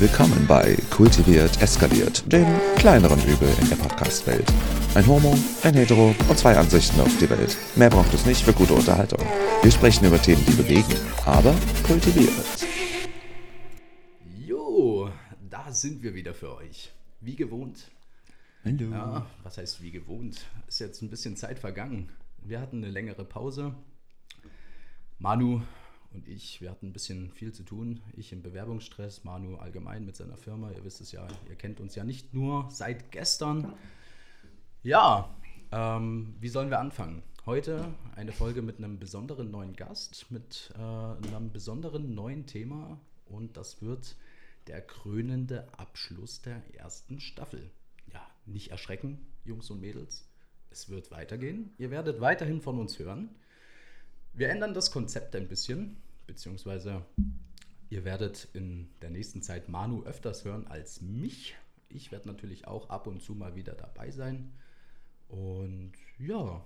Willkommen 0.00 0.46
bei 0.46 0.76
Kultiviert 0.90 1.60
Eskaliert, 1.60 2.32
dem 2.32 2.46
kleineren 2.76 3.18
Übel 3.26 3.48
in 3.60 3.68
der 3.68 3.74
Podcast-Welt. 3.74 4.46
Ein 4.94 5.04
Homo, 5.08 5.36
ein 5.64 5.74
Hetero 5.74 6.14
und 6.28 6.38
zwei 6.38 6.56
Ansichten 6.56 7.00
auf 7.00 7.18
die 7.18 7.28
Welt. 7.28 7.56
Mehr 7.74 7.90
braucht 7.90 8.14
es 8.14 8.24
nicht 8.24 8.44
für 8.44 8.52
gute 8.52 8.74
Unterhaltung. 8.74 9.18
Wir 9.60 9.72
sprechen 9.72 10.06
über 10.06 10.22
Themen, 10.22 10.44
die 10.46 10.52
bewegen, 10.52 10.94
aber 11.26 11.52
kultiviert. 11.84 12.30
Jo, 14.36 15.10
da 15.50 15.72
sind 15.72 16.00
wir 16.04 16.14
wieder 16.14 16.32
für 16.32 16.54
euch. 16.54 16.92
Wie 17.20 17.34
gewohnt. 17.34 17.90
Hallo. 18.64 18.92
Ja, 18.92 19.26
was 19.42 19.58
heißt 19.58 19.82
wie 19.82 19.90
gewohnt? 19.90 20.46
Ist 20.68 20.78
jetzt 20.78 21.02
ein 21.02 21.10
bisschen 21.10 21.36
Zeit 21.36 21.58
vergangen. 21.58 22.08
Wir 22.44 22.60
hatten 22.60 22.84
eine 22.84 22.92
längere 22.92 23.24
Pause. 23.24 23.74
Manu 25.18 25.62
und 26.12 26.26
ich, 26.26 26.60
wir 26.60 26.70
hatten 26.70 26.86
ein 26.86 26.92
bisschen 26.92 27.30
viel 27.32 27.52
zu 27.52 27.62
tun. 27.62 28.00
Ich 28.16 28.32
im 28.32 28.42
Bewerbungsstress, 28.42 29.24
Manu 29.24 29.56
allgemein 29.56 30.04
mit 30.04 30.16
seiner 30.16 30.36
Firma. 30.36 30.70
Ihr 30.70 30.84
wisst 30.84 31.00
es 31.00 31.12
ja, 31.12 31.26
ihr 31.48 31.56
kennt 31.56 31.80
uns 31.80 31.94
ja 31.94 32.04
nicht 32.04 32.32
nur 32.32 32.68
seit 32.70 33.12
gestern. 33.12 33.74
Ja, 34.82 35.34
ähm, 35.70 36.34
wie 36.40 36.48
sollen 36.48 36.70
wir 36.70 36.80
anfangen? 36.80 37.22
Heute 37.44 37.94
eine 38.14 38.32
Folge 38.32 38.62
mit 38.62 38.78
einem 38.78 38.98
besonderen 38.98 39.50
neuen 39.50 39.74
Gast, 39.74 40.30
mit 40.30 40.72
äh, 40.76 40.80
einem 40.80 41.52
besonderen 41.52 42.14
neuen 42.14 42.46
Thema 42.46 42.98
und 43.26 43.56
das 43.56 43.82
wird 43.82 44.16
der 44.66 44.82
krönende 44.82 45.66
Abschluss 45.76 46.42
der 46.42 46.62
ersten 46.74 47.20
Staffel. 47.20 47.70
Ja, 48.12 48.20
nicht 48.46 48.70
erschrecken, 48.70 49.18
Jungs 49.44 49.70
und 49.70 49.80
Mädels. 49.80 50.28
Es 50.70 50.88
wird 50.90 51.10
weitergehen. 51.10 51.72
Ihr 51.78 51.90
werdet 51.90 52.20
weiterhin 52.20 52.60
von 52.60 52.78
uns 52.78 52.98
hören. 52.98 53.30
Wir 54.38 54.50
ändern 54.50 54.72
das 54.72 54.92
Konzept 54.92 55.34
ein 55.34 55.48
bisschen, 55.48 55.96
beziehungsweise 56.28 57.04
ihr 57.90 58.04
werdet 58.04 58.46
in 58.52 58.88
der 59.02 59.10
nächsten 59.10 59.42
Zeit 59.42 59.68
Manu 59.68 60.04
öfters 60.04 60.44
hören 60.44 60.68
als 60.68 61.00
mich. 61.00 61.56
Ich 61.88 62.12
werde 62.12 62.28
natürlich 62.28 62.68
auch 62.68 62.88
ab 62.88 63.08
und 63.08 63.20
zu 63.20 63.34
mal 63.34 63.56
wieder 63.56 63.74
dabei 63.74 64.12
sein. 64.12 64.52
Und 65.26 65.90
ja, 66.20 66.64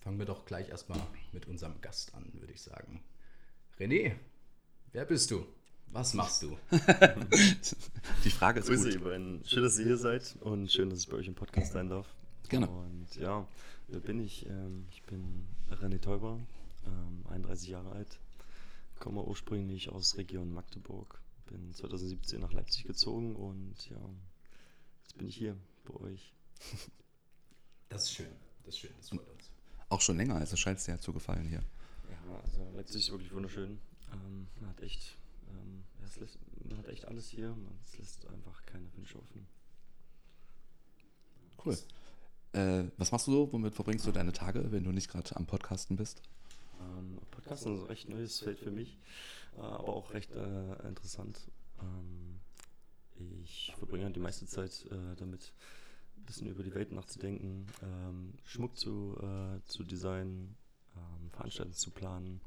fangen 0.00 0.18
wir 0.18 0.26
doch 0.26 0.44
gleich 0.44 0.70
erstmal 0.70 1.00
mit 1.32 1.46
unserem 1.46 1.80
Gast 1.82 2.16
an, 2.16 2.32
würde 2.32 2.52
ich 2.52 2.62
sagen. 2.62 3.00
René, 3.78 4.16
wer 4.90 5.04
bist 5.04 5.30
du? 5.30 5.46
Was 5.92 6.14
machst 6.14 6.42
du? 6.42 6.58
Die 8.24 8.30
Frage 8.30 8.58
ist 8.58 8.66
Grüße, 8.66 8.86
gut. 8.86 8.94
ihr 8.94 9.04
beiden. 9.04 9.44
Schön, 9.44 9.62
dass 9.62 9.78
ihr 9.78 9.84
hier 9.84 9.98
seid 9.98 10.34
und 10.40 10.68
schön, 10.72 10.90
dass 10.90 10.98
ich 10.98 11.08
bei 11.08 11.18
euch 11.18 11.28
im 11.28 11.36
Podcast 11.36 11.74
sein 11.74 11.90
darf. 11.90 12.12
Gerne. 12.48 12.68
Und 12.68 13.14
ja, 13.14 13.46
wer 13.86 14.00
bin 14.00 14.18
ich? 14.18 14.46
Ähm, 14.46 14.88
ich 14.90 15.04
bin 15.04 15.46
René 15.70 16.00
Teuber, 16.00 16.40
ähm, 16.88 17.24
31 17.28 17.68
Jahre 17.68 17.92
alt, 17.92 18.18
komme 18.98 19.22
ursprünglich 19.22 19.90
aus 19.90 20.16
Region 20.16 20.52
Magdeburg, 20.52 21.20
bin 21.46 21.72
2017 21.72 22.40
nach 22.40 22.52
Leipzig 22.52 22.84
gezogen 22.84 23.36
und 23.36 23.88
ja, 23.90 24.00
jetzt 25.02 25.16
bin 25.16 25.28
ich 25.28 25.36
hier 25.36 25.56
bei 25.84 25.94
euch. 25.94 26.32
Das 27.90 28.02
ist 28.02 28.12
schön, 28.12 28.26
das 28.64 28.74
ist 28.74 28.80
schön, 28.80 28.90
das 28.98 29.08
freut 29.08 29.26
uns. 29.30 29.50
Auch 29.88 30.02
schon 30.02 30.18
länger, 30.18 30.34
also 30.34 30.56
scheint 30.56 30.78
es 30.78 30.84
dir 30.84 30.92
ja 30.92 31.00
zu 31.00 31.14
gefallen 31.14 31.48
hier. 31.48 31.62
Ja, 32.10 32.40
also 32.44 32.70
Leipzig 32.76 32.96
ist 32.96 33.10
wirklich 33.10 33.32
wunderschön. 33.32 33.78
Ähm, 34.12 34.46
man 34.60 34.68
hat 34.68 34.82
echt, 34.82 35.16
ähm, 35.48 35.84
lässt, 36.20 36.38
man 36.68 36.76
hat 36.76 36.88
echt 36.88 37.06
alles 37.06 37.28
hier, 37.28 37.48
man, 37.48 37.78
es 37.82 37.96
lässt 37.96 38.26
einfach 38.26 38.62
keine 38.66 38.94
Wünsche 38.94 39.18
offen. 39.18 39.46
Cool. 41.64 41.78
Äh, 42.52 42.90
was 42.96 43.12
machst 43.12 43.26
du 43.26 43.32
so? 43.32 43.52
Womit 43.52 43.74
verbringst 43.74 44.06
du 44.06 44.12
deine 44.12 44.32
Tage, 44.32 44.70
wenn 44.70 44.84
du 44.84 44.92
nicht 44.92 45.08
gerade 45.08 45.34
am 45.36 45.46
Podcasten 45.46 45.96
bist? 45.96 46.22
Ähm, 46.80 47.18
Podcasten 47.30 47.74
ist 47.74 47.82
ein 47.82 47.86
recht 47.86 48.08
neues 48.08 48.40
Feld 48.40 48.58
für 48.58 48.70
mich, 48.70 48.98
äh, 49.56 49.60
aber 49.60 49.94
auch 49.94 50.12
recht 50.12 50.32
äh, 50.32 50.88
interessant. 50.88 51.50
Ähm, 51.80 52.40
ich 53.42 53.74
verbringe 53.76 54.04
halt 54.04 54.16
die 54.16 54.20
meiste 54.20 54.46
Zeit 54.46 54.86
äh, 54.90 55.16
damit, 55.16 55.52
ein 56.16 56.24
bisschen 56.24 56.48
über 56.48 56.62
die 56.62 56.74
Welt 56.74 56.92
nachzudenken, 56.92 57.66
ähm, 57.82 58.34
Schmuck 58.44 58.76
zu, 58.76 59.16
äh, 59.20 59.60
zu 59.66 59.84
designen, 59.84 60.56
ähm, 60.96 61.30
Veranstaltungen 61.30 61.76
zu 61.76 61.90
planen, 61.90 62.40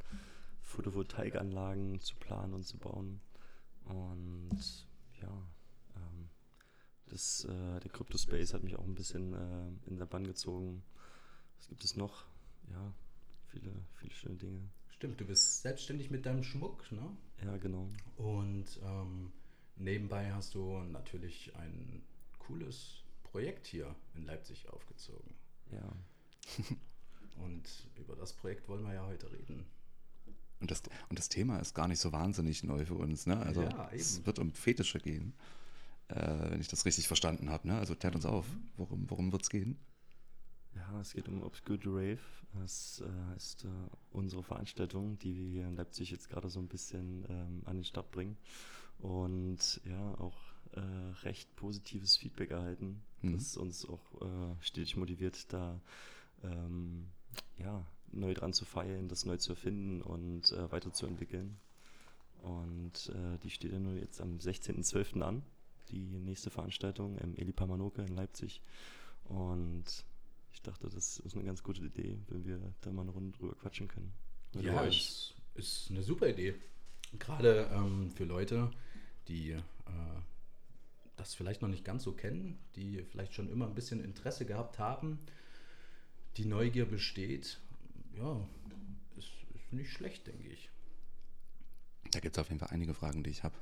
Photovoltaikanlagen 0.62 2.00
zu 2.00 2.16
planen 2.16 2.54
und 2.54 2.66
zu 2.66 2.78
bauen. 2.78 3.22
Und 3.86 4.88
ja, 5.22 5.48
ähm, 5.96 6.30
das, 7.08 7.46
äh, 7.46 7.80
der 7.80 7.92
Crypto 7.92 8.18
Space 8.18 8.54
hat 8.54 8.64
mich 8.64 8.78
auch 8.78 8.86
ein 8.86 8.96
bisschen 8.96 9.34
äh, 9.34 9.90
in 9.90 9.98
der 9.98 10.06
Bann 10.06 10.26
gezogen. 10.26 10.84
Was 11.58 11.68
gibt 11.68 11.84
es 11.84 11.96
noch? 11.96 12.26
Ja, 12.70 12.94
viele, 13.52 13.72
viele 13.96 14.14
schöne 14.14 14.36
Dinge. 14.36 14.60
Stimmt, 14.90 15.20
du 15.20 15.26
bist 15.26 15.62
selbstständig 15.62 16.12
mit 16.12 16.26
deinem 16.26 16.44
Schmuck, 16.44 16.92
ne? 16.92 17.18
Ja, 17.44 17.58
genau. 17.58 17.90
Und 18.18 18.80
ähm, 18.84 19.32
nebenbei 19.76 20.32
hast 20.32 20.54
du 20.56 20.80
natürlich 20.80 21.56
ein 21.56 22.04
cooles 22.40 23.04
Projekt 23.24 23.68
hier 23.68 23.96
in 24.16 24.26
Leipzig 24.26 24.70
aufgezogen. 24.70 25.34
Ja. 25.72 25.92
Und 27.38 27.64
über 27.96 28.16
das 28.16 28.34
Projekt 28.34 28.68
wollen 28.68 28.84
wir 28.84 28.94
ja 28.94 29.06
heute 29.06 29.32
reden. 29.32 29.66
Und 30.60 30.70
das, 30.70 30.84
und 31.10 31.18
das 31.18 31.28
Thema 31.28 31.58
ist 31.58 31.74
gar 31.74 31.88
nicht 31.88 32.00
so 32.00 32.12
wahnsinnig 32.12 32.64
neu 32.64 32.86
für 32.86 32.94
uns. 32.94 33.26
Ne? 33.26 33.36
Also 33.38 33.64
Ja, 33.64 33.90
es 33.92 34.24
wird 34.28 34.38
um 34.38 34.54
Fetische 34.54 35.00
gehen, 35.00 35.34
äh, 36.10 36.52
wenn 36.52 36.62
ich 36.62 36.68
das 36.68 36.86
richtig 36.86 37.08
verstanden 37.08 37.50
habe. 37.50 37.68
Ne? 37.68 37.80
Also 37.80 37.96
klärt 37.96 38.14
uns 38.14 38.26
auf, 38.26 38.46
worum, 38.78 39.10
worum 39.10 39.32
wird 39.32 39.42
es 39.42 39.50
gehen? 39.50 39.80
Ja, 40.76 41.02
es 41.02 41.14
geht 41.14 41.28
um 41.28 41.44
Obscure 41.44 41.80
Rave. 41.86 42.20
Das 42.54 43.04
äh, 43.06 43.38
ist 43.38 43.66
äh, 43.66 43.68
unsere 44.12 44.44
Veranstaltung, 44.44 45.18
die 45.20 45.36
wir 45.36 45.46
hier 45.46 45.68
in 45.68 45.76
Leipzig 45.76 46.12
jetzt 46.12 46.30
gerade 46.30 46.50
so 46.50 46.60
ein 46.60 46.68
bisschen 46.68 47.26
ähm, 47.30 47.62
an 47.66 47.78
den 47.78 47.86
Start 47.86 48.12
bringen. 48.12 48.38
Und 49.00 49.82
ja, 49.86 50.16
auch 50.20 50.38
äh, 50.74 50.80
recht 51.24 51.56
positives 51.56 52.18
Feedback 52.18 52.52
erhalten, 52.52 53.02
Mhm. 53.22 53.34
das 53.34 53.58
uns 53.58 53.88
auch 53.88 54.22
äh, 54.22 54.56
stetig 54.62 54.98
motiviert, 54.98 55.52
da 55.54 55.80
ähm, 56.44 57.08
ja, 57.58 57.86
neu 58.12 58.34
dran 58.34 58.54
zu 58.54 58.66
feilen, 58.66 59.08
das 59.08 59.26
neu 59.26 59.38
zu 59.38 59.52
erfinden 59.52 60.02
und 60.02 60.52
äh, 60.52 60.72
weiterzuentwickeln. 60.72 61.58
Und 62.42 63.10
äh, 63.10 63.38
die 63.44 63.52
steht 63.52 63.72
ja 63.72 63.80
nur 63.80 63.94
jetzt 63.94 64.20
am 64.22 64.38
16.12. 64.38 65.22
an, 65.22 65.44
die 65.90 66.20
nächste 66.20 66.50
Veranstaltung 66.50 67.18
im 67.20 67.36
Eli 67.36 67.52
Pamanoke 67.52 68.02
in 68.02 68.16
Leipzig. 68.16 68.62
Und 69.26 70.04
ich 70.62 70.64
dachte, 70.64 70.90
das 70.90 71.18
ist 71.18 71.34
eine 71.36 71.44
ganz 71.44 71.64
gute 71.64 71.82
Idee, 71.84 72.20
wenn 72.28 72.46
wir 72.46 72.60
da 72.82 72.92
mal 72.92 73.02
eine 73.02 73.12
Runde 73.12 73.36
drüber 73.36 73.56
quatschen 73.56 73.88
können. 73.88 74.14
Mit 74.54 74.66
Ja, 74.66 74.82
euch. 74.82 74.98
ist, 75.00 75.34
ist 75.56 75.90
eine 75.90 76.04
super 76.04 76.28
Idee. 76.30 76.54
Gerade 77.18 77.68
ähm, 77.74 78.12
für 78.12 78.26
Leute, 78.26 78.70
die 79.28 79.52
äh, 79.54 79.62
das 81.16 81.34
vielleicht 81.34 81.64
noch 81.64 81.68
nicht 81.70 81.84
ganz 81.84 82.04
so 82.04 82.14
kennen, 82.14 82.60
die 82.76 83.04
vielleicht 83.04 83.34
schon 83.34 83.50
immer 83.50 83.66
ein 83.66 83.74
bisschen 83.74 84.04
Interesse 84.04 84.46
gehabt 84.46 84.78
haben, 84.78 85.18
die 86.38 86.46
Neugier 86.46 86.86
besteht. 86.86 87.60
Ja, 88.16 88.48
ist, 89.18 89.32
ist 89.56 89.74
nicht 89.74 89.92
schlecht, 89.92 90.28
denke 90.28 90.48
ich. 90.48 90.70
Da 92.12 92.20
gibt 92.20 92.36
es 92.36 92.40
auf 92.40 92.50
jeden 92.50 92.60
Fall 92.60 92.70
einige 92.70 92.94
Fragen, 92.94 93.24
die 93.24 93.32
ich 93.32 93.44
habe. 93.44 93.56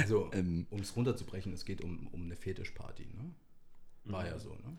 Also, 0.00 0.30
Ähm. 0.32 0.66
um 0.70 0.80
es 0.80 0.96
runterzubrechen, 0.96 1.52
es 1.52 1.66
geht 1.66 1.82
um, 1.82 2.06
um 2.08 2.22
eine 2.22 2.36
Fetischparty, 2.36 3.04
ne? 3.14 3.34
War 4.04 4.26
ja 4.26 4.38
so, 4.38 4.54
ne? 4.54 4.78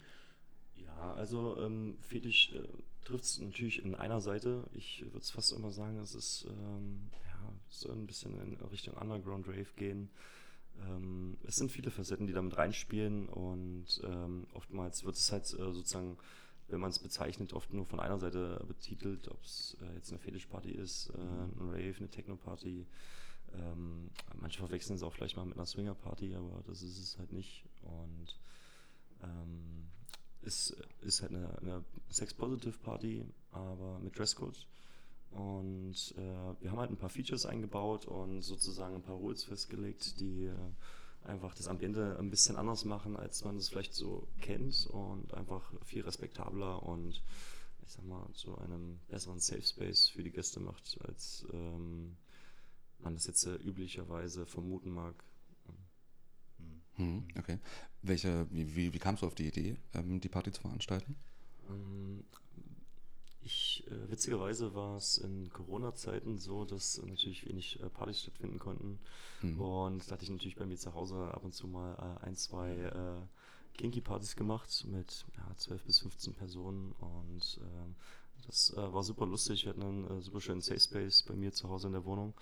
Ja, 0.86 1.14
also 1.14 1.58
ähm, 1.60 1.98
Fetisch 2.02 2.54
äh, 2.54 2.68
trifft 3.06 3.24
es 3.24 3.40
natürlich 3.40 3.84
in 3.84 3.96
einer 3.96 4.22
Seite. 4.22 4.64
Ich 4.74 5.02
würde 5.02 5.20
es 5.20 5.32
fast 5.32 5.52
immer 5.54 5.72
sagen, 5.72 5.98
es 6.00 6.16
ist 6.16 6.46
ähm, 6.50 7.10
ja, 7.26 7.54
soll 7.70 7.94
ein 7.94 8.08
bisschen 8.08 8.40
in 8.42 8.56
Richtung 8.68 8.96
Underground 8.96 9.48
Rave 9.48 9.74
gehen. 9.76 10.10
Ähm, 10.88 11.38
es 11.44 11.58
sind 11.58 11.72
viele 11.72 11.92
Facetten, 11.92 12.28
die 12.28 12.34
damit 12.34 12.58
reinspielen 12.58 13.28
und 13.28 14.02
ähm, 14.04 14.48
oftmals 14.54 15.04
wird 15.04 15.16
es 15.16 15.32
halt 15.32 15.46
äh, 15.46 15.74
sozusagen, 15.74 16.18
wenn 16.68 16.80
man 16.80 16.92
es 16.92 17.00
bezeichnet, 17.00 17.54
oft 17.54 17.74
nur 17.74 17.86
von 17.86 18.00
einer 18.00 18.20
Seite 18.20 18.64
betitelt, 18.68 19.28
ob 19.28 19.44
es 19.44 19.78
äh, 19.82 19.96
jetzt 19.96 20.12
eine 20.12 20.20
Fetischparty 20.20 20.72
ist, 20.72 21.10
äh, 21.10 21.18
ein 21.18 21.70
Rave, 21.70 21.96
eine 21.98 22.10
Techno-Party. 22.10 22.86
Ähm, 23.56 24.12
manche 24.40 24.60
verwechseln 24.60 24.96
es 24.96 25.04
auch 25.04 25.14
vielleicht 25.14 25.36
mal 25.36 25.46
mit 25.46 25.56
einer 25.56 25.66
Swinger-Party, 25.66 26.36
aber 26.36 26.64
das 26.68 26.84
ist 26.84 27.00
es 27.00 27.18
halt 27.18 27.34
nicht. 27.34 27.66
Und 27.82 28.38
ähm, 30.50 31.08
ist, 31.08 31.22
halt 31.22 31.32
eine, 31.32 31.58
eine 31.60 31.84
Sex-Positive-Party, 32.10 33.26
aber 33.52 34.00
mit 34.00 34.18
Dresscode. 34.18 34.68
Und 35.32 36.14
äh, 36.18 36.62
wir 36.62 36.72
haben 36.72 36.80
halt 36.80 36.90
ein 36.90 36.98
paar 36.98 37.10
Features 37.10 37.46
eingebaut 37.46 38.06
und 38.06 38.42
sozusagen 38.42 38.96
ein 38.96 39.04
paar 39.04 39.16
Rules 39.16 39.44
festgelegt, 39.44 40.20
die 40.20 40.46
äh, 40.46 40.56
einfach 41.24 41.54
das 41.54 41.68
Ambiente 41.68 42.18
ein 42.18 42.32
bisschen 42.32 42.56
anders 42.56 42.86
machen, 42.86 43.16
als 43.16 43.44
man 43.44 43.58
es 43.58 43.70
vielleicht 43.70 43.94
so 43.94 44.28
kennt 44.42 44.88
und 44.88 45.34
einfach 45.34 45.72
viel 45.86 46.02
respektabler 46.02 46.82
und 46.84 47.22
ich 47.86 47.92
sag 47.92 48.06
mal 48.06 48.28
zu 48.34 48.58
einem 48.58 49.00
besseren 49.08 49.40
Safe 49.40 49.62
Space 49.62 50.08
für 50.10 50.24
die 50.24 50.32
Gäste 50.32 50.60
macht, 50.60 51.00
als 51.08 51.46
ähm, 51.54 52.18
man 53.00 53.14
das 53.14 53.28
jetzt 53.28 53.46
äh, 53.46 53.56
üblicherweise 53.56 54.46
vermuten 54.46 54.92
mag. 54.92 55.16
Hm, 56.96 57.24
okay. 57.38 57.60
Welche, 58.02 58.48
wie, 58.52 58.76
wie, 58.76 58.94
wie 58.94 59.00
kamst 59.00 59.24
du 59.24 59.28
auf 59.28 59.36
die 59.36 59.48
Idee, 59.48 59.78
ähm, 59.94 60.20
die 60.22 60.30
Party 60.30 60.52
zu 60.52 60.62
veranstalten? 60.62 61.16
Ähm, 61.70 62.24
Ich, 63.42 63.84
äh, 63.88 64.12
witzigerweise 64.12 64.76
war 64.76 64.98
es 64.98 65.18
in 65.18 65.50
Corona-Zeiten 65.52 66.38
so, 66.38 66.66
dass 66.66 67.02
natürlich 67.04 67.48
wenig 67.48 67.80
äh, 67.82 67.90
Partys 67.90 68.22
stattfinden 68.22 68.60
konnten. 68.60 69.00
Mhm. 69.42 69.60
Und 69.62 70.08
da 70.08 70.14
hatte 70.14 70.24
ich 70.26 70.30
natürlich 70.30 70.58
bei 70.58 70.66
mir 70.66 70.78
zu 70.78 70.94
Hause 70.94 71.16
ab 71.34 71.44
und 71.44 71.54
zu 71.54 71.68
mal 71.68 71.96
äh, 72.22 72.26
ein, 72.26 72.36
zwei 72.36 72.72
äh, 72.72 73.78
Kinky-Partys 73.78 74.36
gemacht 74.36 74.86
mit 74.88 75.26
ja, 75.38 75.56
12 75.58 75.86
bis 75.86 76.00
15 76.00 76.34
Personen. 76.36 76.92
Und 77.00 77.60
ähm, 77.64 77.96
das 78.46 78.74
äh, 78.74 78.94
war 78.94 79.04
super 79.04 79.26
lustig. 79.26 79.64
Wir 79.66 79.70
hatten 79.72 79.84
einen 79.84 80.20
äh, 80.20 80.22
super 80.22 80.42
schönen 80.42 80.62
Safe 80.62 80.80
Space 80.80 81.24
bei 81.24 81.36
mir 81.36 81.54
zu 81.54 81.70
Hause 81.70 81.88
in 81.88 81.94
der 81.94 82.06
Wohnung. 82.06 82.34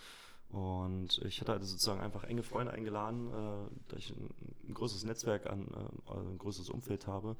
Und 0.49 1.19
ich 1.25 1.41
hatte 1.41 1.51
also 1.51 1.65
sozusagen 1.65 1.99
einfach 1.99 2.23
enge 2.23 2.41
Freunde 2.41 2.71
eingeladen, 2.71 3.27
äh, 3.27 3.69
da 3.89 3.97
ich 3.97 4.11
ein, 4.11 4.29
ein 4.69 4.73
größeres 4.73 5.03
Netzwerk 5.03 5.47
an, 5.47 5.67
äh, 5.67 6.11
also 6.11 6.29
ein 6.29 6.37
größeres 6.37 6.69
Umfeld 6.69 7.05
habe, 7.05 7.35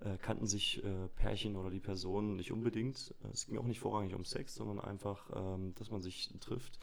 äh, 0.00 0.18
kannten 0.18 0.46
sich 0.46 0.84
äh, 0.84 1.08
Pärchen 1.16 1.56
oder 1.56 1.70
die 1.70 1.80
Personen 1.80 2.36
nicht 2.36 2.52
unbedingt. 2.52 3.14
Äh, 3.24 3.28
es 3.32 3.46
ging 3.46 3.58
auch 3.58 3.64
nicht 3.64 3.80
vorrangig 3.80 4.14
um 4.14 4.24
Sex, 4.24 4.54
sondern 4.54 4.80
einfach, 4.80 5.30
ähm, 5.34 5.74
dass 5.76 5.90
man 5.90 6.02
sich 6.02 6.30
trifft, 6.40 6.78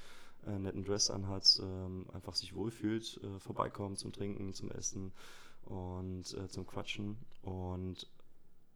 einen 0.46 0.64
netten 0.64 0.84
Dress 0.84 1.10
anhat, 1.10 1.60
ähm, 1.62 2.06
einfach 2.14 2.34
sich 2.34 2.56
wohlfühlt, 2.56 3.20
äh, 3.24 3.40
vorbeikommt 3.40 4.00
zum 4.00 4.12
Trinken, 4.12 4.54
zum 4.54 4.72
Essen 4.72 5.12
und 5.66 6.24
zum 6.24 6.66
Quatschen. 6.66 7.18
Und 7.42 8.08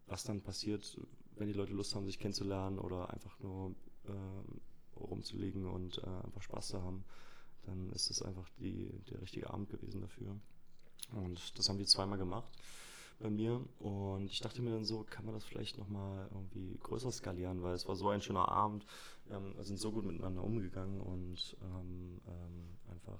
was 0.08 0.26
dann 0.26 0.42
passiert, 0.42 1.00
wenn 1.38 1.48
die 1.48 1.54
Leute 1.54 1.72
Lust 1.72 1.96
haben, 1.96 2.06
sich 2.06 2.20
kennenzulernen 2.20 2.80
oder 2.80 3.10
einfach 3.12 3.40
nur 3.40 3.74
ähm, 4.10 4.60
rumzulegen 5.06 5.68
und 5.68 6.00
äh, 6.00 6.26
einfach 6.26 6.42
Spaß 6.42 6.70
zu 6.70 6.84
haben, 6.84 7.04
dann 7.64 7.92
ist 7.92 8.10
das 8.10 8.22
einfach 8.22 8.50
die, 8.60 8.90
der 9.10 9.22
richtige 9.22 9.50
Abend 9.50 9.70
gewesen 9.70 10.02
dafür. 10.02 10.36
Und 11.14 11.58
das 11.58 11.70
haben 11.70 11.80
wir 11.80 11.86
zweimal 11.86 12.18
gemacht 12.18 12.52
bei 13.22 13.30
mir 13.30 13.64
und 13.80 14.26
ich 14.26 14.40
dachte 14.40 14.62
mir 14.62 14.72
dann 14.72 14.86
so, 14.86 15.04
kann 15.04 15.26
man 15.26 15.36
das 15.36 15.44
vielleicht 15.44 15.78
nochmal 15.78 16.28
irgendwie 16.32 16.78
größer 16.80 17.12
skalieren, 17.12 17.62
weil 17.62 17.76
es 17.76 17.88
war 17.88 17.96
so 17.96 18.10
ein 18.10 18.22
schöner 18.22 18.50
Abend, 18.50 18.86
wir 19.26 19.36
haben, 19.36 19.54
sind 19.64 19.80
so 19.80 19.92
gut 19.92 20.06
miteinander 20.06 20.44
umgegangen 20.44 21.00
und 21.00 21.56
ähm, 21.62 22.20
ähm, 22.28 22.78
einfach, 22.90 23.20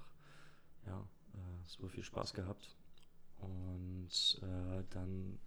ja, 0.86 1.00
äh, 1.34 1.66
super 1.66 1.88
viel 1.88 2.02
Spaß 2.02 2.34
gehabt. 2.34 2.76
Und 3.38 4.40
äh, 4.42 4.84
dann 4.90 5.38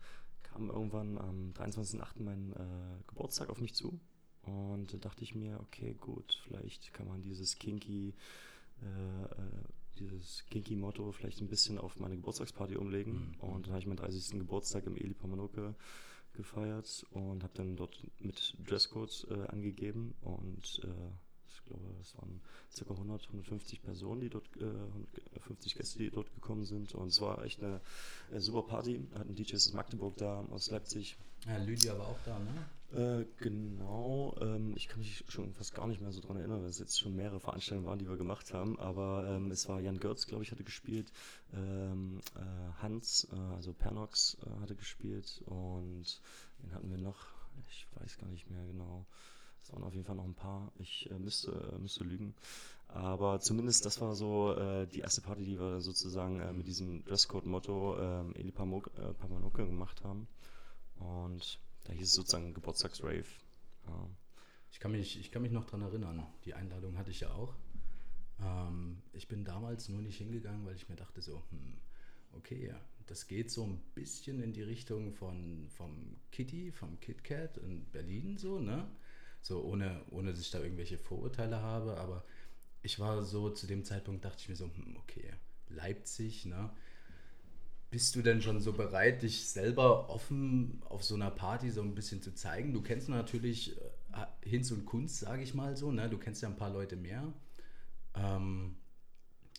kam 0.44 0.70
irgendwann 0.70 1.18
am 1.18 1.52
23.08. 1.54 2.24
mein 2.24 2.54
äh, 2.54 3.04
Geburtstag 3.08 3.50
auf 3.50 3.60
mich 3.60 3.74
zu 3.74 4.00
und 4.46 4.94
da 4.94 4.98
dachte 4.98 5.24
ich 5.24 5.36
mir, 5.36 5.60
okay, 5.60 5.96
gut, 6.00 6.42
vielleicht 6.46 6.94
kann 6.94 7.08
man 7.08 7.22
dieses 7.22 7.58
Kinky, 7.58 8.14
äh, 8.82 9.24
äh 9.24 9.52
dieses 10.00 10.46
Kinky-Motto 10.48 11.14
vielleicht 11.14 11.40
ein 11.42 11.48
bisschen 11.48 11.78
auf 11.78 12.00
meine 12.00 12.16
Geburtstagsparty 12.16 12.76
umlegen. 12.76 13.14
Mhm. 13.14 13.50
Und 13.50 13.66
dann 13.66 13.74
habe 13.74 13.80
ich 13.80 13.88
meinen 13.88 13.98
30. 13.98 14.40
Geburtstag 14.40 14.86
im 14.88 14.98
Eli 14.98 15.14
Pamanoke 15.14 15.74
gefeiert 16.34 17.06
und 17.12 17.44
habe 17.44 17.54
dann 17.56 17.76
dort 17.76 17.98
mit 18.20 18.56
Dresscode 18.68 19.28
äh, 19.30 19.48
angegeben 19.48 20.14
und 20.22 20.82
äh, 20.84 20.88
ich 21.50 21.64
glaube, 21.64 21.96
es 22.02 22.16
waren 22.18 22.42
ca. 22.78 22.94
100, 22.94 23.28
150 23.28 23.82
Personen, 23.82 24.22
die 24.22 24.30
dort, 24.30 24.46
äh, 24.58 25.40
50 25.40 25.76
Gäste, 25.76 25.98
die 25.98 26.12
dort 26.12 26.32
gekommen 26.36 26.66
sind. 26.66 26.94
Und 26.94 27.08
es 27.08 27.22
war 27.22 27.44
echt 27.44 27.64
eine, 27.64 27.82
eine 28.30 28.42
super 28.42 28.62
Party. 28.64 29.04
Hatten 29.16 29.34
DJs 29.34 29.68
aus 29.68 29.74
Magdeburg 29.74 30.16
da, 30.18 30.46
aus 30.52 30.70
Leipzig. 30.70 31.18
Ja, 31.48 31.58
Lydia 31.58 31.98
war 31.98 32.08
auch 32.08 32.20
da, 32.24 32.38
ne? 32.38 32.66
Äh, 32.94 33.26
genau, 33.38 34.36
ähm, 34.40 34.74
ich 34.78 34.88
kann 34.88 35.00
mich 35.00 35.26
schon 35.28 35.54
fast 35.54 35.74
gar 35.74 35.88
nicht 35.88 36.02
mehr 36.02 36.12
so 36.12 36.22
dran 36.22 36.38
erinnern, 36.38 36.62
weil 36.62 36.70
es 36.70 36.80
jetzt 36.80 37.00
schon 37.00 37.16
mehrere 37.16 37.40
Veranstaltungen 37.40 37.88
waren, 37.88 38.00
die 38.00 38.08
wir 38.08 38.16
gemacht 38.16 38.54
haben. 38.54 38.80
Aber 38.80 39.26
ähm, 39.28 39.52
es 39.52 39.68
war 39.68 39.82
Jan 39.82 40.00
Görz, 40.00 40.28
glaube 40.28 40.44
ich, 40.44 40.52
hatte 40.52 40.64
gespielt, 40.64 41.12
ähm, 41.54 42.22
äh, 42.36 42.82
Hans, 42.82 43.28
äh, 43.34 43.56
also 43.56 43.74
Pernox 43.74 44.38
äh, 44.46 44.62
hatte 44.62 44.76
gespielt 44.76 45.42
und 45.46 46.22
wen 46.60 46.74
hatten 46.74 46.90
wir 46.90 46.98
noch? 46.98 47.18
Ich 47.70 47.88
weiß 47.96 48.18
gar 48.18 48.28
nicht 48.28 48.50
mehr 48.50 48.66
genau. 48.66 49.06
Es 49.62 49.74
waren 49.74 49.84
auf 49.84 49.94
jeden 49.94 50.06
Fall 50.06 50.16
noch 50.16 50.26
ein 50.26 50.36
paar. 50.36 50.72
Ich 50.78 51.10
äh, 51.10 51.18
müsste, 51.18 51.76
müsste 51.80 52.04
lügen. 52.04 52.36
Aber 52.88 53.40
zumindest 53.40 53.86
das 53.86 54.00
war 54.00 54.14
so 54.16 54.56
die 54.86 55.00
erste 55.00 55.22
Party, 55.22 55.44
die 55.44 55.60
wir 55.60 55.82
sozusagen 55.82 56.56
mit 56.56 56.68
diesem 56.68 57.04
Dresscode-Motto 57.04 57.98
äh, 57.98 58.40
Eli 58.40 58.52
Pamanoke 58.52 59.66
gemacht 59.66 60.04
haben. 60.04 60.28
Und 61.00 61.60
da 61.86 61.94
hieß 61.94 62.08
es 62.08 62.14
sozusagen 62.14 62.54
Geburtstagsrave. 62.54 63.26
Ja. 63.88 64.10
Ich, 64.72 64.80
kann 64.80 64.92
mich, 64.92 65.20
ich 65.20 65.32
kann 65.32 65.42
mich 65.42 65.52
noch 65.52 65.66
daran 65.66 65.84
erinnern. 65.84 66.26
Die 66.44 66.54
Einladung 66.54 66.98
hatte 66.98 67.12
ich 67.12 67.22
ja 67.22 67.32
auch. 67.32 67.56
Ähm, 68.42 69.02
ich 69.14 69.28
bin 69.28 69.46
damals 69.46 69.90
nur 69.90 70.02
nicht 70.02 70.18
hingegangen, 70.18 70.66
weil 70.66 70.76
ich 70.76 70.90
mir 70.90 70.96
dachte 70.96 71.22
so, 71.22 71.44
hm, 71.52 71.78
okay, 72.34 72.74
das 73.06 73.28
geht 73.28 73.52
so 73.52 73.64
ein 73.64 73.80
bisschen 73.94 74.42
in 74.42 74.54
die 74.54 74.64
Richtung 74.64 75.14
von 75.14 75.70
vom 75.70 76.18
Kitty, 76.32 76.72
vom 76.72 77.00
KitKat 77.00 77.58
in 77.58 77.86
Berlin 77.92 78.38
so, 78.38 78.60
ne? 78.60 78.90
So 79.42 79.64
ohne, 79.64 80.04
ohne 80.10 80.32
dass 80.32 80.42
ich 80.42 80.50
da 80.50 80.60
irgendwelche 80.60 80.98
Vorurteile 80.98 81.62
habe, 81.62 81.98
aber 81.98 82.26
ich 82.82 83.00
war 83.00 83.24
so 83.24 83.52
zu 83.52 83.68
dem 83.68 83.84
Zeitpunkt, 83.84 84.26
dachte 84.26 84.42
ich 84.42 84.50
mir 84.50 84.56
so, 84.56 84.66
hm, 84.66 84.98
okay, 84.98 85.32
Leipzig, 85.70 86.46
ne? 86.46 86.72
Bist 87.96 88.14
du 88.14 88.22
denn 88.22 88.42
schon 88.42 88.60
so 88.60 88.74
bereit, 88.74 89.22
dich 89.22 89.48
selber 89.48 90.10
offen 90.10 90.82
auf 90.84 91.02
so 91.02 91.16
einer 91.16 91.32
Party 91.32 91.72
so 91.72 91.82
ein 91.82 91.96
bisschen 91.96 92.22
zu 92.22 92.36
zeigen? 92.36 92.74
Du 92.74 92.82
kennst 92.82 93.08
natürlich 93.08 93.78
äh, 94.12 94.26
Hinz 94.42 94.70
und 94.72 94.86
Kunst, 94.86 95.20
sage 95.20 95.44
ich 95.44 95.54
mal 95.54 95.78
so. 95.78 95.94
Ne? 95.94 96.10
Du 96.10 96.18
kennst 96.18 96.42
ja 96.42 96.50
ein 96.50 96.58
paar 96.58 96.72
Leute 96.72 96.98
mehr. 96.98 97.32
Ähm, 98.14 98.76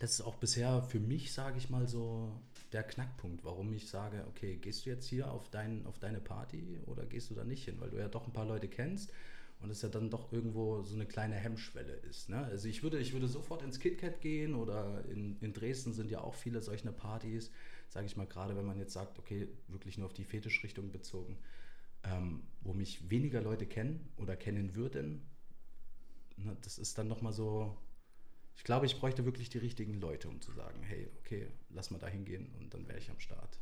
das 0.01 0.11
ist 0.11 0.21
auch 0.21 0.35
bisher 0.35 0.83
für 0.83 1.01
mich, 1.01 1.33
sage 1.33 1.57
ich 1.57 1.71
mal 1.71 1.89
so, 1.89 2.31
der 2.73 2.83
Knackpunkt, 2.83 3.43
warum 3.43 3.73
ich 3.73 3.89
sage, 3.89 4.27
okay, 4.29 4.57
gehst 4.57 4.85
du 4.85 4.91
jetzt 4.91 5.07
hier 5.07 5.31
auf, 5.31 5.49
dein, 5.49 5.87
auf 5.87 5.99
deine 5.99 6.21
Party 6.21 6.79
oder 6.85 7.07
gehst 7.07 7.31
du 7.31 7.35
da 7.35 7.43
nicht 7.43 7.65
hin? 7.65 7.77
Weil 7.81 7.89
du 7.89 7.97
ja 7.97 8.09
doch 8.09 8.27
ein 8.27 8.35
paar 8.35 8.45
Leute 8.45 8.69
kennst 8.69 9.11
und 9.61 9.71
es 9.71 9.83
ja 9.83 9.89
dann 9.89 10.11
doch 10.11 10.33
irgendwo 10.33 10.83
so 10.83 10.95
eine 10.95 11.07
kleine 11.07 11.35
Hemmschwelle 11.35 11.95
ist. 11.95 12.29
Ne? 12.29 12.45
Also 12.45 12.69
ich 12.69 12.83
würde, 12.83 12.99
ich 12.99 13.13
würde 13.13 13.29
sofort 13.29 13.63
ins 13.63 13.81
KitKat 13.81 14.21
gehen 14.21 14.55
oder 14.55 15.05
in, 15.07 15.39
in 15.41 15.53
Dresden 15.53 15.93
sind 15.93 16.11
ja 16.11 16.21
auch 16.21 16.35
viele 16.35 16.61
solche 16.61 16.93
Partys 16.93 17.51
sage 17.89 18.07
ich 18.07 18.17
mal, 18.17 18.27
gerade 18.27 18.57
wenn 18.57 18.67
man 18.67 18.79
jetzt 18.79 18.93
sagt, 18.93 19.19
okay, 19.19 19.49
wirklich 19.69 19.99
nur 19.99 20.07
auf 20.07 20.13
die 20.13 20.25
Fetischrichtung 20.25 20.91
bezogen, 20.91 21.39
ähm, 22.05 22.43
wo 22.61 22.73
mich 22.73 23.09
weniger 23.11 23.41
Leute 23.41 23.67
kennen 23.67 24.09
oder 24.17 24.37
kennen 24.37 24.75
würden, 24.75 25.27
ne, 26.37 26.57
das 26.63 26.79
ist 26.79 26.99
dann 26.99 27.09
nochmal 27.09 27.33
so, 27.33 27.77
ich 28.57 28.65
glaube, 28.65 28.87
ich 28.87 28.99
bräuchte 28.99 29.25
wirklich 29.25 29.51
die 29.51 29.59
richtigen 29.59 30.01
Leute, 30.01 30.29
um 30.29 30.41
zu 30.41 30.53
sagen, 30.53 30.83
hey, 30.83 31.09
okay, 31.21 31.49
lass 31.71 31.91
mal 31.91 31.99
da 31.99 32.07
hingehen 32.07 32.53
und 32.59 32.75
dann 32.75 32.89
wäre 32.89 32.99
ich 32.99 33.11
am 33.11 33.21
Start. 33.21 33.59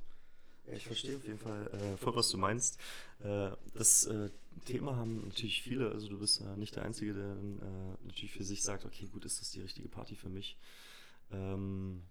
Ja, 0.67 0.75
ich 0.75 0.87
verstehe 0.87 1.17
auf 1.17 1.25
jeden 1.25 1.39
Fall 1.39 1.67
äh, 1.69 1.97
voll, 1.97 2.17
was 2.17 2.31
du 2.31 2.39
meinst. 2.39 2.79
Äh, 3.23 3.51
das 3.75 4.07
äh, 4.07 4.31
Thema 4.65 4.97
haben 4.97 5.27
natürlich 5.27 5.63
viele, 5.63 5.91
also 5.91 6.09
du 6.09 6.19
bist 6.19 6.41
äh, 6.41 6.57
nicht 6.57 6.77
der 6.77 6.85
Einzige, 6.85 7.13
der 7.13 7.33
äh, 7.33 8.07
natürlich 8.07 8.33
für 8.33 8.45
sich 8.45 8.63
sagt, 8.63 8.85
okay, 8.85 9.07
gut, 9.07 9.25
ist 9.25 9.41
das 9.41 9.51
die 9.51 9.61
richtige 9.61 9.89
Party 9.89 10.17
für 10.17 10.31
mich. 10.31 10.57
Ähm, 11.31 12.03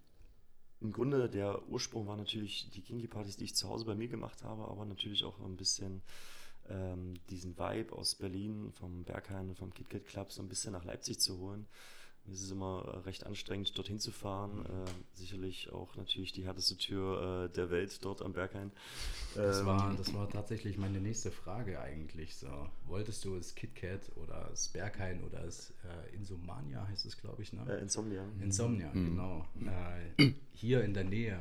im 0.80 0.92
Grunde 0.92 1.28
der 1.28 1.66
Ursprung 1.68 2.06
war 2.06 2.16
natürlich 2.16 2.70
die 2.70 2.82
Kinky-Partys, 2.82 3.36
die 3.36 3.44
ich 3.44 3.54
zu 3.54 3.68
Hause 3.68 3.86
bei 3.86 3.94
mir 3.94 4.08
gemacht 4.08 4.42
habe, 4.42 4.68
aber 4.68 4.84
natürlich 4.84 5.24
auch 5.24 5.40
ein 5.40 5.56
bisschen 5.56 6.02
ähm, 6.68 7.14
diesen 7.30 7.58
Vibe 7.58 7.92
aus 7.94 8.14
Berlin, 8.14 8.70
vom 8.72 9.04
Berghain 9.04 9.54
vom 9.54 9.72
KitKat 9.72 10.06
Club 10.06 10.32
so 10.32 10.42
ein 10.42 10.48
bisschen 10.48 10.72
nach 10.72 10.84
Leipzig 10.84 11.20
zu 11.20 11.38
holen. 11.38 11.66
Es 12.32 12.42
ist 12.42 12.50
immer 12.50 13.04
recht 13.04 13.26
anstrengend, 13.26 13.76
dorthin 13.76 13.98
zu 13.98 14.10
fahren. 14.10 14.58
Mhm. 14.58 14.64
Äh, 14.64 14.90
sicherlich 15.14 15.72
auch 15.72 15.94
natürlich 15.96 16.32
die 16.32 16.44
härteste 16.44 16.76
Tür 16.76 17.48
äh, 17.50 17.54
der 17.54 17.70
Welt 17.70 18.04
dort 18.04 18.22
am 18.22 18.32
Berghain. 18.32 18.72
Das, 19.34 19.64
war, 19.64 19.90
ähm, 19.90 19.96
das 19.96 20.14
war 20.14 20.28
tatsächlich 20.28 20.78
meine 20.78 21.00
nächste 21.00 21.30
Frage 21.30 21.80
eigentlich. 21.80 22.36
So, 22.36 22.48
wolltest 22.86 23.24
du 23.24 23.36
es 23.36 23.54
KitKat 23.54 24.10
oder 24.16 24.48
das 24.50 24.68
Berghain 24.68 25.22
oder 25.24 25.40
das 25.42 25.70
äh, 25.84 26.14
Insomania 26.14 26.86
heißt 26.88 27.04
es, 27.06 27.18
glaube 27.18 27.42
ich, 27.42 27.52
ne? 27.52 27.64
Äh, 27.68 27.80
Insomnia. 27.80 28.24
Insomnia, 28.40 28.90
mhm. 28.92 29.10
genau. 29.10 29.48
Äh, 30.18 30.32
hier 30.52 30.82
in 30.82 30.94
der 30.94 31.04
Nähe 31.04 31.38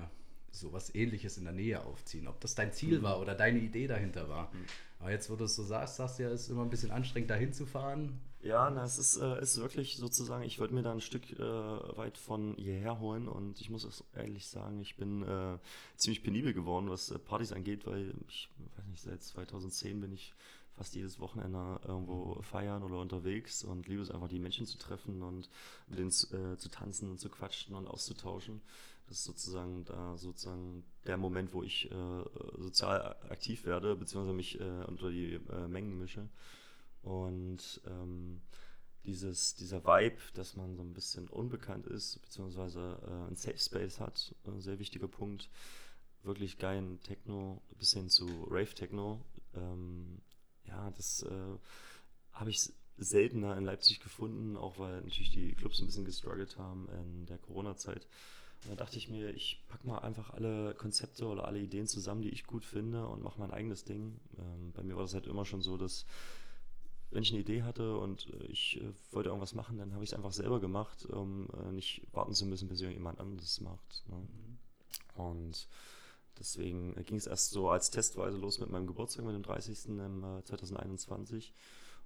sowas 0.52 0.94
ähnliches 0.94 1.38
in 1.38 1.46
der 1.46 1.54
Nähe 1.54 1.84
aufziehen. 1.84 2.28
Ob 2.28 2.40
das 2.40 2.56
dein 2.56 2.72
Ziel 2.74 3.00
mhm. 3.00 3.04
war 3.04 3.20
oder 3.20 3.36
deine 3.36 3.60
Idee 3.60 3.88
dahinter 3.88 4.30
war. 4.30 4.52
Aber 5.04 5.12
jetzt, 5.12 5.30
wo 5.30 5.36
du 5.36 5.44
es 5.44 5.56
so 5.58 5.64
sagst, 5.64 5.98
sagst 5.98 6.18
du 6.18 6.24
ja, 6.24 6.30
es 6.30 6.44
ist 6.44 6.50
immer 6.50 6.62
ein 6.62 6.70
bisschen 6.70 6.92
anstrengend, 6.92 7.30
da 7.30 7.36
hinzufahren. 7.36 8.22
Ja, 8.42 8.70
na, 8.70 8.86
es 8.86 8.98
ist, 8.98 9.18
äh, 9.18 9.42
ist 9.42 9.60
wirklich 9.60 9.98
sozusagen, 9.98 10.46
ich 10.46 10.62
wollte 10.62 10.74
mir 10.74 10.82
da 10.82 10.94
ein 10.94 11.02
Stück 11.02 11.30
äh, 11.38 11.42
weit 11.42 12.18
von 12.18 12.56
hierher 12.56 13.02
holen 13.02 13.28
und 13.28 13.60
ich 13.60 13.70
muss 13.70 14.06
ehrlich 14.16 14.48
sagen, 14.48 14.80
ich 14.80 14.96
bin 14.96 15.24
äh, 15.24 15.58
ziemlich 15.98 16.24
penibel 16.24 16.54
geworden, 16.54 16.90
was 16.90 17.12
äh, 17.12 17.20
Partys 17.20 17.52
angeht, 17.52 17.86
weil 17.86 18.14
ich 18.30 18.50
weiß 18.78 18.86
nicht, 18.86 19.04
seit 19.04 19.24
2010 19.24 20.00
bin 20.00 20.14
ich 20.14 20.34
fast 20.72 20.96
jedes 20.96 21.20
Wochenende 21.20 21.82
irgendwo 21.86 22.42
feiern 22.42 22.82
oder 22.82 23.00
unterwegs 23.00 23.66
und 23.66 23.90
liebe 23.90 24.02
es 24.02 24.10
einfach, 24.10 24.30
die 24.30 24.40
Menschen 24.40 24.66
zu 24.66 24.78
treffen 24.78 25.22
und 25.22 25.50
mit 25.88 26.00
denen 26.00 26.08
äh, 26.08 26.58
zu 26.58 26.70
tanzen 26.70 27.12
und 27.12 27.20
zu 27.20 27.28
quatschen 27.28 27.76
und 27.76 27.88
auszutauschen. 27.88 28.62
Das 29.08 29.20
ist 29.20 29.26
sozusagen 29.26 29.86
da 29.86 30.18
sozusagen 30.18 30.84
der 31.06 31.18
Moment, 31.18 31.54
wo 31.54 31.64
ich 31.64 31.92
äh, 31.92 32.24
sozial 32.58 33.16
aktiv 33.30 33.66
werde, 33.66 33.96
beziehungsweise 33.96 34.34
mich 34.34 34.60
äh, 34.60 34.84
unter 34.88 35.12
die 35.12 35.34
äh, 35.34 35.68
Mengen 35.68 36.00
mische. 36.00 36.30
Und 37.02 37.82
ähm, 37.86 38.42
dieses, 39.06 39.56
dieser 39.56 39.84
Vibe, 39.84 40.18
dass 40.34 40.56
man 40.56 40.76
so 40.76 40.82
ein 40.82 40.94
bisschen 40.94 41.28
unbekannt 41.28 41.86
ist, 41.88 42.22
beziehungsweise 42.22 43.00
äh, 43.06 43.30
ein 43.30 43.36
Safe 43.36 43.58
Space 43.58 44.00
hat, 44.00 44.34
ein 44.46 44.62
sehr 44.62 44.80
wichtiger 44.80 45.08
Punkt. 45.08 45.50
Wirklich 46.24 46.58
geilen 46.58 47.02
Techno 47.02 47.62
bis 47.78 47.94
hin 47.94 48.10
zu 48.10 48.26
Rave 48.50 48.74
Techno. 48.74 49.20
Ähm, 49.56 50.22
ja, 50.66 50.90
das 50.92 51.24
äh, 51.24 51.58
habe 52.32 52.50
ich 52.50 52.72
seltener 52.98 53.58
in 53.58 53.66
Leipzig 53.66 54.00
gefunden, 54.00 54.56
auch 54.56 54.80
weil 54.80 55.02
natürlich 55.02 55.32
die 55.32 55.54
Clubs 55.54 55.82
ein 55.82 55.88
bisschen 55.88 56.06
gestruggelt 56.06 56.58
haben 56.58 56.88
in 56.90 57.26
der 57.26 57.40
Corona-Zeit. 57.40 58.08
Da 58.68 58.76
dachte 58.76 58.98
ich 58.98 59.10
mir, 59.10 59.34
ich 59.34 59.62
packe 59.68 59.86
mal 59.86 60.00
einfach 60.00 60.30
alle 60.32 60.74
Konzepte 60.76 61.28
oder 61.28 61.46
alle 61.46 61.60
Ideen 61.60 61.88
zusammen, 61.88 62.22
die 62.22 62.30
ich 62.30 62.46
gut 62.46 62.64
finde 62.64 63.08
und 63.08 63.22
mache 63.22 63.40
mein 63.40 63.52
eigenes 63.52 63.84
Ding. 63.84 64.20
Ähm, 64.38 64.72
bei 64.74 64.84
mir 64.84 64.96
war 64.96 65.04
das 65.04 65.14
halt 65.14 65.28
immer 65.28 65.46
schon 65.46 65.62
so, 65.62 65.78
dass 65.78 66.06
wenn 67.12 67.24
ich 67.24 67.32
eine 67.32 67.42
Idee 67.42 67.64
hatte 67.64 67.98
und 67.98 68.28
äh, 68.34 68.46
ich 68.46 68.82
äh, 68.82 68.94
wollte 69.12 69.30
irgendwas 69.30 69.54
machen, 69.54 69.78
dann 69.78 69.94
habe 69.94 70.04
ich 70.04 70.12
es 70.12 70.16
einfach 70.16 70.32
selber 70.32 70.60
gemacht, 70.60 71.06
um 71.06 71.48
äh, 71.62 71.72
nicht 71.72 72.02
warten 72.12 72.34
zu 72.34 72.46
müssen, 72.46 72.70
bis 72.70 72.82
jemand 72.82 73.20
anderes 73.20 73.62
macht. 73.62 74.04
Ne? 74.08 74.28
Und 75.16 75.68
deswegen 76.40 76.96
ging 77.06 77.18
es 77.18 77.28
erst 77.28 77.52
so 77.52 77.70
als 77.70 77.92
Testweise 77.92 78.38
los 78.38 78.60
mit 78.60 78.70
meinem 78.70 78.88
Geburtstag, 78.88 79.26
mit 79.26 79.36
dem 79.36 79.44
30. 79.44 79.90
im 79.90 80.26
2021. 80.46 81.54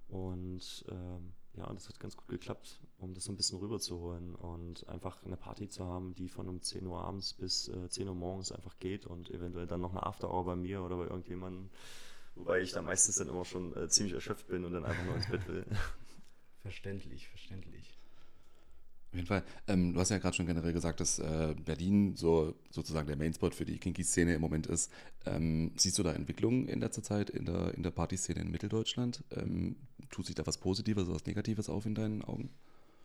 Und 0.08 0.84
ähm, 0.90 1.32
ja, 1.58 1.72
das 1.72 1.88
hat 1.88 2.00
ganz 2.00 2.16
gut 2.16 2.28
geklappt, 2.28 2.80
um 2.98 3.14
das 3.14 3.24
so 3.24 3.32
ein 3.32 3.36
bisschen 3.36 3.58
rüberzuholen 3.58 4.34
und 4.34 4.88
einfach 4.88 5.24
eine 5.24 5.36
Party 5.36 5.68
zu 5.68 5.84
haben, 5.84 6.14
die 6.14 6.28
von 6.28 6.48
um 6.48 6.62
10 6.62 6.86
Uhr 6.86 7.00
abends 7.02 7.34
bis 7.34 7.68
äh, 7.68 7.88
10 7.88 8.08
Uhr 8.08 8.14
morgens 8.14 8.52
einfach 8.52 8.78
geht 8.78 9.06
und 9.06 9.30
eventuell 9.30 9.66
dann 9.66 9.80
noch 9.80 9.90
eine 9.90 10.04
Afterhour 10.04 10.44
bei 10.44 10.56
mir 10.56 10.82
oder 10.82 10.96
bei 10.96 11.04
irgendjemandem, 11.04 11.70
wobei 12.34 12.60
ich 12.60 12.72
da 12.72 12.82
meistens 12.82 13.16
dann 13.16 13.28
immer 13.28 13.44
schon 13.44 13.76
äh, 13.76 13.88
ziemlich 13.88 14.14
erschöpft 14.14 14.48
bin 14.48 14.64
und 14.64 14.72
dann 14.72 14.84
einfach 14.84 15.04
nur 15.04 15.16
ins 15.16 15.28
Bett 15.28 15.46
will. 15.48 15.64
Verständlich, 16.62 17.28
verständlich. 17.28 17.98
Auf 19.08 19.14
jeden 19.14 19.26
Fall. 19.26 19.42
Ähm, 19.66 19.94
du 19.94 20.00
hast 20.00 20.10
ja 20.10 20.18
gerade 20.18 20.36
schon 20.36 20.46
generell 20.46 20.74
gesagt, 20.74 21.00
dass 21.00 21.18
äh, 21.18 21.54
Berlin 21.64 22.14
so 22.14 22.54
sozusagen 22.70 23.06
der 23.06 23.16
Mainspot 23.16 23.54
für 23.54 23.64
die 23.64 23.78
Kinky-Szene 23.78 24.34
im 24.34 24.40
Moment 24.42 24.66
ist. 24.66 24.92
Ähm, 25.24 25.72
siehst 25.76 25.98
du 25.98 26.02
da 26.02 26.12
Entwicklungen 26.12 26.68
in 26.68 26.80
letzter 26.80 27.02
Zeit 27.02 27.30
in 27.30 27.46
der, 27.46 27.72
in 27.74 27.82
der 27.82 27.90
Partyszene 27.90 28.40
in 28.40 28.50
Mitteldeutschland? 28.50 29.24
Ähm, 29.30 29.76
tut 30.10 30.26
sich 30.26 30.34
da 30.34 30.46
was 30.46 30.58
Positives 30.58 31.04
oder 31.04 31.14
was 31.14 31.24
Negatives 31.24 31.70
auf 31.70 31.86
in 31.86 31.94
deinen 31.94 32.22
Augen? 32.22 32.50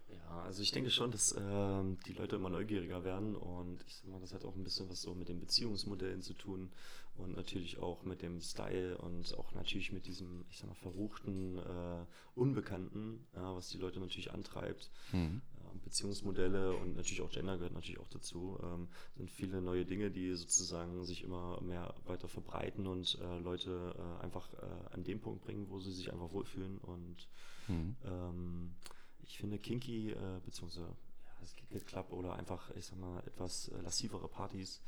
Ja, 0.09 0.41
also 0.43 0.61
ich 0.61 0.71
denke 0.71 0.89
schon, 0.89 1.11
dass 1.11 1.35
ähm, 1.39 1.97
die 2.05 2.13
Leute 2.13 2.35
immer 2.35 2.49
neugieriger 2.49 3.05
werden 3.05 3.35
und 3.35 3.81
ich 3.87 3.95
sag 3.95 4.09
mal, 4.09 4.19
das 4.19 4.33
hat 4.33 4.43
auch 4.43 4.55
ein 4.55 4.63
bisschen 4.63 4.89
was 4.89 5.01
so 5.01 5.15
mit 5.15 5.29
den 5.29 5.39
Beziehungsmodellen 5.39 6.21
zu 6.21 6.33
tun 6.33 6.69
und 7.15 7.35
natürlich 7.35 7.77
auch 7.77 8.03
mit 8.03 8.21
dem 8.21 8.41
Style 8.41 8.97
und 8.97 9.37
auch 9.37 9.53
natürlich 9.53 9.91
mit 9.91 10.05
diesem, 10.07 10.43
ich 10.49 10.57
sag 10.57 10.67
mal, 10.67 10.75
verruchten 10.75 11.59
äh, 11.59 12.05
Unbekannten, 12.35 13.25
ja, 13.35 13.55
was 13.55 13.69
die 13.69 13.77
Leute 13.77 13.99
natürlich 13.99 14.31
antreibt. 14.31 14.89
Mhm. 15.11 15.41
Beziehungsmodelle 15.83 16.73
und 16.73 16.95
natürlich 16.95 17.21
auch 17.21 17.31
Gender 17.31 17.57
gehört 17.57 17.73
natürlich 17.73 17.99
auch 17.99 18.09
dazu, 18.09 18.59
ähm, 18.63 18.87
sind 19.15 19.29
viele 19.29 19.61
neue 19.61 19.85
Dinge, 19.85 20.11
die 20.11 20.33
sozusagen 20.35 21.03
sich 21.05 21.23
immer 21.23 21.61
mehr 21.61 21.93
weiter 22.05 22.27
verbreiten 22.27 22.87
und 22.87 23.17
äh, 23.21 23.39
Leute 23.39 23.95
äh, 23.97 24.23
einfach 24.23 24.53
äh, 24.53 24.93
an 24.93 25.03
den 25.03 25.19
Punkt 25.19 25.41
bringen, 25.43 25.67
wo 25.69 25.79
sie 25.79 25.91
sich 25.91 26.11
einfach 26.11 26.31
wohlfühlen. 26.31 26.77
Und 26.79 27.27
mhm. 27.67 27.95
ähm, 28.05 28.75
ich 29.23 29.37
finde 29.37 29.59
Kinky, 29.59 30.11
äh, 30.11 30.39
beziehungsweise 30.45 30.87
ja, 30.87 31.31
das 31.41 31.55
Kid 31.55 31.85
Club 31.87 32.11
oder 32.11 32.33
einfach, 32.35 32.69
ich 32.75 32.85
sag 32.85 32.99
mal, 32.99 33.19
etwas 33.25 33.69
äh, 33.69 33.81
lassivere 33.81 34.27
Partys, 34.27 34.81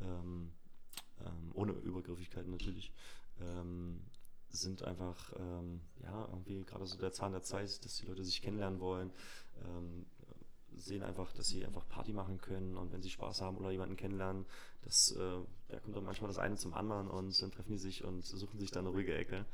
ähm, 0.00 0.52
ähm, 1.24 1.52
ohne 1.54 1.72
Übergriffigkeit 1.72 2.46
natürlich, 2.46 2.92
ähm, 3.40 4.00
sind 4.50 4.82
einfach 4.82 5.32
ähm, 5.38 5.80
ja 6.02 6.26
irgendwie 6.30 6.64
gerade 6.64 6.86
so 6.86 6.96
der 6.96 7.12
Zahn 7.12 7.32
der 7.32 7.42
Zeit, 7.42 7.84
dass 7.84 7.96
die 7.96 8.06
Leute 8.06 8.24
sich 8.24 8.42
kennenlernen 8.42 8.80
wollen, 8.80 9.10
ähm, 9.64 10.06
sehen 10.74 11.02
einfach, 11.02 11.32
dass 11.32 11.48
sie 11.48 11.64
einfach 11.64 11.88
Party 11.88 12.12
machen 12.12 12.38
können 12.38 12.76
und 12.76 12.92
wenn 12.92 13.02
sie 13.02 13.10
Spaß 13.10 13.40
haben 13.40 13.56
oder 13.56 13.70
jemanden 13.70 13.96
kennenlernen, 13.96 14.46
das, 14.82 15.12
äh, 15.12 15.40
da 15.68 15.80
kommt 15.80 15.96
dann 15.96 16.04
manchmal 16.04 16.28
das 16.28 16.38
eine 16.38 16.56
zum 16.56 16.74
anderen 16.74 17.08
und 17.08 17.40
dann 17.40 17.50
treffen 17.50 17.72
die 17.72 17.78
sich 17.78 18.04
und 18.04 18.24
suchen 18.24 18.58
sich 18.58 18.70
dann 18.70 18.86
eine 18.86 18.94
ruhige 18.94 19.14
Ecke. 19.14 19.46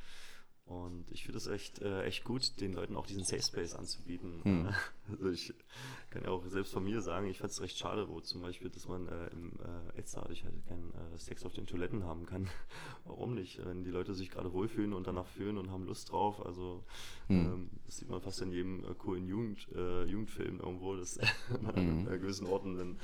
Und 0.64 1.10
ich 1.10 1.24
finde 1.24 1.38
es 1.38 1.48
echt, 1.48 1.80
äh, 1.80 2.04
echt 2.04 2.24
gut, 2.24 2.60
den 2.60 2.72
Leuten 2.72 2.96
auch 2.96 3.06
diesen 3.06 3.24
Safe 3.24 3.42
Space 3.42 3.74
anzubieten. 3.74 4.40
Hm. 4.44 4.68
Also 5.10 5.30
ich 5.30 5.52
kann 6.10 6.22
ja 6.22 6.30
auch 6.30 6.46
selbst 6.46 6.72
von 6.72 6.84
mir 6.84 7.02
sagen, 7.02 7.26
ich 7.28 7.38
fand 7.38 7.52
es 7.52 7.60
recht 7.60 7.76
schade, 7.76 8.08
wo 8.08 8.20
zum 8.20 8.40
Beispiel, 8.40 8.70
dass 8.70 8.86
man 8.86 9.08
äh, 9.08 9.26
im 9.26 9.52
äh, 9.58 9.98
Elster 9.98 10.22
halt 10.22 10.40
keinen 10.68 10.94
äh, 10.94 11.18
Sex 11.18 11.44
auf 11.44 11.52
den 11.52 11.66
Toiletten 11.66 12.04
haben 12.04 12.24
kann. 12.24 12.48
Warum 13.04 13.34
nicht? 13.34 13.62
Wenn 13.64 13.82
die 13.82 13.90
Leute 13.90 14.14
sich 14.14 14.30
gerade 14.30 14.52
wohlfühlen 14.52 14.92
und 14.94 15.06
danach 15.06 15.26
fühlen 15.26 15.58
und 15.58 15.70
haben 15.70 15.84
Lust 15.84 16.12
drauf. 16.12 16.46
Also 16.46 16.84
hm. 17.26 17.46
ähm, 17.46 17.70
das 17.84 17.98
sieht 17.98 18.08
man 18.08 18.22
fast 18.22 18.40
in 18.40 18.52
jedem 18.52 18.84
äh, 18.84 18.94
coolen 18.94 19.26
Jugend, 19.26 19.68
äh, 19.74 20.04
Jugendfilm 20.04 20.60
irgendwo, 20.60 20.96
dass 20.96 21.18
man 21.60 21.74
hm. 21.74 22.08
an 22.08 22.20
gewissen 22.20 22.46
Orten 22.46 22.76
dann 22.76 23.00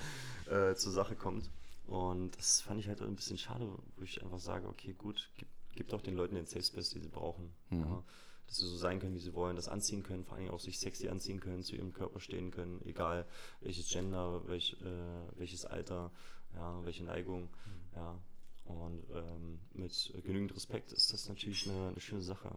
äh, 0.47 0.75
zur 0.77 0.93
Sache 0.93 1.17
kommt. 1.17 1.51
Und 1.89 2.37
das 2.39 2.61
fand 2.61 2.81
ich 2.81 2.87
halt 2.87 3.03
ein 3.03 3.17
bisschen 3.17 3.39
schade, 3.39 3.69
wo 3.97 4.03
ich 4.03 4.23
einfach 4.23 4.39
sage, 4.39 4.69
okay, 4.69 4.95
gut, 4.97 5.31
gibt 5.37 5.51
gibt 5.79 5.95
auch 5.95 6.03
den 6.03 6.17
Leuten 6.17 6.35
den 6.35 6.45
Safe 6.45 6.65
Space, 6.65 6.91
die 6.91 6.99
sie 6.99 7.09
brauchen. 7.09 7.53
Mhm. 7.71 7.81
Ja, 7.81 8.05
dass 8.47 8.57
sie 8.57 8.67
so 8.67 8.77
sein 8.77 8.99
können, 8.99 9.15
wie 9.15 9.21
sie 9.21 9.35
wollen, 9.35 9.57
das 9.57 9.69
anziehen 9.69 10.03
können, 10.03 10.25
vor 10.25 10.37
allem 10.37 10.51
auch 10.51 10.59
sich 10.59 10.81
sexy 10.81 11.09
anziehen 11.09 11.39
können, 11.39 11.63
zu 11.63 11.77
ihrem 11.77 11.93
Körper 11.93 12.19
stehen 12.19 12.51
können, 12.51 12.81
egal 12.85 13.27
welches 13.61 13.89
Gender, 13.89 14.43
welch, 14.49 14.77
äh, 14.83 15.39
welches 15.39 15.65
Alter, 15.65 16.11
ja, 16.55 16.85
welche 16.85 17.05
Neigung. 17.05 17.43
Mhm. 17.43 17.97
Ja. 17.97 18.19
Und 18.65 19.05
ähm, 19.15 19.61
mit 19.73 20.13
genügend 20.25 20.55
Respekt 20.55 20.93
ist 20.93 21.13
das 21.13 21.29
natürlich 21.29 21.69
eine, 21.69 21.89
eine 21.89 22.01
schöne 22.01 22.23
Sache. 22.23 22.51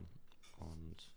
Und 0.60 1.12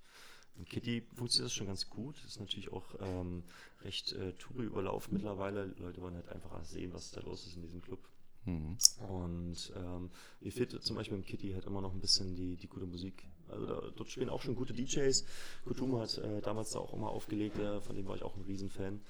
im 0.57 0.67
Kitty 0.67 1.07
funktioniert 1.15 1.47
das 1.47 1.55
schon 1.55 1.67
ganz 1.67 1.89
gut. 1.89 2.23
Ist 2.27 2.39
natürlich 2.39 2.71
auch 2.71 2.95
ähm, 3.01 3.45
recht 3.83 4.13
äh, 4.13 4.35
Touri-Überlauf 4.35 5.11
mittlerweile. 5.11 5.69
Die 5.71 5.83
Leute 5.83 6.01
wollen 6.03 6.15
halt 6.15 6.29
einfach 6.29 6.65
sehen, 6.65 6.93
was 6.93 7.11
da 7.11 7.21
los 7.23 7.47
ist 7.47 7.57
in 7.57 7.63
diesem 7.63 7.81
Club. 7.81 7.99
Mhm. 8.45 8.77
Und 9.09 9.73
ähm, 9.77 10.11
mir 10.41 10.53
fehlt 10.53 10.83
zum 10.83 10.97
Beispiel 10.97 11.17
im 11.17 11.25
Kitty 11.25 11.53
halt 11.53 11.65
immer 11.65 11.81
noch 11.81 11.93
ein 11.93 12.01
bisschen 12.01 12.35
die, 12.35 12.57
die 12.57 12.69
gute 12.69 12.87
Musik. 12.87 13.27
Also 13.49 13.67
da, 13.67 13.81
dort 13.97 14.11
spielen 14.11 14.29
auch 14.29 14.43
schon 14.43 14.55
gute 14.55 14.75
DJs. 14.75 15.25
Kutumo 15.65 16.01
hat 16.01 16.19
äh, 16.19 16.41
damals 16.41 16.71
da 16.71 16.79
auch 16.79 16.93
immer 16.93 17.11
aufgelegt, 17.11 17.59
äh, 17.59 17.81
von 17.81 17.97
dem 17.97 18.07
war 18.07 18.17
ich 18.17 18.23
auch 18.23 18.37
ein 18.37 18.43
Riesenfan. 18.43 19.01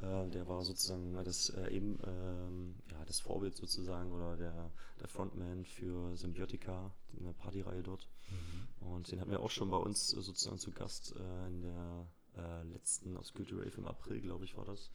Äh, 0.00 0.28
der 0.30 0.48
war 0.48 0.64
sozusagen 0.64 1.14
das 1.24 1.50
äh, 1.50 1.70
eben 1.70 1.98
ähm, 2.04 2.74
ja, 2.90 3.04
das 3.06 3.20
Vorbild 3.20 3.56
sozusagen 3.56 4.10
oder 4.12 4.36
der, 4.36 4.70
der 5.00 5.08
Frontman 5.08 5.64
für 5.64 6.16
Symbiotica, 6.16 6.92
eine 7.20 7.32
Partyreihe 7.34 7.82
dort. 7.82 8.08
Mhm. 8.30 8.88
Und 8.88 9.12
den 9.12 9.20
hatten 9.20 9.30
wir 9.30 9.40
auch 9.40 9.50
schon 9.50 9.70
bei 9.70 9.76
uns 9.76 10.08
sozusagen 10.08 10.58
zu 10.58 10.72
Gast 10.72 11.14
äh, 11.16 11.48
in 11.48 11.62
der 11.62 12.06
äh, 12.36 12.62
letzten 12.64 13.16
Obscurity 13.16 13.54
Rave 13.54 13.76
im 13.76 13.86
April, 13.86 14.20
glaube 14.20 14.44
ich, 14.44 14.56
war 14.56 14.64
das. 14.64 14.90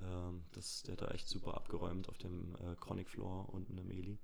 Ähm, 0.00 0.44
das, 0.52 0.82
der 0.82 0.92
hat 0.92 1.02
da 1.02 1.08
echt 1.08 1.28
super 1.28 1.54
abgeräumt 1.54 2.08
auf 2.08 2.18
dem 2.18 2.54
äh, 2.56 2.74
Chronic 2.76 3.08
Floor 3.08 3.48
unten 3.52 3.78
im 3.78 3.90
Eli. 3.90 4.18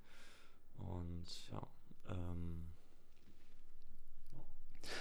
Und 0.77 1.49
ja. 1.51 1.67
Ähm, 2.09 2.67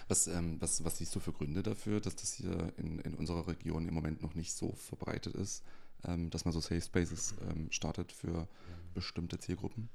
was, 0.08 0.26
ähm, 0.28 0.60
was, 0.60 0.84
was 0.84 0.98
siehst 0.98 1.14
du 1.14 1.20
für 1.20 1.32
Gründe 1.32 1.62
dafür, 1.62 2.00
dass 2.00 2.16
das 2.16 2.32
hier 2.32 2.72
in, 2.76 2.98
in 3.00 3.14
unserer 3.14 3.48
Region 3.48 3.88
im 3.88 3.94
Moment 3.94 4.22
noch 4.22 4.34
nicht 4.34 4.52
so 4.52 4.72
verbreitet 4.72 5.34
ist, 5.34 5.64
ähm, 6.04 6.30
dass 6.30 6.44
man 6.44 6.52
so 6.52 6.60
Safe 6.60 6.80
Spaces 6.80 7.34
ähm, 7.48 7.70
startet 7.70 8.12
für 8.12 8.48
bestimmte 8.94 9.38
Zielgruppen? 9.38 9.88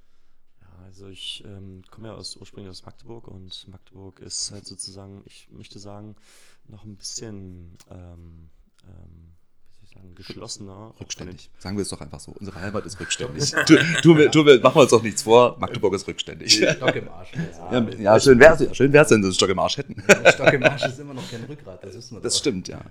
Ja, 0.61 0.83
also 0.83 1.07
ich 1.07 1.43
ähm, 1.45 1.83
komme 1.89 2.09
ja 2.09 2.15
aus, 2.15 2.35
ursprünglich 2.35 2.69
aus 2.69 2.85
Magdeburg 2.85 3.27
und 3.27 3.67
Magdeburg 3.67 4.19
ist 4.19 4.51
halt 4.51 4.65
sozusagen, 4.65 5.23
ich 5.25 5.49
möchte 5.51 5.79
sagen, 5.79 6.15
noch 6.65 6.83
ein 6.83 6.97
bisschen 6.97 7.77
ähm, 7.89 8.49
ähm, 8.83 9.36
sagen, 9.97 10.15
geschlossener. 10.15 10.93
Rückständig. 10.99 11.49
Sagen 11.57 11.77
wir 11.77 11.81
es 11.81 11.89
doch 11.89 12.01
einfach 12.01 12.19
so. 12.19 12.31
Unsere 12.31 12.61
Heimat 12.61 12.85
ist 12.85 12.99
rückständig. 12.99 13.51
tu, 14.01 14.17
wir, 14.17 14.31
tu, 14.31 14.45
wir, 14.45 14.59
machen 14.61 14.75
wir 14.75 14.81
uns 14.81 14.91
doch 14.91 15.03
nichts 15.03 15.23
vor. 15.23 15.57
Magdeburg 15.59 15.93
ist 15.93 16.07
rückständig. 16.07 16.55
Stock 16.55 16.95
im 16.95 17.09
Arsch. 17.09 17.31
Ja, 17.71 17.79
ja, 17.79 17.89
ja 17.97 18.19
schön 18.19 18.39
wäre 18.39 18.53
es 18.53 18.59
ja, 18.61 18.73
schön 18.73 18.93
wär's, 18.93 19.11
wenn 19.11 19.21
sie 19.21 19.27
einen 19.27 19.33
Stock 19.33 19.49
im 19.49 19.59
Arsch 19.59 19.77
hätten. 19.77 20.01
Stock 20.33 20.53
im 20.53 20.63
Arsch 20.63 20.85
ist 20.85 20.99
immer 20.99 21.13
noch 21.13 21.29
kein 21.29 21.43
Rückgrat, 21.43 21.83
das 21.83 21.95
wissen 21.95 22.17
wir 22.17 22.21
Das 22.21 22.33
doch. 22.33 22.39
stimmt, 22.39 22.67
ja. 22.67 22.81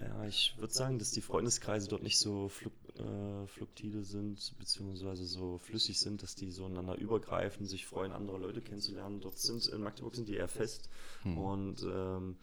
Ja, 0.00 0.24
ich 0.26 0.54
würde 0.58 0.72
sagen, 0.72 0.98
dass 0.98 1.10
die 1.10 1.20
Freundeskreise 1.20 1.88
dort 1.88 2.02
nicht 2.02 2.18
so 2.18 2.48
fluk 2.48 2.72
äh, 2.98 3.46
fluktide 3.46 4.02
sind, 4.02 4.54
beziehungsweise 4.58 5.24
so 5.24 5.58
flüssig 5.58 6.00
sind, 6.00 6.22
dass 6.22 6.34
die 6.34 6.50
so 6.50 6.66
einander 6.66 6.96
übergreifen, 6.96 7.66
sich 7.66 7.86
freuen, 7.86 8.12
andere 8.12 8.38
Leute 8.38 8.60
kennenzulernen. 8.60 9.20
Dort 9.20 9.38
sind, 9.38 9.66
in 9.68 9.82
Magdeburg 9.82 10.16
sind 10.16 10.28
die 10.28 10.34
eher 10.34 10.48
fest 10.48 10.88
hm. 11.22 11.38
und 11.38 11.82
ähm, 11.82 12.36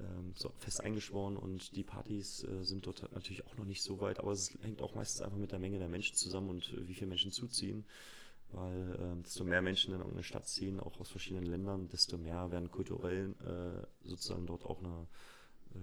ähm, 0.00 0.32
so 0.34 0.52
fest 0.58 0.82
eingeschworen 0.82 1.36
und 1.36 1.76
die 1.76 1.84
Partys 1.84 2.44
äh, 2.44 2.62
sind 2.62 2.86
dort 2.86 3.10
natürlich 3.12 3.46
auch 3.46 3.56
noch 3.56 3.64
nicht 3.64 3.82
so 3.82 4.00
weit, 4.00 4.18
aber 4.20 4.32
es 4.32 4.56
hängt 4.62 4.82
auch 4.82 4.94
meistens 4.94 5.22
einfach 5.22 5.38
mit 5.38 5.52
der 5.52 5.58
Menge 5.58 5.78
der 5.78 5.88
Menschen 5.88 6.16
zusammen 6.16 6.50
und 6.50 6.72
äh, 6.72 6.86
wie 6.86 6.94
viele 6.94 7.08
Menschen 7.08 7.32
zuziehen. 7.32 7.84
Weil 8.50 8.94
äh, 8.94 9.22
desto 9.22 9.44
mehr 9.44 9.60
Menschen 9.60 9.92
in 9.92 9.98
irgendeine 9.98 10.24
Stadt 10.24 10.48
ziehen, 10.48 10.80
auch 10.80 10.98
aus 11.00 11.10
verschiedenen 11.10 11.44
Ländern, 11.44 11.88
desto 11.90 12.16
mehr 12.16 12.50
werden 12.50 12.70
kulturell 12.70 13.34
äh, 13.44 14.08
sozusagen 14.08 14.46
dort 14.46 14.64
auch 14.64 14.78
eine, 14.78 15.06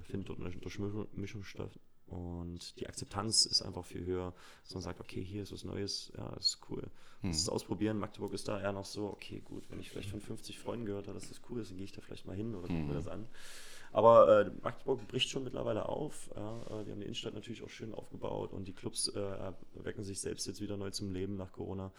findet 0.01 0.29
dort 0.29 0.39
eine 0.39 0.49
Durchmischung 0.49 1.43
statt. 1.43 1.79
Und 2.07 2.79
die 2.79 2.87
Akzeptanz 2.87 3.45
ist 3.45 3.61
einfach 3.61 3.85
viel 3.85 4.05
höher, 4.05 4.33
dass 4.63 4.73
man 4.73 4.83
sagt, 4.83 4.99
okay, 4.99 5.23
hier 5.23 5.43
ist 5.43 5.51
was 5.51 5.63
Neues, 5.63 6.11
ja, 6.17 6.29
das 6.35 6.45
ist 6.47 6.59
cool. 6.69 6.83
Hm. 7.21 7.31
Das 7.31 7.39
ist 7.39 7.49
ausprobieren. 7.49 7.97
Magdeburg 7.97 8.33
ist 8.33 8.47
da 8.47 8.61
eher 8.61 8.71
noch 8.71 8.85
so, 8.85 9.07
okay, 9.07 9.41
gut, 9.43 9.69
wenn 9.69 9.79
ich 9.79 9.89
vielleicht 9.89 10.09
von 10.09 10.21
50 10.21 10.59
Freunden 10.59 10.85
gehört 10.85 11.07
habe, 11.07 11.19
dass 11.19 11.29
das 11.29 11.41
cool 11.49 11.61
ist, 11.61 11.71
dann 11.71 11.77
gehe 11.77 11.85
ich 11.85 11.93
da 11.93 12.01
vielleicht 12.01 12.27
mal 12.27 12.35
hin 12.35 12.53
oder 12.53 12.67
gucke 12.67 12.79
hm. 12.79 12.87
mir 12.87 12.93
das 12.93 13.07
an. 13.07 13.27
Aber 13.95 14.41
äh, 14.41 14.51
Magdeburg 14.61 15.07
bricht 15.07 15.29
schon 15.29 15.43
mittlerweile 15.45 15.87
auf. 15.87 16.29
Ja, 16.35 16.61
äh, 16.63 16.83
die 16.83 16.91
haben 16.91 16.99
die 16.99 17.05
Innenstadt 17.05 17.33
natürlich 17.33 17.63
auch 17.63 17.69
schön 17.69 17.93
aufgebaut 17.93 18.51
und 18.51 18.67
die 18.67 18.73
Clubs 18.73 19.07
äh, 19.07 19.19
erwecken 19.75 20.03
sich 20.03 20.19
selbst 20.19 20.45
jetzt 20.47 20.59
wieder 20.59 20.75
neu 20.75 20.91
zum 20.91 21.11
Leben 21.13 21.35
nach 21.37 21.53
Corona 21.53 21.93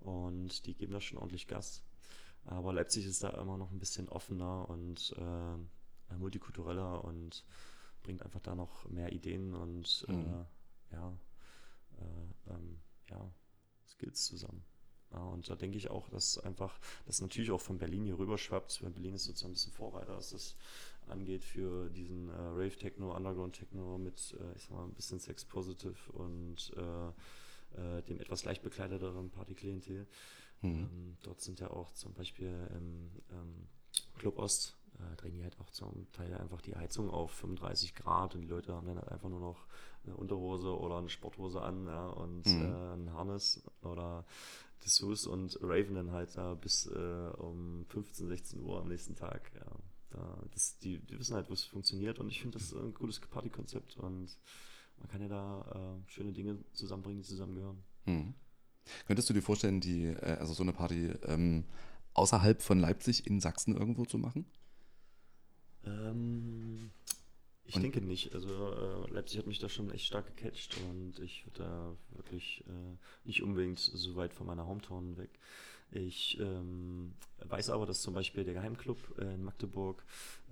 und 0.00 0.64
die 0.66 0.74
geben 0.74 0.92
da 0.94 1.00
schon 1.00 1.18
ordentlich 1.18 1.46
Gas. 1.46 1.82
Aber 2.46 2.72
Leipzig 2.72 3.04
ist 3.06 3.22
da 3.22 3.28
immer 3.30 3.58
noch 3.58 3.70
ein 3.70 3.78
bisschen 3.78 4.08
offener 4.08 4.66
und 4.70 5.14
äh, 5.18 6.14
multikultureller 6.16 7.04
und 7.04 7.44
bringt 8.02 8.22
einfach 8.22 8.40
da 8.40 8.54
noch 8.54 8.88
mehr 8.88 9.12
Ideen 9.12 9.54
und 9.54 10.06
Mhm. 10.08 10.46
äh, 10.90 10.94
ja, 10.94 11.18
äh, 11.98 12.50
ähm, 12.50 12.78
ja, 13.10 13.30
Skills 13.86 14.24
zusammen. 14.24 14.64
Ja, 15.12 15.18
und 15.24 15.48
da 15.50 15.56
denke 15.56 15.76
ich 15.76 15.90
auch, 15.90 16.08
dass 16.08 16.38
einfach, 16.38 16.78
das 17.04 17.20
natürlich 17.20 17.50
auch 17.50 17.60
von 17.60 17.78
Berlin 17.78 18.04
hier 18.04 18.18
rüber 18.18 18.38
schwappt, 18.38 18.82
weil 18.82 18.90
Berlin 18.90 19.14
ist 19.14 19.24
sozusagen 19.24 19.50
ein 19.50 19.54
bisschen 19.54 19.72
Vorreiter, 19.72 20.16
was 20.16 20.30
das 20.30 20.56
angeht 21.08 21.44
für 21.44 21.90
diesen 21.90 22.28
äh, 22.28 22.32
Rave-Techno, 22.34 23.14
Underground-Techno 23.14 23.98
mit, 23.98 24.36
äh, 24.40 24.56
ich 24.56 24.62
sag 24.62 24.70
mal, 24.72 24.84
ein 24.84 24.94
bisschen 24.94 25.18
Sex-Positive 25.20 26.12
und 26.12 26.72
äh, 26.76 27.98
äh, 27.98 28.02
dem 28.02 28.20
etwas 28.20 28.44
leicht 28.44 28.62
bekleideteren 28.62 29.30
Partyklientel. 29.30 30.06
Mhm. 30.60 30.74
Ähm, 30.90 31.16
dort 31.22 31.40
sind 31.40 31.60
ja 31.60 31.70
auch 31.70 31.92
zum 31.94 32.12
Beispiel 32.14 32.68
im 32.76 33.10
ähm, 33.30 33.68
Club 34.18 34.38
Ost, 34.38 34.76
äh, 34.98 35.16
drehen 35.16 35.34
die 35.34 35.42
halt 35.42 35.58
auch 35.58 35.70
zum 35.70 36.10
Teil 36.12 36.34
einfach 36.34 36.60
die 36.60 36.76
Heizung 36.76 37.10
auf 37.10 37.30
35 37.32 37.94
Grad 37.94 38.34
und 38.34 38.42
die 38.42 38.48
Leute 38.48 38.72
haben 38.74 38.86
dann 38.86 38.98
halt 38.98 39.08
einfach 39.08 39.28
nur 39.28 39.40
noch 39.40 39.66
eine 40.04 40.16
Unterhose 40.16 40.78
oder 40.78 40.98
eine 40.98 41.08
Sporthose 41.08 41.60
an 41.62 41.86
ja, 41.86 42.06
und 42.08 42.46
Mhm. 42.46 42.62
äh, 42.62 42.94
ein 42.94 43.12
Harness 43.12 43.62
oder 43.82 44.24
Dessous 44.84 45.26
und 45.26 45.58
Raven 45.62 45.94
dann 45.94 46.10
halt 46.10 46.36
da 46.36 46.54
bis 46.54 46.88
um 46.88 47.84
15, 47.88 48.26
16 48.26 48.60
Uhr 48.60 48.80
am 48.80 48.88
nächsten 48.88 49.14
Tag. 49.14 49.52
Ja. 49.54 49.66
Da, 50.12 50.38
das, 50.52 50.78
die, 50.78 50.98
die 50.98 51.18
wissen 51.18 51.34
halt, 51.34 51.48
wo 51.48 51.54
es 51.54 51.64
funktioniert 51.64 52.18
und 52.18 52.28
ich 52.28 52.40
finde 52.42 52.58
das 52.58 52.72
ein 52.74 52.92
cooles 52.92 53.18
Partykonzept 53.20 53.96
und 53.96 54.36
man 54.98 55.08
kann 55.10 55.22
ja 55.22 55.28
da 55.28 55.96
äh, 56.04 56.10
schöne 56.10 56.32
Dinge 56.32 56.58
zusammenbringen, 56.74 57.22
die 57.22 57.28
zusammengehören. 57.28 57.82
Mhm. 58.04 58.34
Könntest 59.06 59.30
du 59.30 59.32
dir 59.34 59.42
vorstellen, 59.42 59.80
die, 59.80 60.04
äh, 60.06 60.36
also 60.38 60.52
so 60.52 60.62
eine 60.62 60.72
Party 60.72 61.12
ähm, 61.24 61.64
außerhalb 62.14 62.60
von 62.60 62.78
Leipzig 62.78 63.26
in 63.26 63.40
Sachsen 63.40 63.74
irgendwo 63.76 64.04
zu 64.04 64.18
machen? 64.18 64.44
Ähm, 65.84 66.90
ich 67.64 67.76
Und- 67.76 67.82
denke 67.82 68.00
nicht. 68.00 68.34
Also 68.34 68.72
äh, 68.72 69.10
Leipzig 69.12 69.38
hat 69.38 69.46
mich 69.46 69.58
da 69.58 69.68
schon 69.68 69.90
echt 69.90 70.06
stark 70.06 70.36
gecatcht 70.36 70.76
und 70.90 71.18
ich 71.20 71.46
würde 71.46 71.58
da 71.60 71.96
wirklich 72.16 72.64
äh, 72.68 72.96
nicht 73.24 73.42
unbedingt 73.42 73.78
so 73.78 74.16
weit 74.16 74.34
von 74.34 74.46
meiner 74.46 74.66
Hometown 74.66 75.16
weg. 75.16 75.30
Ich 75.94 76.38
ähm, 76.40 77.12
weiß 77.48 77.70
aber, 77.70 77.84
dass 77.84 78.00
zum 78.00 78.14
Beispiel 78.14 78.44
der 78.44 78.54
Geheimclub 78.54 78.96
äh, 79.18 79.34
in 79.34 79.44
Magdeburg 79.44 80.02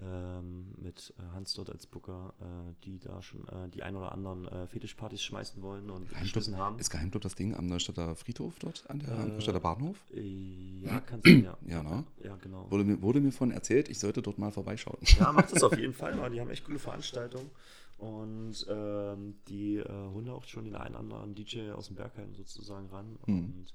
ähm, 0.03 0.75
mit 0.77 1.15
äh, 1.19 1.35
Hans 1.35 1.55
dort 1.55 1.71
als 1.71 1.87
Booker, 1.87 2.35
äh, 2.41 2.75
die 2.85 2.99
da 2.99 3.23
schon 3.23 3.49
äh, 3.49 3.69
die 3.73 3.83
ein 3.83 3.97
oder 3.97 4.13
anderen 4.13 4.47
äh, 4.49 4.67
Fetischpartys 4.67 5.23
schmeißen 5.23 5.63
wollen 5.63 5.89
und 5.89 6.09
geschmissen 6.21 6.59
haben. 6.59 6.79
Ist 6.79 6.91
Geheimclub 6.91 7.23
das 7.23 7.35
Ding 7.35 7.55
am 7.55 7.67
Neustädter 7.67 8.15
Friedhof 8.17 8.59
dort, 8.59 8.85
an 8.89 8.99
der 8.99 9.09
Äh, 9.11 9.27
Neustädter 9.29 9.61
Bahnhof? 9.61 9.97
Ja, 10.13 11.01
kann 11.01 11.23
sein, 11.23 11.45
ja. 11.45 11.57
Ja, 11.67 11.83
ne? 11.83 12.05
Ja, 12.23 12.37
genau. 12.37 12.71
Wurde 12.71 12.85
mir, 12.85 13.01
wurde 13.01 13.21
mir 13.21 13.33
von 13.33 13.51
erzählt, 13.51 13.89
ich 13.89 13.99
sollte 13.99 14.21
dort 14.21 14.39
mal 14.39 14.53
vorbeischauen. 14.53 14.99
Ja, 15.19 15.33
macht 15.33 15.53
das 15.53 15.63
auf 15.63 15.77
jeden 15.79 15.95
Fall 16.01 16.15
mal. 16.17 16.31
Die 16.31 16.41
haben 16.41 16.51
echt 16.51 16.65
coole 16.65 16.79
Veranstaltungen. 16.79 17.51
Und 17.97 18.67
ähm, 18.71 19.35
die 19.49 19.77
äh, 19.77 19.89
holen 19.89 20.29
auch 20.31 20.45
schon 20.45 20.65
den 20.65 20.75
einen 20.75 20.95
oder 20.95 21.01
anderen 21.01 21.35
DJ 21.35 21.71
aus 21.71 21.89
dem 21.89 21.97
Bergheim 21.97 22.35
sozusagen 22.35 22.89
ran. 22.89 23.19
Mhm. 23.27 23.39
Und 23.39 23.75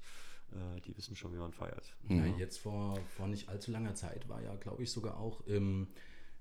äh, 0.52 0.80
die 0.82 0.96
wissen 0.96 1.16
schon, 1.16 1.32
wie 1.32 1.38
man 1.38 1.52
feiert. 1.52 1.96
Ja, 2.08 2.26
jetzt 2.26 2.58
vor, 2.58 2.96
vor 3.16 3.26
nicht 3.28 3.48
allzu 3.48 3.70
langer 3.70 3.94
Zeit 3.94 4.28
war 4.28 4.42
ja, 4.42 4.54
glaube 4.56 4.82
ich, 4.82 4.90
sogar 4.90 5.18
auch 5.18 5.40
im, 5.46 5.88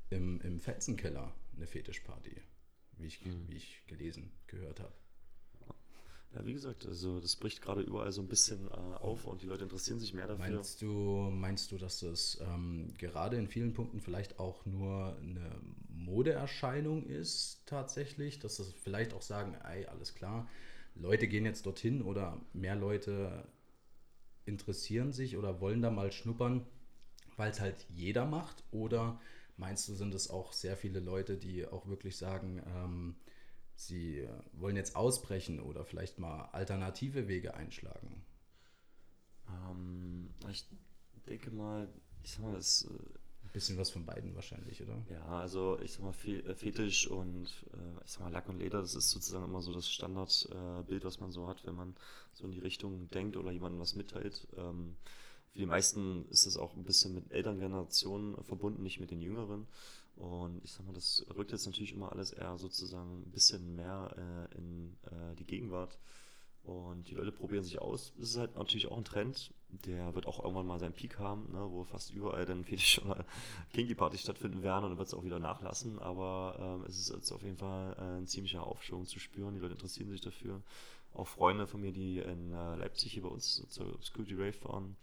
im, 0.10 0.42
im 0.42 0.60
Felsenkeller 0.60 1.34
eine 1.56 1.68
Fetischparty, 1.68 2.42
wie 2.98 3.06
ich, 3.08 3.26
Mhm. 3.26 3.48
wie 3.50 3.56
ich 3.56 3.82
gelesen, 3.88 4.32
gehört 4.48 4.80
habe. 4.80 4.94
Ja, 6.34 6.46
wie 6.46 6.52
gesagt, 6.54 6.86
also 6.86 7.22
das 7.22 7.38
bricht 7.38 7.62
gerade 7.62 7.80
überall 7.82 8.12
so 8.12 8.22
ein 8.22 8.28
bisschen 8.28 8.68
äh, 8.68 8.72
auf 8.74 9.26
und 9.26 9.42
die 9.42 9.46
Leute 9.46 9.64
interessieren 9.64 10.00
sich 10.00 10.14
mehr 10.14 10.28
dafür. 10.28 10.50
Meinst 10.50 10.82
du, 10.82 11.30
meinst 11.32 11.72
du, 11.72 11.78
dass 11.78 12.02
das 12.02 12.42
ähm, 12.42 12.94
gerade 12.98 13.38
in 13.38 13.48
vielen 13.48 13.74
Punkten 13.74 14.02
vielleicht 14.02 14.38
auch 14.38 14.66
nur 14.66 15.16
eine 15.18 15.62
Modeerscheinung 15.88 17.06
ist 17.06 17.62
tatsächlich, 17.66 18.40
dass 18.40 18.58
das 18.58 18.74
vielleicht 18.74 19.14
auch 19.14 19.22
sagen, 19.22 19.56
ey, 19.64 19.86
alles 19.86 20.14
klar, 20.14 20.50
Leute 20.96 21.28
gehen 21.30 21.46
jetzt 21.46 21.66
dorthin 21.66 22.02
oder 22.02 22.42
mehr 22.52 22.76
Leute 22.76 23.48
interessieren 24.46 25.12
sich 25.12 25.38
oder 25.38 25.60
wollen 25.60 25.82
da 25.82 25.90
mal 25.92 26.12
schnuppern, 26.12 26.66
weil 27.36 27.52
es 27.52 27.60
halt 27.60 27.86
jeder 27.90 28.26
macht? 28.26 28.64
Oder 28.72 29.20
meinst 29.58 29.88
du, 29.88 29.96
sind 29.96 30.14
es 30.14 30.30
auch 30.30 30.54
sehr 30.54 30.78
viele 30.78 31.00
Leute, 31.00 31.38
die 31.38 31.66
auch 31.68 31.88
wirklich 31.88 32.18
sagen, 32.18 32.62
ähm, 32.68 33.16
sie 33.76 34.20
äh, 34.20 34.30
wollen 34.54 34.76
jetzt 34.76 34.96
ausbrechen 34.96 35.60
oder 35.60 35.86
vielleicht 35.86 36.20
mal 36.20 36.46
alternative 36.52 37.28
Wege 37.28 37.54
einschlagen? 37.56 38.24
Ähm, 39.50 40.34
ich 40.50 40.66
denke 41.28 41.52
mal, 41.52 41.88
ich 42.24 42.32
sag 42.34 42.42
mal, 42.44 42.54
das, 42.54 42.88
äh, 42.90 43.20
bisschen 43.56 43.78
was 43.78 43.90
von 43.90 44.06
beiden 44.06 44.36
wahrscheinlich, 44.36 44.82
oder? 44.82 45.02
ja, 45.10 45.26
also 45.26 45.80
ich 45.80 45.94
sag 45.94 46.04
mal, 46.04 46.14
äh, 46.28 46.56
Fetisch 46.56 47.08
und 47.08 47.46
äh, 47.46 48.04
ich 48.04 48.12
sag 48.12 48.20
mal, 48.20 48.32
Lack 48.32 48.50
und 48.50 48.60
Leder, 48.60 48.82
das 48.82 48.96
ist 48.96 49.10
sozusagen 49.10 49.46
immer 49.46 49.62
so 49.62 49.72
das 49.72 49.90
Standardbild, 49.90 51.02
äh, 51.02 51.06
was 51.06 51.22
man 51.22 51.32
so 51.32 51.48
hat, 51.48 51.66
wenn 51.66 51.74
man 51.74 51.96
so 52.34 52.44
in 52.44 52.52
die 52.52 52.60
Richtung 52.60 53.10
denkt 53.12 53.38
oder 53.38 53.52
jemandem 53.52 53.80
was 53.80 53.96
mitteilt. 53.96 54.46
Ähm, 54.58 54.98
für 55.54 55.60
die 55.60 55.66
meisten 55.66 56.28
ist 56.32 56.46
das 56.46 56.58
auch 56.58 56.76
ein 56.76 56.84
bisschen 56.84 57.16
mit 57.16 57.32
älteren 57.32 57.60
Generationen 57.60 58.36
verbunden, 58.44 58.84
nicht 58.84 59.00
mit 59.00 59.10
den 59.10 59.22
jüngeren. 59.22 59.68
Und 60.18 60.62
ich 60.66 60.74
sag 60.74 60.86
mal, 60.86 60.94
das 60.94 61.26
rückt 61.34 61.54
jetzt 61.54 61.66
natürlich 61.66 61.94
immer 61.94 62.12
alles 62.12 62.32
eher 62.32 62.58
sozusagen 62.58 63.22
ein 63.22 63.32
bisschen 63.32 63.76
mehr 63.76 64.48
in 64.58 64.96
die 65.38 65.46
Gegenwart. 65.46 65.98
Und 66.64 67.10
die 67.10 67.16
Leute 67.16 67.32
probieren 67.32 67.64
sich 67.64 67.80
aus. 67.80 68.14
Das 68.18 68.30
ist 68.30 68.38
halt 68.38 68.56
natürlich 68.56 68.88
auch 68.88 68.98
ein 68.98 69.04
Trend. 69.06 69.54
Der 69.86 70.16
wird 70.16 70.26
auch 70.26 70.40
irgendwann 70.40 70.68
mal 70.68 70.80
seinen 70.80 70.94
Peak 70.94 71.20
haben, 71.20 71.52
ne, 71.52 71.66
wo 71.70 71.84
fast 71.84 72.12
überall 72.14 72.46
dann 72.46 72.64
Fetisch- 72.66 73.02
oder 73.04 73.26
Kinky-Partys 73.74 74.22
stattfinden 74.22 74.64
werden 74.64 74.86
und 74.86 74.92
dann 74.92 74.98
wird 74.98 75.08
es 75.08 75.14
auch 75.14 75.24
wieder 75.24 75.40
nachlassen. 75.40 76.00
Aber 76.00 76.56
ähm, 76.60 76.86
es 76.88 77.00
ist 77.00 77.10
jetzt 77.10 77.32
auf 77.32 77.44
jeden 77.44 77.58
Fall 77.58 77.96
äh, 78.00 78.18
ein 78.18 78.28
ziemlicher 78.28 78.66
Aufschwung 78.66 79.06
zu 79.06 79.20
spüren. 79.20 79.54
Die 79.54 79.60
Leute 79.60 79.74
interessieren 79.74 80.10
sich 80.10 80.22
dafür. 80.22 80.62
Auch 81.14 81.28
Freunde 81.28 81.68
von 81.68 81.82
mir, 81.82 81.92
die 81.92 82.20
in 82.20 82.52
äh, 82.52 82.76
Leipzig 82.76 83.14
hier 83.14 83.24
bei 83.24 83.30
uns 83.30 83.66
zur 83.70 83.98
Security 84.02 84.36
Rave 84.36 84.64
waren, 84.64 84.98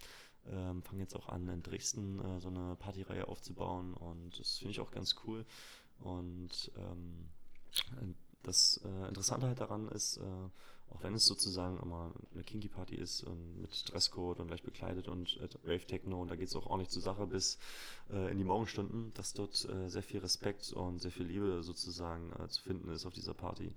ähm, 0.50 0.82
fangen 0.82 1.00
jetzt 1.00 1.16
auch 1.16 1.28
an, 1.28 1.48
in 1.48 1.62
Dresden 1.62 2.20
äh, 2.20 2.40
so 2.40 2.48
eine 2.48 2.76
Partyreihe 2.76 3.28
aufzubauen. 3.28 3.94
Und 3.94 4.38
das 4.38 4.58
finde 4.58 4.72
ich 4.72 4.80
auch 4.80 4.90
ganz 4.90 5.16
cool. 5.26 5.44
Und 6.00 6.70
ähm, 6.76 7.28
das 8.42 8.80
äh, 8.84 9.08
Interessante 9.08 9.46
halt 9.46 9.60
daran 9.60 9.88
ist, 9.88 10.18
äh, 10.18 10.48
auch 10.92 11.02
wenn 11.02 11.14
es 11.14 11.26
sozusagen 11.26 11.78
immer 11.80 12.12
eine 12.34 12.44
Kinky 12.44 12.68
Party 12.68 12.96
ist 12.96 13.22
und 13.24 13.60
mit 13.60 13.92
Dresscode 13.92 14.40
und 14.40 14.48
leicht 14.48 14.64
bekleidet 14.64 15.08
und 15.08 15.38
äh, 15.38 15.48
Rave 15.64 15.86
Techno 15.86 16.20
und 16.20 16.30
da 16.30 16.36
geht 16.36 16.48
es 16.48 16.56
auch 16.56 16.66
ordentlich 16.66 16.90
zur 16.90 17.02
Sache 17.02 17.26
bis 17.26 17.58
äh, 18.10 18.30
in 18.30 18.38
die 18.38 18.44
Morgenstunden, 18.44 19.12
dass 19.14 19.32
dort 19.32 19.68
äh, 19.68 19.88
sehr 19.88 20.02
viel 20.02 20.20
Respekt 20.20 20.72
und 20.72 21.00
sehr 21.00 21.10
viel 21.10 21.26
Liebe 21.26 21.62
sozusagen 21.62 22.32
äh, 22.32 22.48
zu 22.48 22.62
finden 22.62 22.90
ist 22.90 23.06
auf 23.06 23.14
dieser 23.14 23.34
Party. 23.34 23.74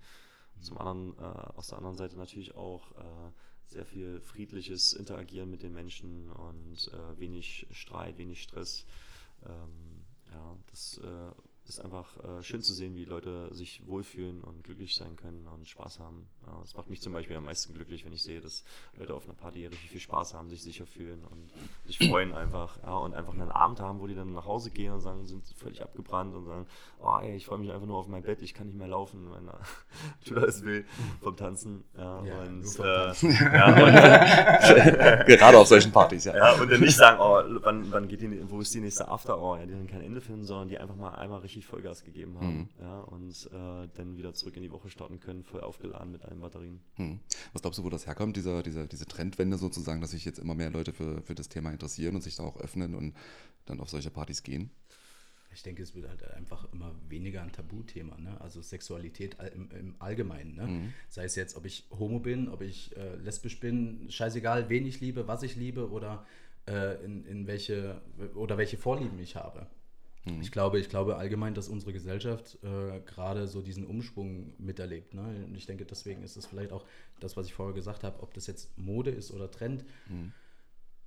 Zum 0.61 0.77
anderen, 0.77 1.17
äh, 1.17 1.21
aus 1.21 1.67
der 1.67 1.77
anderen 1.77 1.97
Seite 1.97 2.17
natürlich 2.17 2.55
auch 2.55 2.91
äh, 2.91 3.31
sehr 3.67 3.85
viel 3.85 4.19
friedliches 4.21 4.93
Interagieren 4.93 5.49
mit 5.49 5.63
den 5.63 5.73
Menschen 5.73 6.31
und 6.31 6.91
wenig 7.17 7.65
Streit, 7.71 8.19
wenig 8.19 8.43
Stress. 8.43 8.85
Ähm, 9.43 10.05
ja, 10.31 10.55
das 10.69 11.01
ist 11.67 11.79
einfach 11.79 12.17
äh, 12.23 12.43
schön 12.43 12.61
zu 12.61 12.73
sehen, 12.73 12.95
wie 12.95 13.05
Leute 13.05 13.53
sich 13.53 13.81
wohlfühlen 13.87 14.43
und 14.43 14.63
glücklich 14.63 14.95
sein 14.95 15.15
können 15.15 15.47
und 15.47 15.67
Spaß 15.67 15.99
haben. 15.99 16.27
Ja, 16.45 16.57
das 16.61 16.75
macht 16.75 16.89
mich 16.89 17.01
zum 17.01 17.13
Beispiel 17.13 17.35
am 17.35 17.45
meisten 17.45 17.73
glücklich, 17.73 18.05
wenn 18.05 18.13
ich 18.13 18.21
sehe, 18.23 18.39
dass 18.39 18.63
Leute 18.97 19.13
auf 19.15 19.25
einer 19.25 19.33
Party 19.33 19.65
richtig 19.65 19.89
viel 19.89 19.99
Spaß 19.99 20.33
haben, 20.33 20.49
sich 20.49 20.61
sicher 20.61 20.85
fühlen 20.85 21.23
und 21.25 21.51
sich 21.85 21.97
freuen 21.97 22.33
einfach. 22.33 22.77
Ja, 22.83 22.97
und 22.97 23.13
einfach 23.13 23.33
einen 23.33 23.49
Abend 23.49 23.79
haben, 23.79 23.99
wo 23.99 24.07
die 24.07 24.15
dann 24.15 24.33
nach 24.33 24.45
Hause 24.45 24.69
gehen 24.69 24.93
und 24.93 25.01
sagen, 25.01 25.25
sind 25.25 25.43
völlig 25.57 25.81
abgebrannt 25.81 26.35
und 26.35 26.45
sagen, 26.45 26.67
oh 26.99 27.17
ey, 27.21 27.35
ich 27.35 27.45
freue 27.45 27.59
mich 27.59 27.71
einfach 27.71 27.87
nur 27.87 27.97
auf 27.97 28.07
mein 28.07 28.23
Bett, 28.23 28.41
ich 28.41 28.53
kann 28.53 28.67
nicht 28.67 28.77
mehr 28.77 28.87
laufen, 28.87 29.29
meine 29.29 29.53
tut 30.25 30.37
alles 30.37 30.63
weh 30.65 30.83
vom 31.21 31.35
Tanzen. 31.35 31.83
Ja, 31.97 32.23
Ja, 32.25 32.41
und, 32.43 32.63
äh, 32.63 32.77
Tanzen. 32.77 33.31
ja, 33.31 33.65
und 35.25 35.25
Gerade 35.25 35.57
auf 35.57 35.67
solchen 35.67 35.91
Partys, 35.91 36.25
ja. 36.25 36.35
ja, 36.35 36.53
und 36.61 36.71
dann 36.71 36.79
nicht 36.79 36.95
sagen, 36.95 37.19
oh, 37.19 37.41
wann, 37.63 37.91
wann 37.91 38.07
geht 38.07 38.21
die, 38.21 38.49
wo 38.49 38.61
ist 38.61 38.73
die 38.73 38.81
nächste 38.81 39.07
After 39.07 39.39
Hour, 39.39 39.59
ja, 39.59 39.65
die 39.65 39.73
dann 39.73 39.87
kein 39.87 40.01
Ende 40.01 40.21
finden, 40.21 40.43
sondern 40.43 40.69
die 40.69 40.77
einfach 40.77 40.95
mal 40.95 41.15
einmal 41.15 41.39
richtig 41.39 41.54
Vollgas 41.61 42.03
gegeben 42.03 42.39
haben, 42.39 42.57
Mhm. 42.57 42.69
ja, 42.79 42.99
und 43.01 43.49
äh, 43.51 43.87
dann 43.95 44.17
wieder 44.17 44.33
zurück 44.33 44.55
in 44.57 44.63
die 44.63 44.71
Woche 44.71 44.89
starten 44.89 45.19
können, 45.19 45.43
voll 45.43 45.61
aufgeladen 45.61 46.11
mit 46.11 46.23
allen 46.23 46.39
Batterien. 46.41 46.79
Hm. 46.95 47.19
Was 47.53 47.61
glaubst 47.61 47.79
du, 47.79 47.83
wo 47.83 47.89
das 47.89 48.05
herkommt, 48.07 48.35
dieser, 48.35 48.63
dieser, 48.63 48.87
diese 48.87 49.05
Trendwende 49.05 49.57
sozusagen, 49.57 50.01
dass 50.01 50.11
sich 50.11 50.25
jetzt 50.25 50.39
immer 50.39 50.55
mehr 50.55 50.69
Leute 50.71 50.93
für, 50.93 51.21
für 51.21 51.35
das 51.35 51.49
Thema 51.49 51.71
interessieren 51.71 52.15
und 52.15 52.21
sich 52.21 52.35
da 52.35 52.43
auch 52.43 52.57
öffnen 52.57 52.95
und 52.95 53.13
dann 53.65 53.79
auf 53.79 53.89
solche 53.89 54.09
Partys 54.11 54.43
gehen? 54.43 54.69
Ich 55.53 55.63
denke, 55.63 55.83
es 55.83 55.95
wird 55.95 56.09
halt 56.09 56.21
einfach 56.31 56.71
immer 56.73 56.93
weniger 57.07 57.41
ein 57.41 57.51
Tabuthema, 57.51 58.17
ne? 58.17 58.41
Also 58.41 58.61
Sexualität 58.61 59.37
im, 59.55 59.71
im 59.71 59.95
Allgemeinen, 59.99 60.55
ne? 60.55 60.67
Mhm. 60.67 60.93
Sei 61.07 61.23
es 61.23 61.35
jetzt, 61.35 61.55
ob 61.55 61.65
ich 61.65 61.87
homo 61.91 62.19
bin, 62.19 62.49
ob 62.49 62.61
ich 62.61 62.95
äh, 62.97 63.15
lesbisch 63.15 63.61
bin, 63.61 64.09
scheißegal, 64.09 64.67
wen 64.67 64.85
ich 64.85 64.99
liebe, 64.99 65.29
was 65.29 65.43
ich 65.43 65.55
liebe 65.55 65.89
oder 65.89 66.25
äh, 66.67 67.01
in, 67.05 67.23
in 67.25 67.47
welche 67.47 68.01
oder 68.33 68.57
welche 68.57 68.75
Vorlieben 68.75 69.17
ich 69.19 69.37
habe. 69.37 69.67
Mhm. 70.25 70.41
Ich 70.41 70.51
glaube, 70.51 70.79
ich 70.79 70.89
glaube 70.89 71.17
allgemein, 71.17 71.53
dass 71.53 71.69
unsere 71.69 71.93
Gesellschaft 71.93 72.57
äh, 72.63 72.99
gerade 73.01 73.47
so 73.47 73.61
diesen 73.61 73.85
Umschwung 73.85 74.53
miterlebt. 74.57 75.13
Ne? 75.13 75.45
Und 75.45 75.55
ich 75.55 75.65
denke, 75.65 75.85
deswegen 75.85 76.23
ist 76.23 76.35
es 76.35 76.45
vielleicht 76.45 76.71
auch 76.71 76.85
das, 77.19 77.37
was 77.37 77.47
ich 77.47 77.53
vorher 77.53 77.75
gesagt 77.75 78.03
habe, 78.03 78.21
ob 78.21 78.33
das 78.33 78.47
jetzt 78.47 78.77
Mode 78.77 79.11
ist 79.11 79.31
oder 79.31 79.49
Trend. 79.49 79.85
Mhm. 80.09 80.31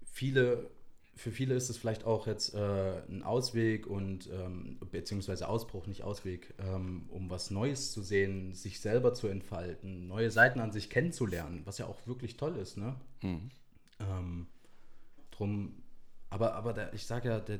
Viele 0.04 0.70
für 1.18 1.32
viele 1.32 1.54
ist 1.54 1.68
es 1.68 1.76
vielleicht 1.76 2.04
auch 2.04 2.28
jetzt 2.28 2.54
äh, 2.54 3.02
ein 3.08 3.24
Ausweg 3.24 3.88
und 3.88 4.30
ähm, 4.32 4.78
beziehungsweise 4.92 5.48
Ausbruch, 5.48 5.88
nicht 5.88 6.04
Ausweg, 6.04 6.54
ähm, 6.58 7.06
um 7.08 7.28
was 7.28 7.50
Neues 7.50 7.90
zu 7.90 8.02
sehen, 8.02 8.54
sich 8.54 8.80
selber 8.80 9.14
zu 9.14 9.26
entfalten, 9.26 10.06
neue 10.06 10.30
Seiten 10.30 10.60
an 10.60 10.70
sich 10.70 10.90
kennenzulernen, 10.90 11.62
was 11.64 11.78
ja 11.78 11.86
auch 11.86 12.06
wirklich 12.06 12.36
toll 12.36 12.56
ist, 12.56 12.76
ne? 12.76 12.94
Mhm. 13.22 13.50
Ähm, 13.98 14.46
drum, 15.32 15.82
aber, 16.30 16.54
aber 16.54 16.72
der, 16.72 16.94
ich 16.94 17.04
sage 17.04 17.30
ja, 17.30 17.40
der, 17.40 17.58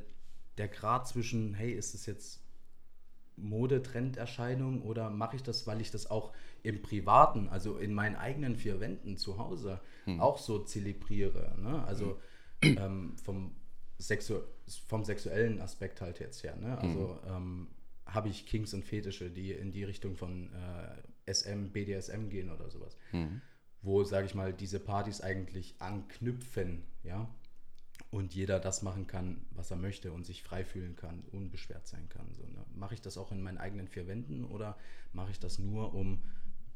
der 0.59 0.69
Grad 0.69 1.09
zwischen, 1.09 1.55
hey, 1.55 1.73
ist 1.73 1.95
es 1.95 2.07
jetzt 2.07 2.43
Modetrenderscheinung 3.37 4.83
oder 4.83 5.11
mache 5.11 5.37
ich 5.37 5.43
das, 5.43 5.67
weil 5.67 5.81
ich 5.81 5.91
das 5.91 6.11
auch 6.11 6.33
im 6.63 6.83
Privaten, 6.83 7.49
also 7.49 7.79
in 7.79 7.95
meinen 7.95 8.17
eigenen 8.17 8.57
vier 8.57 8.81
Wänden 8.81 9.17
zu 9.17 9.39
Hause 9.39 9.81
auch 10.19 10.39
so 10.39 10.59
zelebriere. 10.59 11.55
Ne? 11.61 11.85
Also 11.85 12.19
ähm, 12.63 13.17
vom, 13.23 13.55
Sexu 13.99 14.41
vom 14.87 15.05
sexuellen 15.05 15.61
Aspekt 15.61 16.01
halt 16.01 16.21
jetzt 16.21 16.43
her. 16.43 16.57
Ne? 16.57 16.79
Also 16.79 17.21
ähm, 17.27 17.69
habe 18.07 18.29
ich 18.29 18.47
Kings 18.47 18.73
und 18.75 18.85
Fetische, 18.85 19.31
die 19.31 19.53
in 19.53 19.73
die 19.73 19.85
Richtung 19.85 20.17
von 20.17 20.51
äh, 20.53 21.33
SM, 21.33 21.71
BDSM 21.73 22.29
gehen 22.29 22.51
oder 22.51 22.71
sowas. 22.71 22.97
Wo, 23.83 24.03
sage 24.05 24.27
ich 24.27 24.35
mal, 24.35 24.53
diese 24.53 24.81
Partys 24.81 25.21
eigentlich 25.21 25.77
anknüpfen, 25.79 26.85
ja. 27.03 27.29
Und 28.11 28.35
jeder 28.35 28.59
das 28.59 28.83
machen 28.83 29.07
kann, 29.07 29.45
was 29.51 29.71
er 29.71 29.77
möchte 29.77 30.13
und 30.13 30.25
sich 30.25 30.43
frei 30.43 30.65
fühlen 30.65 30.97
kann, 30.97 31.25
unbeschwert 31.31 31.87
sein 31.87 32.09
kann. 32.09 32.33
So, 32.35 32.47
ne? 32.47 32.65
Mache 32.75 32.95
ich 32.95 33.01
das 33.01 33.19
auch 33.19 33.33
in 33.33 33.43
meinen 33.43 33.59
eigenen 33.59 33.87
vier 33.87 34.07
Wänden 34.07 34.45
oder 34.45 34.79
mache 35.13 35.31
ich 35.31 35.39
das 35.39 35.59
nur, 35.59 35.95
um 35.95 36.25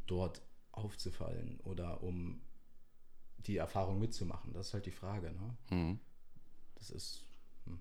dort 0.06 0.42
aufzufallen 0.72 1.58
oder 1.60 2.02
um 2.02 2.42
die 3.38 3.56
Erfahrung 3.56 3.98
mitzumachen? 3.98 4.52
Das 4.52 4.68
ist 4.68 4.74
halt 4.74 4.86
die 4.86 4.92
Frage. 4.92 5.32
Ne? 5.32 5.56
Mhm. 5.70 6.00
Das 6.74 6.90
ist. 6.90 7.24
Hm. 7.64 7.80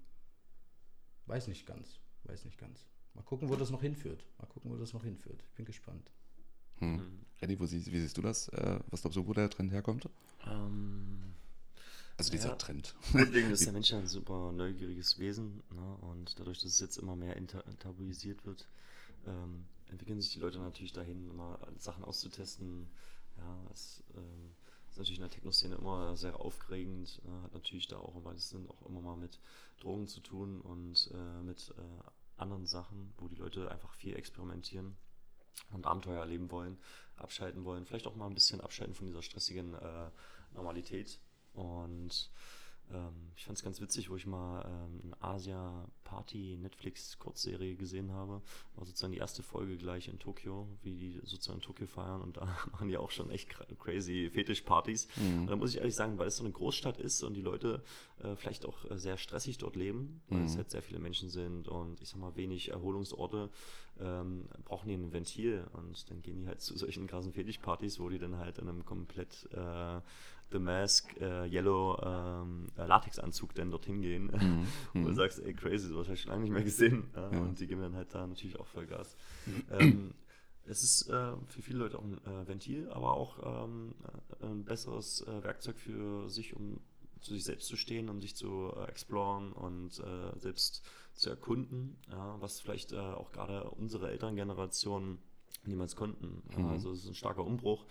Weiß 1.26 1.48
nicht 1.48 1.66
ganz. 1.66 2.00
Weiß 2.24 2.46
nicht 2.46 2.58
ganz. 2.58 2.86
Mal 3.14 3.24
gucken, 3.24 3.50
wo 3.50 3.56
das 3.56 3.70
noch 3.70 3.82
hinführt. 3.82 4.26
Mal 4.38 4.48
gucken, 4.48 4.72
wo 4.72 4.78
das 4.78 4.94
noch 4.94 5.04
hinführt. 5.04 5.44
Ich 5.48 5.54
bin 5.56 5.66
gespannt. 5.66 6.12
Hm. 6.78 7.26
Eddie, 7.40 7.60
wo 7.60 7.66
sie, 7.66 7.86
wie 7.86 8.00
siehst 8.00 8.18
du 8.18 8.22
das? 8.22 8.48
Äh, 8.50 8.80
was 8.90 9.02
glaubst 9.02 9.18
du, 9.18 9.28
wo 9.28 9.34
der 9.34 9.50
Trend 9.50 9.72
herkommt? 9.72 10.10
Ähm, 10.48 11.34
Also 12.22 12.32
dieser 12.34 12.50
Ja. 12.50 12.56
Trend. 12.56 12.96
Grundlegend 13.12 13.52
ist 13.52 13.66
der 13.66 13.74
Mensch 13.74 13.92
ein 13.94 14.08
super 14.08 14.52
neugieriges 14.52 15.18
Wesen 15.18 15.64
ne? 15.74 15.98
und 16.02 16.40
dadurch, 16.40 16.60
dass 16.60 16.72
es 16.74 16.80
jetzt 16.80 16.98
immer 16.98 17.16
mehr 17.16 17.36
tabuisiert 17.80 18.46
wird, 18.46 18.68
ähm, 19.26 19.66
entwickeln 19.88 20.22
sich 20.22 20.32
die 20.32 20.40
Leute 20.40 20.60
natürlich 20.60 20.94
dahin, 20.94 21.30
immer 21.30 21.60
Sachen 21.80 22.04
auszutesten. 22.04 22.88
Ja, 23.38 23.58
es 23.74 24.04
ähm, 24.16 24.52
ist 24.90 24.98
natürlich 24.98 25.18
in 25.18 25.24
der 25.24 25.32
Techno-Szene 25.32 25.76
immer 25.76 26.16
sehr 26.16 26.40
aufregend, 26.40 27.22
äh, 27.26 27.44
hat 27.44 27.54
natürlich 27.54 27.88
da 27.88 27.98
auch 27.98 28.16
immer, 28.16 28.34
das 28.34 28.50
sind 28.50 28.70
auch 28.70 28.86
immer 28.86 29.02
mal 29.02 29.18
mit 29.18 29.40
Drogen 29.80 30.08
zu 30.08 30.20
tun 30.20 30.62
und 30.62 31.10
äh, 31.14 31.44
mit 31.44 31.74
äh, 31.78 32.40
anderen 32.40 32.68
Sachen, 32.68 33.14
wo 33.18 33.28
die 33.30 33.36
Leute 33.36 33.72
einfach 33.72 33.94
viel 33.96 34.16
experimentieren 34.16 34.96
und 35.72 35.88
Abenteuer 35.88 36.20
erleben 36.20 36.52
wollen, 36.52 36.78
abschalten 37.16 37.66
wollen, 37.66 37.86
vielleicht 37.86 38.06
auch 38.06 38.16
mal 38.16 38.28
ein 38.28 38.34
bisschen 38.36 38.62
abschalten 38.62 38.94
von 38.94 39.08
dieser 39.08 39.24
stressigen 39.24 39.74
äh, 39.74 40.10
Normalität. 40.54 41.20
Und 41.54 42.30
ähm, 42.92 43.32
ich 43.38 43.46
fand 43.46 43.58
es 43.58 43.64
ganz 43.64 43.80
witzig, 43.80 44.10
wo 44.10 44.18
ich 44.18 44.26
mal 44.28 44.66
ähm, 44.66 45.00
eine 45.06 45.22
Asia-Party-Netflix-Kurzserie 45.24 47.76
gesehen 47.76 48.12
habe. 48.12 48.42
War 48.76 48.86
sozusagen 48.86 49.14
die 49.14 49.20
erste 49.20 49.44
Folge 49.44 49.78
gleich 49.78 50.08
in 50.10 50.20
Tokio, 50.20 50.68
wie 50.84 50.96
die 50.96 51.20
sozusagen 51.24 51.60
in 51.60 51.64
Tokio 51.64 51.88
feiern. 51.88 52.22
Und 52.22 52.38
da 52.38 52.46
machen 52.72 52.88
die 52.90 52.98
auch 52.98 53.12
schon 53.12 53.30
echt 53.32 53.50
cra- 53.50 53.74
crazy 53.76 54.30
Fetischpartys. 54.32 55.08
Und 55.18 55.48
da 55.48 55.56
muss 55.56 55.72
ich 55.72 55.78
ehrlich 55.78 55.96
sagen, 55.96 56.18
weil 56.18 56.28
es 56.28 56.38
so 56.38 56.44
eine 56.44 56.52
Großstadt 56.54 57.00
ist 57.00 57.24
und 57.24 57.34
die 57.34 57.42
Leute 57.42 57.84
äh, 58.24 58.36
vielleicht 58.36 58.66
auch 58.66 58.90
äh, 58.90 58.98
sehr 58.98 59.18
stressig 59.18 59.58
dort 59.58 59.76
leben, 59.76 60.22
weil 60.30 60.46
es 60.46 60.58
halt 60.58 60.70
sehr 60.72 60.82
viele 60.82 61.00
Menschen 61.00 61.30
sind 61.30 61.68
und 61.68 62.02
ich 62.02 62.10
sag 62.10 62.20
mal 62.20 62.36
wenig 62.36 62.70
Erholungsorte, 62.72 63.50
ähm, 64.00 64.46
brauchen 64.66 64.88
die 64.90 64.96
ein 64.96 65.14
Ventil 65.14 65.66
und 65.74 66.10
dann 66.10 66.22
gehen 66.22 66.42
die 66.42 66.48
halt 66.48 66.62
zu 66.62 66.78
solchen 66.78 67.08
krassen 67.08 67.34
Fetischpartys, 67.34 68.00
wo 68.00 68.10
die 68.10 68.20
dann 68.20 68.38
halt 68.38 68.58
in 68.58 68.68
einem 68.68 68.86
komplett 68.86 69.48
äh, 69.54 70.02
The 70.52 70.60
Mask 70.60 71.16
äh, 71.20 71.46
Yellow 71.48 72.00
ähm, 72.04 72.68
äh, 72.78 72.86
Latexanzug 72.86 73.56
dann 73.56 73.72
dorthin 73.72 74.02
gehen 74.02 74.30
und 74.94 75.04
du 75.04 75.14
sagst, 75.14 75.40
ey 75.40 75.54
crazy, 75.54 75.88
sowas 75.88 76.08
habe 76.08 76.16
ich 76.16 76.22
schon 76.22 76.32
lange 76.32 76.44
nicht 76.44 76.54
mehr 76.54 76.64
gesehen 76.64 77.10
ja, 77.16 77.28
und 77.28 77.60
die 77.60 77.68
geben 77.68 77.82
dann 77.82 77.96
halt 77.96 78.14
da 78.14 78.26
natürlich 78.28 78.60
auch 78.60 78.68
Vollgas. 78.68 79.16
ähm, 79.72 80.14
es 80.66 80.84
ist 80.84 81.10
äh, 81.10 81.34
für 81.48 81.62
viele 81.62 81.80
Leute 81.80 81.98
auch 81.98 82.04
ein 82.04 82.18
äh, 82.26 82.48
Ventil, 82.48 82.90
aber 82.92 83.14
auch 83.14 83.66
ähm, 83.66 83.96
äh, 84.42 84.46
ein 84.46 84.64
besseres 84.64 85.22
äh, 85.22 85.44
Werkzeug 85.44 85.78
für 85.78 86.30
sich, 86.30 86.56
um 86.56 86.80
zu 87.22 87.34
sich 87.34 87.44
selbst 87.44 87.68
zu 87.68 87.76
stehen, 87.76 88.10
um 88.10 88.20
sich 88.20 88.36
zu 88.36 88.74
exploren 88.88 89.52
und 89.52 90.02
selbst 90.38 90.82
zu 91.14 91.30
erkunden, 91.30 91.96
ja, 92.10 92.42
was 92.42 92.60
vielleicht 92.60 92.96
auch 92.96 93.32
gerade 93.32 93.70
unsere 93.70 94.10
Elterngeneration 94.10 95.20
niemals 95.64 95.96
konnten. 95.96 96.42
Ja, 96.58 96.70
also 96.70 96.92
es 96.92 97.04
ist 97.04 97.10
ein 97.10 97.14
starker 97.14 97.46
Umbruch, 97.46 97.86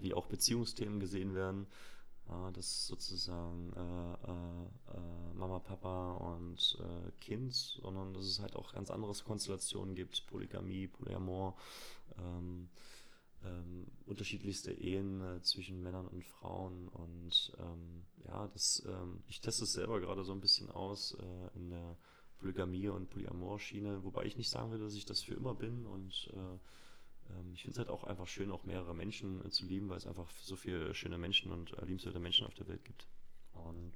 wie 0.00 0.14
auch 0.14 0.26
Beziehungsthemen 0.26 1.00
gesehen 1.00 1.34
werden. 1.34 1.66
Ja, 2.28 2.50
dass 2.50 2.86
sozusagen 2.86 3.72
äh, 3.74 4.30
äh, 4.30 4.96
äh, 4.98 5.34
Mama, 5.34 5.60
Papa 5.60 6.12
und 6.12 6.78
äh, 6.80 7.10
Kind, 7.20 7.54
sondern 7.54 8.12
dass 8.12 8.26
es 8.26 8.40
halt 8.40 8.54
auch 8.54 8.72
ganz 8.74 8.90
andere 8.90 9.14
Konstellationen 9.24 9.94
gibt, 9.94 10.26
Polygamie, 10.26 10.88
Polyamor, 10.88 11.56
ähm, 12.18 12.68
ähm, 13.44 13.86
unterschiedlichste 14.04 14.72
Ehen 14.72 15.20
äh, 15.22 15.40
zwischen 15.42 15.82
Männern 15.82 16.06
und 16.06 16.24
Frauen 16.24 16.88
und 16.88 17.52
ähm, 17.58 18.04
ja, 18.26 18.48
das, 18.48 18.82
ähm, 18.86 19.22
ich 19.28 19.40
teste 19.40 19.64
es 19.64 19.72
selber 19.72 20.00
gerade 20.00 20.24
so 20.24 20.32
ein 20.32 20.40
bisschen 20.40 20.70
aus 20.70 21.14
äh, 21.14 21.56
in 21.56 21.70
der 21.70 21.96
Polygamie 22.38 22.88
und 22.88 23.10
Polyamor-Schiene, 23.10 24.04
wobei 24.04 24.24
ich 24.24 24.36
nicht 24.36 24.50
sagen 24.50 24.70
will, 24.70 24.78
dass 24.78 24.94
ich 24.94 25.06
das 25.06 25.22
für 25.22 25.34
immer 25.34 25.54
bin 25.54 25.86
und 25.86 26.30
äh, 26.34 26.58
ich 27.54 27.62
finde 27.62 27.72
es 27.72 27.78
halt 27.78 27.88
auch 27.88 28.04
einfach 28.04 28.26
schön, 28.26 28.50
auch 28.50 28.64
mehrere 28.64 28.94
Menschen 28.94 29.44
äh, 29.44 29.50
zu 29.50 29.66
lieben, 29.66 29.88
weil 29.88 29.98
es 29.98 30.06
einfach 30.06 30.30
so 30.42 30.56
viele 30.56 30.94
schöne 30.94 31.18
Menschen 31.18 31.52
und 31.52 31.72
äh, 31.78 31.84
liebenswerte 31.84 32.18
Menschen 32.18 32.46
auf 32.46 32.54
der 32.54 32.68
Welt 32.68 32.84
gibt. 32.84 33.06
Und 33.52 33.92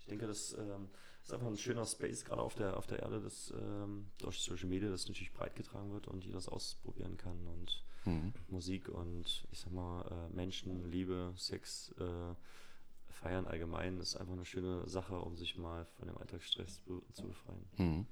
ich 0.00 0.06
denke, 0.06 0.26
das 0.26 0.54
ähm, 0.54 0.88
ist 1.22 1.32
einfach 1.32 1.46
ein 1.46 1.58
schöner 1.58 1.84
Space, 1.84 2.24
gerade 2.24 2.42
auf 2.42 2.54
der, 2.54 2.76
auf 2.76 2.86
der 2.86 3.00
Erde, 3.00 3.20
das 3.20 3.52
ähm, 3.58 4.10
durch 4.18 4.38
Social 4.40 4.68
Media, 4.68 4.88
das 4.88 5.06
natürlich 5.06 5.32
breit 5.32 5.54
getragen 5.56 5.92
wird 5.92 6.08
und 6.08 6.24
jeder 6.24 6.36
das 6.36 6.48
ausprobieren 6.48 7.16
kann. 7.16 7.46
Und 7.46 7.84
Musik 8.48 8.88
und 8.88 9.46
ich 9.50 9.60
sag 9.60 9.72
mal, 9.72 10.06
äh, 10.10 10.34
Menschen, 10.34 10.90
Liebe, 10.90 11.34
Sex, 11.36 11.94
äh, 11.98 12.34
Feiern 13.10 13.46
allgemein 13.46 13.98
ist 13.98 14.16
einfach 14.16 14.34
eine 14.34 14.44
schöne 14.44 14.88
Sache, 14.88 15.18
um 15.18 15.36
sich 15.36 15.56
mal 15.56 15.86
von 15.98 16.06
dem 16.06 16.16
Alltagsstress 16.18 16.80
be 16.80 17.02
zu 17.12 17.26
befreien. 17.26 17.66
Mhm. 17.76 18.06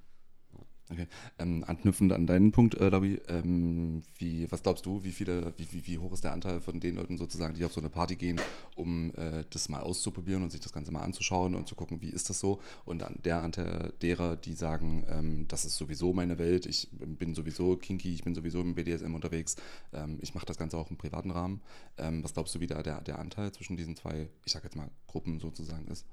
Okay. 0.88 1.09
Ähm, 1.40 1.64
anknüpfend 1.66 2.12
an 2.12 2.29
deinen 2.29 2.53
Punkt, 2.53 2.77
äh, 2.77 2.88
Labi, 2.88 3.20
ähm, 3.27 4.05
wie, 4.18 4.51
was 4.53 4.62
glaubst 4.62 4.87
du, 4.87 5.03
wie 5.03 5.11
viele, 5.11 5.53
wie, 5.57 5.66
wie, 5.72 5.85
wie 5.85 5.99
hoch 5.99 6.12
ist 6.12 6.22
der 6.22 6.33
Anteil 6.33 6.61
von 6.61 6.79
den 6.79 6.94
Leuten 6.94 7.18
sozusagen, 7.18 7.55
die 7.55 7.64
auf 7.64 7.72
so 7.72 7.81
eine 7.81 7.90
Party 7.90 8.14
gehen, 8.14 8.40
um 8.77 9.12
äh, 9.16 9.44
das 9.51 9.68
mal 9.68 9.81
auszuprobieren 9.81 10.44
und 10.44 10.51
sich 10.53 10.61
das 10.61 10.72
Ganze 10.72 10.92
mal 10.92 11.03
anzuschauen 11.03 11.57
und 11.57 11.66
zu 11.66 11.75
gucken, 11.75 12.03
wie 12.03 12.11
ist 12.11 12.31
das 12.31 12.38
so? 12.38 12.61
Und 12.85 13.01
dann 13.01 13.16
der 13.25 13.42
Anteil 13.42 13.94
derer, 14.01 14.37
die 14.37 14.53
sagen, 14.53 15.05
ähm, 15.09 15.49
das 15.49 15.64
ist 15.64 15.77
sowieso 15.77 16.12
meine 16.12 16.38
Welt, 16.38 16.66
ich 16.66 16.88
bin 16.92 17.35
sowieso 17.35 17.77
kinky, 17.77 18.14
ich 18.14 18.22
bin 18.22 18.37
sowieso 18.37 18.61
im 18.61 18.77
BDSM 18.77 19.12
unterwegs, 19.12 19.57
ähm, 19.92 20.18
ich 20.22 20.35
mache 20.37 20.46
das 20.46 20.57
Ganze 20.57 20.79
auch 20.79 20.90
im 20.92 20.96
privaten 20.96 21.33
Rahmen. 21.33 21.62
Ähm, 21.99 22.22
was 22.22 22.33
glaubst 22.33 22.55
du, 22.55 22.61
wie 22.61 22.68
da 22.68 22.85
der, 22.85 23.01
der 23.01 23.18
Anteil 23.18 23.51
zwischen 23.51 23.77
diesen 23.77 23.96
zwei, 23.96 24.29
ich 24.44 24.53
sag 24.53 24.62
jetzt 24.62 24.77
mal, 24.77 24.88
Gruppen 25.09 25.40
sozusagen 25.40 25.88
ist? 25.88 26.07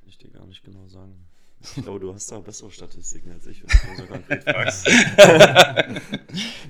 Kann 0.00 0.08
ich 0.08 0.16
dir 0.16 0.30
gar 0.30 0.46
nicht 0.46 0.64
genau 0.64 0.88
sagen. 0.88 1.26
Ich 1.76 1.82
glaube, 1.84 2.00
du 2.00 2.12
hast 2.12 2.30
da 2.30 2.38
bessere 2.40 2.70
Statistiken 2.70 3.30
als 3.32 3.46
ich, 3.46 3.62
wenn 3.62 3.96
du 3.96 4.02
so 4.02 4.08
konkret 4.08 4.44
fragst. 4.50 4.88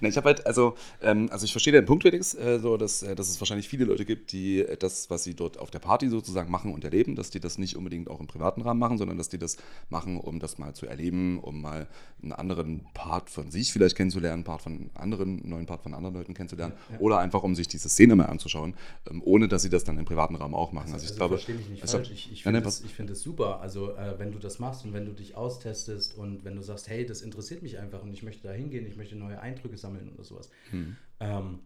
Ich 0.00 0.16
habe 0.16 0.26
halt, 0.26 0.46
also, 0.46 0.74
ähm, 1.00 1.28
also 1.30 1.44
ich 1.44 1.52
verstehe 1.52 1.72
den 1.72 1.84
Punkt 1.84 2.02
wenigstens, 2.04 2.38
äh, 2.40 2.58
so, 2.58 2.76
dass, 2.76 3.02
äh, 3.02 3.14
dass 3.14 3.28
es 3.30 3.40
wahrscheinlich 3.40 3.68
viele 3.68 3.84
Leute 3.84 4.04
gibt, 4.04 4.32
die 4.32 4.58
äh, 4.60 4.76
das, 4.76 5.08
was 5.10 5.22
sie 5.24 5.34
dort 5.34 5.58
auf 5.58 5.70
der 5.70 5.78
Party 5.78 6.08
sozusagen 6.08 6.50
machen 6.50 6.74
und 6.74 6.82
erleben, 6.84 7.14
dass 7.14 7.30
die 7.30 7.38
das 7.40 7.56
nicht 7.56 7.76
unbedingt 7.76 8.10
auch 8.10 8.18
im 8.20 8.26
privaten 8.26 8.62
Rahmen 8.62 8.80
machen, 8.80 8.98
sondern 8.98 9.16
dass 9.16 9.28
die 9.28 9.38
das 9.38 9.56
machen, 9.90 10.18
um 10.18 10.40
das 10.40 10.58
mal 10.58 10.74
zu 10.74 10.86
erleben, 10.86 11.38
um 11.38 11.62
mal 11.62 11.86
einen 12.20 12.32
anderen 12.32 12.84
Part 12.94 13.30
von 13.30 13.50
sich 13.52 13.72
vielleicht 13.72 13.96
kennenzulernen, 13.96 14.42
Part 14.44 14.62
von 14.62 14.90
anderen, 14.94 15.40
einen 15.40 15.48
neuen 15.50 15.66
Part 15.66 15.82
von 15.84 15.94
anderen 15.94 16.16
Leuten 16.16 16.34
kennenzulernen, 16.34 16.74
Ja, 16.90 16.94
ja. 16.96 17.00
oder 17.00 17.18
einfach 17.20 17.42
um 17.44 17.54
sich 17.54 17.68
diese 17.68 17.88
Szene 17.88 18.16
mal 18.16 18.24
anzuschauen, 18.26 18.74
ähm, 19.08 19.22
ohne 19.24 19.46
dass 19.48 19.62
sie 19.62 19.70
das 19.70 19.84
dann 19.84 19.98
im 19.98 20.04
privaten 20.04 20.34
Rahmen 20.34 20.54
auch 20.54 20.72
machen. 20.72 20.92
Also, 20.92 21.06
ich 21.06 21.14
glaube, 21.16 21.36
verstehe 21.36 21.54
mich 21.54 21.68
nicht 21.68 21.82
also- 21.82 21.98
falsch. 21.98 22.10
Ich, 22.10 22.32
ich 22.32 22.42
finde 22.42 22.60
es 22.66 22.80
find 22.80 23.08
das 23.10 23.20
super. 23.22 23.60
Also, 23.60 23.92
äh, 23.92 24.18
wenn 24.18 24.32
du 24.32 24.38
das 24.40 24.58
machst 24.58 24.81
und 24.84 24.92
wenn 24.92 25.04
du 25.06 25.12
dich 25.12 25.36
austestest 25.36 26.16
und 26.16 26.44
wenn 26.44 26.56
du 26.56 26.62
sagst, 26.62 26.88
hey, 26.88 27.04
das 27.06 27.22
interessiert 27.22 27.62
mich 27.62 27.78
einfach 27.78 28.02
und 28.02 28.12
ich 28.12 28.22
möchte 28.22 28.46
da 28.48 28.52
hingehen, 28.52 28.86
ich 28.86 28.96
möchte 28.96 29.16
neue 29.16 29.40
Eindrücke 29.40 29.76
sammeln 29.76 30.12
oder 30.12 30.24
sowas, 30.24 30.50
Hm. 30.70 30.96
ähm, 31.20 31.60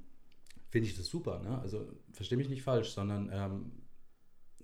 finde 0.71 0.89
ich 0.89 0.97
das 0.97 1.07
super. 1.07 1.41
Ne? 1.43 1.59
Also, 1.61 1.87
verstehe 2.13 2.39
mich 2.39 2.49
nicht 2.49 2.63
falsch, 2.63 2.91
sondern 2.91 3.31
ähm, 3.33 3.73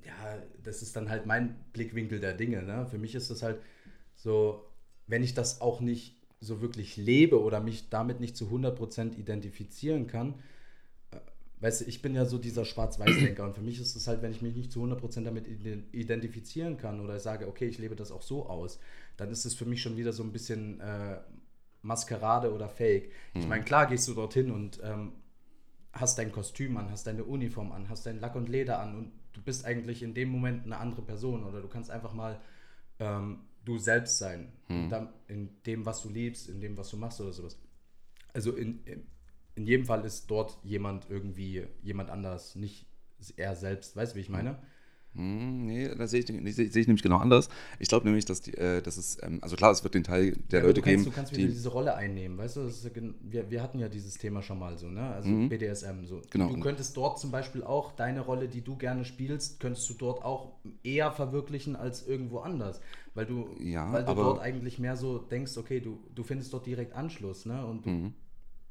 ja, 0.04 0.42
das 0.62 0.82
ist 0.82 0.96
dann 0.96 1.08
halt 1.08 1.26
mein 1.26 1.56
Blickwinkel 1.72 2.20
der 2.20 2.34
Dinge. 2.34 2.62
Ne? 2.62 2.86
Für 2.86 2.98
mich 2.98 3.14
ist 3.14 3.30
das 3.30 3.42
halt 3.42 3.60
so, 4.14 4.64
wenn 5.06 5.22
ich 5.22 5.34
das 5.34 5.60
auch 5.60 5.80
nicht 5.80 6.16
so 6.40 6.60
wirklich 6.60 6.96
lebe 6.96 7.40
oder 7.40 7.60
mich 7.60 7.88
damit 7.88 8.18
nicht 8.20 8.36
zu 8.36 8.46
100% 8.46 9.16
identifizieren 9.16 10.06
kann, 10.08 10.34
weißt 11.62 11.82
du, 11.82 11.84
ich 11.86 12.02
bin 12.02 12.14
ja 12.14 12.24
so 12.24 12.38
dieser 12.38 12.64
Schwarz-Weiß-Denker 12.64 13.44
und 13.44 13.54
für 13.54 13.62
mich 13.62 13.80
ist 13.80 13.94
es 13.94 14.08
halt, 14.08 14.20
wenn 14.20 14.32
ich 14.32 14.42
mich 14.42 14.54
nicht 14.56 14.72
zu 14.72 14.82
100% 14.82 15.22
damit 15.22 15.46
identifizieren 15.46 16.76
kann 16.76 17.00
oder 17.00 17.18
sage, 17.20 17.46
okay, 17.46 17.66
ich 17.66 17.78
lebe 17.78 17.94
das 17.94 18.10
auch 18.10 18.22
so 18.22 18.46
aus, 18.46 18.80
dann 19.16 19.30
ist 19.30 19.44
es 19.44 19.54
für 19.54 19.64
mich 19.64 19.80
schon 19.80 19.96
wieder 19.96 20.12
so 20.12 20.24
ein 20.24 20.32
bisschen 20.32 20.80
äh, 20.80 21.18
Maskerade 21.82 22.52
oder 22.52 22.68
Fake. 22.68 23.12
Mhm. 23.34 23.40
Ich 23.40 23.46
meine, 23.46 23.64
klar 23.64 23.86
gehst 23.86 24.08
du 24.08 24.14
dorthin 24.14 24.50
und 24.50 24.80
ähm, 24.82 25.12
hast 25.92 26.18
dein 26.18 26.32
Kostüm 26.32 26.76
an, 26.76 26.90
hast 26.90 27.06
deine 27.06 27.24
Uniform 27.24 27.70
an, 27.70 27.88
hast 27.88 28.06
dein 28.06 28.20
Lack 28.20 28.34
und 28.34 28.48
Leder 28.48 28.80
an 28.80 28.96
und 28.96 29.12
du 29.32 29.40
bist 29.40 29.64
eigentlich 29.64 30.02
in 30.02 30.14
dem 30.14 30.30
Moment 30.30 30.64
eine 30.64 30.78
andere 30.78 31.02
Person 31.02 31.44
oder 31.44 31.62
du 31.62 31.68
kannst 31.68 31.90
einfach 31.90 32.12
mal 32.12 32.40
ähm, 32.98 33.38
du 33.64 33.78
selbst 33.78 34.18
sein. 34.18 34.52
Mhm. 34.68 34.88
Dann 34.88 35.12
in 35.28 35.62
dem, 35.64 35.86
was 35.86 36.02
du 36.02 36.08
liebst, 36.08 36.48
in 36.48 36.60
dem, 36.60 36.76
was 36.76 36.90
du 36.90 36.96
machst 36.96 37.20
oder 37.20 37.32
sowas. 37.32 37.56
Also 38.32 38.52
in, 38.52 38.82
in, 38.84 39.06
in 39.54 39.66
jedem 39.66 39.86
Fall 39.86 40.04
ist 40.04 40.30
dort 40.30 40.58
jemand 40.64 41.06
irgendwie 41.10 41.66
jemand 41.82 42.10
anders, 42.10 42.56
nicht 42.56 42.86
er 43.36 43.54
selbst. 43.54 43.96
Weißt 43.96 44.12
du, 44.12 44.16
wie 44.16 44.20
ich 44.20 44.28
meine? 44.28 44.58
Hm, 45.14 45.66
nee, 45.66 45.94
da 45.94 46.06
sehe 46.06 46.20
ich, 46.20 46.26
sehe 46.26 46.66
ich 46.66 46.86
nämlich 46.86 47.02
genau 47.02 47.18
anders. 47.18 47.50
Ich 47.78 47.88
glaube 47.88 48.06
nämlich, 48.06 48.24
dass, 48.24 48.40
die, 48.40 48.54
äh, 48.54 48.80
dass 48.80 48.96
es, 48.96 49.22
ähm, 49.22 49.40
also 49.42 49.56
klar, 49.56 49.70
es 49.70 49.84
wird 49.84 49.94
den 49.94 50.04
Teil 50.04 50.32
der 50.50 50.60
ja, 50.60 50.66
Leute 50.66 50.80
du 50.80 50.82
kannst, 50.82 50.86
geben. 50.86 51.04
Du 51.04 51.10
kannst 51.10 51.36
wieder 51.36 51.48
diese 51.48 51.68
Rolle 51.68 51.94
einnehmen, 51.94 52.38
weißt 52.38 52.56
du? 52.56 52.60
Ja, 52.62 52.90
wir, 53.20 53.50
wir 53.50 53.62
hatten 53.62 53.78
ja 53.78 53.90
dieses 53.90 54.16
Thema 54.16 54.40
schon 54.40 54.58
mal 54.58 54.78
so, 54.78 54.86
ne? 54.86 55.02
Also 55.02 55.28
mhm. 55.28 55.50
BDSM 55.50 56.06
so. 56.06 56.22
Genau. 56.30 56.48
Du 56.48 56.60
könntest 56.60 56.96
dort 56.96 57.18
zum 57.18 57.30
Beispiel 57.30 57.62
auch 57.62 57.92
deine 57.92 58.20
Rolle, 58.20 58.48
die 58.48 58.62
du 58.62 58.76
gerne 58.76 59.04
spielst, 59.04 59.60
könntest 59.60 59.88
du 59.90 59.94
dort 59.94 60.24
auch 60.24 60.52
eher 60.82 61.12
verwirklichen 61.12 61.76
als 61.76 62.06
irgendwo 62.06 62.38
anders. 62.38 62.80
Weil 63.12 63.26
du, 63.26 63.50
ja, 63.60 63.92
weil 63.92 64.06
du 64.06 64.14
dort 64.14 64.40
eigentlich 64.40 64.78
mehr 64.78 64.96
so 64.96 65.18
denkst, 65.18 65.58
okay, 65.58 65.80
du, 65.80 65.98
du 66.14 66.22
findest 66.22 66.54
dort 66.54 66.64
direkt 66.64 66.94
Anschluss, 66.94 67.44
ne? 67.44 67.66
Und 67.66 67.84
du, 67.84 67.90
mhm. 67.90 68.14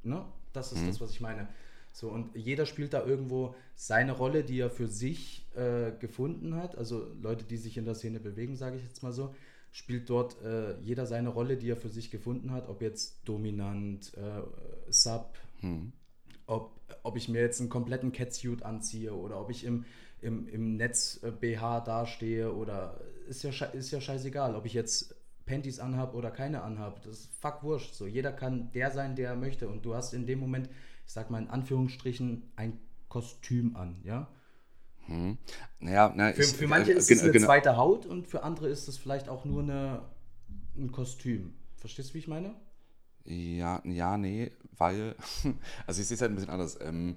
ne? 0.01 0.25
Das 0.53 0.71
ist 0.71 0.81
mhm. 0.81 0.87
das, 0.87 1.01
was 1.01 1.11
ich 1.11 1.21
meine. 1.21 1.47
So, 1.93 2.09
und 2.09 2.35
jeder 2.35 2.65
spielt 2.65 2.93
da 2.93 3.05
irgendwo 3.05 3.55
seine 3.75 4.13
Rolle, 4.13 4.43
die 4.43 4.59
er 4.59 4.69
für 4.69 4.87
sich 4.87 5.45
äh, 5.55 5.91
gefunden 5.99 6.55
hat. 6.55 6.77
Also 6.77 7.07
Leute, 7.21 7.43
die 7.43 7.57
sich 7.57 7.77
in 7.77 7.85
der 7.85 7.95
Szene 7.95 8.19
bewegen, 8.19 8.55
sage 8.55 8.77
ich 8.77 8.83
jetzt 8.83 9.03
mal 9.03 9.11
so, 9.11 9.35
spielt 9.71 10.09
dort 10.09 10.41
äh, 10.41 10.77
jeder 10.79 11.05
seine 11.05 11.29
Rolle, 11.29 11.57
die 11.57 11.69
er 11.69 11.77
für 11.77 11.89
sich 11.89 12.11
gefunden 12.11 12.51
hat, 12.51 12.69
ob 12.69 12.81
jetzt 12.81 13.19
dominant, 13.25 14.13
äh, 14.15 14.41
Sub, 14.91 15.37
hm. 15.59 15.91
ob, 16.45 16.79
ob 17.03 17.17
ich 17.17 17.29
mir 17.29 17.41
jetzt 17.41 17.59
einen 17.59 17.69
kompletten 17.69 18.11
Catsuit 18.11 18.63
anziehe 18.63 19.13
oder 19.13 19.39
ob 19.39 19.49
ich 19.49 19.63
im, 19.63 19.85
im, 20.21 20.47
im 20.47 20.75
Netz 20.75 21.21
BH 21.39 21.77
äh, 21.77 21.83
dastehe 21.83 22.53
oder 22.53 22.99
ist 23.27 23.43
ja, 23.43 23.51
ist 23.51 23.91
ja 23.91 24.01
scheißegal, 24.01 24.55
ob 24.55 24.65
ich 24.65 24.73
jetzt 24.73 25.15
Panties 25.45 25.79
anhab 25.79 26.13
oder 26.13 26.31
keine 26.31 26.61
anhab. 26.61 27.01
Das 27.03 27.19
ist 27.19 27.29
fuck 27.39 27.63
wurscht. 27.63 27.93
So, 27.93 28.07
jeder 28.07 28.31
kann 28.31 28.71
der 28.73 28.91
sein, 28.91 29.15
der 29.15 29.29
er 29.29 29.35
möchte. 29.35 29.67
Und 29.67 29.85
du 29.85 29.95
hast 29.95 30.13
in 30.13 30.25
dem 30.25 30.39
Moment 30.39 30.69
ich 31.11 31.13
sag 31.13 31.29
mal 31.29 31.41
in 31.41 31.49
Anführungsstrichen, 31.49 32.51
ein 32.55 32.79
Kostüm 33.09 33.75
an, 33.75 33.97
ja? 34.05 34.29
Hm. 35.07 35.37
Naja, 35.79 36.13
na, 36.15 36.31
für, 36.31 36.43
für 36.43 36.67
manche 36.67 36.93
äh, 36.93 36.97
ist 36.97 37.11
es 37.11 37.21
eine 37.21 37.37
zweite 37.37 37.75
Haut 37.75 38.05
und 38.05 38.29
für 38.29 38.43
andere 38.43 38.69
ist 38.69 38.87
es 38.87 38.97
vielleicht 38.97 39.27
auch 39.27 39.43
nur 39.43 39.61
eine, 39.61 40.03
ein 40.77 40.93
Kostüm. 40.93 41.53
Verstehst 41.75 42.11
du, 42.11 42.13
wie 42.13 42.19
ich 42.19 42.29
meine? 42.29 42.55
Ja, 43.25 43.81
ja, 43.85 44.17
nee, 44.17 44.51
weil, 44.81 45.15
also 45.87 46.01
ich 46.01 46.07
sehe 46.07 46.15
es 46.15 46.21
halt 46.21 46.31
ein 46.31 46.35
bisschen 46.35 46.49
anders. 46.49 46.77
Ähm, 46.81 47.15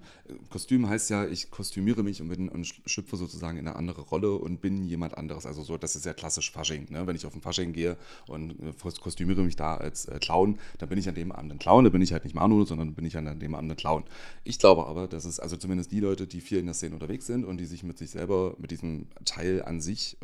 Kostüm 0.50 0.88
heißt 0.88 1.08
ja, 1.08 1.26
ich 1.26 1.50
kostümiere 1.50 2.02
mich 2.02 2.20
und, 2.20 2.28
bin, 2.28 2.50
und 2.50 2.66
schlüpfe 2.84 3.16
sozusagen 3.16 3.56
in 3.56 3.66
eine 3.66 3.76
andere 3.76 4.02
Rolle 4.02 4.34
und 4.34 4.60
bin 4.60 4.84
jemand 4.84 5.16
anderes. 5.16 5.46
Also 5.46 5.62
so, 5.62 5.78
das 5.78 5.96
ist 5.96 6.04
ja 6.04 6.12
klassisch 6.12 6.52
Fasching. 6.52 6.86
Ne? 6.90 7.06
Wenn 7.06 7.16
ich 7.16 7.24
auf 7.24 7.34
ein 7.34 7.40
Fasching 7.40 7.72
gehe 7.72 7.96
und 8.26 8.50
äh, 8.60 8.72
kostümiere 9.00 9.42
mich 9.42 9.56
da 9.56 9.76
als 9.76 10.04
äh, 10.04 10.18
Clown, 10.18 10.58
dann 10.78 10.90
bin 10.90 10.98
ich 10.98 11.08
an 11.08 11.14
dem 11.14 11.32
Abend 11.32 11.52
ein 11.52 11.58
Clown, 11.58 11.84
da 11.84 11.90
bin 11.90 12.02
ich 12.02 12.12
halt 12.12 12.24
nicht 12.24 12.34
Manu, 12.34 12.64
sondern 12.66 12.94
bin 12.94 13.06
ich 13.06 13.16
an 13.16 13.38
dem 13.38 13.54
Abend 13.54 13.72
ein 13.72 13.76
Clown. 13.76 14.04
Ich 14.44 14.58
glaube 14.58 14.86
aber, 14.86 15.08
dass 15.08 15.24
es, 15.24 15.40
also 15.40 15.56
zumindest 15.56 15.90
die 15.90 16.00
Leute, 16.00 16.26
die 16.26 16.42
viel 16.42 16.58
in 16.58 16.66
der 16.66 16.74
Szene 16.74 16.94
unterwegs 16.94 17.26
sind 17.26 17.46
und 17.46 17.56
die 17.58 17.64
sich 17.64 17.82
mit 17.82 17.96
sich 17.96 18.10
selber, 18.10 18.56
mit 18.58 18.70
diesem 18.72 19.06
Teil 19.24 19.62
an 19.62 19.80
sich, 19.80 20.18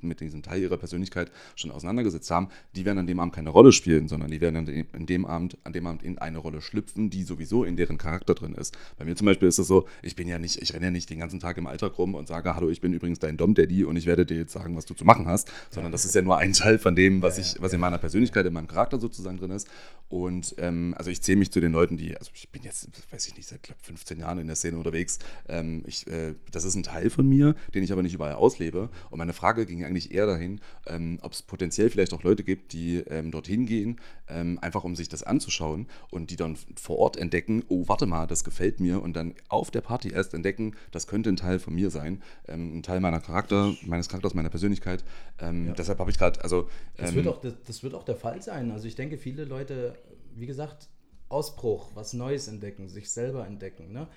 mit 0.00 0.20
diesem 0.20 0.42
Teil 0.42 0.62
ihrer 0.62 0.76
Persönlichkeit 0.76 1.32
schon 1.56 1.72
auseinandergesetzt 1.72 2.30
haben, 2.30 2.50
die 2.76 2.84
werden 2.84 2.98
an 2.98 3.08
dem 3.08 3.18
Abend 3.18 3.34
keine 3.34 3.50
Rolle 3.50 3.72
spielen, 3.72 4.06
sondern 4.06 4.30
die 4.30 4.40
werden 4.40 4.86
an 4.92 5.06
dem, 5.06 5.23
Abend, 5.26 5.58
an 5.64 5.72
dem 5.72 5.86
Abend 5.86 6.02
in 6.02 6.18
eine 6.18 6.38
Rolle 6.38 6.60
schlüpfen, 6.60 7.10
die 7.10 7.22
sowieso 7.22 7.64
in 7.64 7.76
deren 7.76 7.98
Charakter 7.98 8.34
drin 8.34 8.54
ist. 8.54 8.76
Bei 8.98 9.04
mir 9.04 9.16
zum 9.16 9.26
Beispiel 9.26 9.48
ist 9.48 9.58
es 9.58 9.66
so, 9.66 9.86
ich 10.02 10.16
bin 10.16 10.28
ja 10.28 10.38
nicht, 10.38 10.60
ich 10.60 10.74
renne 10.74 10.86
ja 10.86 10.90
nicht 10.90 11.10
den 11.10 11.18
ganzen 11.18 11.40
Tag 11.40 11.56
im 11.56 11.66
Alltag 11.66 11.98
rum 11.98 12.14
und 12.14 12.28
sage, 12.28 12.54
hallo, 12.54 12.68
ich 12.68 12.80
bin 12.80 12.92
übrigens 12.92 13.18
dein 13.18 13.36
Dom-Daddy 13.36 13.84
und 13.84 13.96
ich 13.96 14.06
werde 14.06 14.26
dir 14.26 14.36
jetzt 14.36 14.52
sagen, 14.52 14.76
was 14.76 14.86
du 14.86 14.94
zu 14.94 15.04
machen 15.04 15.26
hast, 15.26 15.50
sondern 15.70 15.92
das 15.92 16.04
ist 16.04 16.14
ja 16.14 16.22
nur 16.22 16.38
ein 16.38 16.52
Teil 16.52 16.78
von 16.78 16.94
dem, 16.94 17.22
was 17.22 17.38
ich, 17.38 17.56
was 17.60 17.72
in 17.72 17.80
meiner 17.80 17.98
Persönlichkeit, 17.98 18.46
in 18.46 18.52
meinem 18.52 18.68
Charakter 18.68 18.98
sozusagen 18.98 19.38
drin 19.38 19.50
ist. 19.50 19.68
Und 20.08 20.54
ähm, 20.58 20.94
also 20.96 21.10
ich 21.10 21.22
zähle 21.22 21.38
mich 21.38 21.50
zu 21.50 21.60
den 21.60 21.72
Leuten, 21.72 21.96
die, 21.96 22.16
also 22.16 22.30
ich 22.34 22.48
bin 22.50 22.62
jetzt, 22.62 22.88
weiß 23.10 23.26
ich 23.26 23.36
nicht, 23.36 23.48
seit 23.48 23.62
glaub, 23.62 23.78
15 23.82 24.20
Jahren 24.20 24.38
in 24.38 24.46
der 24.46 24.56
Szene 24.56 24.76
unterwegs. 24.76 25.18
Ähm, 25.48 25.82
ich, 25.86 26.06
äh, 26.06 26.34
das 26.52 26.64
ist 26.64 26.74
ein 26.74 26.82
Teil 26.82 27.10
von 27.10 27.28
mir, 27.28 27.54
den 27.74 27.82
ich 27.82 27.92
aber 27.92 28.02
nicht 28.02 28.14
überall 28.14 28.34
auslebe. 28.34 28.90
Und 29.10 29.18
meine 29.18 29.32
Frage 29.32 29.66
ging 29.66 29.84
eigentlich 29.84 30.12
eher 30.12 30.26
dahin, 30.26 30.60
ähm, 30.86 31.18
ob 31.22 31.32
es 31.32 31.42
potenziell 31.42 31.90
vielleicht 31.90 32.12
auch 32.12 32.22
Leute 32.22 32.44
gibt, 32.44 32.72
die 32.72 32.98
ähm, 33.08 33.30
dorthin 33.30 33.66
gehen, 33.66 34.00
ähm, 34.28 34.58
einfach 34.60 34.84
um 34.84 34.94
sich 34.94 35.08
das 35.14 35.22
anzuschauen 35.22 35.86
und 36.10 36.30
die 36.30 36.36
dann 36.36 36.56
vor 36.76 36.98
Ort 36.98 37.16
entdecken, 37.16 37.64
oh, 37.68 37.84
warte 37.86 38.06
mal, 38.06 38.26
das 38.26 38.44
gefällt 38.44 38.80
mir 38.80 39.02
und 39.02 39.14
dann 39.14 39.34
auf 39.48 39.70
der 39.70 39.80
Party 39.80 40.10
erst 40.10 40.34
entdecken, 40.34 40.74
das 40.90 41.06
könnte 41.06 41.30
ein 41.30 41.36
Teil 41.36 41.58
von 41.58 41.74
mir 41.74 41.90
sein, 41.90 42.22
ähm, 42.48 42.78
ein 42.78 42.82
Teil 42.82 43.00
meiner 43.00 43.20
Charakter, 43.20 43.74
meines 43.86 44.08
Charakters, 44.08 44.34
meiner 44.34 44.50
Persönlichkeit. 44.50 45.04
Ähm, 45.38 45.68
ja. 45.68 45.72
Deshalb 45.72 45.98
habe 45.98 46.10
ich 46.10 46.18
gerade, 46.18 46.42
also... 46.42 46.68
Das 46.96 47.14
wird, 47.14 47.26
ähm, 47.26 47.32
auch, 47.32 47.40
das, 47.40 47.54
das 47.66 47.82
wird 47.82 47.94
auch 47.94 48.04
der 48.04 48.16
Fall 48.16 48.42
sein. 48.42 48.70
Also 48.70 48.86
ich 48.86 48.94
denke, 48.94 49.16
viele 49.16 49.44
Leute, 49.44 49.96
wie 50.34 50.46
gesagt, 50.46 50.88
Ausbruch, 51.28 51.90
was 51.94 52.12
Neues 52.12 52.48
entdecken, 52.48 52.88
sich 52.88 53.10
selber 53.10 53.46
entdecken, 53.46 53.92
ne? 53.92 54.08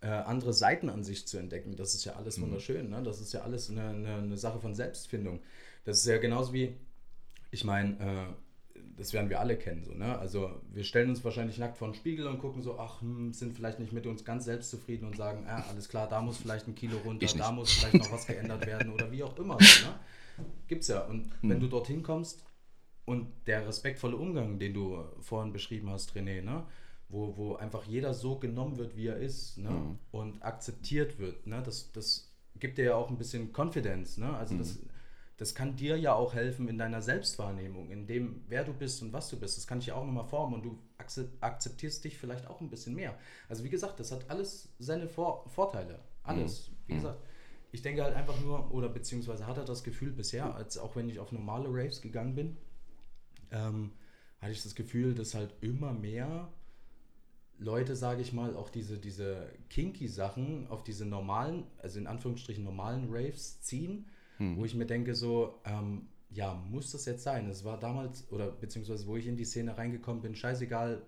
Äh, 0.00 0.08
andere 0.08 0.52
Seiten 0.52 0.90
an 0.90 1.02
sich 1.02 1.26
zu 1.26 1.38
entdecken, 1.38 1.76
das 1.76 1.94
ist 1.94 2.04
ja 2.04 2.14
alles 2.16 2.36
mhm. 2.36 2.42
wunderschön, 2.42 2.90
ne? 2.90 3.02
das 3.02 3.22
ist 3.22 3.32
ja 3.32 3.40
alles 3.40 3.70
eine, 3.70 3.88
eine, 3.88 4.16
eine 4.16 4.36
Sache 4.36 4.60
von 4.60 4.74
Selbstfindung. 4.74 5.40
Das 5.84 5.98
ist 5.98 6.06
ja 6.06 6.18
genauso 6.18 6.52
wie, 6.52 6.76
ich 7.50 7.64
meine, 7.64 7.94
äh, 7.98 8.34
das 8.96 9.12
werden 9.12 9.30
wir 9.30 9.40
alle 9.40 9.56
kennen. 9.56 9.84
So, 9.84 9.92
ne? 9.92 10.18
Also 10.18 10.50
wir 10.72 10.84
stellen 10.84 11.10
uns 11.10 11.24
wahrscheinlich 11.24 11.58
nackt 11.58 11.78
vor 11.78 11.88
den 11.88 11.94
Spiegel 11.94 12.26
und 12.26 12.38
gucken 12.38 12.62
so, 12.62 12.78
ach, 12.78 13.00
hm, 13.00 13.32
sind 13.32 13.54
vielleicht 13.54 13.78
nicht 13.78 13.92
mit 13.92 14.06
uns 14.06 14.24
ganz 14.24 14.44
selbstzufrieden 14.44 15.06
und 15.06 15.16
sagen, 15.16 15.44
ah, 15.46 15.64
alles 15.68 15.88
klar, 15.88 16.08
da 16.08 16.20
muss 16.20 16.38
vielleicht 16.38 16.68
ein 16.68 16.74
Kilo 16.74 16.98
runter, 16.98 17.26
da 17.36 17.52
muss 17.52 17.72
vielleicht 17.72 17.94
noch 17.94 18.12
was 18.12 18.26
geändert 18.26 18.66
werden 18.66 18.92
oder 18.92 19.10
wie 19.10 19.22
auch 19.22 19.36
immer. 19.38 19.58
So, 19.60 19.86
ne? 19.86 19.94
Gibt's 20.68 20.88
ja. 20.88 21.00
Und 21.04 21.24
hm. 21.40 21.50
wenn 21.50 21.60
du 21.60 21.68
dorthin 21.68 22.02
kommst 22.02 22.44
und 23.04 23.28
der 23.46 23.66
respektvolle 23.66 24.16
Umgang, 24.16 24.58
den 24.58 24.74
du 24.74 25.04
vorhin 25.20 25.52
beschrieben 25.52 25.90
hast, 25.90 26.12
René, 26.12 26.42
ne? 26.42 26.64
wo, 27.08 27.36
wo 27.36 27.54
einfach 27.56 27.84
jeder 27.84 28.14
so 28.14 28.38
genommen 28.38 28.76
wird, 28.76 28.96
wie 28.96 29.06
er 29.06 29.18
ist 29.18 29.58
ne? 29.58 29.70
Hm. 29.70 29.98
und 30.10 30.42
akzeptiert 30.42 31.18
wird, 31.18 31.46
ne? 31.46 31.62
das, 31.64 31.92
das 31.92 32.32
gibt 32.58 32.78
dir 32.78 32.84
ja 32.84 32.94
auch 32.94 33.10
ein 33.10 33.18
bisschen 33.18 33.52
Confidence. 33.52 34.18
Ne? 34.18 34.34
Also 34.36 34.56
das 34.56 34.76
hm 34.76 34.88
das 35.36 35.54
kann 35.54 35.74
dir 35.76 35.96
ja 35.96 36.14
auch 36.14 36.34
helfen 36.34 36.68
in 36.68 36.78
deiner 36.78 37.02
Selbstwahrnehmung, 37.02 37.90
in 37.90 38.06
dem, 38.06 38.44
wer 38.48 38.64
du 38.64 38.72
bist 38.72 39.02
und 39.02 39.12
was 39.12 39.28
du 39.30 39.38
bist. 39.38 39.56
Das 39.56 39.66
kann 39.66 39.80
dich 39.80 39.90
auch 39.90 40.04
nochmal 40.04 40.26
formen 40.26 40.54
und 40.54 40.62
du 40.62 40.78
akzeptierst 41.40 42.04
dich 42.04 42.16
vielleicht 42.18 42.46
auch 42.46 42.60
ein 42.60 42.70
bisschen 42.70 42.94
mehr. 42.94 43.18
Also 43.48 43.64
wie 43.64 43.68
gesagt, 43.68 43.98
das 43.98 44.12
hat 44.12 44.30
alles 44.30 44.68
seine 44.78 45.08
Vor 45.08 45.48
Vorteile. 45.48 46.00
Alles. 46.22 46.68
Mhm. 46.68 46.74
Wie 46.86 46.92
mhm. 46.92 46.96
gesagt, 46.96 47.18
ich 47.72 47.82
denke 47.82 48.04
halt 48.04 48.14
einfach 48.14 48.40
nur, 48.40 48.72
oder 48.72 48.88
beziehungsweise 48.88 49.46
hatte 49.46 49.64
das 49.64 49.82
Gefühl 49.82 50.12
bisher, 50.12 50.54
als 50.54 50.78
auch 50.78 50.94
wenn 50.94 51.08
ich 51.08 51.18
auf 51.18 51.32
normale 51.32 51.68
Raves 51.68 52.00
gegangen 52.00 52.36
bin, 52.36 52.56
ähm, 53.50 53.90
hatte 54.40 54.52
ich 54.52 54.62
das 54.62 54.76
Gefühl, 54.76 55.14
dass 55.14 55.34
halt 55.34 55.52
immer 55.60 55.92
mehr 55.92 56.48
Leute, 57.58 57.96
sage 57.96 58.22
ich 58.22 58.32
mal, 58.32 58.56
auch 58.56 58.68
diese, 58.68 58.98
diese 58.98 59.50
kinky 59.70 60.06
Sachen 60.06 60.68
auf 60.68 60.84
diese 60.84 61.06
normalen, 61.06 61.66
also 61.78 61.98
in 61.98 62.06
Anführungsstrichen 62.06 62.62
normalen 62.62 63.08
Raves 63.10 63.60
ziehen 63.62 64.06
hm. 64.50 64.56
wo 64.56 64.64
ich 64.64 64.74
mir 64.74 64.86
denke, 64.86 65.14
so, 65.14 65.60
ähm, 65.64 66.08
ja, 66.30 66.54
muss 66.70 66.92
das 66.92 67.04
jetzt 67.04 67.22
sein? 67.22 67.48
Es 67.48 67.64
war 67.64 67.78
damals, 67.78 68.30
oder 68.30 68.50
beziehungsweise 68.50 69.06
wo 69.06 69.16
ich 69.16 69.26
in 69.26 69.36
die 69.36 69.44
Szene 69.44 69.76
reingekommen 69.76 70.22
bin, 70.22 70.34
scheißegal, 70.34 71.02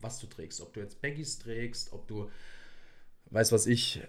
was 0.00 0.18
du 0.20 0.26
trägst. 0.26 0.60
Ob 0.60 0.72
du 0.74 0.80
jetzt 0.80 1.00
Baggies 1.00 1.38
trägst, 1.38 1.92
ob 1.92 2.06
du, 2.06 2.30
weiß 3.30 3.52
was 3.52 3.66
ich, 3.66 4.02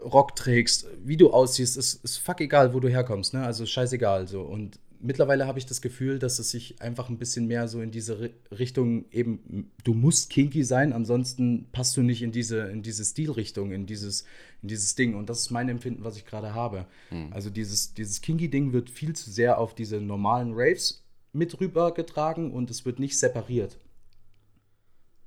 Rock 0.00 0.34
trägst, 0.34 0.86
wie 1.04 1.16
du 1.16 1.32
aussiehst, 1.32 1.76
ist, 1.76 2.04
ist 2.04 2.18
fuck 2.18 2.40
egal, 2.40 2.74
wo 2.74 2.80
du 2.80 2.88
herkommst, 2.88 3.32
ne? 3.32 3.44
Also 3.44 3.64
scheißegal 3.64 4.26
so. 4.26 4.42
Und 4.42 4.78
mittlerweile 5.04 5.46
habe 5.46 5.58
ich 5.58 5.66
das 5.66 5.82
Gefühl, 5.82 6.18
dass 6.18 6.38
es 6.38 6.50
sich 6.50 6.80
einfach 6.80 7.08
ein 7.08 7.18
bisschen 7.18 7.46
mehr 7.46 7.68
so 7.68 7.80
in 7.80 7.90
diese 7.90 8.30
Richtung 8.50 9.04
eben, 9.10 9.70
du 9.84 9.94
musst 9.94 10.30
kinky 10.30 10.64
sein, 10.64 10.92
ansonsten 10.92 11.68
passt 11.72 11.96
du 11.96 12.02
nicht 12.02 12.22
in 12.22 12.32
diese, 12.32 12.60
in 12.68 12.82
diese 12.82 13.04
Stilrichtung, 13.04 13.72
in 13.72 13.86
dieses, 13.86 14.24
in 14.62 14.68
dieses 14.68 14.94
Ding. 14.94 15.14
Und 15.14 15.28
das 15.28 15.40
ist 15.40 15.50
mein 15.50 15.68
Empfinden, 15.68 16.04
was 16.04 16.16
ich 16.16 16.24
gerade 16.24 16.54
habe. 16.54 16.86
Hm. 17.10 17.32
Also 17.32 17.50
dieses, 17.50 17.94
dieses 17.94 18.22
Kinky-Ding 18.22 18.72
wird 18.72 18.90
viel 18.90 19.14
zu 19.14 19.30
sehr 19.30 19.58
auf 19.58 19.74
diese 19.74 20.00
normalen 20.00 20.52
Raves 20.54 21.04
mit 21.32 21.60
rübergetragen 21.60 22.50
und 22.52 22.70
es 22.70 22.84
wird 22.86 22.98
nicht 22.98 23.18
separiert. 23.18 23.78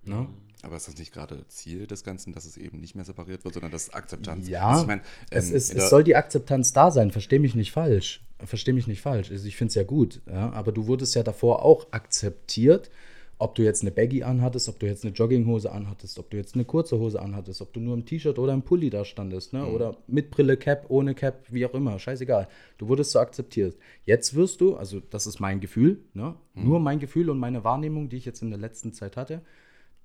Ne? 0.03 0.27
Aber 0.63 0.75
ist 0.75 0.87
das 0.87 0.97
nicht 0.97 1.13
gerade 1.13 1.47
Ziel 1.49 1.85
des 1.85 2.03
Ganzen, 2.03 2.33
dass 2.33 2.45
es 2.45 2.57
eben 2.57 2.79
nicht 2.79 2.95
mehr 2.95 3.05
separiert 3.05 3.45
wird, 3.45 3.53
sondern 3.53 3.71
das 3.71 3.93
Akzeptanz? 3.93 4.47
Ja, 4.47 4.69
also 4.69 4.81
ich 4.81 4.87
mein, 4.87 4.99
ähm, 4.99 5.05
es, 5.29 5.51
ist, 5.51 5.73
es 5.73 5.89
soll 5.89 6.03
die 6.03 6.15
Akzeptanz 6.15 6.73
da 6.73 6.89
sein, 6.89 7.11
verstehe 7.11 7.39
mich 7.39 7.53
nicht 7.53 7.71
falsch. 7.71 8.26
Verstehe 8.43 8.73
mich 8.73 8.87
nicht 8.87 9.01
falsch. 9.01 9.31
Also 9.31 9.47
ich 9.47 9.55
finde 9.55 9.69
es 9.69 9.75
ja 9.75 9.83
gut, 9.83 10.21
ja, 10.27 10.51
aber 10.51 10.71
du 10.71 10.87
wurdest 10.87 11.15
ja 11.15 11.23
davor 11.23 11.63
auch 11.63 11.87
akzeptiert 11.91 12.91
ob 13.39 13.55
du 13.55 13.63
jetzt 13.63 13.81
eine 13.81 13.91
Baggy 13.91 14.23
anhattest, 14.23 14.67
ob 14.67 14.79
du 14.79 14.87
jetzt 14.87 15.05
eine 15.05 15.13
Jogginghose 15.13 15.71
anhattest, 15.71 16.17
ob 16.17 16.29
du 16.31 16.37
jetzt 16.37 16.55
eine 16.55 16.65
kurze 16.65 16.97
Hose 16.97 17.21
anhattest, 17.21 17.61
ob 17.61 17.71
du 17.71 17.79
nur 17.79 17.93
im 17.93 18.05
T-Shirt 18.05 18.39
oder 18.39 18.53
im 18.53 18.63
Pulli 18.63 18.89
da 18.89 19.05
standest, 19.05 19.53
ne? 19.53 19.65
oder 19.65 19.97
mit 20.07 20.31
Brille, 20.31 20.57
Cap, 20.57 20.85
ohne 20.89 21.13
Cap, 21.13 21.45
wie 21.49 21.65
auch 21.65 21.73
immer, 21.73 21.99
scheißegal. 21.99 22.47
Du 22.77 22.87
wurdest 22.87 23.11
so 23.11 23.19
akzeptiert. 23.19 23.77
Jetzt 24.05 24.33
wirst 24.33 24.61
du, 24.61 24.75
also 24.75 24.99
das 24.99 25.27
ist 25.27 25.39
mein 25.39 25.59
Gefühl, 25.59 26.03
ne? 26.13 26.35
nur 26.55 26.79
mein 26.79 26.99
Gefühl 26.99 27.29
und 27.29 27.37
meine 27.37 27.63
Wahrnehmung, 27.63 28.09
die 28.09 28.17
ich 28.17 28.25
jetzt 28.25 28.41
in 28.41 28.49
der 28.49 28.59
letzten 28.59 28.91
Zeit 28.93 29.17
hatte, 29.17 29.41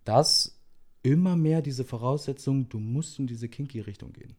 dass 0.04 0.60
immer 1.02 1.34
mehr 1.36 1.62
diese 1.62 1.84
Voraussetzung, 1.84 2.68
du 2.68 2.78
musst 2.78 3.18
in 3.18 3.26
diese 3.26 3.48
Kinky-Richtung 3.48 4.12
gehen. 4.12 4.36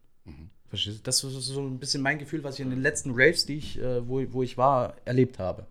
Verstehst 0.68 0.98
du? 0.98 1.02
Das 1.04 1.22
ist 1.22 1.46
so 1.46 1.60
ein 1.60 1.78
bisschen 1.78 2.02
mein 2.02 2.18
Gefühl, 2.18 2.42
was 2.42 2.54
ich 2.56 2.60
in 2.60 2.70
den 2.70 2.82
letzten 2.82 3.12
Raves, 3.14 3.46
die 3.46 3.58
ich, 3.58 3.78
äh, 3.78 4.06
wo, 4.08 4.22
wo 4.32 4.42
ich 4.42 4.56
war, 4.56 4.96
erlebt 5.04 5.38
habe. 5.38 5.66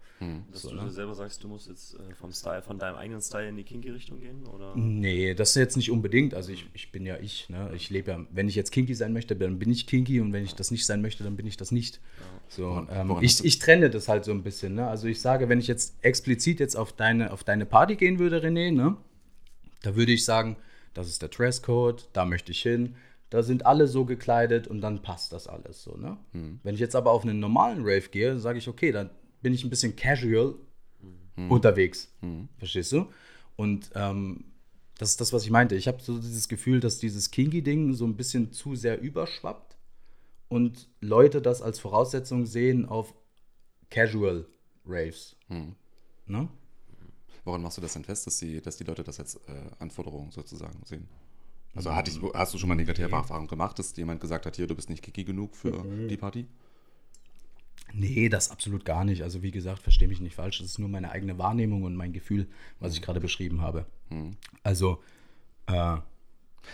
Dass 0.51 0.61
So, 0.61 0.69
du 0.69 0.75
ne? 0.75 0.83
dir 0.83 0.91
selber 0.91 1.15
sagst, 1.15 1.43
du 1.43 1.47
musst 1.49 1.67
jetzt 1.67 1.95
äh, 1.95 2.13
vom 2.13 2.31
Style, 2.31 2.61
von 2.61 2.79
deinem 2.79 2.95
eigenen 2.95 3.21
Style 3.21 3.49
in 3.49 3.57
die 3.57 3.63
Kinky-Richtung 3.63 4.19
gehen? 4.21 4.45
Oder? 4.45 4.73
Nee, 4.77 5.33
das 5.33 5.49
ist 5.49 5.55
jetzt 5.55 5.75
nicht 5.77 5.91
unbedingt. 5.91 6.33
Also 6.33 6.51
ich, 6.53 6.65
ich 6.73 6.91
bin 6.91 7.05
ja 7.05 7.17
ich, 7.19 7.49
ne? 7.49 7.71
Ich 7.75 7.89
lebe 7.89 8.11
ja, 8.11 8.25
wenn 8.31 8.47
ich 8.47 8.55
jetzt 8.55 8.71
kinky 8.71 8.93
sein 8.95 9.11
möchte, 9.11 9.35
dann 9.35 9.59
bin 9.59 9.69
ich 9.69 9.85
kinky 9.85 10.21
und 10.21 10.31
wenn 10.31 10.45
ich 10.45 10.55
das 10.55 10.71
nicht 10.71 10.85
sein 10.85 11.01
möchte, 11.01 11.23
dann 11.23 11.35
bin 11.35 11.45
ich 11.45 11.57
das 11.57 11.71
nicht. 11.71 11.99
So, 12.47 12.63
Woran- 12.69 12.87
ähm, 12.91 13.17
ich, 13.21 13.43
ich 13.43 13.59
trenne 13.59 13.89
das 13.89 14.07
halt 14.07 14.23
so 14.23 14.31
ein 14.31 14.43
bisschen, 14.43 14.75
ne? 14.75 14.87
Also 14.87 15.07
ich 15.07 15.19
sage, 15.19 15.49
wenn 15.49 15.59
ich 15.59 15.67
jetzt 15.67 15.95
explizit 16.01 16.59
jetzt 16.61 16.75
auf 16.77 16.93
deine, 16.93 17.33
auf 17.33 17.43
deine 17.43 17.65
Party 17.65 17.95
gehen 17.97 18.17
würde, 18.19 18.39
René, 18.41 18.71
ne? 18.71 18.95
Da 19.81 19.95
würde 19.95 20.11
ich 20.11 20.25
sagen, 20.25 20.55
das 20.93 21.07
ist 21.07 21.21
der 21.21 21.29
Dresscode, 21.29 22.07
da 22.13 22.25
möchte 22.25 22.51
ich 22.51 22.61
hin. 22.61 22.95
Da 23.33 23.41
sind 23.41 23.65
alle 23.65 23.87
so 23.87 24.05
gekleidet 24.05 24.67
und 24.67 24.81
dann 24.81 25.01
passt 25.01 25.33
das 25.33 25.47
alles 25.47 25.81
so, 25.81 25.97
ne? 25.97 26.17
Wenn 26.61 26.75
ich 26.75 26.79
jetzt 26.79 26.95
aber 26.95 27.09
auf 27.09 27.23
einen 27.23 27.39
normalen 27.39 27.79
Rave 27.79 28.07
gehe, 28.11 28.37
sage 28.37 28.59
ich, 28.59 28.67
okay, 28.67 28.91
dann 28.91 29.09
bin 29.41 29.55
ich 29.55 29.63
ein 29.63 29.71
bisschen 29.71 29.95
casual 29.95 30.53
unterwegs. 31.49 32.13
Verstehst 32.59 32.91
du? 32.91 33.07
Und 33.55 33.89
ähm, 33.95 34.43
das 34.99 35.09
ist 35.09 35.19
das, 35.19 35.33
was 35.33 35.45
ich 35.45 35.49
meinte. 35.49 35.73
Ich 35.73 35.87
habe 35.87 35.99
so 35.99 36.19
dieses 36.19 36.47
Gefühl, 36.47 36.79
dass 36.79 36.99
dieses 36.99 37.31
Kinky-Ding 37.31 37.95
so 37.95 38.05
ein 38.05 38.15
bisschen 38.15 38.51
zu 38.51 38.75
sehr 38.75 39.01
überschwappt 39.01 39.77
und 40.47 40.87
Leute 41.01 41.41
das 41.41 41.63
als 41.63 41.79
Voraussetzung 41.79 42.45
sehen 42.45 42.85
auf 42.85 43.15
Casual 43.89 44.45
Raves. 44.85 45.35
Ne? 46.27 46.47
Woran 47.45 47.63
machst 47.63 47.77
du 47.77 47.81
das 47.81 47.93
denn 47.93 48.03
fest, 48.03 48.27
dass 48.27 48.37
die, 48.37 48.61
dass 48.61 48.77
die 48.77 48.83
Leute 48.83 49.03
das 49.03 49.19
als 49.19 49.37
äh, 49.47 49.71
Anforderung 49.79 50.29
sozusagen 50.31 50.79
sehen? 50.85 51.07
Also 51.75 51.95
hatte 51.95 52.11
ich, 52.11 52.19
hast 52.33 52.53
du 52.53 52.57
schon 52.57 52.69
mal 52.69 52.75
negative 52.75 53.09
Erfahrungen 53.09 53.47
gemacht, 53.47 53.79
dass 53.79 53.95
jemand 53.95 54.21
gesagt 54.21 54.45
hat, 54.45 54.55
hier, 54.55 54.67
du 54.67 54.75
bist 54.75 54.89
nicht 54.89 55.03
kiki 55.03 55.23
genug 55.23 55.55
für 55.55 55.83
die 56.07 56.17
Party? 56.17 56.45
Nee, 57.93 58.29
das 58.29 58.49
absolut 58.49 58.85
gar 58.85 59.03
nicht. 59.03 59.21
Also 59.23 59.43
wie 59.43 59.51
gesagt, 59.51 59.81
verstehe 59.81 60.07
mich 60.07 60.19
nicht 60.19 60.35
falsch. 60.35 60.59
Das 60.59 60.67
ist 60.67 60.79
nur 60.79 60.89
meine 60.89 61.11
eigene 61.11 61.37
Wahrnehmung 61.37 61.83
und 61.83 61.95
mein 61.95 62.13
Gefühl, 62.13 62.47
was 62.79 62.93
ich 62.93 63.01
gerade 63.01 63.19
beschrieben 63.19 63.61
habe. 63.61 63.85
Also, 64.63 65.01
äh, 65.67 65.97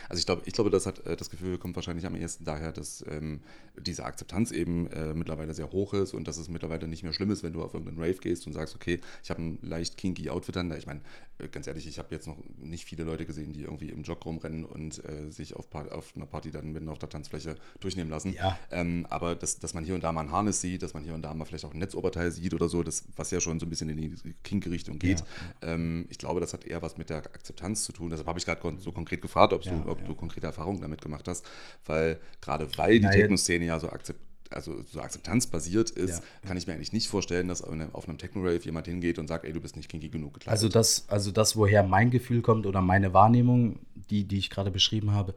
Also 0.07 0.19
ich 0.19 0.25
glaube, 0.25 0.41
ich 0.45 0.53
glaube, 0.53 0.69
das 0.69 0.85
hat 0.85 1.05
äh, 1.05 1.15
das 1.15 1.29
Gefühl 1.29 1.57
kommt 1.57 1.75
wahrscheinlich 1.75 2.05
am 2.05 2.15
ehesten 2.15 2.45
daher, 2.45 2.71
dass 2.71 3.03
ähm, 3.09 3.41
diese 3.77 4.05
Akzeptanz 4.05 4.51
eben 4.51 4.87
äh, 4.87 5.13
mittlerweile 5.13 5.53
sehr 5.53 5.71
hoch 5.71 5.93
ist 5.93 6.13
und 6.13 6.27
dass 6.27 6.37
es 6.37 6.49
mittlerweile 6.49 6.87
nicht 6.87 7.03
mehr 7.03 7.13
schlimm 7.13 7.31
ist, 7.31 7.43
wenn 7.43 7.53
du 7.53 7.63
auf 7.63 7.73
irgendeinen 7.73 7.99
Rave 7.99 8.19
gehst 8.19 8.47
und 8.47 8.53
sagst, 8.53 8.75
okay, 8.75 8.99
ich 9.23 9.29
habe 9.29 9.41
ein 9.41 9.59
leicht 9.61 9.97
kinky 9.97 10.29
Outfit 10.29 10.57
an. 10.57 10.71
Ich 10.77 10.85
meine, 10.85 11.01
äh, 11.39 11.47
ganz 11.47 11.67
ehrlich, 11.67 11.87
ich 11.87 11.99
habe 11.99 12.13
jetzt 12.13 12.27
noch 12.27 12.37
nicht 12.57 12.85
viele 12.85 13.03
Leute 13.03 13.25
gesehen, 13.25 13.53
die 13.53 13.63
irgendwie 13.63 13.89
im 13.89 14.03
Jog 14.03 14.25
rumrennen 14.25 14.65
und 14.65 15.03
äh, 15.05 15.29
sich 15.29 15.55
auf, 15.55 15.67
auf 15.73 16.13
einer 16.15 16.25
Party 16.25 16.51
dann 16.51 16.71
mitten 16.71 16.89
auf 16.89 16.99
der 16.99 17.09
Tanzfläche 17.09 17.55
durchnehmen 17.79 18.09
lassen. 18.09 18.33
Ja. 18.33 18.57
Ähm, 18.71 19.05
aber 19.09 19.35
dass, 19.35 19.59
dass 19.59 19.73
man 19.73 19.83
hier 19.83 19.95
und 19.95 20.03
da 20.03 20.11
mal 20.11 20.21
ein 20.21 20.31
Harness 20.31 20.61
sieht, 20.61 20.83
dass 20.83 20.93
man 20.93 21.03
hier 21.03 21.13
und 21.13 21.21
da 21.21 21.33
mal 21.33 21.45
vielleicht 21.45 21.65
auch 21.65 21.73
ein 21.73 21.79
Netzoberteil 21.79 22.31
sieht 22.31 22.53
oder 22.53 22.69
so, 22.69 22.83
das, 22.83 23.05
was 23.15 23.31
ja 23.31 23.39
schon 23.39 23.59
so 23.59 23.65
ein 23.65 23.69
bisschen 23.69 23.89
in 23.89 23.97
die 23.97 24.35
kinky 24.43 24.69
Richtung 24.69 24.99
geht. 24.99 25.23
Ähm, 25.61 26.05
ich 26.09 26.17
glaube, 26.17 26.39
das 26.39 26.53
hat 26.53 26.65
eher 26.65 26.81
was 26.81 26.97
mit 26.97 27.09
der 27.09 27.17
Akzeptanz 27.17 27.83
zu 27.83 27.93
tun. 27.93 28.09
Deshalb 28.09 28.27
habe 28.27 28.39
ich 28.39 28.45
gerade 28.45 28.61
so 28.79 28.91
konkret 28.91 29.21
gefragt, 29.21 29.53
ob, 29.53 29.63
Ja, 29.63 29.78
du, 29.83 29.89
ob 29.89 30.01
ja. 30.01 30.07
du 30.07 30.15
konkrete 30.15 30.47
Erfahrungen 30.47 30.81
damit 30.81 31.01
gemacht 31.01 31.27
hast, 31.27 31.45
weil 31.85 32.19
gerade 32.41 32.67
weil 32.77 32.99
die 32.99 33.07
Techno-Szene 33.07 33.65
ja 33.65 33.79
so 33.79 33.89
akzept 33.89 34.19
also 34.51 34.81
so 34.83 34.99
akzeptanzbasiert 35.01 35.91
ist, 35.91 36.19
Ja. 36.19 36.47
kann 36.47 36.57
ich 36.57 36.65
mir 36.65 36.73
eigentlich 36.73 36.91
nicht 36.91 37.07
vorstellen, 37.07 37.47
dass 37.47 37.61
auf 37.61 37.71
einem, 37.71 37.93
einem 37.93 38.17
Techno-Rave 38.17 38.59
jemand 38.63 38.87
hingeht 38.87 39.19
und 39.19 39.27
sagt, 39.27 39.45
ey, 39.45 39.53
du 39.53 39.61
bist 39.61 39.75
nicht 39.75 39.89
kinky 39.89 40.09
genug 40.09 40.33
gekleidet. 40.33 40.51
also 40.51 40.69
das, 40.69 41.07
also 41.07 41.31
das, 41.31 41.55
woher 41.55 41.83
mein 41.83 42.09
Gefühl 42.09 42.41
kommt 42.41 42.65
oder 42.65 42.81
meine 42.81 43.13
Wahrnehmung, 43.13 43.79
die, 44.09 44.23
die 44.23 44.39
ich 44.39 44.49
gerade 44.49 44.71
beschrieben 44.71 45.11
habe, 45.11 45.35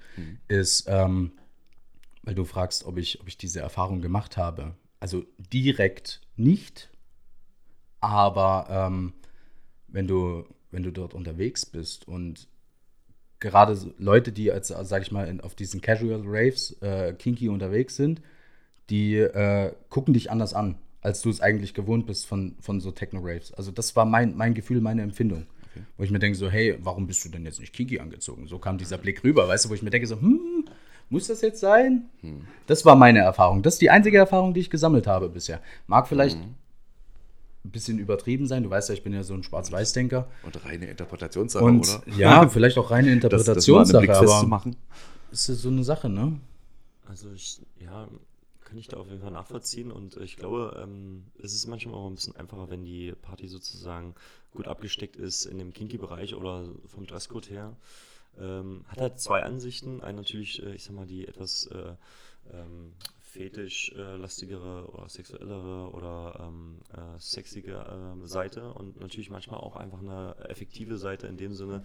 ist, 0.49 0.87
ähm, 0.89 1.33
weil 2.23 2.35
du 2.35 2.45
fragst, 2.45 2.85
ob 2.85 2.97
ich, 2.97 3.21
ob 3.21 3.29
ich 3.29 3.37
diese 3.37 3.61
Erfahrung 3.61 4.01
gemacht 4.01 4.37
habe. 4.37 4.77
Also 5.01 5.25
direkt 5.53 6.21
nicht, 6.37 6.89
aber 8.01 8.67
ähm, 8.71 9.13
wenn 9.89 10.07
du, 10.07 10.47
wenn 10.71 10.83
du 10.85 10.91
dort 10.91 11.13
unterwegs 11.13 11.67
bist 11.67 12.09
und 12.09 12.49
gerade 13.43 13.77
Leute, 13.99 14.33
die 14.33 14.51
als, 14.51 14.73
als, 14.73 14.89
sag 14.89 15.03
ich 15.03 15.13
mal, 15.13 15.29
in, 15.29 15.41
auf 15.41 15.55
diesen 15.55 15.81
Casual 15.81 16.23
Raves 16.25 16.81
äh, 16.81 17.13
kinky 17.13 17.49
unterwegs 17.49 17.97
sind, 17.97 18.23
die 18.89 19.17
äh, 19.17 19.73
gucken 19.91 20.15
dich 20.15 20.31
anders 20.31 20.55
an, 20.55 20.77
als 21.03 21.21
du 21.21 21.29
es 21.29 21.41
eigentlich 21.41 21.75
gewohnt 21.75 22.07
bist 22.07 22.27
von, 22.27 22.57
von 22.61 22.81
so 22.81 22.91
Techno-Raves. 22.91 23.53
Also 23.53 23.71
das 23.71 23.95
war 23.97 24.05
mein, 24.05 24.37
mein 24.37 24.55
Gefühl, 24.55 24.81
meine 24.81 25.03
Empfindung. 25.03 25.47
Wo 25.97 26.05
ich 26.05 26.11
mir 26.11 26.19
denke 26.19 26.37
so, 26.37 26.51
hey, 26.51 26.79
warum 26.83 27.07
bist 27.07 27.25
du 27.25 27.31
denn 27.31 27.45
jetzt 27.47 27.59
nicht 27.59 27.73
kinky 27.73 27.99
angezogen? 27.99 28.47
So 28.47 28.59
kam 28.59 28.77
dieser 28.79 28.99
Blick 28.99 29.25
rüber, 29.25 29.49
weißt 29.49 29.65
du, 29.65 29.71
wo 29.71 29.75
ich 29.75 29.83
mir 29.83 29.91
denke 29.91 30.07
so, 30.07 30.21
hm, 30.21 30.67
muss 31.09 31.29
das 31.29 31.41
jetzt 31.41 31.61
sein? 31.61 32.11
Das 32.67 32.85
war 32.85 32.95
meine 32.95 33.21
Erfahrung. 33.21 33.63
Das 33.63 33.75
ist 33.75 33.83
die 33.83 33.91
einzige 33.91 34.19
Erfahrung, 34.19 34.55
die 34.55 34.61
ich 34.61 34.71
gesammelt 34.71 35.07
habe 35.07 35.29
bisher. 35.29 35.61
Mag 35.87 36.09
vielleicht 36.09 36.39
ein 37.65 37.71
bisschen 37.71 37.99
übertrieben 37.99 38.47
sein. 38.47 38.63
Du 38.65 38.71
weißt 38.71 38.89
ja, 38.89 38.95
ich 38.95 39.03
bin 39.03 39.13
ja 39.13 39.23
so 39.23 39.35
ein 39.35 39.43
Schwarz-Weiß-Denker. 39.43 40.29
und 40.45 40.65
reine 40.65 40.87
Interpretationssache, 40.87 41.65
Und 41.65 41.89
oder? 41.89 42.03
ja, 42.17 42.49
vielleicht 42.51 42.79
auch 42.79 42.91
reine 42.91 43.09
das, 43.19 43.31
das 43.31 43.41
Interpretationssache, 43.41 43.99
Blick 44.01 44.11
aber 44.11 44.27
festzumachen. 44.29 44.77
ist 45.31 45.47
so 45.47 45.69
eine 45.69 45.85
Sache, 45.85 46.09
ne? 46.09 46.41
Also 47.07 47.31
ich, 47.33 47.61
ja, 47.79 48.09
kann 48.65 48.79
ich 48.79 48.89
da 48.89 48.97
auf 48.97 49.09
jeden 49.09 49.21
Fall 49.21 49.31
nachvollziehen 49.31 49.93
und 49.93 50.17
ich 50.17 50.37
glaube, 50.37 50.81
ähm, 50.83 51.25
es 51.43 51.55
ist 51.55 51.67
manchmal 51.67 51.95
auch 51.95 52.07
ein 52.09 52.15
bisschen 52.15 52.35
einfacher, 52.37 52.71
wenn 52.71 52.85
die 52.85 53.13
Party 53.21 53.47
sozusagen 53.49 54.15
gut 54.53 54.67
abgesteckt 54.67 55.17
ist 55.17 55.45
in 55.45 55.59
dem 55.59 55.73
Kinky-Bereich 55.73 56.35
oder 56.35 56.65
vom 56.87 57.07
Dresscode 57.07 57.51
her. 57.51 57.77
Ähm, 58.41 58.85
hat 58.89 58.99
halt 58.99 59.21
zwei 59.21 59.43
Ansichten. 59.43 60.01
Eine 60.01 60.19
natürlich, 60.19 60.63
äh, 60.63 60.75
ich 60.75 60.85
sag 60.85 60.95
mal, 60.95 61.07
die 61.07 61.29
etwas 61.29 61.67
äh, 61.67 61.95
ähm, 62.53 62.93
fetischlastigere 63.33 64.87
oder 64.93 65.09
sexuellere 65.09 65.91
oder 65.93 66.49
ähm, 66.49 66.79
äh, 66.93 67.19
sexige 67.19 67.85
ähm, 67.91 68.27
Seite 68.27 68.73
und 68.75 69.01
natürlich 69.01 69.31
manchmal 69.31 69.61
auch 69.61 69.77
einfach 69.77 70.01
eine 70.01 70.37
effektive 70.49 70.99
Seite 70.99 71.27
in 71.27 71.37
dem 71.37 71.55
Sinne. 71.55 71.83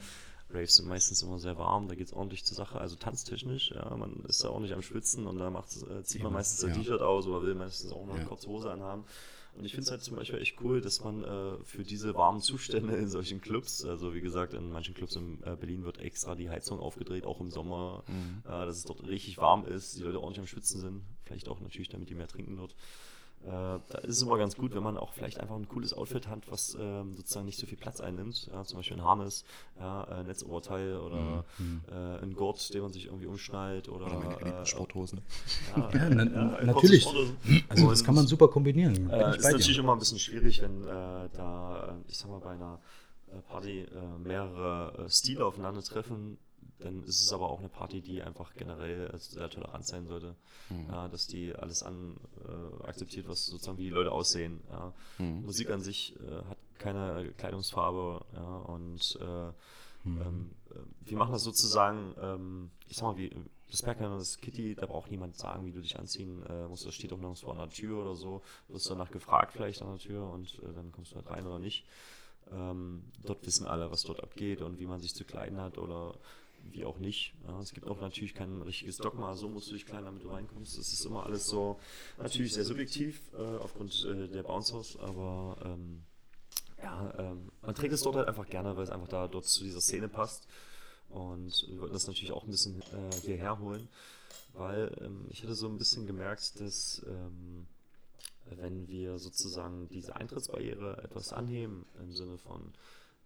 Raves 0.49 0.75
sind 0.75 0.87
meistens 0.87 1.21
immer 1.23 1.39
sehr 1.39 1.57
warm, 1.57 1.89
da 1.89 1.95
geht 1.95 2.07
es 2.07 2.13
ordentlich 2.13 2.45
zur 2.45 2.55
Sache, 2.55 2.79
also 2.79 2.95
tanztechnisch, 2.95 3.71
ja, 3.71 3.93
man 3.97 4.23
ist 4.29 4.43
da 4.43 4.49
ordentlich 4.49 4.73
am 4.73 4.81
Schwitzen 4.81 5.27
und 5.27 5.37
da 5.39 5.49
äh, 5.49 6.03
zieht 6.03 6.23
man 6.23 6.31
meistens 6.31 6.63
ein 6.63 6.69
ja. 6.69 6.77
T-Shirt 6.77 7.01
aus 7.01 7.27
oder 7.27 7.41
will 7.43 7.55
meistens 7.55 7.91
auch 7.91 8.05
noch 8.05 8.13
eine 8.13 8.23
Ja. 8.23 8.29
kurze 8.29 8.47
Hose 8.47 8.71
anhaben. 8.71 9.03
Und 9.57 9.65
ich 9.65 9.71
finde 9.71 9.85
es 9.85 9.91
halt 9.91 10.03
zum 10.03 10.15
Beispiel 10.15 10.39
echt 10.39 10.61
cool, 10.61 10.81
dass 10.81 11.03
man 11.03 11.23
äh, 11.23 11.57
für 11.63 11.83
diese 11.83 12.13
warmen 12.13 12.41
Zustände 12.41 12.95
in 12.95 13.07
solchen 13.09 13.41
Clubs, 13.41 13.83
also 13.83 14.13
wie 14.13 14.21
gesagt, 14.21 14.53
in 14.53 14.71
manchen 14.71 14.93
Clubs 14.93 15.15
in 15.15 15.41
äh, 15.43 15.55
Berlin 15.55 15.83
wird 15.83 15.99
extra 15.99 16.35
die 16.35 16.49
Heizung 16.49 16.79
aufgedreht, 16.79 17.25
auch 17.25 17.39
im 17.41 17.49
Sommer, 17.49 18.03
äh, 18.45 18.49
dass 18.49 18.77
es 18.77 18.83
dort 18.83 19.05
richtig 19.07 19.37
warm 19.37 19.65
ist, 19.65 19.97
die 19.97 20.03
Leute 20.03 20.19
ordentlich 20.19 20.41
am 20.41 20.47
Schwitzen 20.47 20.79
sind, 20.79 21.01
vielleicht 21.23 21.47
auch 21.49 21.59
natürlich, 21.59 21.89
damit 21.89 22.09
die 22.09 22.15
mehr 22.15 22.27
trinken 22.27 22.55
dort. 22.55 22.75
Äh, 23.45 23.49
da 23.49 23.97
ist 24.03 24.17
es 24.17 24.21
immer 24.23 24.37
ganz 24.37 24.55
gut, 24.57 24.75
wenn 24.75 24.83
man 24.83 24.97
auch 24.97 25.13
vielleicht 25.13 25.39
einfach 25.39 25.55
ein 25.55 25.67
cooles 25.69 25.93
Outfit 25.93 26.27
hat, 26.27 26.51
was 26.51 26.75
ähm, 26.79 27.13
sozusagen 27.13 27.45
nicht 27.45 27.57
so 27.59 27.65
viel 27.65 27.77
Platz 27.77 28.01
einnimmt. 28.01 28.49
Ja, 28.51 28.63
zum 28.65 28.77
Beispiel 28.79 28.97
ein 28.97 29.03
Harness, 29.03 29.45
ja, 29.79 30.03
äh, 30.05 30.23
Netzoberteil 30.23 30.97
oder 30.97 31.45
äh, 31.89 32.23
ein 32.23 32.33
Gurt, 32.33 32.73
den 32.73 32.81
man 32.81 32.91
sich 32.91 33.05
irgendwie 33.05 33.27
umschnallt 33.27 33.87
oder, 33.89 34.07
Oder 34.07 34.19
meine 34.19 34.61
äh, 34.61 34.65
Sporthosen. 34.65 35.21
ja, 35.75 35.89
Ja, 35.93 36.09
na, 36.09 36.25
kurze 36.49 36.65
natürlich. 36.65 37.03
Sporthosen. 37.03 37.37
Also 37.69 37.89
das 37.89 38.03
kann 38.03 38.15
man 38.15 38.27
super 38.27 38.47
kombinieren. 38.49 38.93
Bin 38.93 39.09
Äh, 39.09 39.37
ist 39.37 39.43
natürlich 39.43 39.67
dir. 39.67 39.79
immer 39.79 39.93
ein 39.93 39.99
bisschen 39.99 40.19
schwierig, 40.19 40.61
wenn 40.61 40.83
äh, 40.83 41.29
da, 41.33 41.97
äh, 42.05 42.09
ich 42.11 42.17
sag 42.17 42.29
mal, 42.29 42.39
bei 42.39 42.51
einer 42.51 42.79
Party 43.49 43.81
äh, 43.81 43.87
mehrere 44.23 45.05
äh, 45.05 45.09
Stile 45.09 45.45
aufeinandertreffen. 45.45 46.37
Dann 46.79 47.03
ist 47.03 47.21
es 47.21 47.33
aber 47.33 47.49
auch 47.49 47.59
eine 47.59 47.69
Party, 47.69 48.01
die 48.01 48.21
einfach 48.21 48.53
generell 48.53 49.09
äh, 49.13 49.17
sehr 49.17 49.49
tolerant 49.49 49.85
sein 49.85 50.05
sollte. 50.05 50.35
Ja, 50.89 51.07
dass 51.07 51.27
die 51.27 51.55
alles 51.55 51.81
an 51.81 52.17
äh, 52.45 52.83
akzeptiert, 52.87 53.27
was 53.27 53.45
sozusagen 53.45 53.77
wie 53.77 53.85
die 53.85 53.89
Leute 53.89 54.11
aussehen. 54.11 54.59
Ja. 54.69 54.93
Musik 55.17 55.69
an 55.69 55.81
sich 55.81 56.13
äh, 56.19 56.43
hat 56.49 56.57
keine 56.77 57.31
Kleidungsfarbe 57.37 58.25
ja, 58.33 58.57
und 58.57 59.17
äh, 59.21 59.51
ähm, 60.07 60.51
äh, 60.71 61.09
wir 61.09 61.17
machen 61.17 61.31
das 61.31 61.43
sozusagen, 61.43 62.15
ähm, 62.21 62.69
ich 62.87 62.97
sag 62.97 63.03
mal, 63.03 63.17
wie 63.17 63.31
das 63.69 63.81
Bergheim 63.81 64.17
das 64.17 64.37
Kitty, 64.37 64.75
da 64.75 64.85
braucht 64.85 65.11
niemand 65.11 65.35
sagen, 65.35 65.65
wie 65.65 65.71
du 65.71 65.81
dich 65.81 65.99
anziehen 65.99 66.43
äh, 66.47 66.67
musst. 66.67 66.85
Das 66.85 66.93
steht 66.93 67.11
auch 67.11 67.17
nirgends 67.17 67.41
vor 67.41 67.51
an 67.51 67.57
der 67.57 67.69
Tür 67.69 68.01
oder 68.01 68.15
so. 68.15 68.41
Du 68.67 68.75
wirst 68.75 68.89
danach 68.89 69.11
gefragt 69.11 69.53
vielleicht 69.53 69.81
an 69.81 69.89
der 69.89 69.99
Tür 69.99 70.29
und 70.29 70.59
äh, 70.59 70.73
dann 70.73 70.91
kommst 70.91 71.11
du 71.11 71.15
halt 71.17 71.29
rein 71.29 71.45
oder 71.45 71.59
nicht. 71.59 71.85
Ähm, 72.51 73.03
dort 73.25 73.45
wissen 73.45 73.67
alle, 73.67 73.91
was 73.91 74.03
dort 74.03 74.23
abgeht 74.23 74.61
und 74.61 74.79
wie 74.79 74.85
man 74.85 75.01
sich 75.01 75.13
zu 75.13 75.25
kleiden 75.25 75.59
hat 75.59 75.77
oder 75.77 76.15
wie 76.63 76.85
auch 76.85 76.99
nicht. 76.99 77.33
Ja, 77.47 77.59
es 77.59 77.73
gibt 77.73 77.87
auch 77.87 78.01
natürlich 78.01 78.33
kein 78.33 78.61
richtiges 78.61 78.97
Dogma, 78.97 79.35
so 79.35 79.49
musst 79.49 79.69
du 79.69 79.73
dich 79.73 79.85
kleiden, 79.85 80.05
damit 80.05 80.23
du 80.23 80.29
reinkommst. 80.29 80.77
Das 80.77 80.91
ist 80.91 81.05
immer 81.05 81.25
alles 81.25 81.47
so 81.47 81.79
natürlich 82.17 82.53
sehr 82.53 82.65
subjektiv 82.65 83.21
äh, 83.33 83.57
aufgrund 83.57 84.05
äh, 84.05 84.27
der 84.27 84.43
Bouncers, 84.43 84.97
aber 84.97 85.57
ähm, 85.63 86.03
ja, 86.81 87.13
ähm, 87.17 87.51
man 87.61 87.75
trägt 87.75 87.93
es 87.93 88.01
dort 88.01 88.15
halt 88.15 88.27
einfach 88.27 88.47
gerne, 88.47 88.75
weil 88.75 88.83
es 88.83 88.89
einfach 88.89 89.07
da 89.07 89.27
dort 89.27 89.45
zu 89.45 89.63
dieser 89.63 89.81
Szene 89.81 90.09
passt. 90.09 90.47
Und 91.09 91.65
wir 91.69 91.79
wollten 91.79 91.93
das 91.93 92.07
natürlich 92.07 92.33
auch 92.33 92.43
ein 92.43 92.51
bisschen 92.51 92.81
äh, 92.81 93.15
hierher 93.21 93.59
holen, 93.59 93.87
weil 94.53 94.93
ähm, 95.01 95.25
ich 95.29 95.41
hatte 95.41 95.55
so 95.55 95.67
ein 95.67 95.77
bisschen 95.77 96.05
gemerkt, 96.05 96.59
dass 96.59 97.01
ähm, 97.07 97.67
wenn 98.49 98.87
wir 98.87 99.17
sozusagen 99.19 99.87
diese 99.89 100.15
Eintrittsbarriere 100.15 101.03
etwas 101.03 101.33
anheben, 101.33 101.85
im 101.99 102.11
Sinne 102.11 102.37
von 102.37 102.73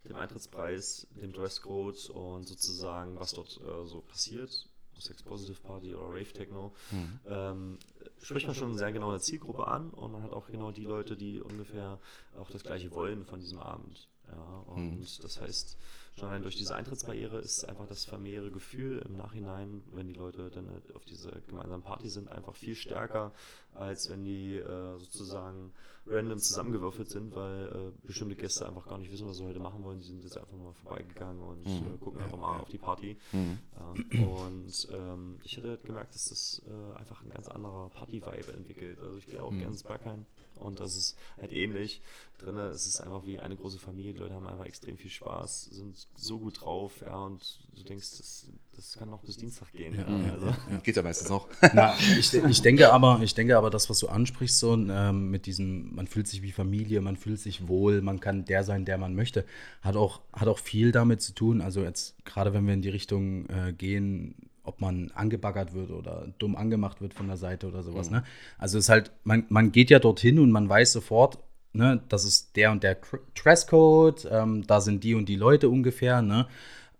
dem 0.04 0.16
Eintrittspreis, 0.16 1.06
dem 1.20 1.32
Dresscode 1.32 2.10
und 2.10 2.46
sozusagen, 2.46 3.18
was 3.18 3.32
dort 3.32 3.60
äh, 3.60 3.86
so 3.86 4.00
passiert, 4.00 4.68
Sex 4.98 5.22
Positive 5.22 5.60
Party 5.60 5.94
oder 5.94 6.08
Rave 6.08 6.32
Techno, 6.32 6.72
mhm. 6.90 7.20
ähm, 7.26 7.78
spricht 8.20 8.46
man 8.46 8.54
schon 8.54 8.76
sehr 8.78 8.92
genau 8.92 9.10
eine 9.10 9.20
Zielgruppe 9.20 9.66
an 9.66 9.90
und 9.90 10.12
man 10.12 10.22
hat 10.22 10.32
auch 10.32 10.46
genau 10.46 10.70
die 10.70 10.84
Leute, 10.84 11.16
die 11.16 11.40
ungefähr 11.40 11.98
auch 12.38 12.50
das 12.50 12.62
gleiche 12.62 12.92
wollen 12.92 13.24
von 13.24 13.40
diesem 13.40 13.58
Abend. 13.58 14.08
Ja, 14.28 14.64
und 14.66 15.00
mhm. 15.00 15.06
das 15.22 15.40
heißt, 15.40 15.76
schon 16.14 16.28
allein 16.28 16.42
durch 16.42 16.56
diese 16.56 16.74
Eintrittsbarriere 16.74 17.38
ist 17.38 17.64
einfach 17.68 17.86
das 17.86 18.04
familiäre 18.04 18.50
Gefühl 18.50 19.02
im 19.08 19.16
Nachhinein, 19.16 19.82
wenn 19.92 20.08
die 20.08 20.14
Leute 20.14 20.50
dann 20.50 20.68
auf 20.94 21.04
dieser 21.04 21.32
gemeinsamen 21.48 21.82
Party 21.82 22.08
sind, 22.08 22.30
einfach 22.30 22.54
viel 22.54 22.74
stärker, 22.74 23.32
als 23.74 24.10
wenn 24.10 24.24
die 24.24 24.56
äh, 24.56 24.98
sozusagen 24.98 25.72
random 26.06 26.38
zusammengewürfelt 26.38 27.08
sind, 27.08 27.34
weil 27.34 27.68
äh, 27.68 28.06
bestimmte 28.06 28.34
Gäste 28.34 28.66
einfach 28.66 28.86
gar 28.88 28.98
nicht 28.98 29.12
wissen, 29.12 29.28
was 29.28 29.36
sie 29.36 29.44
heute 29.44 29.60
machen 29.60 29.84
wollen. 29.84 30.00
Die 30.00 30.06
sind 30.06 30.22
jetzt 30.24 30.36
einfach 30.36 30.56
mal 30.56 30.72
vorbeigegangen 30.72 31.42
und 31.42 31.64
mhm. 31.64 31.94
äh, 31.94 31.98
gucken 31.98 32.20
einfach 32.20 32.38
mal 32.38 32.60
auf 32.60 32.68
die 32.68 32.78
Party. 32.78 33.16
Mhm. 33.32 33.58
Ähm, 34.12 34.28
und 34.28 34.88
ähm, 34.92 35.38
ich 35.44 35.56
hatte 35.56 35.68
halt 35.70 35.84
gemerkt, 35.84 36.14
dass 36.14 36.28
das 36.28 36.62
äh, 36.66 36.98
einfach 36.98 37.22
ein 37.22 37.30
ganz 37.30 37.48
anderer 37.48 37.88
Party-Vibe 37.90 38.52
entwickelt. 38.52 38.98
Also 39.00 39.16
ich 39.16 39.26
gehe 39.26 39.42
auch 39.42 39.50
mhm. 39.50 39.58
gerne 39.58 39.72
ins 39.72 39.84
Berghain 39.84 40.26
und 40.62 40.80
das 40.80 40.96
ist 40.96 41.16
halt 41.40 41.52
ähnlich. 41.52 42.00
Drin 42.38 42.56
es 42.56 42.86
ist 42.86 43.00
einfach 43.00 43.24
wie 43.24 43.38
eine 43.38 43.56
große 43.56 43.78
Familie. 43.78 44.12
Die 44.12 44.18
Leute 44.18 44.34
haben 44.34 44.46
einfach 44.46 44.66
extrem 44.66 44.96
viel 44.96 45.10
Spaß, 45.10 45.66
sind 45.66 46.08
so 46.16 46.38
gut 46.38 46.60
drauf, 46.60 46.92
ja, 47.02 47.16
und 47.16 47.60
du 47.76 47.84
denkst, 47.84 48.18
das, 48.18 48.46
das 48.74 48.96
kann 48.98 49.10
noch 49.10 49.22
bis 49.22 49.36
Dienstag 49.36 49.72
gehen. 49.72 49.94
Ja, 49.94 50.08
ja. 50.08 50.32
Also. 50.32 50.46
Ja. 50.46 50.78
Geht 50.82 50.96
ja 50.96 51.02
meistens 51.02 51.28
noch. 51.28 51.46
Na, 51.72 51.94
ich, 52.18 52.34
ich, 52.34 52.62
denke 52.62 52.92
aber, 52.92 53.20
ich 53.22 53.34
denke 53.34 53.56
aber, 53.56 53.70
das, 53.70 53.88
was 53.90 53.98
du 54.00 54.08
ansprichst, 54.08 54.58
so 54.58 54.74
ähm, 54.74 55.30
mit 55.30 55.46
diesem, 55.46 55.94
man 55.94 56.06
fühlt 56.06 56.26
sich 56.26 56.42
wie 56.42 56.52
Familie, 56.52 57.00
man 57.00 57.16
fühlt 57.16 57.38
sich 57.38 57.68
wohl, 57.68 58.02
man 58.02 58.18
kann 58.18 58.44
der 58.44 58.64
sein, 58.64 58.84
der 58.84 58.98
man 58.98 59.14
möchte, 59.14 59.44
hat 59.82 59.96
auch, 59.96 60.20
hat 60.32 60.48
auch 60.48 60.58
viel 60.58 60.90
damit 60.90 61.22
zu 61.22 61.34
tun. 61.34 61.60
Also 61.60 61.82
jetzt 61.82 62.16
gerade 62.24 62.52
wenn 62.54 62.66
wir 62.66 62.74
in 62.74 62.82
die 62.82 62.88
Richtung 62.88 63.46
äh, 63.50 63.72
gehen, 63.72 64.34
ob 64.64 64.80
man 64.80 65.10
angebaggert 65.14 65.74
wird 65.74 65.90
oder 65.90 66.28
dumm 66.38 66.56
angemacht 66.56 67.00
wird 67.00 67.14
von 67.14 67.26
der 67.26 67.36
Seite 67.36 67.66
oder 67.66 67.82
sowas. 67.82 68.10
Mhm. 68.10 68.16
Ne? 68.16 68.24
Also 68.58 68.78
es 68.78 68.84
ist 68.84 68.90
halt, 68.90 69.10
man, 69.24 69.44
man 69.48 69.72
geht 69.72 69.90
ja 69.90 69.98
dorthin 69.98 70.38
und 70.38 70.50
man 70.50 70.68
weiß 70.68 70.92
sofort, 70.92 71.38
ne, 71.72 72.02
das 72.08 72.24
ist 72.24 72.56
der 72.56 72.70
und 72.70 72.82
der 72.82 72.98
Dresscode, 73.34 74.28
ähm, 74.30 74.66
da 74.66 74.80
sind 74.80 75.04
die 75.04 75.14
und 75.14 75.28
die 75.28 75.36
Leute 75.36 75.68
ungefähr, 75.68 76.22
ne? 76.22 76.46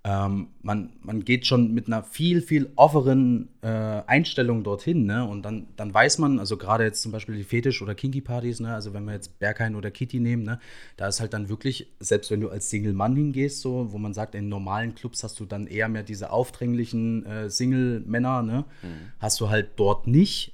Ähm, 0.04 0.48
man, 0.62 0.94
man 1.02 1.24
geht 1.24 1.46
schon 1.46 1.72
mit 1.74 1.86
einer 1.86 2.02
viel, 2.02 2.40
viel 2.40 2.72
offeren 2.74 3.50
äh, 3.62 3.68
Einstellung 3.68 4.64
dorthin, 4.64 5.06
ne? 5.06 5.24
Und 5.24 5.42
dann, 5.42 5.68
dann 5.76 5.94
weiß 5.94 6.18
man, 6.18 6.40
also 6.40 6.56
gerade 6.56 6.82
jetzt 6.82 7.02
zum 7.02 7.12
Beispiel 7.12 7.36
die 7.36 7.44
Fetisch- 7.44 7.82
oder 7.82 7.94
Kinky-Partys, 7.94 8.58
ne? 8.58 8.74
Also 8.74 8.94
wenn 8.94 9.04
wir 9.04 9.12
jetzt 9.12 9.38
Berghain 9.38 9.76
oder 9.76 9.92
Kitty 9.92 10.18
nehmen, 10.18 10.42
ne? 10.42 10.58
Da 10.96 11.06
ist 11.06 11.20
halt 11.20 11.34
dann 11.34 11.48
wirklich, 11.48 11.92
selbst 12.00 12.32
wenn 12.32 12.40
du 12.40 12.48
als 12.48 12.68
Single-Mann 12.68 13.14
hingehst, 13.14 13.60
so, 13.60 13.92
wo 13.92 13.98
man 13.98 14.12
sagt, 14.12 14.34
in 14.34 14.48
normalen 14.48 14.96
Clubs 14.96 15.22
hast 15.22 15.38
du 15.38 15.44
dann 15.44 15.68
eher 15.68 15.88
mehr 15.88 16.02
diese 16.02 16.32
aufdringlichen 16.32 17.24
äh, 17.24 17.48
Single-Männer, 17.48 18.42
ne? 18.42 18.64
Mhm. 18.82 19.12
Hast 19.20 19.40
du 19.40 19.50
halt 19.50 19.70
dort 19.76 20.08
nicht 20.08 20.52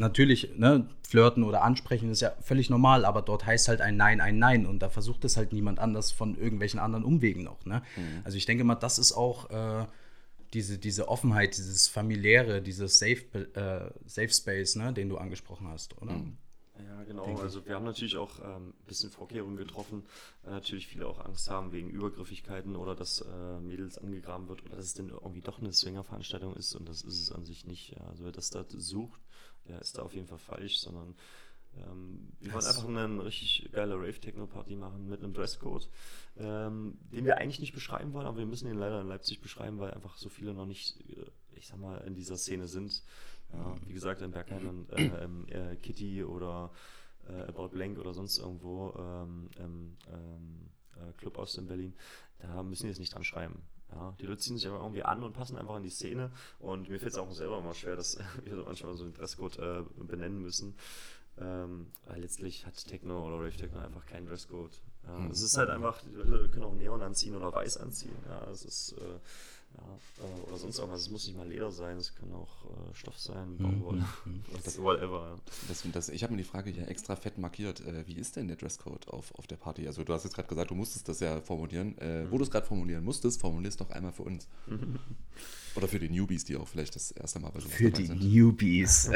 natürlich, 0.00 0.56
ne, 0.56 0.88
flirten 1.06 1.44
oder 1.44 1.62
ansprechen 1.62 2.10
ist 2.10 2.20
ja 2.20 2.32
völlig 2.40 2.70
normal, 2.70 3.04
aber 3.04 3.22
dort 3.22 3.46
heißt 3.46 3.68
halt 3.68 3.80
ein 3.80 3.96
Nein, 3.96 4.20
ein 4.20 4.38
Nein 4.38 4.66
und 4.66 4.80
da 4.80 4.88
versucht 4.88 5.24
es 5.24 5.36
halt 5.36 5.52
niemand 5.52 5.78
anders 5.78 6.10
von 6.10 6.36
irgendwelchen 6.36 6.80
anderen 6.80 7.04
Umwegen 7.04 7.44
noch. 7.44 7.64
Ne? 7.64 7.82
Mhm. 7.96 8.22
Also 8.24 8.36
ich 8.36 8.46
denke 8.46 8.64
mal, 8.64 8.74
das 8.74 8.98
ist 8.98 9.12
auch 9.12 9.50
äh, 9.50 9.86
diese, 10.52 10.78
diese 10.78 11.08
Offenheit, 11.08 11.56
dieses 11.56 11.86
familiäre, 11.86 12.62
dieses 12.62 12.98
Safe, 12.98 13.22
äh, 13.54 13.92
Safe 14.08 14.30
Space, 14.30 14.74
ne, 14.76 14.92
den 14.92 15.08
du 15.08 15.18
angesprochen 15.18 15.68
hast, 15.68 16.00
oder? 16.00 16.12
Mhm. 16.12 16.36
Ja, 16.86 17.02
genau. 17.04 17.26
Denke 17.26 17.42
also 17.42 17.66
wir 17.66 17.74
haben 17.74 17.84
natürlich 17.84 18.16
auch 18.16 18.38
ähm, 18.38 18.68
ein 18.68 18.86
bisschen 18.86 19.10
Vorkehrungen 19.10 19.56
getroffen, 19.56 20.04
weil 20.42 20.54
natürlich 20.54 20.86
viele 20.86 21.06
auch 21.06 21.22
Angst 21.22 21.50
haben 21.50 21.72
wegen 21.72 21.90
Übergriffigkeiten 21.90 22.74
oder 22.74 22.94
dass 22.94 23.20
äh, 23.20 23.60
Mädels 23.60 23.98
angegraben 23.98 24.48
wird 24.48 24.64
oder 24.64 24.76
dass 24.76 24.86
es 24.86 24.94
denn 24.94 25.10
irgendwie 25.10 25.42
doch 25.42 25.58
eine 25.58 25.72
Swingerveranstaltung 25.72 26.56
ist 26.56 26.74
und 26.74 26.88
das 26.88 27.02
ist 27.02 27.20
es 27.20 27.32
an 27.32 27.44
sich 27.44 27.66
nicht. 27.66 27.90
Ja. 27.90 28.06
Also 28.08 28.24
wer 28.24 28.32
das 28.32 28.48
da 28.48 28.64
sucht, 28.66 29.20
der 29.68 29.80
ist 29.80 29.98
da 29.98 30.02
auf 30.02 30.14
jeden 30.14 30.26
Fall 30.26 30.38
falsch, 30.38 30.78
sondern 30.78 31.14
ähm, 31.76 32.32
wir 32.40 32.52
wollen 32.52 32.66
einfach 32.66 32.88
eine 32.88 33.24
richtig 33.24 33.70
geile 33.72 33.94
Rave-Techno-Party 33.94 34.74
machen 34.74 35.08
mit 35.08 35.22
einem 35.22 35.32
Dresscode, 35.32 35.88
ähm, 36.36 36.98
den 37.12 37.24
wir 37.24 37.38
eigentlich 37.38 37.60
nicht 37.60 37.72
beschreiben 37.72 38.12
wollen, 38.12 38.26
aber 38.26 38.38
wir 38.38 38.46
müssen 38.46 38.68
ihn 38.68 38.78
leider 38.78 39.00
in 39.00 39.08
Leipzig 39.08 39.40
beschreiben, 39.40 39.78
weil 39.78 39.92
einfach 39.92 40.16
so 40.16 40.28
viele 40.28 40.52
noch 40.52 40.66
nicht, 40.66 41.00
äh, 41.10 41.26
ich 41.54 41.68
sag 41.68 41.78
mal, 41.78 41.98
in 41.98 42.14
dieser 42.14 42.36
Szene 42.36 42.66
sind. 42.66 43.02
Ja, 43.52 43.74
wie 43.84 43.92
gesagt, 43.92 44.22
in 44.22 44.30
Bergheim 44.30 44.68
und 44.68 44.92
äh, 44.92 45.72
äh, 45.72 45.76
Kitty 45.76 46.22
oder 46.22 46.70
äh, 47.28 47.42
About 47.48 47.70
Blank 47.70 47.98
oder 47.98 48.14
sonst 48.14 48.38
irgendwo 48.38 48.94
ähm, 48.96 49.50
im 49.58 49.96
äh, 50.06 51.12
Club 51.18 51.36
Ost 51.36 51.58
in 51.58 51.66
Berlin, 51.66 51.94
da 52.38 52.62
müssen 52.62 52.84
wir 52.84 52.92
es 52.92 53.00
nicht 53.00 53.12
dran 53.12 53.24
schreiben. 53.24 53.60
Ja, 53.92 54.14
die 54.20 54.26
Leute 54.26 54.38
ziehen 54.38 54.56
sich 54.56 54.68
aber 54.68 54.78
irgendwie 54.78 55.02
an 55.02 55.22
und 55.22 55.32
passen 55.32 55.56
einfach 55.56 55.76
in 55.76 55.82
die 55.82 55.90
Szene. 55.90 56.30
Und 56.58 56.88
mir 56.88 56.98
fällt 56.98 57.12
es 57.12 57.18
auch 57.18 57.30
selber 57.32 57.58
immer 57.58 57.74
schwer, 57.74 57.96
dass 57.96 58.18
wir 58.44 58.56
manchmal 58.56 58.94
so 58.94 59.04
den 59.04 59.14
Dresscode 59.14 59.58
äh, 59.58 59.82
benennen 59.98 60.40
müssen. 60.40 60.74
Ähm, 61.38 61.86
weil 62.06 62.20
letztlich 62.20 62.66
hat 62.66 62.76
Techno 62.86 63.26
oder 63.26 63.36
Rave 63.36 63.56
Techno 63.56 63.80
einfach 63.80 64.04
keinen 64.06 64.26
Dresscode. 64.26 64.80
Ja, 65.06 65.18
mhm. 65.18 65.30
Es 65.30 65.42
ist 65.42 65.56
halt 65.56 65.70
einfach, 65.70 66.02
die 66.02 66.14
Leute 66.14 66.48
können 66.50 66.64
auch 66.64 66.74
Neon 66.74 67.02
anziehen 67.02 67.34
oder 67.34 67.52
Weiß 67.52 67.78
anziehen. 67.78 68.16
Ja, 68.28 68.50
es 68.50 68.64
ist 68.64 68.92
äh, 68.92 69.18
ja, 69.76 70.24
äh, 70.24 70.48
oder 70.48 70.58
sonst 70.58 70.78
irgendwas. 70.78 71.02
Es 71.02 71.10
muss 71.10 71.26
nicht 71.26 71.36
mal 71.36 71.48
Leder 71.48 71.70
sein, 71.70 71.96
es 71.96 72.14
kann 72.14 72.32
auch 72.32 72.64
äh, 72.64 72.94
Stoff 72.94 73.18
sein, 73.18 73.52
mhm, 73.52 73.58
Baumwolle, 73.58 74.04
mhm. 74.24 74.42
das, 74.64 74.80
whatever. 74.80 75.38
Das, 75.68 75.84
das, 75.92 76.08
ich 76.08 76.22
habe 76.22 76.32
mir 76.32 76.38
die 76.38 76.44
Frage 76.44 76.70
hier 76.70 76.88
extra 76.88 77.16
fett 77.16 77.38
markiert. 77.38 77.80
Äh, 77.80 78.06
wie 78.06 78.14
ist 78.14 78.36
denn 78.36 78.48
der 78.48 78.56
Dresscode 78.56 79.08
auf, 79.08 79.34
auf 79.36 79.46
der 79.46 79.56
Party? 79.56 79.86
Also 79.86 80.04
du 80.04 80.12
hast 80.12 80.24
jetzt 80.24 80.34
gerade 80.34 80.48
gesagt, 80.48 80.70
du 80.70 80.74
musstest 80.74 81.08
das 81.08 81.20
ja 81.20 81.40
formulieren. 81.40 81.96
Äh, 81.98 82.24
mhm. 82.24 82.30
Wo 82.30 82.38
du 82.38 82.44
es 82.44 82.50
gerade 82.50 82.66
formulieren 82.66 83.04
musstest, 83.04 83.40
formulier 83.40 83.68
es 83.68 83.76
doch 83.76 83.90
einmal 83.90 84.12
für 84.12 84.22
uns. 84.22 84.48
Oder 85.76 85.86
für 85.86 86.00
die 86.00 86.08
Newbies, 86.08 86.44
die 86.44 86.56
auch 86.56 86.66
vielleicht 86.66 86.96
das 86.96 87.12
erste 87.12 87.38
Mal 87.38 87.50
bei 87.50 87.60
sowas 87.60 87.76
Für 87.76 87.92
die 87.92 88.06
sind. 88.06 88.20
Newbies. 88.20 89.08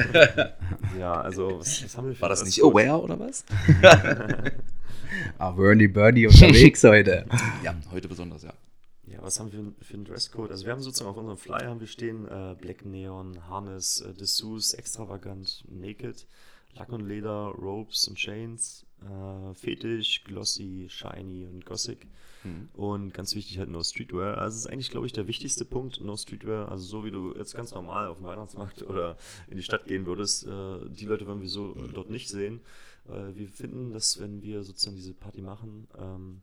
ja, 0.99 1.21
also 1.21 1.59
was, 1.59 1.83
was 1.83 1.97
haben 1.97 2.07
wir 2.07 2.15
für 2.15 2.23
War 2.23 2.29
das 2.29 2.45
nicht 2.45 2.63
Aware 2.63 3.03
oder 3.03 3.19
was? 3.19 3.45
ah, 5.39 5.51
Bernie 5.51 5.89
Birdie 5.89 6.29
unterwegs 6.29 6.85
heute. 6.85 7.27
Ja, 7.65 7.75
heute 7.91 8.07
besonders, 8.07 8.45
ja. 8.45 8.55
Ja, 9.15 9.23
was 9.23 9.39
haben 9.39 9.53
wir 9.53 9.73
für 9.81 9.95
einen 9.95 10.05
Dresscode? 10.05 10.51
Also 10.51 10.65
wir 10.65 10.73
haben 10.73 10.83
sozusagen 10.83 11.11
auf 11.11 11.17
unserem 11.17 11.39
Flyer 11.39 11.69
haben 11.69 11.79
wir 11.79 11.87
stehen 11.87 12.27
äh, 12.27 12.57
Black 12.61 12.85
Neon, 12.85 13.49
Harness, 13.49 14.01
äh, 14.01 14.13
Dessous, 14.13 14.75
Extravagant, 14.75 15.65
Naked, 15.69 16.27
Lack 16.75 16.91
und 16.91 17.07
Leder, 17.07 17.55
Ropes 17.57 18.09
und 18.09 18.17
Chains, 18.17 18.85
äh, 19.03 19.55
Fetisch, 19.55 20.25
Glossy, 20.25 20.89
Shiny 20.89 21.47
und 21.47 21.65
Gothic. 21.65 22.09
Mhm. 22.43 22.69
Und 22.73 23.15
ganz 23.15 23.37
wichtig 23.37 23.59
halt 23.59 23.69
No 23.69 23.85
Streetwear. 23.85 24.39
Also 24.39 24.57
es 24.57 24.65
ist 24.65 24.71
eigentlich, 24.71 24.91
glaube 24.91 25.07
ich, 25.07 25.13
der 25.13 25.29
wichtigste 25.29 25.65
Punkt, 25.65 26.01
No 26.01 26.17
Streetwear. 26.17 26.69
Also 26.73 26.85
so 26.85 27.05
wie 27.05 27.13
du 27.13 27.37
jetzt 27.37 27.55
ganz 27.55 27.73
normal 27.73 28.09
auf 28.09 28.17
den 28.17 28.27
Weihnachtsmarkt 28.27 28.83
oder 28.89 29.17
in 29.49 29.57
die 29.57 29.63
Stadt 29.63 29.85
gehen 29.87 30.07
würdest, 30.07 30.45
äh, 30.45 30.89
die 30.89 31.07
Leute 31.07 31.25
wollen 31.29 31.41
wir 31.41 31.49
so 31.49 31.75
dort 31.95 32.11
nicht 32.11 32.29
sehen. 32.29 32.61
wir 33.07 33.49
finden, 33.49 33.93
dass 33.93 34.19
wenn 34.19 34.43
wir 34.43 34.65
sozusagen 34.65 34.97
diese 34.97 35.13
Party 35.13 35.43
machen, 35.43 35.87
ähm, 35.99 36.41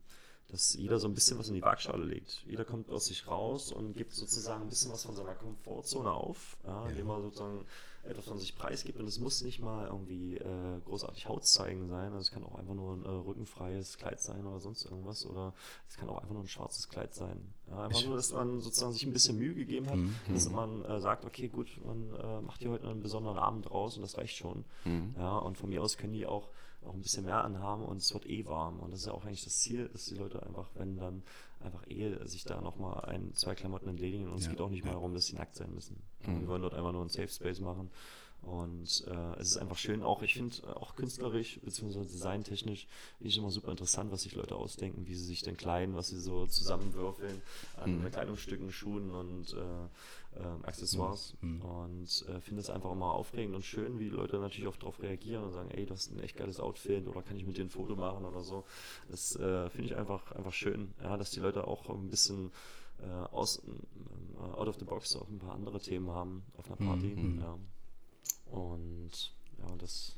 dass 0.52 0.74
jeder 0.74 0.98
so 0.98 1.08
ein 1.08 1.14
bisschen 1.14 1.38
was 1.38 1.48
in 1.48 1.54
die 1.54 1.62
Waagschale 1.62 2.04
legt. 2.04 2.44
Jeder 2.46 2.66
kommt 2.66 2.90
aus 2.90 3.06
sich 3.06 3.26
raus 3.26 3.72
und 3.72 3.94
gibt 3.94 4.12
sozusagen 4.12 4.62
ein 4.62 4.68
bisschen 4.68 4.92
was 4.92 5.02
von 5.02 5.16
seiner 5.16 5.34
Komfortzone 5.34 6.12
auf, 6.12 6.58
ja, 6.66 6.88
indem 6.90 7.08
er 7.08 7.22
sozusagen 7.22 7.64
etwas 8.04 8.26
von 8.26 8.38
sich 8.38 8.54
preisgibt. 8.54 8.98
Und 8.98 9.06
es 9.06 9.18
muss 9.18 9.42
nicht 9.42 9.60
mal 9.60 9.86
irgendwie 9.86 10.36
äh, 10.36 10.80
großartig 10.84 11.26
Haut 11.26 11.46
zeigen 11.46 11.88
sein. 11.88 12.12
Also 12.12 12.18
es 12.18 12.30
kann 12.32 12.44
auch 12.44 12.56
einfach 12.56 12.74
nur 12.74 12.94
ein 12.94 13.04
äh, 13.04 13.08
rückenfreies 13.08 13.96
Kleid 13.96 14.20
sein 14.20 14.46
oder 14.46 14.60
sonst 14.60 14.84
irgendwas. 14.84 15.24
Oder 15.24 15.54
es 15.88 15.96
kann 15.96 16.10
auch 16.10 16.18
einfach 16.18 16.34
nur 16.34 16.42
ein 16.42 16.48
schwarzes 16.48 16.88
Kleid 16.90 17.14
sein. 17.14 17.54
Ja, 17.70 17.84
einfach 17.84 18.04
nur, 18.04 18.16
dass 18.16 18.32
man 18.32 18.60
sozusagen 18.60 18.92
sich 18.92 19.06
ein 19.06 19.12
bisschen 19.14 19.38
Mühe 19.38 19.54
gegeben 19.54 19.88
hat, 19.88 19.96
mhm. 19.96 20.14
dass 20.30 20.50
man 20.50 20.84
äh, 20.84 21.00
sagt, 21.00 21.24
okay, 21.24 21.48
gut, 21.48 21.68
man 21.86 22.12
äh, 22.14 22.40
macht 22.42 22.60
hier 22.60 22.72
heute 22.72 22.88
einen 22.88 23.02
besonderen 23.02 23.38
Abend 23.38 23.70
raus 23.70 23.96
und 23.96 24.02
das 24.02 24.18
reicht 24.18 24.36
schon. 24.36 24.66
Mhm. 24.84 25.14
Ja, 25.16 25.38
und 25.38 25.56
von 25.56 25.70
mir 25.70 25.82
aus 25.82 25.96
können 25.96 26.12
die 26.12 26.26
auch 26.26 26.50
auch 26.84 26.94
ein 26.94 27.02
bisschen 27.02 27.24
mehr 27.24 27.44
anhaben 27.44 27.84
und 27.84 27.98
es 27.98 28.12
wird 28.12 28.26
eh 28.26 28.44
warm. 28.46 28.80
Und 28.80 28.92
das 28.92 29.00
ist 29.00 29.06
ja 29.06 29.12
auch 29.12 29.24
eigentlich 29.24 29.44
das 29.44 29.58
Ziel, 29.58 29.88
dass 29.88 30.06
die 30.06 30.14
Leute 30.14 30.42
einfach, 30.42 30.70
wenn 30.74 30.96
dann 30.96 31.22
einfach 31.60 31.86
eh 31.88 32.26
sich 32.26 32.44
da 32.44 32.60
nochmal 32.60 33.04
ein, 33.04 33.32
zwei 33.34 33.54
Klamotten 33.54 33.88
entledigen 33.88 34.26
und 34.26 34.38
ja. 34.38 34.44
es 34.44 34.50
geht 34.50 34.60
auch 34.60 34.70
nicht 34.70 34.84
mehr 34.84 34.94
darum, 34.94 35.14
dass 35.14 35.26
sie 35.26 35.36
nackt 35.36 35.54
sein 35.56 35.72
müssen. 35.72 36.02
Mhm. 36.26 36.40
Wir 36.40 36.48
wollen 36.48 36.62
dort 36.62 36.74
einfach 36.74 36.92
nur 36.92 37.02
einen 37.02 37.10
Safe 37.10 37.28
Space 37.28 37.60
machen 37.60 37.90
Und 38.42 39.04
äh, 39.06 39.38
es 39.38 39.50
ist 39.50 39.56
einfach 39.58 39.78
schön, 39.78 40.02
auch 40.02 40.22
ich 40.22 40.34
finde 40.34 40.76
auch 40.76 40.96
künstlerisch 40.96 41.60
bzw. 41.60 42.00
designtechnisch 42.00 42.88
ist 43.20 43.36
immer 43.36 43.50
super 43.50 43.70
interessant, 43.70 44.10
was 44.10 44.22
sich 44.22 44.34
Leute 44.34 44.56
ausdenken, 44.56 45.06
wie 45.06 45.14
sie 45.14 45.24
sich 45.24 45.42
denn 45.42 45.56
kleiden, 45.56 45.94
was 45.94 46.08
sie 46.08 46.18
so 46.18 46.46
zusammenwürfeln 46.46 47.40
an 47.76 48.00
mhm. 48.00 48.10
Kleidungsstücken, 48.10 48.72
Schuhen 48.72 49.12
und 49.12 49.52
äh, 49.52 49.88
äh, 50.36 50.66
Accessoires. 50.66 51.34
Mhm. 51.40 51.60
Und 51.62 52.26
äh, 52.28 52.40
finde 52.40 52.60
es 52.60 52.70
einfach 52.70 52.92
immer 52.92 53.12
aufregend 53.12 53.54
und 53.54 53.64
schön, 53.64 53.98
wie 53.98 54.08
Leute 54.08 54.38
natürlich 54.38 54.68
auch 54.68 54.76
darauf 54.76 55.02
reagieren 55.02 55.44
und 55.44 55.52
sagen, 55.52 55.70
ey, 55.70 55.86
das 55.86 56.06
ist 56.06 56.12
ein 56.12 56.20
echt 56.20 56.36
geiles 56.36 56.60
Outfit 56.60 57.06
oder 57.06 57.22
kann 57.22 57.36
ich 57.36 57.46
mit 57.46 57.56
dir 57.56 57.64
ein 57.64 57.70
Foto 57.70 57.96
machen 57.96 58.24
oder 58.24 58.42
so. 58.42 58.64
Das 59.10 59.36
äh, 59.36 59.68
finde 59.70 59.86
ich 59.86 59.96
einfach, 59.96 60.32
einfach 60.32 60.52
schön, 60.52 60.94
ja, 61.02 61.16
dass 61.16 61.30
die 61.30 61.40
Leute 61.40 61.66
auch 61.66 61.88
ein 61.88 62.08
bisschen 62.08 62.50
aus, 63.32 63.60
out 64.52 64.68
of 64.68 64.76
the 64.78 64.84
box 64.84 65.16
auch 65.16 65.28
ein 65.28 65.40
paar 65.40 65.54
andere 65.54 65.80
Themen 65.80 66.10
haben 66.10 66.44
auf 66.56 66.66
einer 66.66 66.76
Party. 66.76 67.16
Mhm. 67.16 67.40
Ja. 67.40 67.58
Und 68.52 69.32
ja, 69.58 69.74
das 69.76 70.16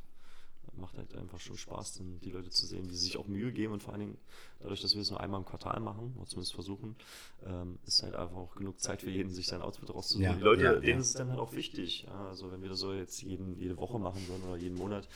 macht 0.77 0.99
halt 0.99 1.15
einfach 1.35 1.45
schon 1.45 1.57
Spaß, 1.57 1.95
dann 1.95 2.21
die 2.21 2.31
Leute 2.31 2.51
zu 2.51 2.67
sehen, 2.67 2.89
die 2.89 2.95
sich 2.95 3.17
auch 3.17 3.27
Mühe 3.27 3.53
geben 3.53 3.73
und 3.73 3.83
vor 3.83 3.93
allen 3.93 4.01
Dingen 4.01 4.19
dadurch, 4.61 4.81
dass 4.81 4.95
wir 4.95 5.03
es 5.03 5.11
nur 5.11 5.21
einmal 5.21 5.41
im 5.41 5.47
Quartal 5.47 5.81
machen, 5.81 6.15
oder 6.17 6.27
zumindest 6.27 6.55
versuchen, 6.55 6.97
ähm, 7.45 7.79
ist 7.87 8.03
halt 8.03 8.15
einfach 8.15 8.37
auch 8.37 8.55
genug 8.55 8.81
Zeit 8.81 9.03
für 9.03 9.11
jeden, 9.11 9.31
sich 9.31 9.47
sein 9.47 9.61
Outfit 9.61 9.91
rauszusuchen. 9.91 10.25
Ja, 10.25 10.35
die 10.35 10.43
Leute, 10.43 10.63
ja, 10.63 10.73
denen 10.75 10.85
ja. 10.85 10.99
ist 10.99 11.09
es 11.09 11.13
dann 11.15 11.31
halt 11.31 11.41
auch 11.41 11.53
wichtig. 11.53 12.07
Also 12.29 12.51
wenn 12.51 12.63
wir 12.63 12.71
das 12.71 12.79
so 12.79 12.93
jetzt 12.93 13.23
jeden, 13.23 13.59
jede 13.59 13.77
Woche 13.77 13.99
machen 13.99 14.27
würden 14.29 14.45
oder 14.45 14.57
jeden 14.57 14.77
Monat, 14.79 15.09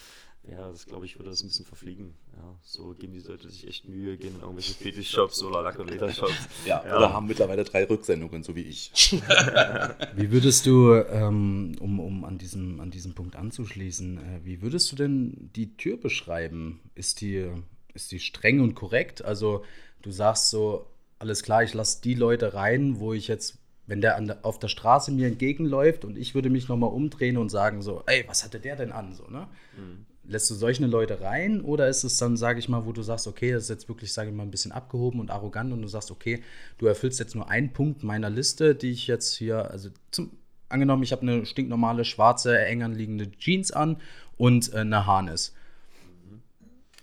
ja, 0.51 0.71
das 0.71 0.87
glaube 0.87 1.05
ich, 1.05 1.19
würde 1.19 1.31
das 1.31 1.43
ein 1.43 1.49
bisschen 1.49 1.67
verfliegen. 1.67 2.15
Ja, 2.35 2.57
so 2.63 2.95
geben 2.95 3.13
die 3.13 3.21
Leute 3.21 3.51
sich 3.51 3.67
echt 3.67 3.87
Mühe, 3.87 4.17
gehen 4.17 4.35
in 4.35 4.41
irgendwelche 4.41 4.73
Fetisch-Shops 4.73 5.43
oder 5.43 5.63
Lack- 5.63 5.79
und 5.79 5.91
Ledershops. 5.91 6.49
Ja, 6.65 6.83
ja, 6.87 6.97
oder 6.97 7.13
haben 7.13 7.27
mittlerweile 7.27 7.65
drei 7.65 7.85
Rücksendungen, 7.85 8.43
so 8.43 8.57
wie 8.57 8.63
ich. 8.63 8.91
wie 10.15 10.31
würdest 10.31 10.65
du, 10.65 10.95
ähm, 10.95 11.77
um, 11.81 12.01
um 12.01 12.25
an, 12.25 12.39
diesem, 12.39 12.81
an 12.81 12.91
diesem 12.91 13.15
Punkt 13.15 13.37
anzuschließen, 13.37 14.19
äh, 14.19 14.41
wie 14.45 14.63
würdest 14.63 14.91
du 14.91 14.97
denn 14.97 15.51
die 15.55 15.77
Tür 15.77 15.99
beschreiben? 15.99 16.81
Ist 16.95 17.21
die, 17.21 17.51
ist 17.93 18.11
die 18.13 18.21
streng 18.21 18.61
und 18.61 18.75
korrekt? 18.75 19.23
Also 19.23 19.65
du 20.01 20.11
sagst 20.11 20.49
so, 20.49 20.87
alles 21.19 21.43
klar, 21.43 21.63
ich 21.63 21.75
lasse 21.75 22.01
die 22.03 22.15
Leute 22.15 22.55
rein, 22.55 23.01
wo 23.01 23.13
ich 23.13 23.29
jetzt 23.29 23.59
wenn 23.87 24.03
der, 24.03 24.21
der 24.21 24.45
auf 24.45 24.59
der 24.59 24.69
Straße 24.69 25.11
mir 25.13 25.29
entgegenläuft 25.29 26.05
und 26.05 26.19
ich 26.19 26.35
würde 26.35 26.51
mich 26.51 26.69
nochmal 26.69 26.91
umdrehen 26.91 27.39
und 27.39 27.49
sagen 27.49 27.81
so, 27.81 28.03
ey, 28.05 28.23
was 28.29 28.45
hatte 28.45 28.61
der 28.61 28.77
denn 28.77 28.93
an? 28.93 29.15
So, 29.15 29.25
ne? 29.29 29.49
Mhm 29.79 30.05
lässt 30.29 30.51
du 30.51 30.55
solche 30.55 30.87
Leute 30.87 31.21
rein 31.21 31.61
oder 31.63 31.89
ist 31.89 32.05
es 32.05 32.17
dann, 32.19 32.37
sage 32.37 32.59
ich 32.59 32.69
mal, 32.69 32.87
wo 32.87 32.93
du 32.93 33.03
sagst, 33.03 33.27
okay, 33.27 33.53
das 33.53 33.65
ist 33.65 33.71
jetzt 33.71 33.89
wirklich, 33.89 34.13
sage 34.13 34.31
ich 34.31 34.37
mal, 34.37 34.43
ein 34.43 34.51
bisschen 34.51 34.73
abgehoben 34.73 35.21
und 35.21 35.31
arrogant 35.31 35.73
und 35.73 35.83
du 35.83 35.89
sagst, 35.89 36.11
okay, 36.11 36.43
du 36.77 36.87
erfüllst 36.87 37.19
jetzt 37.19 37.35
nur 37.35 37.49
einen 37.49 37.73
Punkt 37.73 38.05
meiner 38.05 38.31
Liste, 38.31 38.75
die 38.75 38.91
ich 38.91 39.07
jetzt 39.07 39.35
hier, 39.35 39.71
also 39.71 39.89
zum, 40.11 40.31
angenommen, 40.69 41.03
ich 41.03 41.13
habe 41.13 41.23
eine 41.23 41.47
stinknormale 41.47 42.05
schwarze, 42.05 42.59
eng 42.59 42.83
anliegende 42.83 43.31
Jeans 43.33 43.73
an 43.73 43.97
und 44.37 44.73
äh, 44.73 44.79
eine 44.79 45.07
Harness. 45.07 45.55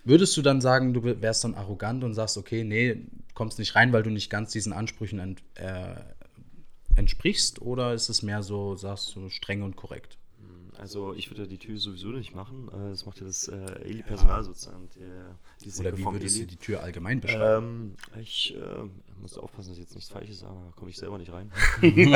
Würdest 0.03 0.37
du 0.37 0.43
dann 0.43 0.61
sagen, 0.61 0.93
du 0.93 1.03
wärst 1.03 1.43
dann 1.43 1.55
arrogant 1.55 2.03
und 2.03 2.13
sagst, 2.13 2.37
okay, 2.37 2.63
nee, 2.63 3.07
kommst 3.33 3.57
nicht 3.57 3.75
rein, 3.75 3.91
weil 3.91 4.03
du 4.03 4.11
nicht 4.11 4.29
ganz 4.29 4.51
diesen 4.51 4.71
Ansprüchen 4.71 5.17
ent, 5.17 5.41
äh, 5.55 5.95
entsprichst? 6.95 7.59
Oder 7.61 7.93
ist 7.93 8.09
es 8.09 8.21
mehr 8.21 8.43
so, 8.43 8.75
sagst 8.75 9.15
du, 9.15 9.29
streng 9.29 9.63
und 9.63 9.75
korrekt? 9.75 10.19
Also 10.79 11.13
ich 11.13 11.29
würde 11.29 11.47
die 11.47 11.57
Tür 11.57 11.77
sowieso 11.77 12.09
nicht 12.09 12.35
machen. 12.35 12.69
Äh, 12.69 12.89
das 12.89 13.05
macht 13.05 13.19
ja 13.19 13.25
das 13.25 13.47
äh, 13.47 13.55
Eli-Personal 13.83 14.37
ja. 14.37 14.43
sozusagen. 14.43 14.89
Die, 14.95 15.01
die 15.65 15.79
Oder 15.79 15.97
wie 15.97 16.05
würdest 16.05 16.37
Eli. 16.37 16.45
du 16.45 16.51
die 16.51 16.57
Tür 16.57 16.81
allgemein 16.81 17.19
beschreiben? 17.21 17.95
Ähm, 18.15 18.21
ich 18.21 18.55
äh, 18.55 19.19
muss 19.21 19.37
aufpassen, 19.37 19.69
dass 19.69 19.77
ich 19.77 19.83
jetzt 19.83 19.95
nichts 19.95 20.09
Falsches 20.09 20.39
sage, 20.39 20.53
da 20.53 20.71
komme 20.75 20.91
ich 20.91 20.97
selber 20.97 21.17
nicht 21.17 21.31
rein. 21.31 21.51
ich 21.81 21.93
kenne 21.93 22.09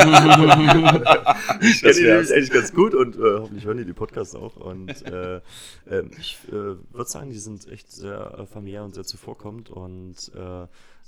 die 1.59 2.03
nämlich 2.03 2.33
eigentlich 2.33 2.51
ganz 2.51 2.73
gut 2.73 2.93
und 2.93 3.15
äh, 3.15 3.39
hoffentlich 3.39 3.65
hören 3.65 3.77
die 3.77 3.85
die 3.85 3.93
Podcasts 3.93 4.35
auch. 4.35 4.55
Und 4.55 5.05
äh, 5.05 5.41
ähm, 5.89 6.11
ich 6.19 6.37
äh, 6.47 6.51
würde 6.51 7.05
sagen, 7.09 7.31
die 7.31 7.39
sind 7.39 7.67
echt 7.67 7.91
sehr 7.91 8.47
familiär 8.51 8.83
und 8.83 8.93
sehr 8.93 9.05
zuvorkommend 9.05 9.69
und 9.69 10.31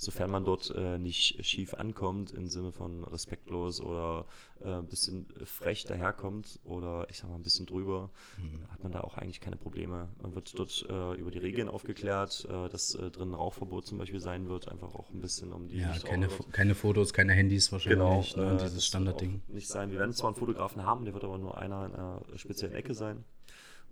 sofern 0.01 0.31
man 0.31 0.43
dort 0.43 0.73
äh, 0.75 0.97
nicht 0.97 1.45
schief 1.45 1.75
ankommt, 1.75 2.31
im 2.31 2.47
Sinne 2.47 2.71
von 2.71 3.03
respektlos 3.03 3.79
oder 3.81 4.25
äh, 4.63 4.69
ein 4.69 4.87
bisschen 4.87 5.27
frech 5.45 5.85
daherkommt 5.85 6.59
oder 6.63 7.05
ich 7.11 7.19
sag 7.19 7.29
mal 7.29 7.35
ein 7.35 7.43
bisschen 7.43 7.67
drüber, 7.67 8.09
mhm. 8.37 8.67
hat 8.71 8.81
man 8.81 8.91
da 8.91 9.01
auch 9.01 9.17
eigentlich 9.17 9.41
keine 9.41 9.57
Probleme. 9.57 10.09
Man 10.21 10.33
wird 10.33 10.57
dort 10.57 10.87
äh, 10.89 11.13
über 11.19 11.29
die 11.29 11.37
Regeln 11.37 11.69
aufgeklärt, 11.69 12.30
äh, 12.45 12.69
dass 12.69 12.95
äh, 12.95 13.11
drin 13.11 13.33
Rauchverbot 13.33 13.85
zum 13.85 13.97
Beispiel 13.97 14.19
sein 14.19 14.49
wird, 14.49 14.67
einfach 14.67 14.93
auch 14.95 15.09
ein 15.11 15.21
bisschen 15.21 15.51
um 15.53 15.67
die. 15.67 15.77
Ja, 15.77 15.97
keine, 15.99 16.27
keine 16.51 16.75
Fotos, 16.75 17.13
keine 17.13 17.33
Handys 17.33 17.71
wahrscheinlich, 17.71 18.33
genau, 18.33 18.45
ne, 18.49 18.55
äh, 18.55 18.63
dieses 18.63 18.85
Standardding. 18.85 19.41
Nicht 19.47 19.67
sein. 19.67 19.91
Wir 19.91 19.99
werden 19.99 20.13
zwar 20.13 20.29
einen 20.29 20.37
Fotografen 20.37 20.85
haben, 20.85 21.05
der 21.05 21.13
wird 21.13 21.23
aber 21.23 21.37
nur 21.37 21.57
einer 21.57 21.85
in 21.85 21.93
einer 21.93 22.21
speziellen 22.35 22.75
Ecke 22.75 22.93
sein. 22.93 23.23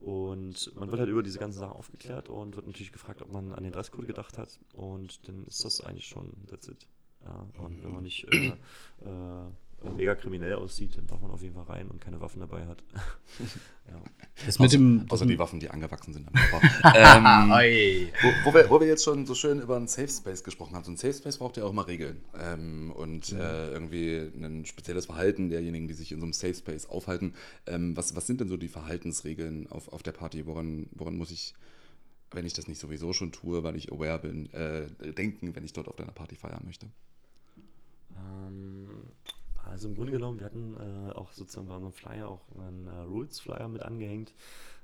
Und 0.01 0.73
man 0.75 0.89
wird 0.91 0.99
halt 0.99 1.09
über 1.09 1.23
diese 1.23 1.39
ganzen 1.39 1.59
Sachen 1.59 1.73
aufgeklärt 1.73 2.29
und 2.29 2.55
wird 2.55 2.65
natürlich 2.67 2.93
gefragt, 2.93 3.21
ob 3.21 3.33
man 3.33 3.53
an 3.53 3.63
den 3.63 3.73
Dresscode 3.73 4.07
gedacht 4.07 4.37
hat. 4.37 4.57
Und 4.73 5.27
dann 5.27 5.45
ist 5.45 5.65
das 5.65 5.81
eigentlich 5.81 6.07
schon, 6.07 6.31
that's 6.47 6.69
it. 6.69 6.87
Ja, 7.25 7.45
und 7.57 7.83
wenn 7.83 7.91
man 7.91 8.03
nicht 8.03 8.25
äh, 8.33 8.47
äh, 8.47 9.51
mega 9.95 10.15
kriminell 10.15 10.53
aussieht, 10.53 10.97
dann 10.97 11.07
darf 11.07 11.21
man 11.21 11.31
auf 11.31 11.41
jeden 11.41 11.55
Fall 11.55 11.63
rein 11.63 11.87
und 11.87 12.01
keine 12.01 12.19
Waffen 12.21 12.39
dabei 12.39 12.65
hat. 12.65 12.83
ja. 13.87 14.01
Das 14.45 14.59
mit 14.59 14.71
dem, 14.71 15.05
außer 15.09 15.25
die 15.25 15.39
Waffen, 15.39 15.59
die 15.59 15.69
angewachsen 15.69 16.13
sind. 16.13 16.27
ähm, 16.95 17.23
wo, 17.23 18.49
wo, 18.49 18.53
wir, 18.53 18.69
wo 18.69 18.79
wir 18.79 18.87
jetzt 18.87 19.03
schon 19.03 19.25
so 19.25 19.35
schön 19.35 19.59
über 19.61 19.75
einen 19.75 19.87
Safe 19.87 20.07
Space 20.07 20.43
gesprochen 20.43 20.75
haben. 20.75 20.83
So 20.83 20.91
ein 20.91 20.97
Safe 20.97 21.13
Space 21.13 21.37
braucht 21.37 21.57
ja 21.57 21.63
auch 21.63 21.73
mal 21.73 21.83
Regeln. 21.83 22.21
Ähm, 22.39 22.91
und 22.91 23.31
mhm. 23.31 23.39
äh, 23.39 23.69
irgendwie 23.69 24.17
ein 24.17 24.65
spezielles 24.65 25.05
Verhalten 25.05 25.49
derjenigen, 25.49 25.87
die 25.87 25.93
sich 25.93 26.11
in 26.11 26.19
so 26.19 26.25
einem 26.25 26.33
Safe 26.33 26.55
Space 26.55 26.87
aufhalten. 26.87 27.33
Ähm, 27.65 27.95
was, 27.95 28.15
was 28.15 28.27
sind 28.27 28.41
denn 28.41 28.47
so 28.47 28.57
die 28.57 28.69
Verhaltensregeln 28.69 29.67
auf, 29.69 29.91
auf 29.91 30.03
der 30.03 30.11
Party? 30.13 30.45
Woran, 30.45 30.87
woran 30.91 31.17
muss 31.17 31.31
ich 31.31 31.53
wenn 32.31 32.45
ich 32.45 32.53
das 32.53 32.67
nicht 32.67 32.79
sowieso 32.79 33.11
schon 33.11 33.31
tue, 33.31 33.63
weil 33.63 33.75
ich 33.75 33.91
aware 33.91 34.19
bin, 34.19 34.53
äh, 34.53 34.87
denken, 35.13 35.55
wenn 35.55 35.65
ich 35.65 35.73
dort 35.73 35.87
auf 35.87 35.95
deiner 35.95 36.11
Party 36.11 36.35
feiern 36.35 36.61
möchte? 36.63 36.87
Also 39.79 39.87
im 39.87 39.95
Grunde 39.95 40.11
genommen, 40.11 40.39
wir 40.39 40.45
hatten 40.45 40.75
äh, 40.75 41.13
auch 41.13 41.31
sozusagen 41.31 41.69
bei 41.69 41.75
unserem 41.75 41.93
Flyer 41.93 42.27
auch 42.27 42.41
einen 42.57 42.87
äh, 42.87 42.99
Rules-Flyer 42.99 43.69
mit 43.69 43.81
angehängt. 43.81 44.33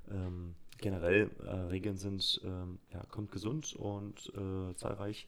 Ähm, 0.10 0.56
generell 0.78 1.30
äh, 1.44 1.50
Regeln 1.50 1.98
sind, 1.98 2.40
ähm, 2.46 2.80
ja, 2.94 3.04
kommt 3.12 3.30
gesund 3.30 3.76
und 3.76 4.32
äh, 4.38 4.74
zahlreich. 4.78 5.28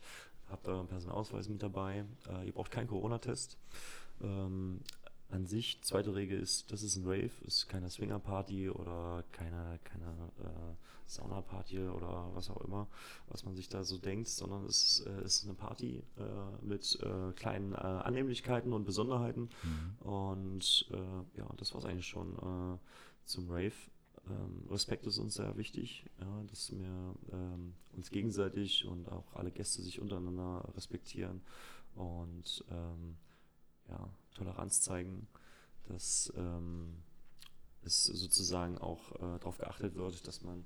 Habt 0.50 0.70
euren 0.70 0.88
Personalausweis 0.88 1.50
mit 1.50 1.62
dabei. 1.62 2.06
Äh, 2.30 2.46
ihr 2.46 2.54
braucht 2.54 2.72
keinen 2.72 2.88
Corona-Test. 2.88 3.58
Ähm, 4.22 4.80
an 5.30 5.46
sich, 5.46 5.82
zweite 5.82 6.16
Regel 6.16 6.40
ist, 6.40 6.72
das 6.72 6.84
ist 6.84 6.96
ein 6.96 7.06
Rave, 7.06 7.32
ist 7.46 7.68
keine 7.68 7.90
Swinger-Party 7.90 8.70
oder 8.70 9.24
keine, 9.32 9.80
keine 9.84 10.32
äh, 10.40 10.76
Sauna-Party 11.06 11.80
oder 11.80 12.30
was 12.34 12.50
auch 12.50 12.62
immer, 12.62 12.88
was 13.28 13.44
man 13.44 13.56
sich 13.56 13.70
da 13.70 13.84
so 13.84 13.98
denkt, 13.98 14.28
sondern 14.30 14.66
es 14.66 15.06
äh, 15.06 15.24
ist 15.24 15.44
eine 15.44 15.54
Party 15.54 16.04
äh, 16.18 16.66
mit 16.66 17.00
äh, 17.02 17.34
kleinen 17.34 17.74
äh, 17.74 17.78
Annehmlichkeiten 17.78 18.74
und 18.74 18.86
Besonderheiten. 18.86 19.50
Mhm. 19.64 20.08
Und 20.08 20.90
äh, 20.92 21.40
ja, 21.40 21.50
das 21.58 21.74
war 21.74 21.80
es 21.80 21.86
eigentlich 21.86 22.08
schon 22.08 22.80
zum 23.26 23.50
Rave. 23.50 23.74
Ähm, 24.30 24.68
Respekt 24.70 25.06
ist 25.08 25.18
uns 25.18 25.36
sehr 25.36 25.56
wichtig, 25.58 26.06
ja, 26.20 26.44
dass 26.50 26.72
wir 26.72 27.16
ähm, 27.32 27.74
uns 27.94 28.10
gegenseitig 28.12 28.86
und 28.86 29.10
auch 29.10 29.34
alle 29.34 29.52
Gäste 29.52 29.82
sich 29.82 30.00
untereinander 30.02 30.68
respektieren 30.76 31.42
und 31.96 32.64
ähm, 32.70 33.18
ja, 33.90 34.10
Toleranz 34.38 34.82
zeigen, 34.82 35.28
dass 35.88 36.32
ähm, 36.36 37.04
es 37.84 38.04
sozusagen 38.04 38.78
auch 38.78 39.16
äh, 39.16 39.40
darauf 39.40 39.58
geachtet 39.58 39.96
wird, 39.96 40.28
dass 40.28 40.42
man 40.42 40.66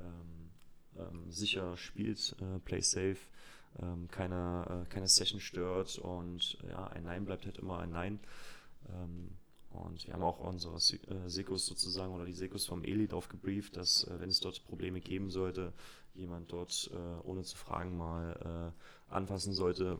ähm, 0.00 0.50
ähm, 0.96 1.30
sicher 1.30 1.76
spielt, 1.76 2.36
äh, 2.40 2.58
play 2.60 2.80
safe, 2.80 3.18
ähm, 3.80 4.08
keine, 4.08 4.84
äh, 4.84 4.88
keine 4.88 5.08
Session 5.08 5.40
stört 5.40 5.98
und 5.98 6.58
ja, 6.68 6.86
ein 6.88 7.04
Nein 7.04 7.24
bleibt 7.24 7.46
halt 7.46 7.58
immer 7.58 7.78
ein 7.78 7.90
Nein. 7.90 8.20
Und 9.72 10.06
wir 10.06 10.14
haben 10.14 10.22
auch 10.22 10.38
unsere 10.40 10.74
äh, 10.76 11.28
Sekos 11.28 11.66
sozusagen 11.66 12.12
oder 12.12 12.26
die 12.26 12.34
Sekos 12.34 12.66
vom 12.66 12.84
Eli 12.84 13.08
darauf 13.08 13.28
gebrieft, 13.28 13.76
dass 13.76 14.04
äh, 14.04 14.20
wenn 14.20 14.28
es 14.28 14.40
dort 14.40 14.64
Probleme 14.64 15.00
geben 15.00 15.30
sollte, 15.30 15.72
jemand 16.14 16.52
dort 16.52 16.90
äh, 16.92 17.26
ohne 17.26 17.42
zu 17.42 17.56
fragen 17.56 17.96
mal 17.96 18.72
anfassen 19.08 19.52
sollte, 19.52 19.98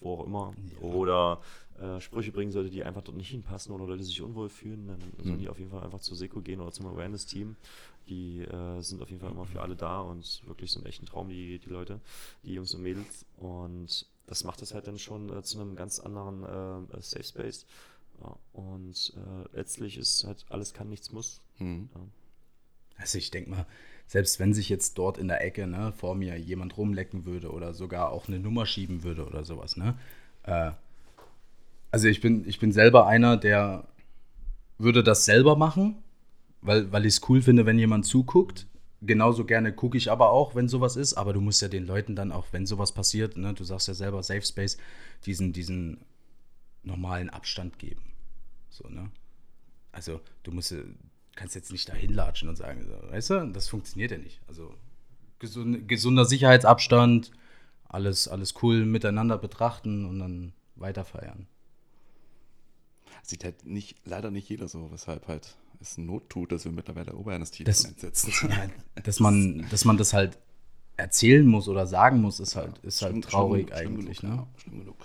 wo 0.00 0.14
auch 0.14 0.26
immer, 0.26 0.54
ja. 0.80 0.86
oder 0.86 1.40
äh, 1.80 2.00
Sprüche 2.00 2.32
bringen 2.32 2.52
sollte, 2.52 2.70
die 2.70 2.84
einfach 2.84 3.02
dort 3.02 3.16
nicht 3.16 3.30
hinpassen 3.30 3.72
oder 3.72 3.86
Leute 3.86 4.02
sich 4.02 4.20
unwohl 4.22 4.48
fühlen, 4.48 4.86
dann 4.86 4.98
mhm. 4.98 5.24
sollen 5.24 5.38
die 5.38 5.48
auf 5.48 5.58
jeden 5.58 5.70
Fall 5.70 5.82
einfach 5.82 6.00
zur 6.00 6.16
Seko 6.16 6.40
gehen 6.40 6.60
oder 6.60 6.72
zum 6.72 6.86
Awareness-Team. 6.86 7.56
Die 8.08 8.40
äh, 8.40 8.82
sind 8.82 9.00
auf 9.02 9.08
jeden 9.08 9.20
Fall 9.20 9.30
immer 9.30 9.46
für 9.46 9.62
alle 9.62 9.76
da 9.76 10.00
und 10.00 10.42
wirklich 10.46 10.72
so 10.72 10.80
ein 10.80 10.86
echten 10.86 11.06
Traum, 11.06 11.28
die, 11.28 11.58
die 11.58 11.70
Leute, 11.70 12.00
die 12.42 12.54
Jungs 12.54 12.74
und 12.74 12.82
Mädels. 12.82 13.24
Und 13.36 14.06
das 14.26 14.44
macht 14.44 14.62
das 14.62 14.74
halt 14.74 14.86
dann 14.86 14.98
schon 14.98 15.30
äh, 15.30 15.42
zu 15.42 15.60
einem 15.60 15.76
ganz 15.76 16.00
anderen 16.00 16.42
äh, 16.44 17.00
Safe 17.00 17.24
Space. 17.24 17.66
Ja, 18.20 18.36
und 18.52 19.14
äh, 19.16 19.56
letztlich 19.56 19.96
ist 19.96 20.24
halt 20.24 20.44
alles 20.48 20.74
kann, 20.74 20.88
nichts 20.88 21.12
muss. 21.12 21.40
Mhm. 21.58 21.88
Ja. 21.94 22.00
Also 22.98 23.18
ich 23.18 23.30
denke 23.30 23.50
mal, 23.50 23.66
selbst 24.10 24.40
wenn 24.40 24.52
sich 24.52 24.68
jetzt 24.68 24.98
dort 24.98 25.18
in 25.18 25.28
der 25.28 25.44
Ecke 25.44 25.68
ne, 25.68 25.92
vor 25.96 26.16
mir 26.16 26.36
jemand 26.36 26.76
rumlecken 26.76 27.26
würde 27.26 27.52
oder 27.52 27.74
sogar 27.74 28.10
auch 28.10 28.26
eine 28.26 28.40
Nummer 28.40 28.66
schieben 28.66 29.04
würde 29.04 29.24
oder 29.24 29.44
sowas, 29.44 29.76
ne? 29.76 29.96
Äh, 30.42 30.72
also 31.92 32.08
ich 32.08 32.20
bin, 32.20 32.44
ich 32.48 32.58
bin 32.58 32.72
selber 32.72 33.06
einer, 33.06 33.36
der 33.36 33.86
würde 34.78 35.04
das 35.04 35.26
selber 35.26 35.54
machen, 35.54 35.94
weil, 36.60 36.90
weil 36.90 37.06
ich 37.06 37.14
es 37.14 37.28
cool 37.28 37.40
finde, 37.40 37.66
wenn 37.66 37.78
jemand 37.78 38.04
zuguckt. 38.04 38.66
Genauso 39.00 39.44
gerne 39.44 39.72
gucke 39.72 39.96
ich 39.96 40.10
aber 40.10 40.30
auch, 40.30 40.56
wenn 40.56 40.66
sowas 40.66 40.96
ist. 40.96 41.14
Aber 41.14 41.32
du 41.32 41.40
musst 41.40 41.62
ja 41.62 41.68
den 41.68 41.86
Leuten 41.86 42.16
dann 42.16 42.32
auch, 42.32 42.46
wenn 42.50 42.66
sowas 42.66 42.90
passiert, 42.90 43.36
ne, 43.36 43.54
du 43.54 43.62
sagst 43.62 43.86
ja 43.86 43.94
selber 43.94 44.24
Safe 44.24 44.42
Space, 44.42 44.76
diesen, 45.24 45.52
diesen 45.52 45.98
normalen 46.82 47.30
Abstand 47.30 47.78
geben. 47.78 48.02
So, 48.70 48.88
ne? 48.88 49.08
Also 49.92 50.20
du 50.42 50.50
musst, 50.50 50.74
kannst 51.36 51.54
jetzt 51.54 51.72
nicht 51.72 51.88
dahin 51.88 52.12
latschen 52.12 52.48
und 52.48 52.56
sagen, 52.56 52.82
so, 52.84 53.12
weißt 53.12 53.30
du, 53.30 53.46
das 53.52 53.68
funktioniert 53.68 54.10
ja 54.10 54.18
nicht. 54.18 54.40
Also 54.48 54.74
gesund, 55.38 55.88
gesunder 55.88 56.24
Sicherheitsabstand, 56.24 57.30
alles, 57.88 58.28
alles 58.28 58.54
cool 58.62 58.84
miteinander 58.84 59.38
betrachten 59.38 60.04
und 60.04 60.18
dann 60.18 60.52
weiter 60.76 61.04
feiern. 61.04 61.46
Sieht 63.22 63.44
halt 63.44 63.64
nicht, 63.64 63.96
leider 64.04 64.30
nicht 64.30 64.48
jeder 64.48 64.68
so, 64.68 64.90
weshalb 64.92 65.28
halt 65.28 65.56
es 65.80 65.96
Not 65.98 66.28
tut, 66.30 66.52
dass 66.52 66.64
wir 66.64 66.72
mittlerweile 66.72 67.14
Oberanästhesie 67.14 67.64
Das- 67.64 67.84
einsetzen. 67.84 68.32
Ja, 68.50 69.02
dass 69.02 69.20
man, 69.20 69.66
dass 69.70 69.84
man 69.84 69.96
das 69.96 70.12
halt 70.12 70.38
erzählen 70.96 71.46
muss 71.46 71.68
oder 71.68 71.86
sagen 71.86 72.20
muss, 72.20 72.40
ist 72.40 72.56
halt, 72.56 72.78
ist 72.78 73.00
halt 73.02 73.12
Schlimm- 73.12 73.22
traurig 73.22 73.68
schlimm- 73.68 73.78
schlimm 73.78 73.96
eigentlich, 73.96 74.20
genug, 74.20 74.36
ne? 74.36 74.46
schlimm 74.58 74.78
genug. 74.80 74.96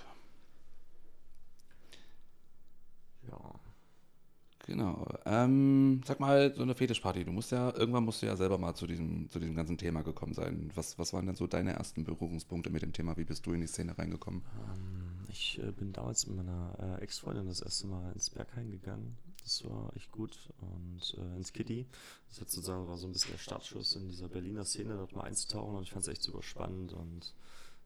Genau. 4.66 5.06
Ähm, 5.24 6.00
sag 6.04 6.18
mal, 6.18 6.52
so 6.52 6.62
eine 6.62 6.74
Fetischparty. 6.74 7.24
Du 7.24 7.30
musst 7.30 7.52
ja, 7.52 7.72
irgendwann 7.76 8.04
musst 8.04 8.20
du 8.22 8.26
ja 8.26 8.36
selber 8.36 8.58
mal 8.58 8.74
zu 8.74 8.88
diesem, 8.88 9.30
zu 9.30 9.38
diesem 9.38 9.54
ganzen 9.54 9.78
Thema 9.78 10.02
gekommen 10.02 10.34
sein. 10.34 10.72
Was, 10.74 10.98
was 10.98 11.12
waren 11.12 11.26
denn 11.26 11.36
so 11.36 11.46
deine 11.46 11.74
ersten 11.74 12.02
Berührungspunkte 12.02 12.68
mit 12.70 12.82
dem 12.82 12.92
Thema? 12.92 13.16
Wie 13.16 13.24
bist 13.24 13.46
du 13.46 13.52
in 13.52 13.60
die 13.60 13.68
Szene 13.68 13.96
reingekommen? 13.96 14.42
Ähm, 14.74 15.24
ich 15.28 15.60
äh, 15.62 15.70
bin 15.70 15.92
damals 15.92 16.26
mit 16.26 16.38
meiner 16.38 16.98
äh, 16.98 17.02
Ex-Freundin 17.02 17.46
das 17.46 17.60
erste 17.60 17.86
Mal 17.86 18.12
ins 18.12 18.30
Berghain 18.30 18.72
gegangen. 18.72 19.16
Das 19.44 19.64
war 19.64 19.94
echt 19.94 20.10
gut. 20.10 20.36
Und 20.58 21.16
äh, 21.16 21.36
ins 21.36 21.52
Kitty. 21.52 21.86
Das 22.28 22.40
hat 22.40 22.50
sozusagen 22.50 22.88
war 22.88 22.96
so 22.96 23.06
ein 23.06 23.12
bisschen 23.12 23.30
der 23.30 23.38
Startschuss 23.38 23.94
in 23.94 24.08
dieser 24.08 24.28
Berliner 24.28 24.64
Szene, 24.64 24.96
dort 24.96 25.14
mal 25.14 25.22
einzutauchen. 25.22 25.76
Und 25.76 25.84
ich 25.84 25.92
fand 25.92 26.02
es 26.02 26.08
echt 26.08 26.24
super 26.24 26.42
spannend 26.42 26.92
und 26.92 27.34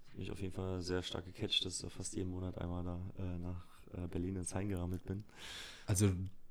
hat 0.08 0.16
mich 0.16 0.30
auf 0.30 0.40
jeden 0.40 0.54
Fall 0.54 0.80
sehr 0.80 1.02
stark 1.02 1.26
gecatcht, 1.26 1.66
dass 1.66 1.82
ich 1.82 1.92
fast 1.92 2.14
jeden 2.16 2.30
Monat 2.30 2.56
einmal 2.56 2.84
da 2.84 2.98
äh, 3.18 3.38
nach 3.38 3.66
äh, 3.92 4.06
Berlin 4.08 4.36
ins 4.36 4.54
Heim 4.54 4.70
gerammelt 4.70 5.04
bin. 5.04 5.24
Also 5.86 6.10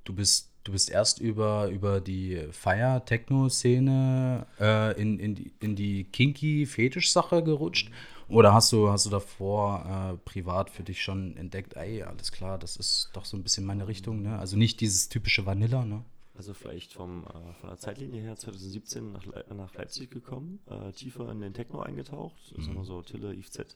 du 0.09 0.15
bist, 0.15 0.49
du 0.63 0.71
bist 0.71 0.89
erst 0.89 1.21
über, 1.21 1.67
über 1.69 2.01
die 2.01 2.47
Fire-Techno-Szene 2.51 4.47
äh, 4.59 4.99
in, 4.99 5.19
in 5.19 5.35
die, 5.35 5.53
in 5.59 5.75
die 5.75 6.05
Kinky-Fetisch-Sache 6.05 7.43
gerutscht? 7.43 7.91
Oder 8.27 8.53
hast 8.53 8.71
du, 8.71 8.89
hast 8.89 9.05
du 9.05 9.11
davor 9.11 9.85
äh, 9.85 10.17
privat 10.27 10.69
für 10.69 10.83
dich 10.83 11.01
schon 11.01 11.37
entdeckt, 11.37 11.75
ey, 11.75 12.03
alles 12.03 12.31
klar, 12.31 12.57
das 12.57 12.75
ist 12.75 13.09
doch 13.13 13.25
so 13.25 13.37
ein 13.37 13.43
bisschen 13.43 13.65
meine 13.65 13.87
Richtung, 13.87 14.21
ne? 14.21 14.37
Also 14.37 14.57
nicht 14.57 14.81
dieses 14.81 15.09
typische 15.09 15.45
Vanilla, 15.45 15.85
ne? 15.85 16.03
Also 16.35 16.53
vielleicht 16.53 16.93
vom, 16.93 17.23
äh, 17.23 17.53
von 17.59 17.69
der 17.69 17.77
Zeitlinie 17.77 18.21
her 18.21 18.35
2017 18.35 19.11
nach, 19.11 19.25
Le 19.25 19.45
nach 19.55 19.73
Leipzig 19.73 20.11
gekommen, 20.11 20.59
äh, 20.67 20.91
tiefer 20.91 21.31
in 21.31 21.41
den 21.41 21.53
Techno 21.53 21.79
eingetaucht, 21.81 22.53
sagen 22.55 22.75
wir 22.75 22.83
so 22.83 23.01
Tille, 23.01 23.33
Yves 23.33 23.51
Z. 23.51 23.75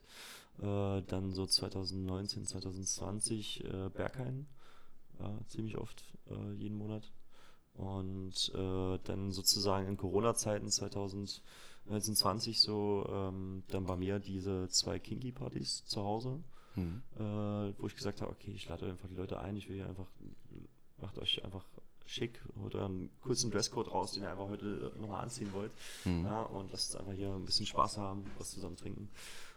Äh, 0.61 1.01
dann 1.07 1.31
so 1.31 1.47
2019, 1.47 2.45
2020 2.45 3.63
äh, 3.63 3.89
Berghain, 3.89 4.45
äh, 5.19 5.45
ziemlich 5.47 5.77
oft, 5.77 6.03
äh, 6.29 6.53
jeden 6.53 6.77
Monat. 6.77 7.11
Und 7.73 8.51
äh, 8.55 8.99
dann 9.03 9.31
sozusagen 9.31 9.87
in 9.87 9.97
Corona-Zeiten 9.97 10.69
2019, 10.69 12.15
20 12.15 12.61
so, 12.61 13.07
ähm, 13.09 13.63
dann 13.69 13.85
bei 13.85 13.95
mir 13.95 14.19
diese 14.19 14.69
zwei 14.69 14.99
Kinky-Partys 14.99 15.85
zu 15.85 16.03
Hause, 16.03 16.39
Hm. 16.75 17.01
äh, 17.17 17.73
wo 17.79 17.87
ich 17.87 17.95
gesagt 17.95 18.21
habe, 18.21 18.31
okay, 18.31 18.51
ich 18.51 18.67
lade 18.67 18.87
einfach 18.87 19.07
die 19.07 19.15
Leute 19.15 19.39
ein, 19.39 19.55
ich 19.55 19.69
will 19.69 19.75
hier 19.75 19.87
einfach, 19.87 20.07
macht 20.99 21.17
euch 21.19 21.43
einfach 21.43 21.65
schick, 22.05 22.41
holt 22.61 22.75
euren 22.75 23.09
kurzen 23.21 23.49
Dresscode 23.51 23.91
raus, 23.91 24.11
den 24.13 24.23
ihr 24.23 24.31
einfach 24.31 24.49
heute 24.49 24.91
nochmal 24.99 25.23
anziehen 25.23 25.53
wollt. 25.53 25.71
Hm. 26.03 26.25
Ja, 26.25 26.41
und 26.41 26.71
lasst 26.71 26.93
uns 26.93 26.99
einfach 26.99 27.13
hier 27.13 27.31
ein 27.31 27.45
bisschen 27.45 27.65
Spaß 27.65 27.97
haben, 27.97 28.25
was 28.37 28.51
zusammen 28.51 28.75
trinken. 28.75 29.09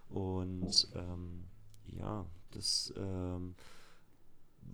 Und 0.09 0.89
ähm, 0.95 1.45
ja, 1.87 2.25
das 2.53 2.93
ähm, 2.97 3.55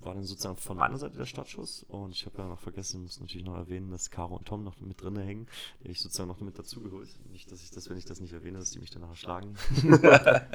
war 0.04 0.14
dann 0.14 0.24
sozusagen 0.24 0.56
von 0.56 0.76
meiner 0.76 0.98
Seite 0.98 1.16
der 1.16 1.26
Startschuss. 1.26 1.84
Und 1.88 2.12
ich 2.12 2.26
habe 2.26 2.38
ja 2.38 2.48
noch 2.48 2.58
vergessen, 2.58 3.02
muss 3.02 3.20
natürlich 3.20 3.46
noch 3.46 3.56
erwähnen, 3.56 3.90
dass 3.90 4.10
Caro 4.10 4.36
und 4.36 4.46
Tom 4.46 4.64
noch 4.64 4.78
mit 4.80 5.00
drin 5.00 5.16
hängen, 5.16 5.46
die 5.80 5.84
habe 5.84 5.92
ich 5.92 6.00
sozusagen 6.00 6.28
noch 6.28 6.40
mit 6.40 6.58
dazugeholt. 6.58 7.08
Nicht, 7.30 7.50
dass 7.52 7.62
ich 7.62 7.70
das, 7.70 7.88
wenn 7.88 7.96
ich 7.96 8.04
das 8.04 8.20
nicht 8.20 8.32
erwähne, 8.32 8.58
dass 8.58 8.70
die 8.70 8.78
mich 8.78 8.90
danach 8.90 9.14
schlagen. 9.16 9.54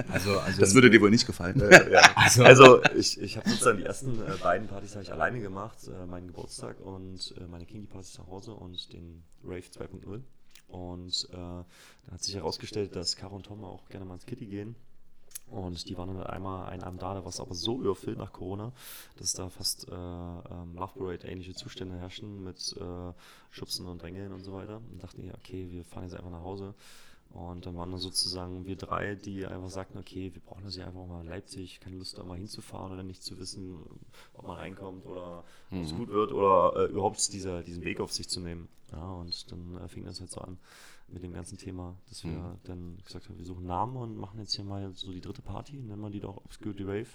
Also, 0.09 0.39
also 0.39 0.59
Das 0.59 0.73
würde 0.73 0.89
dir 0.89 1.01
wohl 1.01 1.09
nicht 1.09 1.25
gefallen. 1.25 1.61
also, 2.15 2.43
Also 2.43 2.83
ich, 2.95 3.19
ich 3.19 3.37
habe 3.37 3.49
sozusagen 3.49 3.77
die 3.77 3.83
ersten 3.83 4.19
äh, 4.21 4.35
beiden 4.41 4.67
Partys 4.67 4.93
habe 4.93 5.03
ich 5.03 5.11
alleine 5.11 5.39
gemacht, 5.39 5.77
äh, 5.87 6.05
meinen 6.05 6.27
Geburtstag 6.27 6.79
und 6.79 7.33
äh, 7.37 7.47
meine 7.47 7.65
Kinky-Partys 7.65 8.13
zu 8.13 8.27
Hause 8.27 8.53
und 8.53 8.93
den 8.93 9.23
Rave 9.43 9.59
2.0. 9.59 10.21
Und 10.67 11.27
äh, 11.31 11.35
dann 11.35 11.65
hat 12.11 12.23
sich 12.23 12.35
herausgestellt, 12.35 12.95
dass 12.95 13.15
Caro 13.15 13.35
und 13.35 13.45
Tom 13.45 13.63
auch 13.63 13.87
gerne 13.89 14.05
mal 14.05 14.15
ins 14.15 14.25
Kitty 14.25 14.45
gehen. 14.45 14.75
Und 15.49 15.87
die 15.87 15.97
waren 15.97 16.09
dann 16.09 16.23
einmal 16.23 16.67
einen 16.67 16.83
Abend 16.83 17.01
da, 17.01 17.13
da 17.13 17.21
war 17.21 17.29
es 17.29 17.39
aber 17.39 17.55
so 17.55 17.79
überfüllt 17.79 18.17
nach 18.17 18.33
Corona, 18.33 18.73
dass 19.17 19.31
da 19.31 19.49
fast 19.49 19.87
äh, 19.87 19.93
ähm, 19.93 20.75
Love 20.75 20.93
Parade 20.97 21.27
ähnliche 21.27 21.53
Zustände 21.53 21.97
herrschen 21.97 22.43
mit 22.43 22.75
äh, 22.77 23.13
Schubsen 23.49 23.87
und 23.87 24.01
Drängeln 24.01 24.33
und 24.33 24.43
so 24.43 24.53
weiter. 24.53 24.81
Und 24.91 25.01
dachten, 25.01 25.23
ja, 25.25 25.33
okay, 25.35 25.67
wir 25.71 25.85
fahren 25.85 26.03
jetzt 26.03 26.15
einfach 26.15 26.31
nach 26.31 26.43
Hause. 26.43 26.73
Und 27.29 27.65
dann 27.65 27.75
waren 27.75 27.91
dann 27.91 27.99
sozusagen 27.99 28.65
wir 28.65 28.75
drei, 28.75 29.15
die 29.15 29.45
einfach 29.45 29.69
sagten, 29.69 29.97
okay, 29.97 30.33
wir 30.33 30.41
brauchen 30.41 30.63
das 30.63 30.75
ja 30.75 30.85
einfach 30.85 31.05
mal 31.05 31.21
in 31.21 31.27
Leipzig, 31.27 31.79
keine 31.79 31.97
Lust 31.97 32.17
da 32.17 32.23
mal 32.23 32.37
hinzufahren 32.37 32.91
oder 32.91 33.03
nicht 33.03 33.21
zu 33.21 33.37
wissen, 33.37 33.77
ob 34.33 34.47
man 34.47 34.57
reinkommt 34.57 35.05
oder 35.05 35.43
ob 35.71 35.77
es 35.77 35.93
gut 35.93 36.09
wird 36.09 36.31
oder 36.31 36.73
äh, 36.75 36.91
überhaupt 36.91 37.33
dieser, 37.33 37.63
diesen 37.63 37.83
Weg 37.83 37.99
auf 37.99 38.11
sich 38.11 38.29
zu 38.29 38.39
nehmen. 38.39 38.69
Ja, 38.91 39.11
und 39.11 39.51
dann 39.51 39.77
äh, 39.83 39.87
fing 39.89 40.05
das 40.05 40.19
halt 40.19 40.31
so 40.31 40.39
an 40.39 40.57
mit 41.09 41.23
dem 41.23 41.33
ganzen 41.33 41.57
Thema, 41.57 41.95
dass 42.09 42.23
wir 42.23 42.31
Mhm. 42.31 42.57
dann 42.65 42.97
gesagt 43.05 43.29
haben, 43.29 43.37
wir 43.37 43.45
suchen 43.45 43.65
Namen 43.65 43.95
und 43.97 44.17
machen 44.17 44.39
jetzt 44.39 44.55
hier 44.55 44.65
mal 44.65 44.91
so 44.93 45.11
die 45.11 45.21
dritte 45.21 45.41
Party, 45.41 45.77
nennen 45.77 46.01
wir 46.01 46.09
die 46.09 46.19
doch 46.19 46.37
Obscurity 46.37 46.83
Rave 46.83 47.07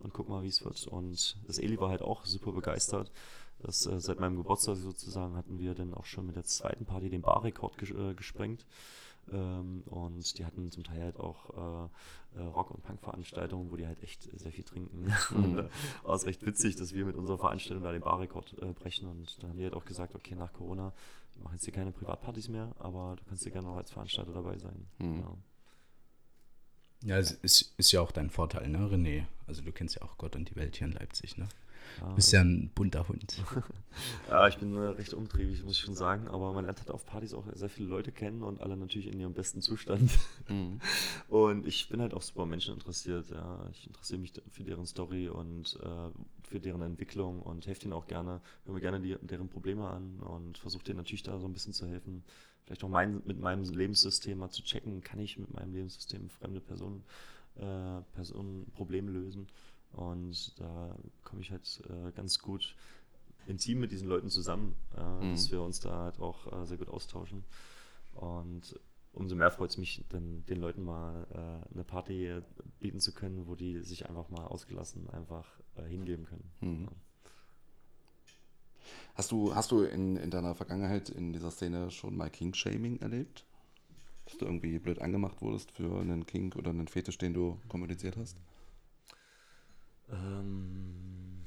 und 0.00 0.12
gucken 0.12 0.34
mal, 0.34 0.42
wie 0.42 0.48
es 0.48 0.64
wird. 0.64 0.86
Und 0.88 1.36
das 1.46 1.58
Eli 1.58 1.78
war 1.78 1.90
halt 1.90 2.02
auch 2.02 2.24
super 2.26 2.52
begeistert. 2.52 3.10
Das, 3.62 3.86
äh, 3.86 4.00
seit 4.00 4.18
meinem 4.20 4.36
Geburtstag 4.36 4.76
sozusagen 4.76 5.36
hatten 5.36 5.58
wir 5.58 5.74
dann 5.74 5.92
auch 5.94 6.06
schon 6.06 6.26
mit 6.26 6.36
der 6.36 6.44
zweiten 6.44 6.86
Party 6.86 7.10
den 7.10 7.20
Barrekord 7.22 7.76
ges 7.78 7.90
äh, 7.90 8.14
gesprengt. 8.14 8.64
Ähm, 9.32 9.82
und 9.86 10.38
die 10.38 10.44
hatten 10.44 10.70
zum 10.70 10.84
Teil 10.84 11.02
halt 11.02 11.20
auch 11.20 11.88
äh, 12.34 12.38
äh, 12.38 12.42
Rock- 12.42 12.70
und 12.70 12.82
Punk-Veranstaltungen, 12.82 13.70
wo 13.70 13.76
die 13.76 13.86
halt 13.86 14.02
echt 14.02 14.28
sehr 14.38 14.52
viel 14.52 14.64
trinken. 14.64 15.12
und 15.34 15.58
äh, 15.58 15.68
war 16.02 16.14
es 16.14 16.26
recht 16.26 16.44
witzig, 16.44 16.76
dass 16.76 16.94
wir 16.94 17.04
mit 17.04 17.16
unserer 17.16 17.38
Veranstaltung 17.38 17.84
da 17.84 17.92
den 17.92 18.02
Barrekord 18.02 18.56
äh, 18.60 18.72
brechen. 18.72 19.08
Und 19.08 19.42
dann 19.42 19.50
haben 19.50 19.58
die 19.58 19.64
halt 19.64 19.74
auch 19.74 19.84
gesagt, 19.84 20.14
okay, 20.14 20.34
nach 20.34 20.52
Corona 20.52 20.92
machen 21.42 21.54
jetzt 21.54 21.64
hier 21.64 21.74
keine 21.74 21.92
Privatpartys 21.92 22.48
mehr, 22.48 22.74
aber 22.78 23.16
du 23.16 23.24
kannst 23.24 23.44
ja 23.44 23.50
gerne 23.50 23.68
auch 23.68 23.76
als 23.76 23.90
Veranstalter 23.90 24.32
dabei 24.32 24.58
sein. 24.58 24.86
Mhm. 24.98 25.20
Ja. 27.02 27.14
ja, 27.14 27.18
es 27.18 27.32
ist, 27.32 27.74
ist 27.78 27.92
ja 27.92 28.00
auch 28.00 28.12
dein 28.12 28.30
Vorteil, 28.30 28.68
ne, 28.68 28.78
René? 28.78 29.24
Also 29.46 29.62
du 29.62 29.72
kennst 29.72 29.96
ja 29.96 30.02
auch 30.02 30.18
Gott 30.18 30.36
und 30.36 30.50
die 30.50 30.56
Welt 30.56 30.76
hier 30.76 30.86
in 30.86 30.92
Leipzig, 30.92 31.36
ne? 31.36 31.48
Du 31.98 32.14
bist 32.14 32.32
ja 32.32 32.40
ein 32.40 32.70
bunter 32.74 33.08
Hund. 33.08 33.42
Ja, 34.28 34.46
ich 34.46 34.56
bin 34.58 34.76
äh, 34.76 34.80
recht 34.80 35.14
umtriebig, 35.14 35.64
muss 35.64 35.74
ich 35.74 35.82
schon 35.82 35.96
sagen, 35.96 36.28
aber 36.28 36.52
man 36.52 36.64
lernt 36.64 36.78
halt 36.78 36.90
auf 36.90 37.04
Partys 37.04 37.34
auch 37.34 37.44
sehr 37.54 37.68
viele 37.68 37.88
Leute 37.88 38.12
kennen 38.12 38.42
und 38.42 38.60
alle 38.60 38.76
natürlich 38.76 39.08
in 39.08 39.18
ihrem 39.18 39.34
besten 39.34 39.60
Zustand. 39.62 40.12
Mhm. 40.48 40.80
Und 41.28 41.66
ich 41.66 41.88
bin 41.88 42.00
halt 42.00 42.14
auch 42.14 42.22
super 42.22 42.46
Menschen 42.46 42.74
interessiert, 42.74 43.30
ja. 43.30 43.66
Ich 43.72 43.86
interessiere 43.88 44.20
mich 44.20 44.32
für 44.50 44.62
deren 44.62 44.86
Story 44.86 45.28
und 45.28 45.78
äh, 45.82 46.46
für 46.48 46.60
deren 46.60 46.82
Entwicklung 46.82 47.42
und 47.42 47.66
helfe 47.66 47.82
denen 47.82 47.92
auch 47.92 48.06
gerne, 48.06 48.40
höre 48.64 48.74
mir 48.74 48.80
gerne 48.80 49.00
die, 49.00 49.16
deren 49.22 49.48
Probleme 49.48 49.88
an 49.88 50.20
und 50.20 50.58
versuche 50.58 50.84
denen 50.84 50.98
natürlich 50.98 51.22
da 51.22 51.38
so 51.38 51.46
ein 51.46 51.52
bisschen 51.52 51.72
zu 51.72 51.86
helfen. 51.86 52.22
Vielleicht 52.64 52.84
auch 52.84 52.88
mein, 52.88 53.22
mit 53.24 53.40
meinem 53.40 53.64
Lebenssystem 53.64 54.38
mal 54.38 54.50
zu 54.50 54.62
checken, 54.62 55.00
kann 55.02 55.18
ich 55.18 55.38
mit 55.38 55.52
meinem 55.52 55.72
Lebenssystem 55.72 56.28
fremde 56.30 56.60
Personen, 56.60 57.02
äh, 57.56 58.02
Personen 58.14 58.70
Probleme 58.74 59.10
lösen. 59.10 59.48
Und 59.92 60.58
da 60.60 60.96
komme 61.24 61.42
ich 61.42 61.50
halt 61.50 61.82
äh, 61.88 62.12
ganz 62.12 62.38
gut 62.38 62.74
intim 63.46 63.80
mit 63.80 63.90
diesen 63.92 64.08
Leuten 64.08 64.28
zusammen, 64.30 64.74
äh, 64.96 65.24
Mhm. 65.24 65.32
dass 65.32 65.50
wir 65.50 65.62
uns 65.62 65.80
da 65.80 66.04
halt 66.04 66.20
auch 66.20 66.46
äh, 66.52 66.66
sehr 66.66 66.76
gut 66.78 66.88
austauschen. 66.88 67.44
Und 68.14 68.78
umso 69.12 69.34
mehr 69.34 69.50
freut 69.50 69.70
es 69.70 69.78
mich, 69.78 70.04
dann 70.10 70.44
den 70.46 70.60
Leuten 70.60 70.84
mal 70.84 71.26
äh, 71.32 71.72
eine 71.74 71.84
Party 71.84 72.40
bieten 72.78 73.00
zu 73.00 73.12
können, 73.12 73.46
wo 73.48 73.54
die 73.56 73.80
sich 73.80 74.08
einfach 74.08 74.28
mal 74.30 74.44
ausgelassen 74.46 75.08
einfach 75.10 75.46
äh, 75.76 75.82
hingeben 75.84 76.26
können. 76.26 76.50
Mhm. 76.60 76.88
Hast 79.14 79.32
du, 79.32 79.54
hast 79.54 79.70
du 79.72 79.82
in, 79.82 80.16
in 80.16 80.30
deiner 80.30 80.54
Vergangenheit 80.54 81.08
in 81.10 81.32
dieser 81.32 81.50
Szene 81.50 81.90
schon 81.90 82.16
mal 82.16 82.30
King-Shaming 82.30 83.00
erlebt? 83.00 83.44
Dass 84.24 84.38
du 84.38 84.44
irgendwie 84.46 84.78
blöd 84.78 85.00
angemacht 85.00 85.42
wurdest 85.42 85.72
für 85.72 86.00
einen 86.00 86.24
Kink 86.26 86.54
oder 86.56 86.70
einen 86.70 86.86
Fetisch, 86.88 87.18
den 87.18 87.34
du 87.34 87.58
kommuniziert 87.68 88.16
hast? 88.16 88.36
Ähm, 90.12 91.44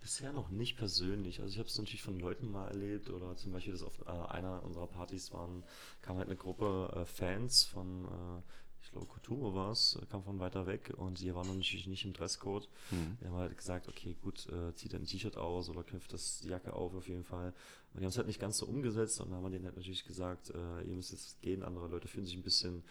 bisher 0.00 0.32
noch 0.32 0.50
nicht 0.50 0.76
persönlich. 0.76 1.40
Also 1.40 1.52
ich 1.52 1.58
habe 1.58 1.68
es 1.68 1.78
natürlich 1.78 2.02
von 2.02 2.18
Leuten 2.18 2.50
mal 2.50 2.68
erlebt 2.68 3.10
oder 3.10 3.36
zum 3.36 3.52
Beispiel, 3.52 3.72
dass 3.72 3.82
auf 3.82 4.00
äh, 4.06 4.10
einer 4.10 4.62
unserer 4.64 4.86
Partys 4.86 5.32
waren, 5.32 5.62
kam 6.02 6.16
halt 6.16 6.28
eine 6.28 6.36
Gruppe 6.36 6.90
äh, 6.94 7.04
Fans 7.04 7.64
von 7.64 8.06
äh, 8.06 8.42
ich 8.82 8.92
glaube, 8.92 9.06
Couture 9.06 9.54
war 9.54 9.70
es, 9.70 9.98
kam 10.10 10.24
von 10.24 10.40
weiter 10.40 10.66
weg 10.66 10.92
und 10.96 11.18
sie 11.18 11.34
waren 11.34 11.46
natürlich 11.46 11.86
nicht 11.86 12.04
im 12.04 12.12
Dresscode. 12.12 12.68
Mhm. 12.90 13.18
Wir 13.20 13.30
haben 13.30 13.36
halt 13.36 13.56
gesagt, 13.56 13.88
okay, 13.88 14.16
gut, 14.22 14.48
äh, 14.48 14.74
zieht 14.74 14.94
ein 14.94 15.04
T-Shirt 15.04 15.36
aus 15.36 15.68
oder 15.68 15.84
knüpft 15.84 16.12
das 16.12 16.40
die 16.40 16.48
Jacke 16.48 16.72
auf 16.72 16.94
auf 16.94 17.06
jeden 17.06 17.24
Fall. 17.24 17.52
Und 17.92 18.00
die 18.00 18.04
haben 18.04 18.10
es 18.10 18.16
halt 18.16 18.26
nicht 18.26 18.40
ganz 18.40 18.58
so 18.58 18.66
umgesetzt 18.66 19.20
und 19.20 19.28
dann 19.28 19.36
haben 19.36 19.44
wir 19.44 19.50
denen 19.50 19.66
halt 19.66 19.76
natürlich 19.76 20.04
gesagt, 20.04 20.50
äh, 20.50 20.82
ihr 20.82 20.94
müsst 20.94 21.12
jetzt 21.12 21.40
gehen, 21.42 21.62
andere 21.62 21.88
Leute 21.88 22.08
fühlen 22.08 22.26
sich 22.26 22.36
ein 22.36 22.42
bisschen 22.42 22.82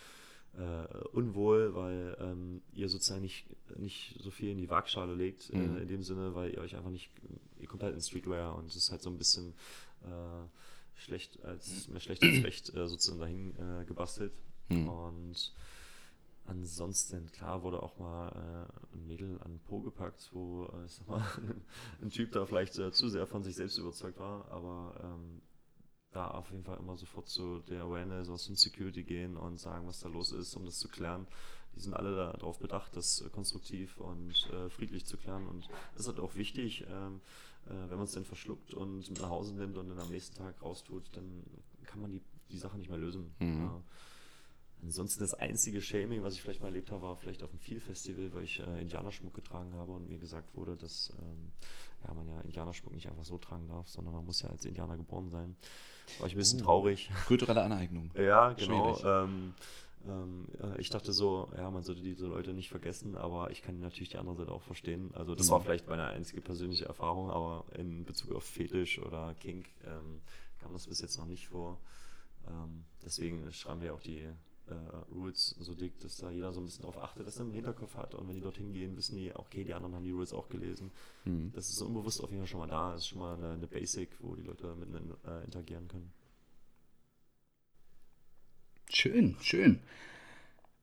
äh, 0.59 1.07
unwohl, 1.13 1.73
weil 1.73 2.17
ähm, 2.19 2.61
ihr 2.73 2.89
sozusagen 2.89 3.21
nicht, 3.21 3.45
nicht 3.77 4.19
so 4.19 4.29
viel 4.29 4.51
in 4.51 4.57
die 4.57 4.69
Waagschale 4.69 5.15
legt, 5.15 5.49
äh, 5.51 5.57
mhm. 5.57 5.77
äh, 5.77 5.81
in 5.81 5.87
dem 5.87 6.03
Sinne, 6.03 6.35
weil 6.35 6.51
ihr 6.51 6.59
euch 6.59 6.75
einfach 6.75 6.89
nicht, 6.89 7.09
ihr 7.59 7.67
kommt 7.67 7.83
halt 7.83 7.95
in 7.95 8.01
Streetwear 8.01 8.55
und 8.55 8.67
es 8.67 8.75
ist 8.75 8.91
halt 8.91 9.01
so 9.01 9.09
ein 9.09 9.17
bisschen 9.17 9.53
äh, 10.03 10.47
schlecht 10.95 11.43
als, 11.45 11.87
mehr 11.87 12.01
schlecht 12.01 12.23
als 12.23 12.43
recht 12.43 12.75
äh, 12.75 12.87
sozusagen 12.87 13.19
dahin 13.19 13.55
äh, 13.57 13.85
gebastelt. 13.85 14.33
Mhm. 14.67 14.89
Und 14.89 15.53
ansonsten, 16.45 17.31
klar, 17.31 17.63
wurde 17.63 17.81
auch 17.81 17.97
mal 17.97 18.67
ein 18.93 19.07
Mädel 19.07 19.39
an 19.43 19.51
den 19.51 19.59
Po 19.59 19.79
gepackt, 19.79 20.29
wo, 20.33 20.67
ich 20.85 20.93
sag 20.93 21.07
mal, 21.07 21.25
ein 22.01 22.09
Typ 22.09 22.31
da 22.33 22.45
vielleicht 22.45 22.73
zu 22.73 23.09
sehr 23.09 23.27
von 23.27 23.43
sich 23.43 23.55
selbst 23.55 23.77
überzeugt 23.77 24.19
war, 24.19 24.51
aber 24.51 24.99
ähm, 25.03 25.41
da 26.11 26.27
auf 26.27 26.49
jeden 26.51 26.63
Fall 26.63 26.77
immer 26.77 26.97
sofort 26.97 27.29
zu 27.29 27.59
der 27.59 27.83
Awareness 27.83 28.29
aus 28.29 28.45
dem 28.45 28.55
Security 28.55 29.03
gehen 29.03 29.37
und 29.37 29.59
sagen, 29.59 29.87
was 29.87 29.99
da 29.99 30.09
los 30.09 30.31
ist, 30.31 30.55
um 30.55 30.65
das 30.65 30.79
zu 30.79 30.87
klären. 30.87 31.27
Die 31.75 31.81
sind 31.81 31.93
alle 31.93 32.15
darauf 32.15 32.59
bedacht, 32.59 32.95
das 32.95 33.23
konstruktiv 33.31 33.97
und 33.97 34.49
äh, 34.51 34.69
friedlich 34.69 35.05
zu 35.05 35.17
klären. 35.17 35.47
Und 35.47 35.69
das 35.93 36.01
ist 36.01 36.07
halt 36.07 36.19
auch 36.19 36.35
wichtig, 36.35 36.85
ähm, 36.89 37.21
äh, 37.67 37.89
wenn 37.89 37.97
man 37.97 38.05
es 38.05 38.13
dann 38.13 38.25
verschluckt 38.25 38.73
und 38.73 39.09
mit 39.09 39.21
nach 39.21 39.29
Hause 39.29 39.53
nimmt 39.53 39.77
und 39.77 39.89
dann 39.89 39.99
am 39.99 40.09
nächsten 40.09 40.35
Tag 40.35 40.61
raustut, 40.63 41.03
dann 41.13 41.43
kann 41.85 42.01
man 42.01 42.11
die, 42.11 42.21
die 42.51 42.57
Sache 42.57 42.77
nicht 42.77 42.89
mehr 42.89 42.97
lösen. 42.97 43.33
Mhm. 43.39 43.63
Ja. 43.63 43.81
Ansonsten 44.81 45.19
das 45.19 45.33
einzige 45.33 45.81
Shaming, 45.81 46.23
was 46.23 46.35
ich 46.35 46.41
vielleicht 46.41 46.61
mal 46.61 46.67
erlebt 46.67 46.91
habe, 46.91 47.01
war 47.01 47.17
vielleicht 47.17 47.43
auf 47.43 47.49
dem 47.49 47.59
Feel-Festival, 47.59 48.33
weil 48.33 48.43
ich 48.43 48.59
äh, 48.59 48.81
Indianerschmuck 48.81 49.33
getragen 49.33 49.73
habe 49.73 49.91
und 49.91 50.07
mir 50.07 50.19
gesagt 50.19 50.55
wurde, 50.55 50.77
dass 50.77 51.13
ähm, 51.21 51.51
ja, 52.07 52.13
man 52.13 52.27
ja 52.29 52.39
Indianerschmuck 52.41 52.93
nicht 52.93 53.07
einfach 53.07 53.25
so 53.25 53.37
tragen 53.37 53.67
darf, 53.67 53.89
sondern 53.89 54.13
man 54.13 54.25
muss 54.25 54.41
ja 54.41 54.49
als 54.49 54.65
Indianer 54.65 54.95
geboren 54.95 55.29
sein. 55.29 55.57
War 56.19 56.27
ich 56.27 56.35
ein 56.35 56.37
bisschen 56.37 56.61
uh, 56.61 56.65
traurig. 56.65 57.09
Kulturelle 57.27 57.61
Aneignung. 57.63 58.11
ja, 58.15 58.53
genau. 58.53 58.97
Ähm, 59.03 59.53
ähm, 60.07 60.47
ich 60.77 60.89
dachte 60.89 61.13
so, 61.13 61.49
ja, 61.57 61.69
man 61.69 61.83
sollte 61.83 62.01
diese 62.01 62.27
Leute 62.27 62.53
nicht 62.53 62.69
vergessen, 62.69 63.15
aber 63.15 63.51
ich 63.51 63.61
kann 63.61 63.79
natürlich 63.79 64.09
die 64.09 64.17
andere 64.17 64.35
Seite 64.35 64.51
auch 64.51 64.61
verstehen. 64.61 65.11
Also 65.13 65.35
das 65.35 65.47
mhm. 65.47 65.51
war 65.51 65.61
vielleicht 65.61 65.87
meine 65.87 66.05
einzige 66.05 66.41
persönliche 66.41 66.85
Erfahrung, 66.85 67.29
aber 67.29 67.65
in 67.77 68.05
Bezug 68.05 68.33
auf 68.33 68.43
Fetisch 68.43 68.99
oder 68.99 69.35
Kink 69.39 69.67
ähm, 69.85 70.21
kam 70.59 70.73
das 70.73 70.87
bis 70.87 71.01
jetzt 71.01 71.17
noch 71.17 71.25
nicht 71.25 71.47
vor. 71.49 71.79
Ähm, 72.47 72.85
deswegen 73.03 73.51
schreiben 73.51 73.81
wir 73.81 73.93
auch 73.93 74.01
die 74.01 74.27
äh, 74.71 75.13
Rules 75.13 75.55
so 75.59 75.73
dick, 75.73 75.99
dass 75.99 76.17
da 76.17 76.29
jeder 76.29 76.51
so 76.53 76.61
ein 76.61 76.65
bisschen 76.65 76.81
darauf 76.81 76.97
achtet, 76.97 77.27
dass 77.27 77.37
er 77.37 77.45
im 77.45 77.53
Hinterkopf 77.53 77.95
hat. 77.95 78.15
Und 78.15 78.27
wenn 78.27 78.35
die 78.35 78.41
dorthin 78.41 78.73
gehen, 78.73 78.95
wissen 78.97 79.17
die, 79.17 79.35
okay, 79.35 79.63
die 79.63 79.73
anderen 79.73 79.95
haben 79.95 80.03
die 80.03 80.11
Rules 80.11 80.33
auch 80.33 80.49
gelesen. 80.49 80.91
Mhm. 81.25 81.51
Das 81.53 81.69
ist 81.69 81.77
so 81.77 81.85
unbewusst 81.85 82.23
auf 82.23 82.29
jeden 82.29 82.41
Fall 82.41 82.47
schon 82.47 82.59
mal 82.59 82.67
da. 82.67 82.91
Das 82.91 83.01
ist 83.01 83.07
schon 83.07 83.19
mal 83.19 83.35
eine, 83.35 83.51
eine 83.53 83.67
Basic, 83.67 84.09
wo 84.19 84.35
die 84.35 84.43
Leute 84.43 84.75
miteinander 84.75 85.17
äh, 85.25 85.43
interagieren 85.45 85.87
können. 85.87 86.11
Schön, 88.89 89.35
schön. 89.41 89.79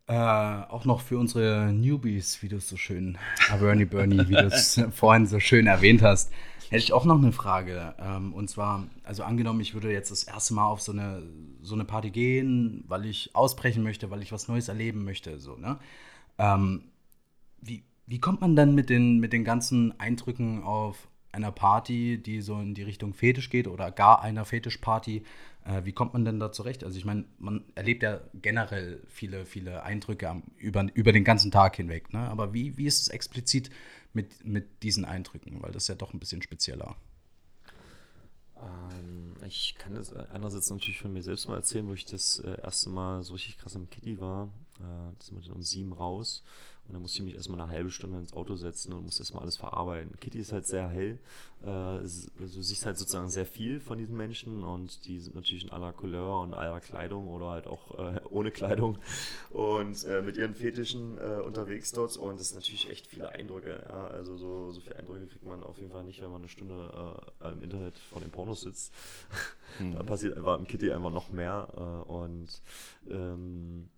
Äh, 0.09 0.13
auch 0.15 0.85
noch 0.85 1.01
für 1.01 1.19
unsere 1.19 1.73
Newbies, 1.73 2.41
wie 2.41 2.49
du 2.49 2.57
es 2.57 2.69
so 2.69 2.77
schön, 2.77 3.19
Bernie 3.59 3.87
Bernie, 3.87 4.29
wie 4.29 4.35
du 4.35 4.47
es 4.47 4.81
vorhin 4.93 5.27
so 5.27 5.41
schön 5.41 5.67
erwähnt 5.67 6.03
hast. 6.03 6.33
Hätte 6.69 6.83
ich 6.83 6.93
auch 6.93 7.05
noch 7.05 7.19
eine 7.19 7.33
Frage. 7.33 7.95
Ähm, 7.99 8.33
und 8.33 8.51
zwar, 8.51 8.87
also 9.05 9.23
angenommen, 9.23 9.61
ich 9.61 9.75
würde 9.75 9.93
jetzt 9.93 10.11
das 10.11 10.25
erste 10.25 10.55
Mal 10.55 10.67
auf 10.67 10.81
so 10.81 10.93
eine, 10.93 11.23
so 11.63 11.75
eine 11.75 11.85
Party 11.85 12.11
gehen, 12.11 12.85
weil 12.89 13.07
ich 13.07 13.35
ausbrechen 13.35 13.83
möchte, 13.83 14.11
weil 14.11 14.23
ich 14.23 14.33
was 14.33 14.49
Neues 14.49 14.69
erleben 14.69 15.05
möchte. 15.05 15.39
So, 15.39 15.57
ne? 15.57 15.79
Ähm, 16.39 16.85
wie, 17.61 17.85
wie 18.07 18.19
kommt 18.19 18.41
man 18.41 18.57
dann 18.57 18.75
mit 18.75 18.91
den, 18.91 19.21
mit 19.21 19.33
den 19.33 19.45
ganzen 19.45 19.99
Eindrücken 20.01 20.63
auf 20.65 21.09
einer 21.33 21.53
Party, 21.53 22.19
die 22.21 22.41
so 22.41 22.59
in 22.59 22.75
die 22.75 22.83
Richtung 22.83 23.15
Fetisch 23.15 23.51
geht 23.51 23.69
oder 23.69 23.91
gar 23.93 24.23
einer 24.23 24.45
Fetischparty? 24.45 25.23
Äh, 25.65 25.85
wie 25.85 25.93
kommt 25.93 26.15
man 26.15 26.25
denn 26.25 26.41
da 26.41 26.51
zurecht? 26.51 26.83
Also 26.83 26.99
ich 26.99 27.05
meine, 27.05 27.25
man 27.39 27.65
erlebt 27.75 28.03
ja 28.03 28.21
generell 28.35 29.03
viele, 29.09 29.45
viele 29.47 29.83
Eindrücke 29.83 30.29
am, 30.29 30.43
über, 30.57 30.87
über 30.95 31.13
den 31.13 31.25
ganzen 31.25 31.51
Tag 31.51 31.77
hinweg. 31.77 32.13
Ne? 32.13 32.21
Aber 32.21 32.55
wie, 32.55 32.77
wie 32.77 32.87
ist 32.87 33.03
es 33.03 33.09
explizit 33.09 33.71
mit, 34.17 34.45
mit 34.45 34.83
diesen 34.83 35.05
Eindrücken? 35.05 35.63
Weil 35.63 35.71
das 35.71 35.85
ist 35.85 35.89
ja 35.89 35.95
doch 35.95 36.13
ein 36.13 36.19
bisschen 36.19 36.43
spezieller. 36.43 36.97
Ähm, 38.57 39.35
ich 39.47 39.77
kann 39.79 39.95
das 39.95 40.13
einerseits 40.13 40.71
natürlich 40.71 40.99
von 40.99 41.13
mir 41.13 41.23
selbst 41.23 41.47
mal 41.47 41.57
erzählen, 41.57 41.87
wo 41.87 41.93
ich 41.93 42.07
das 42.07 42.41
äh, 42.41 42.61
erste 42.63 42.91
Mal 42.91 43.23
so 43.23 43.35
richtig 43.35 43.59
krass 43.59 43.75
im 43.75 43.89
Kitty 43.91 44.19
war. 44.21 44.49
Äh, 44.81 45.15
das 45.19 45.27
sind 45.27 45.37
wir 45.37 45.47
dann 45.47 45.57
um 45.57 45.63
sieben 45.63 45.93
raus. 45.93 46.43
Und 46.87 46.95
dann 46.95 47.03
musste 47.03 47.19
ich 47.19 47.25
mich 47.25 47.35
erstmal 47.35 47.61
eine 47.61 47.71
halbe 47.71 47.91
Stunde 47.91 48.19
ins 48.19 48.33
Auto 48.33 48.55
setzen 48.55 48.93
und 48.93 49.05
musste 49.05 49.23
erstmal 49.23 49.43
alles 49.43 49.57
verarbeiten. 49.57 50.15
Kitty 50.21 50.39
ist 50.39 50.53
halt 50.53 50.67
sehr 50.67 50.89
hell. 50.89 51.19
Äh, 51.65 51.69
also 51.69 52.29
du 52.39 52.63
siehst 52.63 52.87
halt 52.87 52.97
sozusagen 52.97 53.29
sehr 53.29 53.47
viel 53.47 53.81
von 53.81 53.99
diesen 53.99 54.17
Menschen 54.17 54.63
und 54.63 55.05
die 55.07 55.19
sind 55.19 55.35
natürlich 55.35 55.65
in 55.65 55.71
aller 55.71 55.93
Couleur 55.93 56.41
und 56.43 56.55
aller 56.55 56.81
Kleidung 56.81 57.27
oder 57.27 57.51
halt 57.51 57.67
auch 57.67 57.99
äh, 57.99 58.21
ohne 58.31 58.53
Kleidung 58.53 58.99
und 59.51 60.05
äh, 60.05 60.23
mit 60.23 60.37
ihren 60.37 60.55
Fetischen 60.55 61.19
äh, 61.19 61.41
unterwegs 61.41 61.91
dort. 61.91 62.17
Und 62.17 62.39
das 62.39 62.51
sind 62.51 62.59
natürlich 62.59 62.89
echt 62.89 63.09
viele 63.09 63.31
Eindrücke. 63.31 63.85
Ja? 63.89 64.07
Also 64.07 64.37
so, 64.37 64.71
so 64.71 64.81
viele 64.81 64.97
Eindrücke 64.97 65.27
kriegt 65.27 65.45
man 65.45 65.65
auf 65.65 65.79
jeden 65.79 65.91
Fall 65.91 66.05
nicht, 66.05 66.23
wenn 66.23 66.31
man 66.31 66.43
eine 66.43 66.49
Stunde 66.49 66.77
im 67.43 67.63
Internet 67.63 67.99
vor 67.99 68.21
den 68.21 68.31
Pornos 68.31 68.61
sitzt. 68.61 68.93
Mhm. 69.79 69.95
da 69.95 70.03
passiert 70.05 70.37
einfach 70.37 70.59
im 70.59 70.67
Kitty 70.67 70.93
einfach 70.93 71.11
noch 71.11 71.31
mehr. 71.31 72.07
Und 72.07 72.49
ähm, 73.11 73.89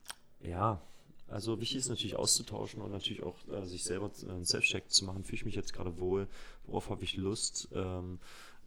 ja, 0.40 0.80
also 1.28 1.60
wichtig 1.60 1.78
ist 1.78 1.88
natürlich 1.88 2.16
auszutauschen 2.16 2.80
und 2.80 2.90
natürlich 2.90 3.22
auch 3.22 3.36
äh, 3.48 3.66
sich 3.66 3.84
selber 3.84 4.10
äh, 4.26 4.30
einen 4.30 4.44
Self-Check 4.44 4.90
zu 4.90 5.04
machen. 5.04 5.24
Fühle 5.24 5.36
ich 5.36 5.44
mich 5.44 5.54
jetzt 5.54 5.72
gerade 5.72 5.98
wohl? 5.98 6.28
Worauf 6.66 6.90
habe 6.90 7.04
ich 7.04 7.16
Lust? 7.16 7.68
Ähm, 7.72 8.18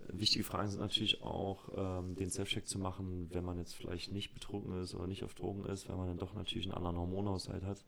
wichtige 0.08 0.44
Fragen 0.44 0.70
sind 0.70 0.80
natürlich 0.80 1.22
auch, 1.22 1.70
ähm, 1.76 2.16
den 2.16 2.30
Self-Check 2.30 2.68
zu 2.68 2.80
machen, 2.80 3.30
wenn 3.32 3.44
man 3.44 3.58
jetzt 3.58 3.76
vielleicht 3.76 4.12
nicht 4.12 4.34
betrunken 4.34 4.80
ist 4.82 4.94
oder 4.94 5.08
nicht 5.08 5.24
auf 5.24 5.34
Drogen 5.34 5.66
ist, 5.66 5.90
weil 5.90 5.98
man 5.98 6.08
dann 6.08 6.18
doch 6.18 6.34
natürlich 6.34 6.68
einen 6.68 6.76
anderen 6.76 6.98
Hormonhaushalt 6.98 7.64
hat, 7.64 7.84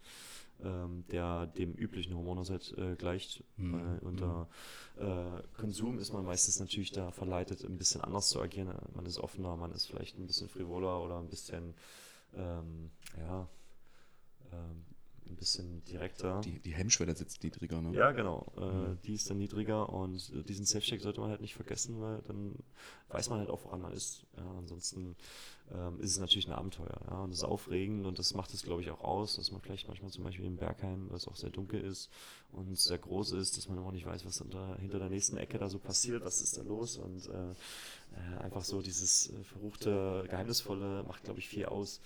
ähm, 0.63 1.05
der 1.11 1.47
dem 1.47 1.73
üblichen 1.73 2.15
Hormonhaushalt 2.15 2.75
äh, 2.77 2.95
gleicht. 2.95 3.43
Mhm. 3.57 3.75
Äh, 3.75 4.05
unter 4.05 4.49
äh, 4.97 5.43
Konsum 5.59 5.99
ist 5.99 6.13
man 6.13 6.25
meistens 6.25 6.59
natürlich 6.59 6.91
da 6.91 7.11
verleitet, 7.11 7.63
ein 7.63 7.77
bisschen 7.77 8.01
anders 8.01 8.29
zu 8.29 8.41
agieren. 8.41 8.73
Man 8.95 9.05
ist 9.05 9.19
offener, 9.19 9.55
man 9.55 9.71
ist 9.71 9.87
vielleicht 9.87 10.17
ein 10.17 10.27
bisschen 10.27 10.49
frivoler 10.49 11.03
oder 11.03 11.19
ein 11.19 11.29
bisschen, 11.29 11.73
ähm, 12.35 12.91
ja, 13.17 13.47
ein 15.33 15.35
bisschen 15.35 15.83
direkter. 15.85 16.41
Die, 16.41 16.59
die 16.59 16.73
Hemmschwelle 16.73 17.15
sitzt 17.15 17.43
niedriger, 17.43 17.81
ne? 17.81 17.95
Ja, 17.97 18.11
genau. 18.11 18.51
Äh, 18.57 18.61
mhm. 18.61 18.97
Die 19.03 19.13
ist 19.13 19.29
dann 19.29 19.37
niedriger 19.37 19.89
und 19.89 20.31
äh, 20.35 20.43
diesen 20.43 20.65
Safe-Check 20.65 21.01
sollte 21.01 21.21
man 21.21 21.29
halt 21.29 21.41
nicht 21.41 21.55
vergessen, 21.55 22.01
weil 22.01 22.21
dann 22.27 22.55
weiß 23.09 23.29
man 23.29 23.39
halt 23.39 23.49
auch, 23.49 23.63
woran 23.65 23.81
man 23.81 23.93
ist. 23.93 24.25
Ja, 24.37 24.49
ansonsten 24.57 25.15
ähm, 25.71 25.99
ist 25.99 26.11
es 26.11 26.19
natürlich 26.19 26.47
ein 26.47 26.53
Abenteuer. 26.53 26.99
Ja, 27.09 27.21
und 27.21 27.29
das 27.29 27.39
ist 27.39 27.43
aufregend 27.43 28.05
und 28.05 28.19
das 28.19 28.33
macht 28.33 28.53
es, 28.53 28.63
glaube 28.63 28.81
ich, 28.81 28.91
auch 28.91 29.01
aus, 29.01 29.35
dass 29.35 29.51
man 29.51 29.61
vielleicht 29.61 29.87
manchmal 29.87 30.11
zum 30.11 30.23
Beispiel 30.23 30.45
im 30.45 30.57
Bergheim, 30.57 31.09
weil 31.09 31.17
es 31.17 31.27
auch 31.27 31.35
sehr 31.35 31.49
dunkel 31.49 31.81
ist 31.81 32.09
und 32.51 32.77
sehr 32.77 32.97
groß 32.97 33.31
ist, 33.33 33.57
dass 33.57 33.69
man 33.69 33.77
immer 33.77 33.91
nicht 33.91 34.05
weiß, 34.05 34.25
was 34.25 34.41
unter, 34.41 34.77
hinter 34.77 34.99
der 34.99 35.09
nächsten 35.09 35.37
Ecke 35.37 35.57
da 35.57 35.69
so 35.69 35.79
passiert, 35.79 36.23
was 36.25 36.41
ist 36.41 36.57
da 36.57 36.63
los 36.63 36.97
und 36.97 37.27
äh, 37.29 37.51
äh 37.51 38.37
einfach 38.43 38.63
so 38.63 38.81
dieses 38.81 39.29
äh, 39.29 39.43
verruchte, 39.43 40.25
geheimnisvolle 40.29 41.03
macht, 41.03 41.23
glaube 41.23 41.39
ich, 41.39 41.47
viel 41.47 41.65
aus. 41.65 42.01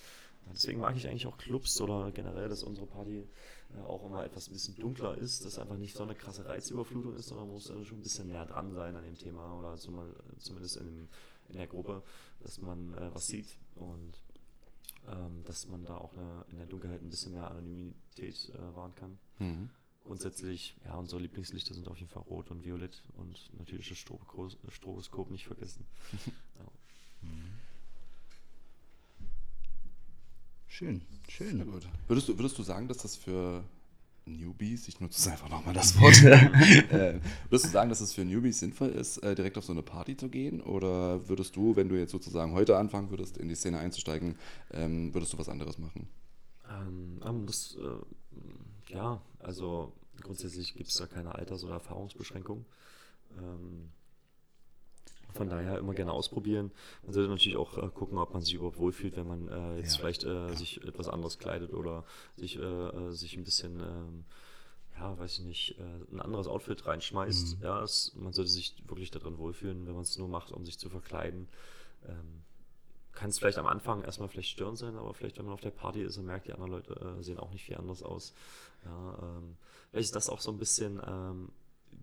Deswegen 0.54 0.80
mag 0.80 0.96
ich 0.96 1.08
eigentlich 1.08 1.28
auch 1.28 1.38
Clubs 1.38 1.80
oder 1.82 2.12
generell, 2.12 2.50
dass 2.50 2.64
unsere 2.64 2.88
Party 2.88 3.28
äh, 3.76 3.82
auch 3.82 4.06
immer 4.06 4.24
etwas 4.24 4.48
ein 4.48 4.54
bisschen 4.54 4.76
dunkler 4.76 5.18
ist, 5.18 5.46
dass 5.46 5.60
einfach 5.60 5.78
nicht 5.78 5.96
so 5.96 6.04
eine 6.04 6.16
krasse 6.16 6.46
Reizüberflutung 6.46 7.16
ist, 7.16 7.28
sondern 7.28 7.48
man 7.48 7.56
muss 7.56 7.70
also 7.70 7.84
schon 7.84 8.00
ein 8.00 8.04
bisschen 8.04 8.28
näher 8.28 8.46
dran 8.46 8.72
sein 8.74 8.96
an 8.96 9.04
dem 9.04 9.18
Thema 9.18 9.58
oder 9.58 9.78
zumindest 9.78 10.78
in, 10.78 10.86
dem, 10.86 11.10
in 11.50 11.58
der 11.58 11.68
Gruppe, 11.68 12.04
dass 12.42 12.62
man 12.62 12.94
äh, 12.94 13.14
was 13.14 13.28
sieht 13.28 13.58
und 13.76 14.22
ähm, 15.08 15.44
dass 15.46 15.68
man 15.68 15.86
da 15.86 15.98
auch 15.98 16.14
eine, 16.14 16.46
in 16.50 16.58
der 16.58 16.68
Dunkelheit 16.68 17.02
ein 17.02 17.10
bisschen 17.10 17.34
mehr 17.34 17.50
Anonymität 17.50 18.52
äh, 18.54 18.76
wahren 18.76 18.96
kann. 18.96 19.18
Mhm. 19.40 19.70
Grundsätzlich, 20.04 20.78
ja, 20.86 20.96
unsere 20.96 21.22
Lieblingslichter 21.22 21.74
sind 21.74 21.88
auf 21.90 21.98
jeden 21.98 22.10
Fall 22.10 22.24
rot 22.24 22.50
und 22.52 22.64
violett 22.64 23.04
und 23.18 23.52
natürlich 23.58 23.90
das 23.90 23.98
Stroboskop 23.98 25.30
nicht 25.30 25.46
vergessen. 25.46 25.86
ja. 26.58 26.66
mhm. 27.22 27.67
Schön, 30.68 31.02
schön. 31.30 31.66
Gut. 31.72 31.88
Würdest 32.08 32.30
du, 32.30 32.38
würdest 32.38 32.58
du 32.58 32.64
sagen, 32.64 32.88
dass 32.88 32.98
das 32.98 33.16
für 33.16 33.64
Newbies, 34.26 34.88
ich 34.88 35.00
nutze 35.00 35.32
einfach 35.32 35.50
nochmal 35.50 35.74
das 35.74 36.00
Wort, 36.02 36.22
äh, 36.24 37.20
würdest 37.50 37.66
du 37.66 37.70
sagen, 37.70 37.90
dass 37.90 38.02
es 38.02 38.14
für 38.14 38.26
Newbies 38.26 38.60
sinnvoll 38.60 38.90
ist, 38.90 39.18
äh, 39.20 39.34
direkt 39.36 39.58
auf 39.58 39.66
so 39.66 39.72
eine 39.72 39.82
Party 39.84 40.18
zu 40.18 40.30
gehen? 40.30 40.62
Oder 40.62 41.28
würdest 41.30 41.56
du, 41.56 41.76
wenn 41.76 41.90
du 41.90 41.96
jetzt 41.98 42.12
sozusagen 42.12 42.54
heute 42.54 42.78
anfangen 42.78 43.10
würdest, 43.10 43.38
in 43.38 43.48
die 43.48 43.56
Szene 43.56 43.80
einzusteigen, 43.80 44.36
ähm, 44.72 45.14
würdest 45.14 45.34
du 45.34 45.38
was 45.38 45.50
anderes 45.50 45.78
machen? 45.78 46.08
Ähm, 46.70 47.46
das, 47.46 47.78
äh, 47.78 48.94
ja, 48.94 49.22
also 49.40 49.94
grundsätzlich 50.22 50.76
gibt 50.76 50.90
es 50.90 50.96
da 50.96 51.08
keine 51.08 51.34
Alters- 51.34 51.64
oder 51.64 51.76
Erfahrungsbeschränkung. 51.76 52.66
Ähm, 53.38 53.90
von 55.38 55.50
daher 55.50 55.78
immer 55.78 55.94
gerne 55.94 56.12
ausprobieren. 56.12 56.72
Man 57.04 57.14
sollte 57.14 57.30
natürlich 57.30 57.58
auch 57.58 57.78
äh, 57.78 57.88
gucken, 57.90 58.18
ob 58.18 58.34
man 58.34 58.42
sich 58.42 58.54
überhaupt 58.54 58.78
wohlfühlt, 58.78 59.16
wenn 59.16 59.28
man 59.28 59.48
äh, 59.48 59.78
jetzt 59.78 59.94
ja. 59.94 60.00
vielleicht 60.00 60.24
äh, 60.24 60.54
sich 60.56 60.84
etwas 60.84 61.08
anderes 61.08 61.38
kleidet 61.38 61.74
oder 61.74 62.04
sich, 62.36 62.58
äh, 62.58 62.62
äh, 62.62 63.12
sich 63.12 63.38
ein 63.38 63.44
bisschen, 63.44 63.80
ähm, 63.80 64.26
ja, 64.98 65.18
weiß 65.18 65.40
ich 65.40 65.46
nicht, 65.46 65.80
äh, 65.80 66.14
ein 66.14 66.20
anderes 66.20 66.48
Outfit 66.48 66.86
reinschmeißt. 66.86 67.58
Mhm. 67.58 67.64
Ja, 67.64 67.82
es, 67.84 68.14
man 68.16 68.34
sollte 68.34 68.52
sich 68.52 68.76
wirklich 68.88 69.12
darin 69.12 69.38
wohlfühlen, 69.38 69.86
wenn 69.88 69.94
man 69.94 70.04
es 70.04 70.18
nur 70.18 70.28
macht, 70.28 70.52
um 70.52 70.66
sich 70.66 70.78
zu 70.80 70.90
verkleiden. 70.90 71.48
Ähm, 72.08 72.44
kann 73.14 73.30
es 73.30 73.40
vielleicht 73.40 73.58
am 73.58 73.66
Anfang 73.66 74.04
erstmal 74.04 74.30
vielleicht 74.30 74.50
störend 74.50 74.78
sein, 74.78 74.96
aber 74.96 75.14
vielleicht, 75.14 75.38
wenn 75.38 75.46
man 75.46 75.54
auf 75.56 75.62
der 75.62 75.72
Party 75.72 76.02
ist 76.02 76.18
und 76.18 76.26
merkt, 76.26 76.48
die 76.48 76.54
anderen 76.54 76.72
Leute 76.72 77.16
sehen 77.22 77.40
auch 77.40 77.52
nicht 77.52 77.64
viel 77.64 77.76
anders 77.76 78.04
aus. 78.04 78.34
Ja, 78.86 79.18
ähm, 79.24 79.58
vielleicht 79.90 80.06
ist 80.06 80.16
das 80.16 80.30
auch 80.30 80.40
so 80.40 80.52
ein 80.52 80.60
bisschen 80.60 81.02
ähm, 81.04 81.50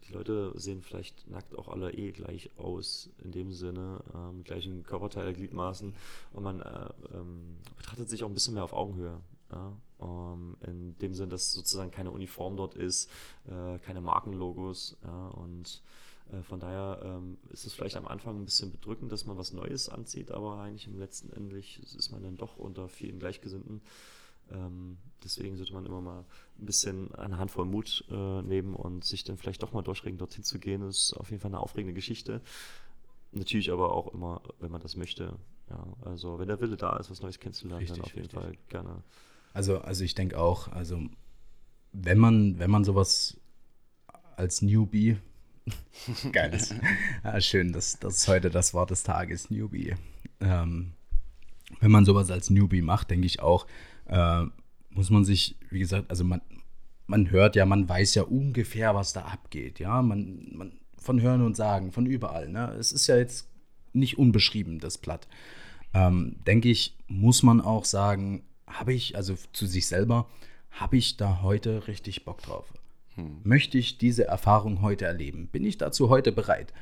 die 0.09 0.13
Leute 0.13 0.53
sehen 0.57 0.83
vielleicht 0.83 1.29
nackt 1.31 1.57
auch 1.57 1.69
alle 1.69 1.93
eh 1.93 2.13
gleich 2.13 2.51
aus, 2.59 3.11
in 3.23 3.33
dem 3.33 3.53
Sinne, 3.53 4.01
äh, 4.15 4.33
mit 4.33 4.47
gleichen 4.47 4.83
Körperteile, 4.85 5.33
Gliedmaßen. 5.33 5.95
Und 6.33 6.43
man 6.43 6.61
äh, 6.61 6.89
ähm, 7.15 7.57
betrachtet 7.77 8.09
sich 8.09 8.25
auch 8.25 8.29
ein 8.29 8.35
bisschen 8.35 8.55
mehr 8.55 8.65
auf 8.65 8.73
Augenhöhe. 8.73 9.21
Ja? 9.53 9.73
Ähm, 10.01 10.57
in 10.67 10.99
dem 10.99 11.15
Sinne, 11.15 11.29
dass 11.29 11.53
sozusagen 11.53 11.91
keine 11.91 12.11
Uniform 12.11 12.57
dort 12.57 12.75
ist, 12.75 13.11
äh, 13.47 13.79
keine 13.79 14.01
Markenlogos. 14.01 14.97
Ja? 15.03 15.29
Und 15.29 15.83
äh, 16.33 16.43
von 16.43 16.61
daher 16.61 17.01
ähm, 17.03 17.39
ist 17.51 17.67
es 17.67 17.73
vielleicht 17.73 17.97
am 17.97 18.07
Anfang 18.07 18.39
ein 18.39 18.45
bisschen 18.45 18.71
bedrückend, 18.71 19.13
dass 19.13 19.27
man 19.27 19.37
was 19.37 19.53
Neues 19.53 19.89
anzieht, 19.89 20.31
aber 20.31 20.59
eigentlich 20.59 20.87
im 20.87 20.99
letzten 20.99 21.33
Endlich 21.33 21.81
ist 21.97 22.13
man 22.13 22.23
dann 22.23 22.37
doch 22.37 22.57
unter 22.57 22.89
vielen 22.89 23.19
Gleichgesinnten. 23.19 23.81
Ähm, 24.51 24.99
deswegen 25.23 25.57
sollte 25.57 25.73
man 25.73 25.87
immer 25.87 26.01
mal 26.01 26.25
ein 26.59 26.67
bisschen 26.67 27.15
eine 27.15 27.39
Handvoll 27.39 27.65
Mut 27.65 28.05
äh, 28.11 28.43
nehmen 28.43 28.75
und 28.75 29.05
sich 29.05 29.25
dann 29.25 29.37
vielleicht 29.37 29.63
doch 29.63 29.73
mal 29.73 29.83
durchringen, 29.83 30.19
dorthin 30.19 30.45
zu 30.45 30.59
gehen. 30.59 30.83
Das 30.83 30.97
ist 30.97 31.13
auf 31.15 31.31
jeden 31.31 31.41
Fall 31.41 31.51
eine 31.51 31.61
aufregende 31.61 31.95
Geschichte. 31.95 32.41
Natürlich 33.33 33.73
aber 33.73 33.93
auch 33.93 34.13
immer, 34.15 34.43
wenn 34.61 34.71
man 34.71 34.81
das 34.81 34.97
möchte. 34.97 35.37
Ja, 35.71 35.85
also 36.05 36.39
wenn 36.39 36.49
der 36.49 36.61
Wille 36.61 36.77
da 36.77 36.97
ist, 36.97 37.11
was 37.11 37.23
Neues 37.23 37.41
kennenzulernen, 37.41 37.81
richtig, 37.81 37.97
dann 37.97 38.05
auf 38.05 38.15
jeden 38.15 38.27
richtig. 38.27 38.41
Fall 38.41 38.57
gerne. 38.69 39.03
Also, 39.55 39.79
also 39.79 40.05
ich 40.05 40.15
denke 40.15 40.39
auch, 40.39 40.69
also 40.69 41.01
wenn 41.93 42.19
man, 42.19 42.59
wenn 42.59 42.71
man 42.71 42.85
sowas 42.85 43.39
als 44.37 44.63
Newbie, 44.63 45.17
geiles, 46.33 46.75
ja, 47.25 47.41
schön, 47.41 47.73
das, 47.73 47.99
das 47.99 48.17
ist 48.17 48.29
heute 48.29 48.51
das 48.51 48.75
Wort 48.75 48.91
des 48.91 49.05
Tages, 49.05 49.51
Newbie. 49.51 49.95
Ähm, 50.41 50.93
wenn 51.81 51.91
man 51.91 52.05
sowas 52.05 52.31
als 52.31 52.51
Newbie 52.51 52.83
macht, 52.83 53.11
denke 53.11 53.27
ich 53.27 53.41
auch, 53.41 53.67
äh, 54.07 54.45
muss 54.91 55.11
man 55.11 55.25
sich, 55.25 55.57
wie 55.71 55.81
gesagt, 55.81 56.11
also 56.11 56.25
man, 56.25 56.41
man 57.07 57.31
hört 57.31 57.57
ja, 57.57 57.67
man 57.67 57.89
weiß 57.89 58.15
ja 58.15 58.23
ungefähr, 58.23 58.95
was 58.95 59.13
da 59.13 59.23
abgeht, 59.23 59.79
ja, 59.79 60.03
man, 60.03 60.49
man 60.53 60.73
von 60.97 61.21
Hören 61.21 61.43
und 61.43 61.57
Sagen, 61.57 61.93
von 61.93 62.07
überall, 62.07 62.49
ne? 62.49 62.75
Es 62.79 62.93
ist 62.93 63.07
ja 63.07 63.17
jetzt 63.17 63.49
nicht 63.93 64.19
unbeschrieben, 64.19 64.81
das 64.81 64.99
Blatt. 64.99 65.29
Ähm, 65.93 66.37
denke 66.47 66.71
ich, 66.71 66.97
muss 67.07 67.43
man 67.43 67.61
auch 67.61 67.85
sagen, 67.85 68.43
habe 68.67 68.93
ich, 68.93 69.17
also 69.17 69.35
zu 69.53 69.67
sich 69.67 69.87
selber, 69.87 70.27
habe 70.71 70.97
ich 70.97 71.17
da 71.17 71.43
heute 71.43 71.87
richtig 71.87 72.25
Bock 72.25 72.43
drauf? 72.43 72.73
Hm. 73.15 73.39
Möchte 73.45 73.79
ich 73.79 73.99
diese 73.99 74.27
Erfahrung 74.27 74.83
heute 74.83 75.05
erleben? 75.05 75.49
Bin 75.49 75.65
ich 75.65 75.79
dazu 75.79 76.09
heute 76.09 76.33
bereit? 76.33 76.73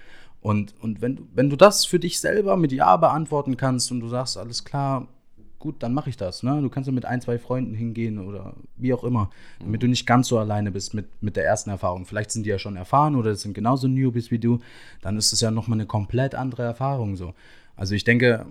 Und, 0.41 0.75
und 0.81 1.03
wenn, 1.03 1.29
wenn 1.35 1.51
du 1.51 1.57
das 1.57 1.85
für 1.85 1.99
dich 1.99 2.19
selber 2.19 2.57
mit 2.57 2.73
Ja 2.73 2.97
beantworten 2.97 3.57
kannst 3.57 3.93
und 3.93 4.01
du 4.01 4.09
sagst, 4.09 4.39
alles 4.39 4.65
klar, 4.65 5.09
gut, 5.63 5.77
dann 5.83 5.95
mache 5.95 6.11
ich 6.11 6.17
das. 6.17 6.43
Ne? 6.43 6.61
Du 6.61 6.69
kannst 6.69 6.89
ja 6.89 6.93
mit 6.93 7.05
ein, 7.05 7.21
zwei 7.21 7.39
Freunden 7.39 7.73
hingehen 7.73 8.19
oder 8.19 8.55
wie 8.77 8.93
auch 8.93 9.05
immer, 9.05 9.31
damit 9.61 9.81
mhm. 9.81 9.85
du 9.85 9.89
nicht 9.89 10.07
ganz 10.07 10.27
so 10.27 10.39
alleine 10.39 10.73
bist 10.73 10.93
mit, 10.93 11.07
mit 11.23 11.37
der 11.37 11.47
ersten 11.47 11.71
Erfahrung. 11.71 12.05
Vielleicht 12.05 12.33
sind 12.33 12.45
die 12.45 12.51
ja 12.51 12.59
schon 12.59 12.77
erfahren 12.77 13.15
oder 13.15 13.35
sind 13.37 13.55
genauso 13.55 13.87
Newbies 13.87 14.33
wie 14.33 14.41
du. 14.41 14.59
Dann 15.01 15.17
ist 15.17 15.33
es 15.33 15.41
ja 15.41 15.53
nochmal 15.53 15.79
eine 15.79 15.87
komplett 15.87 16.35
andere 16.35 16.65
Erfahrung 16.65 17.15
so. 17.15 17.33
Also 17.77 17.95
ich 17.95 18.03
denke, 18.03 18.45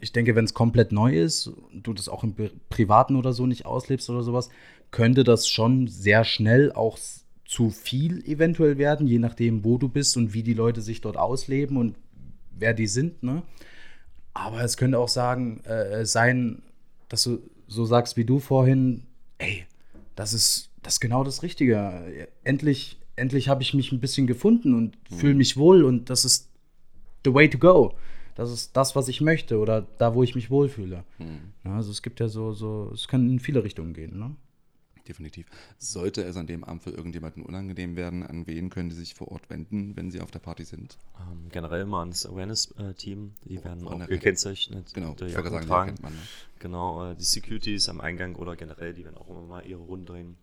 ich 0.00 0.12
denke, 0.12 0.36
wenn 0.36 0.44
es 0.44 0.54
komplett 0.54 0.92
neu 0.92 1.18
ist, 1.18 1.50
du 1.72 1.92
das 1.92 2.08
auch 2.08 2.22
im 2.22 2.34
Privaten 2.68 3.16
oder 3.16 3.32
so 3.32 3.46
nicht 3.46 3.66
auslebst 3.66 4.08
oder 4.08 4.22
sowas, 4.22 4.48
könnte 4.92 5.24
das 5.24 5.48
schon 5.48 5.88
sehr 5.88 6.22
schnell 6.24 6.72
auch 6.72 6.98
zu 7.44 7.70
viel 7.70 8.24
eventuell 8.24 8.78
werden, 8.78 9.08
je 9.08 9.18
nachdem, 9.18 9.64
wo 9.64 9.76
du 9.76 9.88
bist 9.88 10.16
und 10.16 10.34
wie 10.34 10.44
die 10.44 10.54
Leute 10.54 10.80
sich 10.82 11.00
dort 11.00 11.16
ausleben 11.16 11.76
und 11.76 11.96
wer 12.56 12.74
die 12.74 12.86
sind. 12.86 13.24
Ne? 13.24 13.42
Aber 14.34 14.62
es 14.62 14.76
könnte 14.76 14.98
auch 14.98 15.08
sagen, 15.08 15.60
äh, 15.64 16.04
sein, 16.04 16.62
dass 17.08 17.22
du 17.22 17.38
so 17.68 17.84
sagst 17.84 18.16
wie 18.16 18.24
du 18.24 18.40
vorhin, 18.40 19.04
ey, 19.38 19.64
das 20.16 20.32
ist, 20.32 20.70
das 20.82 20.94
ist 20.94 21.00
genau 21.00 21.24
das 21.24 21.42
Richtige. 21.42 22.28
Endlich, 22.42 22.98
endlich 23.16 23.48
habe 23.48 23.62
ich 23.62 23.74
mich 23.74 23.92
ein 23.92 24.00
bisschen 24.00 24.26
gefunden 24.26 24.74
und 24.74 24.98
mhm. 25.10 25.16
fühle 25.16 25.34
mich 25.34 25.56
wohl 25.56 25.84
und 25.84 26.10
das 26.10 26.24
ist 26.24 26.50
the 27.24 27.32
way 27.32 27.48
to 27.48 27.58
go. 27.58 27.94
Das 28.34 28.50
ist 28.50 28.76
das, 28.76 28.96
was 28.96 29.06
ich 29.08 29.20
möchte 29.20 29.58
oder 29.58 29.86
da, 29.98 30.14
wo 30.14 30.24
ich 30.24 30.34
mich 30.34 30.50
wohlfühle. 30.50 31.04
Mhm. 31.18 31.52
Ja, 31.64 31.76
also 31.76 31.92
es 31.92 32.02
gibt 32.02 32.18
ja 32.18 32.28
so, 32.28 32.52
so, 32.52 32.90
es 32.92 33.06
kann 33.06 33.30
in 33.30 33.38
viele 33.38 33.62
Richtungen 33.62 33.94
gehen. 33.94 34.18
Ne? 34.18 34.34
Definitiv. 35.08 35.46
Sollte 35.78 36.22
es 36.22 36.36
an 36.36 36.46
dem 36.46 36.64
Abend 36.64 36.82
für 36.82 36.90
irgendjemanden 36.90 37.42
unangenehm 37.42 37.96
werden, 37.96 38.22
an 38.22 38.46
wen 38.46 38.70
können 38.70 38.90
die 38.90 38.96
sich 38.96 39.14
vor 39.14 39.28
Ort 39.28 39.50
wenden, 39.50 39.96
wenn 39.96 40.10
sie 40.10 40.20
auf 40.20 40.30
der 40.30 40.38
Party 40.38 40.64
sind? 40.64 40.98
Ähm, 41.20 41.48
generell 41.50 41.84
mal 41.84 42.00
ans 42.00 42.26
Awareness-Team. 42.26 43.32
Die 43.44 43.64
werden 43.64 43.86
auch 43.86 44.06
gekennzeichnet. 44.06 44.92
Genau, 44.94 45.12
ich 45.12 45.34
würde 45.34 45.50
sagen, 45.50 45.66
tragen. 45.66 45.94
Man, 46.02 46.12
ne? 46.12 46.18
Genau, 46.58 47.10
äh, 47.10 47.16
die 47.16 47.24
Securities 47.24 47.88
am 47.88 48.00
Eingang 48.00 48.36
oder 48.36 48.56
generell, 48.56 48.94
die 48.94 49.04
werden 49.04 49.16
auch 49.16 49.28
immer 49.28 49.42
mal 49.42 49.66
ihre 49.66 49.82
Runden 49.82 50.06
drehen 50.06 50.36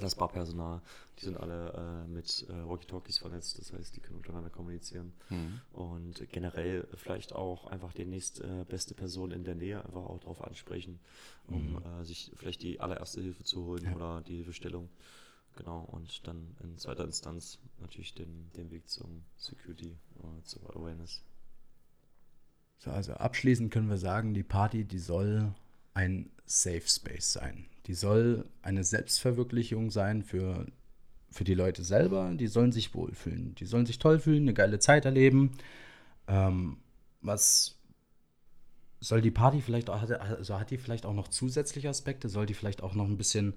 das 0.00 0.14
Barpersonal, 0.14 0.80
die 1.18 1.24
sind 1.24 1.36
alle 1.36 2.04
äh, 2.06 2.08
mit 2.08 2.46
äh, 2.48 2.68
Walkie-Talkies 2.68 3.18
vernetzt, 3.18 3.58
das 3.58 3.72
heißt, 3.72 3.96
die 3.96 4.00
können 4.00 4.16
untereinander 4.16 4.50
kommunizieren. 4.50 5.12
Mhm. 5.30 5.60
Und 5.72 6.28
generell 6.30 6.86
vielleicht 6.94 7.34
auch 7.34 7.66
einfach 7.66 7.92
die 7.92 8.04
nächste 8.04 8.44
äh, 8.44 8.64
beste 8.64 8.94
Person 8.94 9.30
in 9.30 9.44
der 9.44 9.54
Nähe 9.54 9.84
einfach 9.84 10.02
auch 10.02 10.20
darauf 10.20 10.42
ansprechen, 10.42 11.00
um 11.46 11.72
mhm. 11.72 11.82
äh, 12.00 12.04
sich 12.04 12.32
vielleicht 12.36 12.62
die 12.62 12.80
allererste 12.80 13.20
Hilfe 13.20 13.44
zu 13.44 13.64
holen 13.64 13.84
ja. 13.84 13.94
oder 13.94 14.22
die 14.22 14.36
Hilfestellung. 14.36 14.88
Genau, 15.56 15.80
und 15.80 16.26
dann 16.26 16.56
in 16.62 16.78
zweiter 16.78 17.04
Instanz 17.04 17.58
natürlich 17.80 18.14
den, 18.14 18.50
den 18.56 18.70
Weg 18.70 18.88
zum 18.88 19.24
Security, 19.36 19.96
äh, 20.20 20.42
zur 20.44 20.76
Awareness. 20.76 21.24
So, 22.78 22.92
also 22.92 23.14
abschließend 23.14 23.72
können 23.72 23.88
wir 23.88 23.98
sagen, 23.98 24.34
die 24.34 24.44
Party, 24.44 24.84
die 24.84 25.00
soll 25.00 25.52
ein 25.98 26.30
Safe 26.46 26.86
Space 26.86 27.32
sein. 27.32 27.66
Die 27.86 27.94
soll 27.94 28.44
eine 28.62 28.84
Selbstverwirklichung 28.84 29.90
sein 29.90 30.22
für, 30.22 30.66
für 31.30 31.42
die 31.42 31.54
Leute 31.54 31.82
selber. 31.82 32.32
Die 32.34 32.46
sollen 32.46 32.70
sich 32.70 32.94
wohlfühlen. 32.94 33.56
Die 33.56 33.66
sollen 33.66 33.84
sich 33.84 33.98
toll 33.98 34.20
fühlen, 34.20 34.42
eine 34.42 34.54
geile 34.54 34.78
Zeit 34.78 35.04
erleben. 35.04 35.58
Ähm, 36.28 36.76
was 37.20 37.80
soll 39.00 39.20
die 39.20 39.32
Party 39.32 39.60
vielleicht 39.60 39.90
auch, 39.90 40.08
also 40.08 40.60
hat 40.60 40.70
die 40.70 40.78
vielleicht 40.78 41.04
auch 41.04 41.14
noch 41.14 41.28
zusätzliche 41.28 41.88
Aspekte? 41.88 42.28
Soll 42.28 42.46
die 42.46 42.54
vielleicht 42.54 42.82
auch 42.82 42.94
noch 42.94 43.06
ein 43.06 43.18
bisschen, 43.18 43.54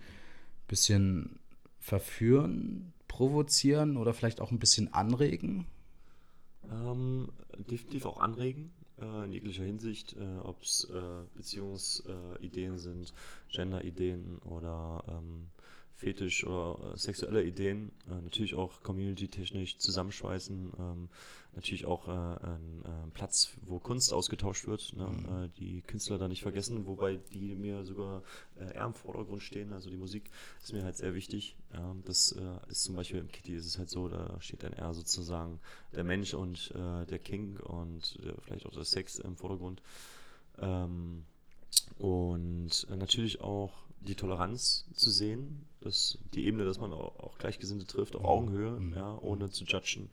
bisschen 0.67 1.39
verführen, 1.79 2.91
provozieren 3.07 3.97
oder 3.97 4.15
vielleicht 4.15 4.41
auch 4.41 4.49
ein 4.49 4.59
bisschen 4.59 4.91
anregen? 4.93 5.67
Ähm, 6.71 7.29
definitiv 7.69 8.05
auch 8.07 8.19
anregen 8.19 8.71
äh, 9.01 9.25
in 9.25 9.31
jeglicher 9.31 9.63
Hinsicht, 9.63 10.15
äh, 10.17 10.39
ob 10.43 10.61
es 10.63 10.89
äh, 10.89 11.23
Beziehungsideen 11.35 12.77
sind, 12.77 13.13
Gender-Ideen 13.49 14.39
oder 14.39 15.03
ähm, 15.07 15.47
Fetisch 16.01 16.43
oder 16.47 16.93
äh, 16.93 16.97
sexuelle 16.97 17.43
Ideen, 17.43 17.91
äh, 18.09 18.19
natürlich 18.23 18.55
auch 18.55 18.81
community-technisch 18.81 19.77
zusammenschweißen, 19.77 20.73
ähm, 20.79 21.09
natürlich 21.53 21.85
auch 21.85 22.07
äh, 22.07 22.11
ein 22.11 22.83
äh, 22.85 23.11
Platz, 23.13 23.51
wo 23.61 23.77
Kunst 23.77 24.11
ausgetauscht 24.11 24.65
wird, 24.65 24.93
ne? 24.97 25.05
Mhm. 25.05 25.43
Äh, 25.43 25.49
die 25.59 25.81
Künstler 25.81 26.17
da 26.17 26.27
nicht 26.27 26.41
vergessen, 26.41 26.87
wobei 26.87 27.19
die 27.31 27.53
mir 27.53 27.85
sogar 27.85 28.23
äh, 28.59 28.73
eher 28.73 28.85
im 28.85 28.95
Vordergrund 28.95 29.43
stehen, 29.43 29.73
also 29.73 29.91
die 29.91 29.97
Musik 29.97 30.31
ist 30.63 30.73
mir 30.73 30.83
halt 30.83 30.97
sehr 30.97 31.13
wichtig. 31.13 31.55
Ja? 31.71 31.95
Das 32.05 32.35
ist 32.67 32.83
zum 32.83 32.95
Beispiel 32.95 33.19
im 33.19 33.31
Kitty 33.31 33.53
ist 33.53 33.67
es 33.67 33.77
halt 33.77 33.89
so, 33.91 34.09
da 34.09 34.41
steht 34.41 34.63
dann 34.63 34.73
eher 34.73 34.93
sozusagen 34.95 35.59
der 35.95 36.03
Mensch 36.03 36.33
und 36.33 36.73
der 36.73 37.19
King 37.19 37.57
und 37.57 38.19
vielleicht 38.43 38.65
auch 38.65 38.73
der 38.73 38.85
Sex 38.85 39.19
im 39.19 39.35
Vordergrund. 39.35 39.81
Ähm, 40.57 41.25
und 41.97 42.87
natürlich 42.89 43.41
auch 43.41 43.71
die 44.01 44.15
Toleranz 44.15 44.85
zu 44.93 45.09
sehen, 45.09 45.65
dass 45.81 46.17
die 46.33 46.45
Ebene, 46.45 46.65
dass 46.65 46.79
man 46.79 46.93
auch, 46.93 47.19
auch 47.19 47.37
Gleichgesinnte 47.37 47.85
trifft, 47.85 48.15
auf 48.15 48.25
Augenhöhe, 48.25 48.79
mhm. 48.79 48.93
ja, 48.93 49.17
ohne 49.19 49.49
zu 49.49 49.63
judgen. 49.63 50.09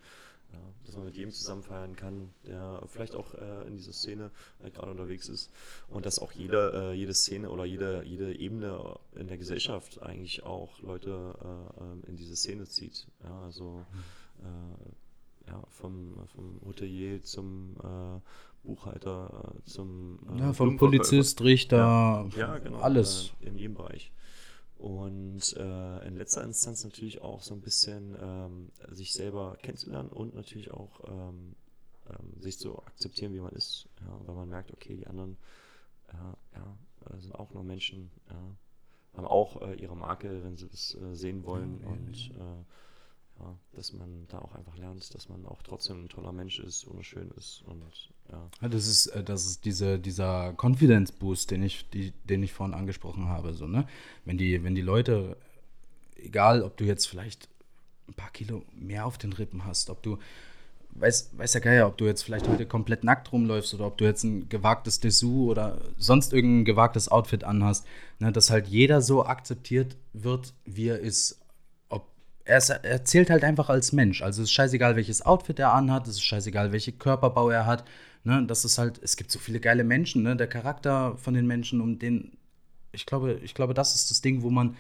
Ja, 0.53 0.59
dass 0.86 0.97
man 0.97 1.05
mit 1.05 1.16
jedem 1.16 1.30
zusammen 1.30 1.62
feiern 1.62 1.95
kann, 1.95 2.30
der 2.47 2.82
vielleicht 2.86 3.14
auch 3.14 3.34
äh, 3.34 3.66
in 3.66 3.76
dieser 3.76 3.93
Szene 3.93 4.30
äh, 4.64 4.70
gerade 4.70 4.91
unterwegs 4.91 5.28
ist. 5.28 5.51
Und 5.89 6.07
dass 6.07 6.18
auch 6.18 6.32
jede, 6.32 6.72
äh, 6.72 6.95
jede 6.95 7.12
Szene 7.12 7.51
oder 7.51 7.66
jede, 7.66 8.03
jede 8.05 8.34
Ebene 8.34 8.99
in 9.14 9.28
der 9.28 9.36
Gesellschaft 9.36 10.01
eigentlich 10.03 10.45
auch 10.45 10.80
Leute 10.80 11.34
äh, 11.39 11.82
ähm, 11.82 12.03
in 12.07 12.16
diese 12.16 12.34
Szene 12.34 12.64
zieht. 12.64 13.09
Ja, 13.22 13.43
also 13.43 13.84
äh, 14.39 14.91
ja, 15.49 15.62
vom, 15.70 16.14
vom 16.28 16.61
Hotelier 16.64 17.22
zum 17.22 17.76
äh, 17.82 18.20
Buchhalter 18.66 19.55
zum 19.64 20.18
äh, 20.36 20.40
ja, 20.40 20.53
vom 20.53 20.76
Polizist, 20.76 21.40
Richter, 21.42 22.28
ja, 22.36 22.59
genau, 22.59 22.78
alles. 22.78 23.32
Äh, 23.40 23.49
in 23.49 23.59
jedem 23.59 23.74
Bereich. 23.74 24.12
Und 24.76 25.57
äh, 25.57 26.07
in 26.07 26.16
letzter 26.16 26.44
Instanz 26.44 26.84
natürlich 26.84 27.20
auch 27.20 27.42
so 27.42 27.55
ein 27.55 27.61
bisschen 27.61 28.16
ähm, 28.20 28.70
sich 28.90 29.12
selber 29.12 29.57
kennenzulernen 29.61 30.09
und 30.09 30.34
natürlich 30.34 30.70
auch 30.70 31.01
ähm, 31.09 31.57
ähm, 32.09 32.40
sich 32.40 32.59
zu 32.59 32.78
akzeptieren, 32.78 33.32
wie 33.32 33.40
man 33.40 33.53
ist, 33.53 33.88
ja, 34.01 34.20
weil 34.26 34.36
man 34.36 34.49
merkt, 34.49 34.72
okay, 34.72 34.96
die 34.96 35.07
anderen 35.07 35.36
ja, 36.12 36.36
äh, 37.11 37.18
sind 37.18 37.34
auch 37.34 37.53
nur 37.53 37.64
Menschen, 37.64 38.11
ja, 38.30 38.57
haben 39.14 39.26
auch 39.26 39.61
äh, 39.62 39.74
ihre 39.74 39.96
Marke, 39.96 40.44
wenn 40.44 40.57
sie 40.57 40.68
das 40.68 40.94
äh, 40.94 41.14
sehen 41.14 41.44
wollen 41.44 41.80
und 41.84 42.30
äh, 42.38 42.64
ja, 43.41 43.57
dass 43.72 43.93
man 43.93 44.26
da 44.28 44.39
auch 44.39 44.55
einfach 44.55 44.76
lernt, 44.76 45.14
dass 45.14 45.28
man 45.28 45.47
auch 45.47 45.62
trotzdem 45.62 46.05
ein 46.05 46.09
toller 46.09 46.32
Mensch 46.32 46.59
ist, 46.59 46.86
wunderschön 46.86 47.30
ist 47.36 47.62
und 47.66 47.82
ja. 48.30 48.68
Das 48.68 48.86
ist, 48.86 49.07
äh, 49.09 49.24
das 49.24 49.47
ist 49.47 49.64
diese, 49.64 49.99
dieser 49.99 50.55
Confidence 50.61 51.12
Boost, 51.12 51.51
den 51.51 51.62
ich, 51.62 51.89
die, 51.91 52.12
den 52.24 52.43
ich 52.43 52.53
vorhin 52.53 52.74
angesprochen 52.74 53.28
habe. 53.28 53.55
So, 53.55 53.66
ne? 53.66 53.86
wenn, 54.24 54.39
die, 54.39 54.62
wenn 54.64 54.74
die 54.74 54.82
Leute, 54.82 55.36
egal 56.16 56.62
ob 56.62 56.76
du 56.76 56.84
jetzt 56.84 57.07
vielleicht 57.07 57.49
ein 58.09 58.14
paar 58.14 58.30
Kilo 58.30 58.62
mehr 58.74 59.07
auf 59.07 59.18
den 59.18 59.32
Rippen 59.32 59.64
hast, 59.64 59.91
ob 59.91 60.03
du, 60.03 60.18
weiß, 60.91 61.30
weiß 61.36 61.55
ja 61.55 61.61
Geier, 61.61 61.86
ob 61.86 61.97
du 61.97 62.07
jetzt 62.07 62.22
vielleicht 62.22 62.49
heute 62.49 62.66
komplett 62.66 63.05
nackt 63.05 63.32
rumläufst 63.32 63.74
oder 63.74 63.86
ob 63.86 63.99
du 63.99 64.05
jetzt 64.05 64.24
ein 64.24 64.49
gewagtes 64.49 65.01
Dessous 65.01 65.49
oder 65.49 65.80
sonst 65.97 66.32
irgendein 66.32 66.64
gewagtes 66.64 67.09
Outfit 67.09 67.45
anhast, 67.45 67.86
ne, 68.18 68.32
dass 68.32 68.51
halt 68.51 68.68
jeder 68.68 69.01
so 69.01 69.24
akzeptiert 69.24 69.97
wird, 70.12 70.53
wie 70.64 70.89
er 70.89 70.99
ist. 70.99 71.38
Er, 72.49 72.59
ist, 72.59 72.72
zählt 73.05 73.30
halt 73.30 73.44
einfach 73.44 73.68
als 73.68 73.92
Mensch. 73.92 74.22
Also 74.22 74.42
es 74.42 74.49
ist 74.49 74.55
scheißegal, 74.55 74.96
welches 74.96 75.22
Outfit 75.22 75.59
er 75.59 75.74
anhat, 75.74 76.07
es 76.09 76.14
ist 76.14 76.24
scheißegal, 76.24 76.72
welche 76.72 76.92
Körperbau 76.92 77.51
er 77.51 77.66
hat. 77.66 77.84
Ne, 78.24 78.44
das 78.46 78.64
ist 78.64 78.78
halt, 78.78 79.01
es 79.03 79.16
gibt 79.16 79.30
so 79.30 79.38
viele 79.38 79.61
geile 79.61 79.84
Menschen, 79.84 80.22
ne, 80.22 80.36
der 80.36 80.49
Charakter 80.49 81.16
von 81.18 81.34
den 81.34 81.46
Menschen, 81.46 81.80
um 81.80 81.99
den, 81.99 82.32
ich 82.92 83.07
glaube, 83.07 83.40
ich 83.44 83.55
glaube, 83.55 83.74
das 83.74 83.94
ist 83.94 84.11
das 84.11 84.20
Ding, 84.20 84.42
wo 84.42 84.51
man, 84.51 84.76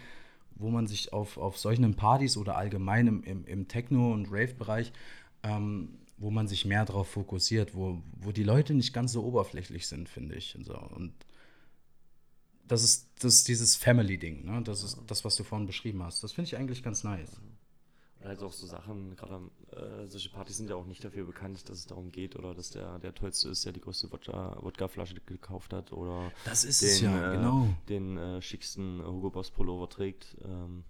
wo 0.56 0.70
man 0.70 0.86
sich 0.86 1.12
auf, 1.12 1.38
auf 1.38 1.58
solchen 1.58 1.94
Partys 1.94 2.36
oder 2.36 2.56
allgemein 2.56 3.06
im, 3.06 3.22
im, 3.22 3.44
im 3.46 3.68
Techno- 3.68 4.12
und 4.12 4.26
Rave-Bereich, 4.30 4.92
ähm, 5.44 5.98
wo 6.16 6.30
man 6.30 6.48
sich 6.48 6.64
mehr 6.64 6.84
darauf 6.84 7.08
fokussiert, 7.08 7.74
wo, 7.74 8.02
wo 8.20 8.32
die 8.32 8.42
Leute 8.42 8.74
nicht 8.74 8.92
ganz 8.92 9.12
so 9.12 9.24
oberflächlich 9.24 9.86
sind, 9.86 10.08
finde 10.08 10.34
ich. 10.34 10.56
Und, 10.56 10.64
so. 10.64 10.76
und 10.76 11.12
das 12.66 12.82
ist, 12.82 13.08
das 13.20 13.34
ist 13.34 13.48
dieses 13.48 13.76
Family-Ding, 13.76 14.44
ne? 14.44 14.62
das 14.62 14.82
ist 14.82 14.98
das, 15.06 15.24
was 15.24 15.36
du 15.36 15.44
vorhin 15.44 15.66
beschrieben 15.66 16.02
hast. 16.02 16.22
Das 16.22 16.32
finde 16.32 16.48
ich 16.48 16.56
eigentlich 16.56 16.82
ganz 16.82 17.04
nice. 17.04 17.40
Halt 18.24 18.42
auch 18.42 18.52
so 18.52 18.66
Sachen, 18.66 19.14
gerade 19.14 19.48
äh, 19.70 20.08
solche 20.08 20.28
Partys 20.30 20.56
sind 20.56 20.68
ja 20.68 20.76
auch 20.76 20.86
nicht 20.86 21.04
dafür 21.04 21.24
bekannt, 21.24 21.68
dass 21.68 21.78
es 21.78 21.86
darum 21.86 22.10
geht 22.10 22.34
oder 22.34 22.52
dass 22.52 22.70
der, 22.70 22.98
der 22.98 23.14
Tollste 23.14 23.48
ist, 23.48 23.64
der 23.64 23.72
die 23.72 23.80
größte 23.80 24.08
Wodka- 24.08 24.60
Wodka-Flasche 24.62 25.14
gekauft 25.14 25.72
hat 25.72 25.92
oder 25.92 26.32
Das 26.44 26.64
ist 26.64 26.82
den, 26.82 26.88
es 26.88 27.00
ja, 27.00 27.32
äh, 27.32 27.36
genau. 27.36 27.68
den 27.88 28.18
äh, 28.18 28.42
schicksten 28.42 29.00
Hugo 29.06 29.30
Boss 29.30 29.52
Pullover 29.52 29.88
trägt 29.88 30.36
ähm, 30.44 30.82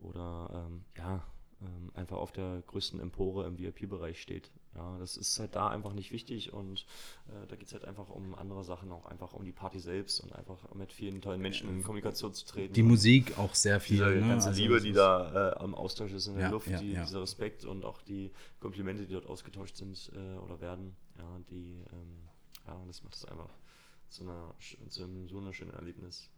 oder 0.00 0.68
ähm, 0.68 0.84
ja, 0.96 1.24
ähm, 1.60 1.90
einfach 1.94 2.18
auf 2.18 2.30
der 2.30 2.62
größten 2.66 3.00
Empore 3.00 3.46
im 3.46 3.58
VIP-Bereich 3.58 4.20
steht. 4.22 4.52
Ja, 4.76 4.98
das 4.98 5.16
ist 5.16 5.38
halt 5.38 5.54
da 5.54 5.68
einfach 5.68 5.92
nicht 5.92 6.10
wichtig 6.10 6.52
und 6.52 6.84
äh, 7.28 7.46
da 7.46 7.54
geht 7.54 7.68
es 7.68 7.72
halt 7.72 7.84
einfach 7.84 8.08
um 8.08 8.34
andere 8.34 8.64
Sachen, 8.64 8.90
auch 8.90 9.06
einfach 9.06 9.32
um 9.32 9.44
die 9.44 9.52
Party 9.52 9.78
selbst 9.78 10.18
und 10.20 10.34
einfach 10.34 10.58
mit 10.74 10.92
vielen 10.92 11.20
tollen 11.22 11.40
Menschen 11.40 11.68
in 11.68 11.82
Kommunikation 11.84 12.34
zu 12.34 12.44
treten. 12.44 12.74
Die 12.74 12.82
Musik 12.82 13.38
auch 13.38 13.54
sehr 13.54 13.78
viel. 13.78 13.98
diese 13.98 14.10
ne? 14.10 14.28
ganze 14.28 14.48
Also 14.48 14.60
Liebe, 14.60 14.80
die 14.80 14.92
da 14.92 15.52
äh, 15.52 15.56
am 15.58 15.76
Austausch 15.76 16.12
ist 16.12 16.26
in 16.26 16.34
der 16.34 16.44
Ja, 16.46 16.50
Luft, 16.50 16.66
ja, 16.68 16.78
die, 16.80 16.92
ja. 16.92 17.04
dieser 17.04 17.22
Respekt 17.22 17.64
und 17.64 17.84
auch 17.84 18.02
die 18.02 18.32
Komplimente, 18.58 19.06
die 19.06 19.12
dort 19.12 19.26
ausgetauscht 19.26 19.76
sind 19.76 20.10
äh, 20.16 20.38
oder 20.38 20.60
werden, 20.60 20.96
ja, 21.18 21.38
die, 21.50 21.84
ähm, 21.92 22.28
ja, 22.66 22.76
das 22.88 23.04
macht 23.04 23.14
es 23.14 23.24
einfach 23.26 23.50
zu, 24.08 24.24
einer, 24.24 24.54
zu 24.88 25.04
einem 25.04 25.28
so 25.28 25.38
einem 25.38 25.52
schönen 25.52 25.72
Erlebnis. 25.74 26.30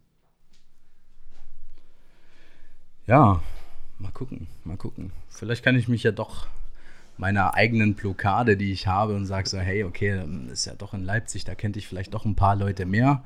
Ja, 3.06 3.42
mal 3.98 4.10
gucken, 4.12 4.48
mal 4.64 4.76
gucken. 4.76 5.12
Vielleicht 5.28 5.62
kann 5.62 5.76
ich 5.76 5.88
mich 5.88 6.02
ja 6.02 6.12
doch 6.12 6.48
meiner 7.18 7.54
eigenen 7.54 7.94
Blockade, 7.94 8.56
die 8.56 8.72
ich 8.72 8.86
habe, 8.86 9.14
und 9.16 9.26
sage 9.26 9.48
so, 9.48 9.58
hey, 9.58 9.84
okay, 9.84 10.16
dann 10.16 10.48
ist 10.50 10.64
ja 10.66 10.74
doch 10.74 10.94
in 10.94 11.04
Leipzig, 11.04 11.44
da 11.44 11.54
kennt 11.54 11.76
ich 11.76 11.86
vielleicht 11.86 12.12
doch 12.14 12.24
ein 12.24 12.34
paar 12.36 12.56
Leute 12.56 12.84
mehr. 12.86 13.22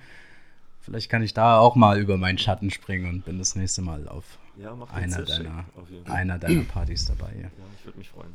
Vielleicht 0.80 1.10
kann 1.10 1.22
ich 1.22 1.34
da 1.34 1.58
auch 1.58 1.76
mal 1.76 1.98
über 2.00 2.16
meinen 2.16 2.38
Schatten 2.38 2.70
springen 2.70 3.08
und 3.08 3.24
bin 3.24 3.38
das 3.38 3.54
nächste 3.54 3.82
Mal 3.82 4.08
auf 4.08 4.38
Ja, 4.56 4.72
einer 4.92 5.22
deiner, 5.22 5.64
auf 5.76 5.90
jeden 5.90 6.06
Fall. 6.06 6.16
einer 6.16 6.38
deiner 6.38 6.62
Partys 6.62 7.04
dabei. 7.04 7.32
Ja. 7.34 7.42
Ja, 7.42 7.48
ich 7.78 7.84
würde 7.84 7.98
mich 7.98 8.08
freuen. 8.08 8.32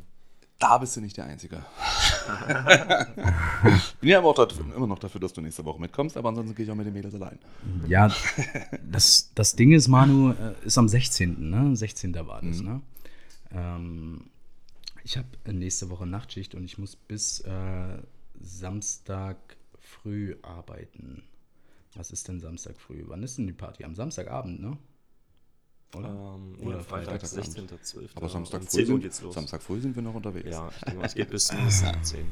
Da 0.58 0.78
bist 0.78 0.96
du 0.96 1.02
nicht 1.02 1.16
der 1.18 1.26
Einzige. 1.26 1.62
Bin 4.00 4.08
ja 4.10 4.18
aber 4.18 4.28
auch 4.28 4.34
dafür, 4.46 4.64
immer 4.74 4.86
noch 4.86 4.98
dafür, 4.98 5.20
dass 5.20 5.32
du 5.32 5.40
nächste 5.40 5.64
Woche 5.64 5.80
mitkommst, 5.80 6.16
aber 6.16 6.28
ansonsten 6.30 6.54
gehe 6.54 6.64
ich 6.64 6.70
auch 6.70 6.74
mit 6.76 6.86
den 6.86 6.94
Mädels 6.94 7.14
allein. 7.14 7.38
Ja, 7.88 8.10
das, 8.90 9.30
das 9.34 9.54
Ding 9.56 9.72
ist, 9.72 9.88
Manu, 9.88 10.30
äh, 10.30 10.54
ist 10.64 10.78
am 10.78 10.88
16. 10.88 11.50
Ne? 11.50 11.76
16. 11.76 12.14
war 12.26 12.40
das, 12.42 12.60
ne? 12.60 12.80
Ähm, 13.52 14.22
ich 15.06 15.16
habe 15.16 15.28
nächste 15.52 15.88
Woche 15.88 16.04
Nachtschicht 16.04 16.56
und 16.56 16.64
ich 16.64 16.78
muss 16.78 16.96
bis 16.96 17.38
äh, 17.40 17.98
Samstag 18.40 19.36
früh 19.78 20.34
arbeiten. 20.42 21.22
Was 21.94 22.10
ist 22.10 22.26
denn 22.26 22.40
Samstag 22.40 22.76
früh? 22.76 23.04
Wann 23.06 23.22
ist 23.22 23.38
denn 23.38 23.46
die 23.46 23.52
Party? 23.52 23.84
Am 23.84 23.94
Samstagabend, 23.94 24.60
ne? 24.60 24.76
Oder? 25.94 26.08
Ähm, 26.08 26.56
Oder 26.60 26.78
ja, 26.78 26.82
Freitag, 26.82 27.24
Freitagabend. 27.24 27.70
16.12. 27.70 28.08
Aber 28.16 28.28
Samstag 28.28 28.62
früh, 28.64 28.68
10 28.68 28.80
Uhr 28.80 28.86
sind, 28.86 29.00
geht's 29.02 29.22
los. 29.22 29.34
Samstag 29.34 29.62
früh 29.62 29.80
sind 29.80 29.94
wir 29.94 30.02
noch 30.02 30.14
unterwegs. 30.14 30.50
Ja, 30.50 30.70
ich 30.74 30.80
denke 30.80 30.98
mal, 30.98 31.06
es 31.06 31.14
geht 31.14 31.30
bis 31.30 31.52
mindestens 31.52 31.96
um 31.96 32.02
10. 32.02 32.26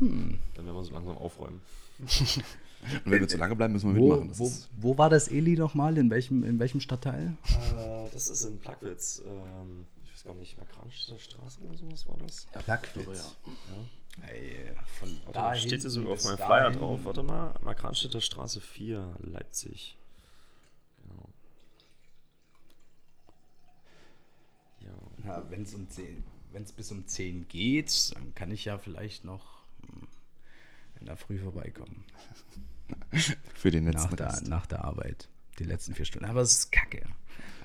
Hm. 0.00 0.38
Dann 0.56 0.66
werden 0.66 0.76
wir 0.76 0.84
so 0.84 0.92
langsam 0.92 1.16
aufräumen. 1.16 1.62
Und 2.00 3.10
wenn 3.10 3.20
wir 3.20 3.28
zu 3.28 3.38
lange 3.38 3.56
bleiben, 3.56 3.72
müssen 3.72 3.94
wir 3.94 3.98
Wo, 3.98 4.10
mitmachen. 4.10 4.38
Wo, 4.38 4.52
wo 4.76 4.98
war 4.98 5.08
das 5.08 5.28
Eli 5.28 5.56
nochmal? 5.56 5.96
In 5.96 6.10
welchem, 6.10 6.44
in 6.44 6.58
welchem 6.58 6.80
Stadtteil? 6.80 7.38
Äh, 7.78 8.10
das 8.12 8.28
ist 8.28 8.44
in 8.44 8.58
Plagwitz. 8.58 9.22
Ähm, 9.26 9.86
weiß 10.24 10.32
gar 10.32 10.34
nicht, 10.34 10.56
Markranstädter 10.58 11.18
Straße 11.18 11.60
oder 11.60 11.76
sowas 11.76 12.08
war 12.08 12.16
das. 12.18 12.46
Plagwitz. 12.64 13.36
Ja. 14.18 14.26
Ey, 14.28 14.70
von 14.98 15.20
da 15.32 15.54
steht 15.54 15.70
hier 15.70 15.78
hinten 15.80 15.90
sogar 15.90 16.12
auf 16.12 16.24
meinem 16.24 16.36
Flyer 16.36 16.70
drauf. 16.70 17.00
Warte 17.04 17.22
mal, 17.22 17.54
Markranstädter 17.62 18.20
Straße 18.20 18.60
4, 18.60 19.16
Leipzig. 19.20 19.96
Genau. 21.02 21.28
Ja. 24.80 25.26
Ja, 25.26 25.50
wenn 25.50 25.62
es 25.62 25.74
um 25.74 25.88
10, 25.88 26.24
wenn 26.52 26.62
es 26.62 26.72
bis 26.72 26.90
um 26.92 27.06
10 27.06 27.48
geht, 27.48 28.14
dann 28.14 28.34
kann 28.34 28.50
ich 28.50 28.64
ja 28.64 28.78
vielleicht 28.78 29.24
noch 29.24 29.62
hm, 29.82 30.06
in 31.00 31.06
der 31.06 31.16
Früh 31.16 31.38
vorbeikommen. 31.38 32.04
für 33.54 33.70
den 33.70 33.84
Nach 33.84 33.94
letzten 33.94 34.16
der, 34.16 34.26
Rest. 34.28 34.48
nach 34.48 34.66
der 34.66 34.84
Arbeit. 34.84 35.28
Die 35.58 35.64
letzten 35.64 35.94
vier 35.94 36.04
Stunden. 36.04 36.28
Aber 36.28 36.40
es 36.40 36.52
ist 36.52 36.72
kacke, 36.72 37.04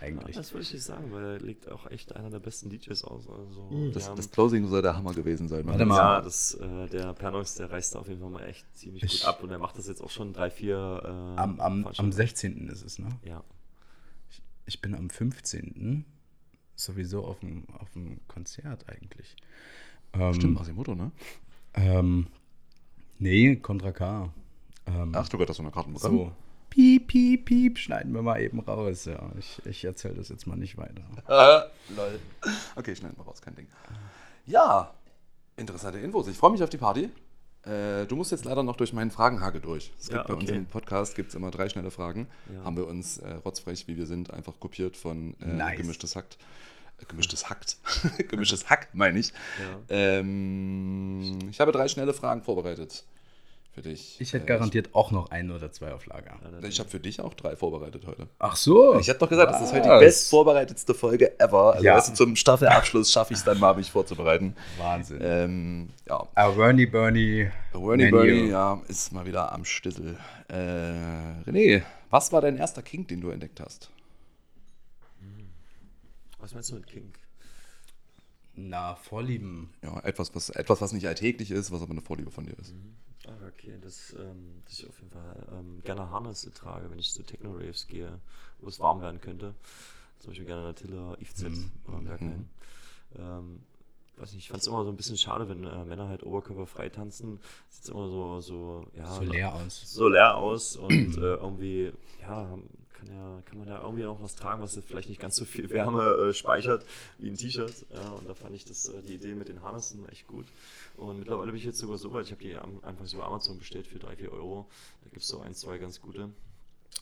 eigentlich. 0.02 0.36
Das 0.36 0.54
würde 0.54 0.64
ich 0.64 0.74
nicht 0.74 0.84
sagen, 0.84 1.12
weil 1.12 1.24
er 1.24 1.40
legt 1.40 1.70
auch 1.70 1.90
echt 1.92 2.16
einer 2.16 2.30
der 2.30 2.40
besten 2.40 2.70
DJs 2.70 3.04
aus. 3.04 3.28
Also, 3.30 3.70
Hm, 3.70 3.92
Das, 3.94 4.08
haben- 4.10 4.16
das 4.16 4.30
Closing 4.32 4.68
soll 4.68 4.82
der 4.82 4.96
Hammer 4.96 5.14
gewesen 5.14 5.48
sein. 5.48 5.66
Warte 5.68 5.86
mal. 5.86 5.98
Ja, 5.98 6.22
das, 6.22 6.54
äh, 6.56 6.88
der 6.88 7.14
Pernox, 7.14 7.56
der 7.56 7.72
reißt 7.72 7.96
da 7.96 8.00
auf 8.00 8.08
jeden 8.08 8.20
Fall 8.22 8.30
mal 8.30 8.46
echt 8.46 8.66
ziemlich 8.78 9.04
Ich- 9.04 9.20
gut 9.22 9.28
ab 9.28 9.44
und 9.44 9.50
er 9.52 9.60
macht 9.60 9.78
das 9.78 9.88
jetzt 9.88 10.02
auch 10.02 10.10
schon 10.10 10.34
drei, 10.34 10.50
vier. 10.50 11.02
Äh, 11.04 11.08
am, 11.08 11.38
am, 11.38 11.60
am 11.60 11.82
Veranstaltungen. 11.82 12.12
16. 12.14 12.68
ist 12.70 12.84
es, 12.84 13.00
ne? 13.00 13.10
Ja. 13.24 13.44
Ich 14.66 14.82
bin 14.82 14.94
am 14.96 15.10
15. 15.10 16.06
sowieso 16.76 17.24
auf 17.26 17.40
dem, 17.40 17.64
auf 17.80 17.90
dem 17.92 18.20
Konzert 18.28 18.88
eigentlich. 18.90 19.36
Ähm, 20.14 20.34
Stimmt, 20.34 20.54
Masimoto, 20.56 20.96
ne? 20.96 21.12
Ähm, 21.74 22.28
nee, 23.18 23.56
Contra 23.58 23.92
K. 23.92 24.32
Ähm, 24.86 25.12
Ach, 25.16 25.28
du 25.30 25.38
hast 25.40 25.56
so 25.56 25.62
eine 25.64 25.72
Karten 25.72 25.94
bekommen. 25.94 26.18
so. 26.18 26.32
Piep, 26.70 27.08
piep, 27.08 27.46
piep, 27.46 27.78
schneiden 27.78 28.14
wir 28.14 28.22
mal 28.22 28.42
eben 28.42 28.60
raus. 28.60 29.06
Ja, 29.06 29.32
ich, 29.38 29.62
ich 29.66 29.84
erzähle 29.86 30.16
das 30.16 30.30
jetzt 30.30 30.46
mal 30.48 30.56
nicht 30.56 30.78
weiter. 30.78 31.02
Äh, 31.28 31.94
lol. 31.96 32.20
Okay, 32.76 32.96
schneiden 32.96 33.18
wir 33.18 33.26
raus, 33.26 33.42
kein 33.42 33.56
Ding. 33.56 33.68
Ja, 34.46 34.94
interessante 35.58 36.00
Infos. 36.00 36.28
Ich 36.28 36.38
freue 36.38 36.52
mich 36.52 36.64
auf 36.64 36.70
die 36.70 36.78
Party. 36.78 37.10
Äh, 37.64 38.06
du 38.06 38.16
musst 38.16 38.32
jetzt 38.32 38.46
leider 38.46 38.64
noch 38.64 38.78
durch 38.78 38.94
meinen 38.94 39.12
Fragenhagel 39.12 39.60
durch. 39.62 39.92
Es 40.00 40.08
gibt 40.08 40.18
Ja, 40.18 40.24
bei 40.24 40.34
uns 40.34 40.44
okay. 40.46 40.56
im 40.56 40.66
Podcast 40.66 41.16
gibt's 41.16 41.36
immer 41.36 41.52
drei 41.52 41.68
schnelle 41.70 41.92
Fragen. 41.92 42.28
Ja. 42.54 42.64
Haben 42.64 42.78
wir 42.78 42.88
uns 42.88 43.18
äh, 43.18 43.34
rotzfrech, 43.34 43.88
wie 43.88 43.98
wir 43.98 44.06
sind, 44.06 44.32
einfach 44.32 44.60
kopiert 44.60 44.96
von 44.96 45.36
äh, 45.42 45.46
Nice. 45.46 45.78
Gemischtes 45.78 46.16
Hackt. 46.16 46.38
Äh, 47.02 47.06
gemischtes 47.06 47.50
Hackt. 47.50 47.78
gemischtes 48.30 48.70
Hack, 48.70 48.88
meine 48.94 49.20
ich. 49.20 49.34
Ja. 49.60 49.80
Ähm, 49.90 51.38
ich 51.50 51.60
habe 51.60 51.72
drei 51.74 51.88
schnelle 51.90 52.14
Fragen 52.14 52.42
vorbereitet 52.44 53.04
für 53.82 53.90
dich. 53.90 54.20
Ich 54.20 54.34
hätte 54.34 54.44
Äh, 54.44 54.48
garantiert 54.48 54.94
auch 54.94 55.12
noch 55.12 55.32
ein 55.32 55.52
oder 55.52 55.72
zwei 55.72 55.94
auf 55.94 56.06
Lager. 56.06 56.38
Ich 56.68 56.80
habe 56.80 56.90
für 56.90 57.00
dich 57.00 57.22
auch 57.22 57.34
drei 57.34 57.56
vorbereitet 57.56 58.06
heute. 58.06 58.28
Ach 58.38 58.56
so. 58.58 59.00
Ich 59.00 59.08
habe 59.10 59.20
doch 59.20 59.30
gesagt, 59.30 59.54
das 59.54 59.62
ist 59.62 59.74
heute 59.74 59.88
Was? 59.88 60.00
die 60.00 60.06
best 60.06 60.30
vorbereitetste 60.30 60.94
Folge 60.94 61.40
ever. 61.40 61.74
Also 61.76 61.86
Ja. 61.86 61.96
weißt 61.96 62.10
du, 62.10 62.14
zum 62.16 62.36
Staffelabschluss 62.36 63.12
schaffe 63.12 63.34
ich 63.34 63.40
es 63.40 63.46
dann 63.46 63.58
mal, 63.60 63.76
mich 63.76 63.90
vorzubereiten. 63.90 64.56
Wahnsinn. 64.78 65.20
Ähm, 65.22 65.90
ja, 66.08 66.28
Ah, 66.36 66.50
Bernie, 66.50 66.88
Bernie. 66.88 67.50
Bernie. 67.72 68.12
Bernie 68.12 68.50
ja, 68.50 68.82
ist 68.90 69.14
mal 69.14 69.26
wieder 69.26 69.52
am 69.54 69.64
Stissel. 69.64 70.18
Äh, 70.50 70.56
René, 71.50 71.84
was 72.10 72.34
war 72.34 72.42
dein 72.42 72.58
erster 72.58 72.82
Kink, 72.82 73.08
den 73.08 73.22
du 73.22 73.30
entdeckt 73.30 73.60
hast? 73.62 73.90
Was 76.40 76.54
meinst 76.54 76.72
du 76.72 76.76
mit 76.76 76.88
King? 76.88 77.14
Na, 78.56 78.96
Vorlieben. 78.96 79.70
Ja, 79.82 80.00
etwas, 80.02 80.36
was, 80.36 80.50
etwas, 80.50 80.82
was 80.82 80.92
nicht 80.92 81.08
alltäglich 81.08 81.52
ist, 81.52 81.72
was 81.72 81.82
aber 81.82 81.92
eine 81.92 82.02
Vorliebe 82.02 82.32
von 82.32 82.46
dir 82.46 82.58
ist. 82.60 82.74
Ah, 83.30 83.48
okay, 83.48 83.78
das, 83.80 84.14
ähm, 84.14 84.62
dass 84.66 84.80
ich 84.80 84.88
auf 84.90 84.98
jeden 85.00 85.12
Fall 85.12 85.48
ähm, 85.52 85.82
gerne 85.84 86.10
Harnesse 86.10 86.52
trage, 86.52 86.90
wenn 86.90 86.98
ich 86.98 87.14
zu 87.14 87.22
Techno-Raves 87.24 87.88
gehe, 87.88 88.20
wo 88.60 88.68
es 88.68 88.80
warm 88.80 89.02
werden 89.02 89.22
könnte. 89.22 89.54
Zum 90.20 90.32
Beispiel 90.32 90.48
gerne 90.48 90.64
Natilla, 90.64 91.16
IFZ 91.20 91.46
oder 91.88 92.00
Berghain. 92.00 92.50
Ähm, 93.18 93.62
weiß 94.20 94.34
nicht, 94.34 94.44
ich 94.44 94.50
fand 94.50 94.62
es 94.62 94.68
immer 94.68 94.84
so 94.84 94.90
ein 94.90 94.98
bisschen 94.98 95.18
schade, 95.18 95.48
wenn 95.50 95.64
äh, 95.64 95.86
Männer 95.86 96.08
halt 96.08 96.24
oberkörperfrei 96.24 96.90
tanzen. 96.90 97.40
Sieht 97.70 97.90
immer 97.90 98.10
so, 98.10 98.42
so, 98.42 98.86
ja. 98.96 99.14
So 99.14 99.22
leer 99.24 99.54
aus. 99.54 99.82
So 99.86 100.08
leer 100.08 100.36
aus 100.36 100.76
und 100.76 101.18
äh, 101.18 101.36
irgendwie, 101.36 101.92
ja, 102.22 102.58
kann, 103.00 103.08
ja, 103.08 103.42
kann 103.46 103.58
man 103.58 103.68
da 103.68 103.82
irgendwie 103.82 104.06
auch 104.06 104.22
was 104.22 104.36
tragen, 104.36 104.62
was 104.62 104.80
vielleicht 104.86 105.10
nicht 105.10 105.22
ganz 105.22 105.36
so 105.36 105.46
viel 105.46 105.70
Wärme 105.70 106.04
äh, 106.04 106.34
speichert 106.34 106.86
wie 107.18 107.30
ein 107.30 107.38
T-Shirt. 107.38 107.86
Und 108.18 108.28
da 108.28 108.34
fand 108.34 108.56
ich 108.56 108.66
das, 108.66 108.90
äh, 108.90 109.02
die 109.02 109.16
Idee 109.16 109.36
mit 109.36 109.48
den 109.48 109.62
Harnessen 109.62 110.08
echt 110.10 110.28
gut. 110.28 110.46
Und 110.98 111.20
mittlerweile 111.20 111.52
bin 111.52 111.60
ich 111.60 111.66
jetzt 111.66 111.80
sogar 111.80 111.98
so 111.98 112.14
weit, 112.14 112.26
ich 112.26 112.32
habe 112.32 112.42
die 112.42 112.56
am, 112.56 112.84
einfach 112.84 113.06
so 113.06 113.22
Amazon 113.22 113.58
bestellt 113.58 113.88
für 113.88 114.00
3, 114.00 114.18
4 114.18 114.32
Euro. 114.34 114.68
Da 115.04 115.10
gibt 115.10 115.22
es 115.22 115.28
so 115.28 115.40
ein, 115.40 115.54
zwei 115.54 115.78
ganz 115.78 116.02
gute. 116.02 116.30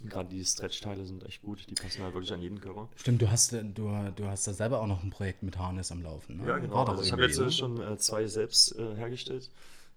Gerade 0.05 0.29
die 0.29 0.45
Stretch-Teile 0.45 1.05
sind 1.05 1.25
echt 1.25 1.41
gut, 1.41 1.65
die 1.69 1.73
passen 1.73 2.03
halt 2.03 2.13
wirklich 2.13 2.31
an 2.31 2.41
jeden 2.41 2.61
Körper. 2.61 2.87
Stimmt, 2.95 3.21
du 3.21 3.31
hast, 3.31 3.51
du, 3.51 4.11
du 4.15 4.25
hast 4.27 4.47
da 4.47 4.53
selber 4.53 4.79
auch 4.81 4.87
noch 4.87 5.03
ein 5.03 5.09
Projekt 5.09 5.41
mit 5.41 5.57
Harness 5.57 5.91
am 5.91 6.03
Laufen. 6.03 6.37
Ne? 6.37 6.47
Ja, 6.47 6.59
genau. 6.59 6.83
Also 6.83 7.01
ich 7.01 7.11
habe 7.11 7.23
jetzt 7.23 7.39
äh, 7.39 7.49
schon 7.49 7.81
äh, 7.81 7.97
zwei 7.97 8.27
selbst 8.27 8.77
äh, 8.77 8.95
hergestellt. 8.95 9.49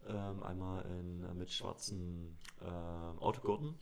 Ähm, 0.09 0.43
einmal 0.43 0.85
in, 0.87 1.23
äh, 1.25 1.35
mit 1.35 1.53
schwarzen 1.53 2.39
äh, 2.63 3.23
Autogurten 3.23 3.75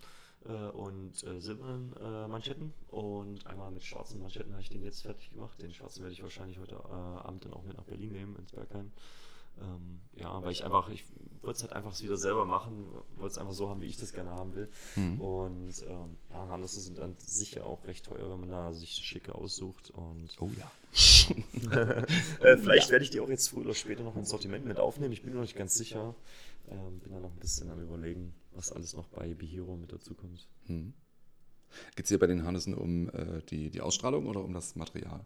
äh, 0.44 0.52
und 0.52 1.14
silbernen 1.14 1.94
Manschetten 2.28 2.72
und 2.88 3.46
einmal 3.46 3.70
mit 3.70 3.84
schwarzen 3.84 4.20
Manschetten 4.20 4.52
habe 4.52 4.62
ich 4.62 4.68
den 4.68 4.82
jetzt 4.82 5.02
fertig 5.02 5.30
gemacht. 5.30 5.62
Den 5.62 5.72
schwarzen 5.72 6.02
werde 6.02 6.14
ich 6.14 6.22
wahrscheinlich 6.22 6.58
heute 6.58 6.84
Abend 6.84 7.44
dann 7.44 7.52
auch 7.52 7.62
mit 7.62 7.76
nach 7.76 7.84
Berlin 7.84 8.12
nehmen, 8.12 8.36
ins 8.36 8.50
Bergheim. 8.50 8.90
Ähm, 9.60 10.00
ja, 10.14 10.42
weil 10.42 10.52
ich 10.52 10.64
einfach, 10.64 10.88
ich 10.88 11.04
wollte 11.42 11.58
es 11.58 11.62
halt 11.62 11.72
einfach 11.72 12.00
wieder 12.00 12.16
selber 12.16 12.44
machen, 12.44 12.86
wollte 13.16 13.32
es 13.32 13.38
einfach 13.38 13.52
so 13.52 13.68
haben, 13.68 13.80
wie 13.80 13.86
ich 13.86 13.96
das 13.96 14.12
gerne 14.12 14.30
haben 14.30 14.54
will. 14.54 14.68
Mhm. 14.96 15.20
Und 15.20 15.74
ähm, 15.88 16.16
ja, 16.30 16.48
Harnisse 16.48 16.80
sind 16.80 16.98
dann 16.98 17.16
sicher 17.18 17.66
auch 17.66 17.84
recht 17.86 18.04
teuer, 18.04 18.30
wenn 18.30 18.40
man 18.40 18.50
da 18.50 18.72
sich 18.72 18.90
schicke 18.90 19.34
aussucht. 19.34 19.90
Und 19.90 20.36
oh 20.40 20.50
ja. 20.58 20.70
äh, 22.40 22.56
vielleicht 22.56 22.86
ja. 22.86 22.92
werde 22.92 23.04
ich 23.04 23.10
die 23.10 23.20
auch 23.20 23.28
jetzt 23.28 23.48
früher 23.48 23.64
oder 23.64 23.74
später 23.74 24.02
noch 24.02 24.16
ins 24.16 24.30
Sortiment 24.30 24.64
mit 24.66 24.78
aufnehmen. 24.78 25.12
Ich 25.12 25.22
bin 25.22 25.34
noch 25.34 25.42
nicht 25.42 25.56
ganz 25.56 25.74
sicher. 25.74 26.14
Ähm, 26.70 26.98
bin 27.00 27.12
da 27.12 27.20
noch 27.20 27.32
ein 27.32 27.40
bisschen 27.40 27.70
am 27.70 27.80
überlegen, 27.80 28.34
was 28.52 28.72
alles 28.72 28.94
noch 28.94 29.06
bei 29.08 29.34
Behero 29.34 29.76
mit 29.76 29.92
dazu 29.92 30.14
kommt. 30.14 30.48
Mhm. 30.66 30.94
Geht 31.96 32.04
es 32.04 32.08
hier 32.08 32.18
bei 32.18 32.26
den 32.26 32.44
Harnissen 32.44 32.74
um 32.74 33.08
äh, 33.10 33.42
die, 33.50 33.70
die 33.70 33.80
Ausstrahlung 33.80 34.26
oder 34.26 34.42
um 34.42 34.52
das 34.52 34.74
Material? 34.74 35.24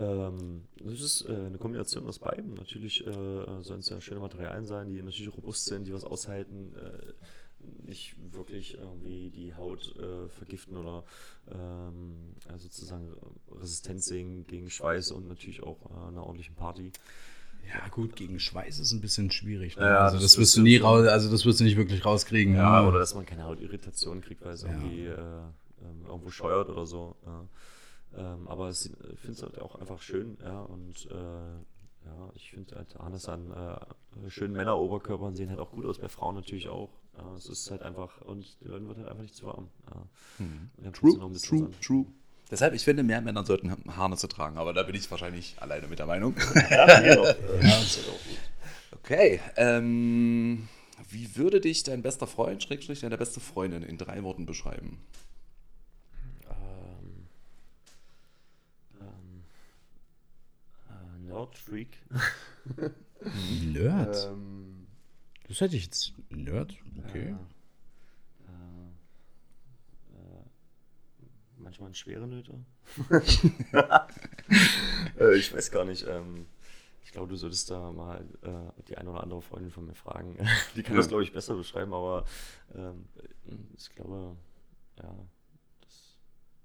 Ähm, 0.00 0.62
das 0.82 1.00
ist 1.00 1.28
äh, 1.28 1.32
eine 1.32 1.58
Kombination 1.58 2.06
aus 2.06 2.18
beiden. 2.18 2.54
Natürlich 2.54 3.06
äh, 3.06 3.12
sollen 3.62 3.80
es 3.80 3.88
ja 3.88 4.00
schöne 4.00 4.20
Materialien 4.20 4.66
sein, 4.66 4.88
die 4.88 5.02
natürlich 5.02 5.34
robust 5.34 5.64
sind, 5.66 5.86
die 5.86 5.92
was 5.92 6.04
aushalten, 6.04 6.72
äh, 6.76 7.12
nicht 7.86 8.14
wirklich 8.32 8.74
irgendwie 8.74 9.30
die 9.30 9.54
Haut 9.54 9.94
äh, 9.96 10.28
vergiften 10.28 10.76
oder 10.76 11.04
ähm, 11.50 12.34
sozusagen 12.56 13.12
resistent 13.50 14.02
sehen 14.02 14.46
gegen 14.46 14.70
Schweiß 14.70 15.10
und 15.10 15.28
natürlich 15.28 15.62
auch 15.62 15.78
äh, 15.90 16.08
einer 16.08 16.22
ordentlichen 16.22 16.54
Party. 16.54 16.92
Ja, 17.66 17.88
gut, 17.88 18.16
gegen 18.16 18.38
Schweiß 18.40 18.78
ist 18.78 18.92
ein 18.92 19.00
bisschen 19.00 19.30
schwierig. 19.30 19.76
Ne? 19.76 19.84
Ja, 19.84 20.04
also 20.04 20.16
das, 20.16 20.32
das 20.32 20.38
wirst 20.38 20.56
du 20.56 20.62
nie 20.62 20.78
raus, 20.78 21.06
also 21.06 21.30
das 21.30 21.44
wirst 21.44 21.60
du 21.60 21.64
nicht 21.64 21.76
wirklich 21.76 22.04
rauskriegen. 22.04 22.54
Ja, 22.54 22.82
ne? 22.82 22.88
oder 22.88 22.98
dass 22.98 23.14
man 23.14 23.26
keine 23.26 23.44
Hautirritation 23.44 24.20
kriegt, 24.22 24.42
weil 24.44 24.54
es 24.54 24.62
ja. 24.62 24.68
irgendwie 24.68 25.06
äh, 25.06 25.12
ähm, 25.12 26.06
irgendwo 26.06 26.30
scheuert 26.30 26.70
oder 26.70 26.86
so. 26.86 27.16
Ja. 27.26 27.44
Ähm, 28.18 28.48
aber 28.48 28.70
ich 28.70 28.90
finde 29.16 29.32
es 29.32 29.42
halt 29.42 29.60
auch 29.60 29.76
einfach 29.76 30.02
schön, 30.02 30.36
ja, 30.42 30.60
und 30.60 31.08
äh, 31.10 31.14
ja, 31.14 32.30
ich 32.34 32.50
finde 32.50 32.76
halt 32.76 32.98
Hannes 32.98 33.28
an 33.28 33.52
äh, 33.52 34.30
schönen 34.30 34.54
Männeroberkörpern 34.54 35.36
sehen 35.36 35.50
halt 35.50 35.60
auch 35.60 35.70
gut 35.70 35.86
aus, 35.86 35.98
bei 35.98 36.08
Frauen 36.08 36.34
natürlich 36.34 36.68
auch. 36.68 36.90
Ja, 37.16 37.34
es 37.36 37.46
ist 37.46 37.70
halt 37.70 37.82
einfach, 37.82 38.20
und 38.22 38.56
die 38.60 38.68
Leuten 38.68 38.88
wird 38.88 38.98
halt 38.98 39.08
einfach 39.08 39.22
nicht 39.22 39.34
zu 39.34 39.46
warm. 39.46 39.68
Ja. 39.88 40.02
Hm. 40.38 40.92
True, 40.92 41.32
true, 41.40 41.70
true. 41.80 42.06
Deshalb, 42.50 42.74
ich 42.74 42.84
finde, 42.84 43.02
mehr 43.02 43.20
Männer 43.20 43.44
sollten 43.44 43.70
Harnisse 43.94 44.28
tragen, 44.28 44.56
aber 44.56 44.72
da 44.72 44.82
bin 44.82 44.94
ich 44.94 45.10
wahrscheinlich 45.10 45.56
alleine 45.60 45.86
mit 45.86 45.98
der 45.98 46.06
Meinung. 46.06 46.34
ja, 46.70 47.04
ja, 47.04 47.22
ist 47.22 48.00
auch. 48.08 48.96
Okay, 48.98 49.40
ähm, 49.56 50.68
wie 51.10 51.36
würde 51.36 51.60
dich 51.60 51.82
dein 51.82 52.02
bester 52.02 52.26
Freund, 52.26 52.62
Schrägstrich, 52.62 53.00
deine 53.00 53.18
beste 53.18 53.40
Freundin 53.40 53.82
in 53.82 53.98
drei 53.98 54.22
Worten 54.22 54.46
beschreiben? 54.46 54.98
Nerd-Freak. 61.28 61.98
Nerd? 63.72 64.28
Ähm, 64.30 64.86
das 65.48 65.60
hätte 65.60 65.76
ich 65.76 65.84
jetzt. 65.84 66.12
Nerd? 66.30 66.76
Okay. 67.06 67.34
Äh, 68.46 68.52
äh, 70.14 70.44
manchmal 71.56 71.90
ein 71.90 71.94
schwere 71.94 72.26
Nöter. 72.26 72.58
äh, 75.18 75.36
ich 75.36 75.54
weiß 75.54 75.70
gar 75.70 75.84
nicht. 75.84 76.06
Ähm, 76.06 76.46
ich 77.02 77.12
glaube, 77.12 77.28
du 77.28 77.36
solltest 77.36 77.70
da 77.70 77.90
mal 77.90 78.20
äh, 78.42 78.82
die 78.88 78.98
eine 78.98 79.10
oder 79.10 79.22
andere 79.22 79.40
Freundin 79.40 79.70
von 79.70 79.86
mir 79.86 79.94
fragen. 79.94 80.36
die 80.76 80.82
kann 80.82 80.96
das, 80.96 81.08
glaube 81.08 81.22
ich, 81.22 81.32
besser 81.32 81.54
beschreiben, 81.56 81.94
aber 81.94 82.26
ähm, 82.74 83.06
ich 83.74 83.88
glaube, 83.94 84.36
ja, 84.98 85.14
das 85.80 86.16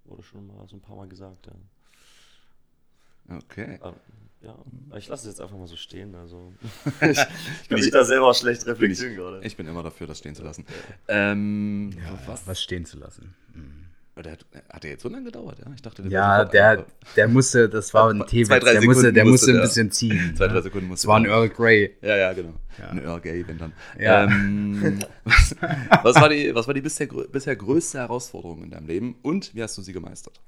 wurde 0.03 0.23
schon 0.23 0.47
mal 0.47 0.67
so 0.67 0.75
ein 0.75 0.81
paar 0.81 0.97
Mal 0.97 1.07
gesagt. 1.07 1.47
Ja. 1.47 3.37
Okay. 3.37 3.79
Ähm, 3.81 3.95
ja, 4.43 4.55
ich 4.97 5.07
lasse 5.07 5.27
es 5.27 5.35
jetzt 5.35 5.41
einfach 5.41 5.57
mal 5.57 5.67
so 5.67 5.75
stehen. 5.75 6.15
Also 6.15 6.53
ich, 7.01 7.09
ich 7.09 7.69
kann 7.69 7.79
mich 7.79 7.91
da 7.91 8.03
selber 8.03 8.33
schlecht 8.33 8.65
reflektieren 8.67 9.15
gerade. 9.15 9.41
Ich 9.43 9.55
bin 9.55 9.67
immer 9.67 9.83
dafür, 9.83 10.07
das 10.07 10.17
stehen 10.17 10.35
zu 10.35 10.43
lassen. 10.43 10.65
Ähm, 11.07 11.91
ja, 11.91 12.19
was? 12.27 12.45
was 12.45 12.61
stehen 12.61 12.85
zu 12.85 12.97
lassen. 12.97 13.33
Mhm. 13.53 13.83
Der 14.21 14.33
hat, 14.33 14.45
hat 14.71 14.83
der 14.83 14.91
jetzt 14.91 15.01
so 15.01 15.09
lange 15.09 15.25
gedauert, 15.25 15.57
ja? 15.57 15.65
Ich 15.73 15.81
dachte, 15.81 16.03
der 16.03 16.11
ja, 16.11 16.45
der, 16.45 16.85
der 17.15 17.27
musste, 17.27 17.67
das 17.67 17.95
war 17.95 18.11
ein 18.11 18.23
Tee, 18.27 18.43
der 18.43 18.81
musste, 18.83 19.11
der 19.11 19.25
musste 19.25 19.51
ein 19.53 19.61
bisschen 19.61 19.89
ziehen. 19.89 20.35
Zwei, 20.37 20.47
drei 20.49 20.61
Sekunden 20.61 20.87
musste. 20.87 21.05
Es 21.05 21.07
war 21.07 21.17
ein 21.17 21.25
Earl 21.25 21.49
Grey. 21.49 21.97
Ja, 22.01 22.15
ja, 22.15 22.33
genau. 22.33 22.53
Ja. 22.77 22.89
Ein 22.89 23.03
Earl 23.03 23.21
Grey, 23.21 23.43
wenn 23.47 23.57
dann. 23.57 23.73
Ja. 23.99 24.25
Ähm, 24.25 24.99
was, 25.23 25.55
was, 26.03 26.15
war 26.17 26.29
die, 26.29 26.53
was 26.53 26.67
war 26.67 26.75
die 26.75 26.81
bisher, 26.81 27.07
bisher 27.07 27.55
größte 27.55 27.97
Herausforderung 27.97 28.63
in 28.63 28.69
deinem 28.69 28.85
Leben 28.85 29.15
und 29.23 29.55
wie 29.55 29.63
hast 29.63 29.79
du 29.79 29.81
sie 29.81 29.93
gemeistert? 29.93 30.39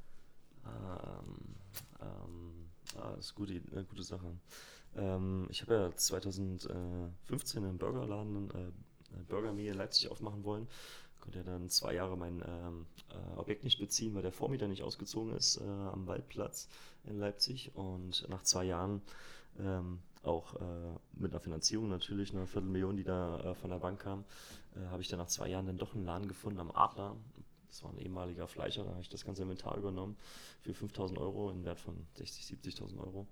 Das 3.16 3.32
ist 3.32 3.40
eine 3.40 3.86
gute 3.86 4.04
Sache. 4.04 4.32
Ähm, 4.96 5.48
ich 5.50 5.62
habe 5.62 5.74
ja 5.74 5.96
2015 5.96 7.64
einen 7.64 7.78
Burgerladen, 7.78 8.50
äh, 8.52 9.24
Burger 9.28 9.54
Me 9.54 9.68
in 9.68 9.76
Leipzig 9.76 10.10
aufmachen 10.10 10.44
wollen. 10.44 10.68
Konnte 11.22 11.40
ja 11.40 11.44
dann 11.44 11.70
zwei 11.70 11.94
Jahre 11.94 12.18
mein 12.18 12.44
ähm, 12.48 12.86
äh, 13.10 13.40
Objekt 13.40 13.64
nicht 13.64 13.80
beziehen, 13.80 14.14
weil 14.14 14.22
der 14.22 14.32
Vormieter 14.32 14.68
nicht 14.68 14.84
ausgezogen 14.84 15.36
ist 15.36 15.58
äh, 15.58 15.64
am 15.64 16.06
Waldplatz 16.08 16.68
in 17.06 17.18
Leipzig. 17.18 17.72
Und 17.76 18.28
nach 18.30 18.44
zwei 18.44 18.66
Jahren 18.66 19.02
ähm, 19.60 20.00
auch 20.24 20.56
äh, 20.56 20.60
mit 21.14 21.32
einer 21.32 21.40
Finanzierung 21.40 21.90
natürlich, 21.90 22.34
eine 22.34 22.48
Viertelmillion, 22.48 22.98
die 22.98 23.04
da 23.04 23.40
äh, 23.40 23.56
von 23.56 23.70
der 23.70 23.78
Bank 23.78 24.02
kam, 24.02 24.24
äh, 24.76 24.88
habe 24.90 25.02
ich 25.02 25.08
dann 25.08 25.20
nach 25.20 25.28
zwei 25.28 25.48
Jahren 25.48 25.66
dann 25.66 25.78
doch 25.78 25.96
einen 25.96 26.06
Laden 26.06 26.28
gefunden 26.28 26.60
am 26.60 26.72
Adler 26.72 27.16
das 27.76 27.84
war 27.84 27.92
ein 27.92 28.00
ehemaliger 28.00 28.48
Fleischer, 28.48 28.86
da 28.86 28.92
habe 28.92 29.02
ich 29.02 29.10
das 29.10 29.26
ganze 29.26 29.42
Inventar 29.42 29.76
übernommen 29.76 30.16
für 30.62 30.74
5000 30.74 31.20
Euro 31.20 31.52
in 31.52 31.66
Wert 31.66 31.82
von 31.82 32.08
60.000, 32.18 32.64
70.000 32.64 33.00
Euro. 33.00 33.28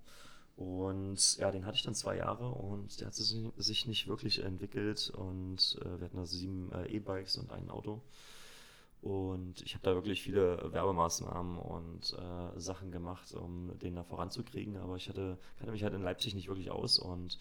Und 0.56 1.38
ja, 1.38 1.50
den 1.50 1.64
hatte 1.64 1.76
ich 1.76 1.82
dann 1.82 1.94
zwei 1.94 2.18
Jahre 2.18 2.50
und 2.50 3.00
der 3.00 3.06
hat 3.06 3.14
sich 3.14 3.86
nicht 3.86 4.06
wirklich 4.06 4.40
entwickelt 4.40 5.10
und 5.16 5.78
äh, 5.80 5.98
wir 5.98 6.04
hatten 6.04 6.18
da 6.18 6.26
sieben 6.26 6.70
äh, 6.72 6.88
E-Bikes 6.88 7.38
und 7.38 7.52
ein 7.52 7.70
Auto. 7.70 8.02
Und 9.00 9.62
ich 9.62 9.74
habe 9.74 9.84
da 9.84 9.94
wirklich 9.94 10.22
viele 10.22 10.72
Werbemaßnahmen 10.72 11.58
und 11.58 12.12
äh, 12.12 12.60
Sachen 12.60 12.92
gemacht, 12.92 13.34
um 13.34 13.78
den 13.78 13.96
da 13.96 14.04
voranzukriegen. 14.04 14.76
Aber 14.76 14.96
ich 14.96 15.08
hatte, 15.08 15.38
kannte 15.58 15.72
mich 15.72 15.82
halt 15.82 15.94
in 15.94 16.02
Leipzig 16.02 16.34
nicht 16.34 16.48
wirklich 16.48 16.70
aus 16.70 16.98
und 16.98 17.38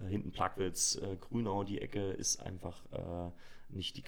äh, 0.00 0.06
hinten 0.06 0.32
Plagwitz, 0.32 0.96
äh, 0.96 1.16
Grünau, 1.16 1.64
die 1.64 1.80
Ecke 1.80 2.12
ist 2.12 2.40
einfach 2.40 2.84
äh, 2.92 3.30
nicht 3.70 3.96
die 3.96 4.02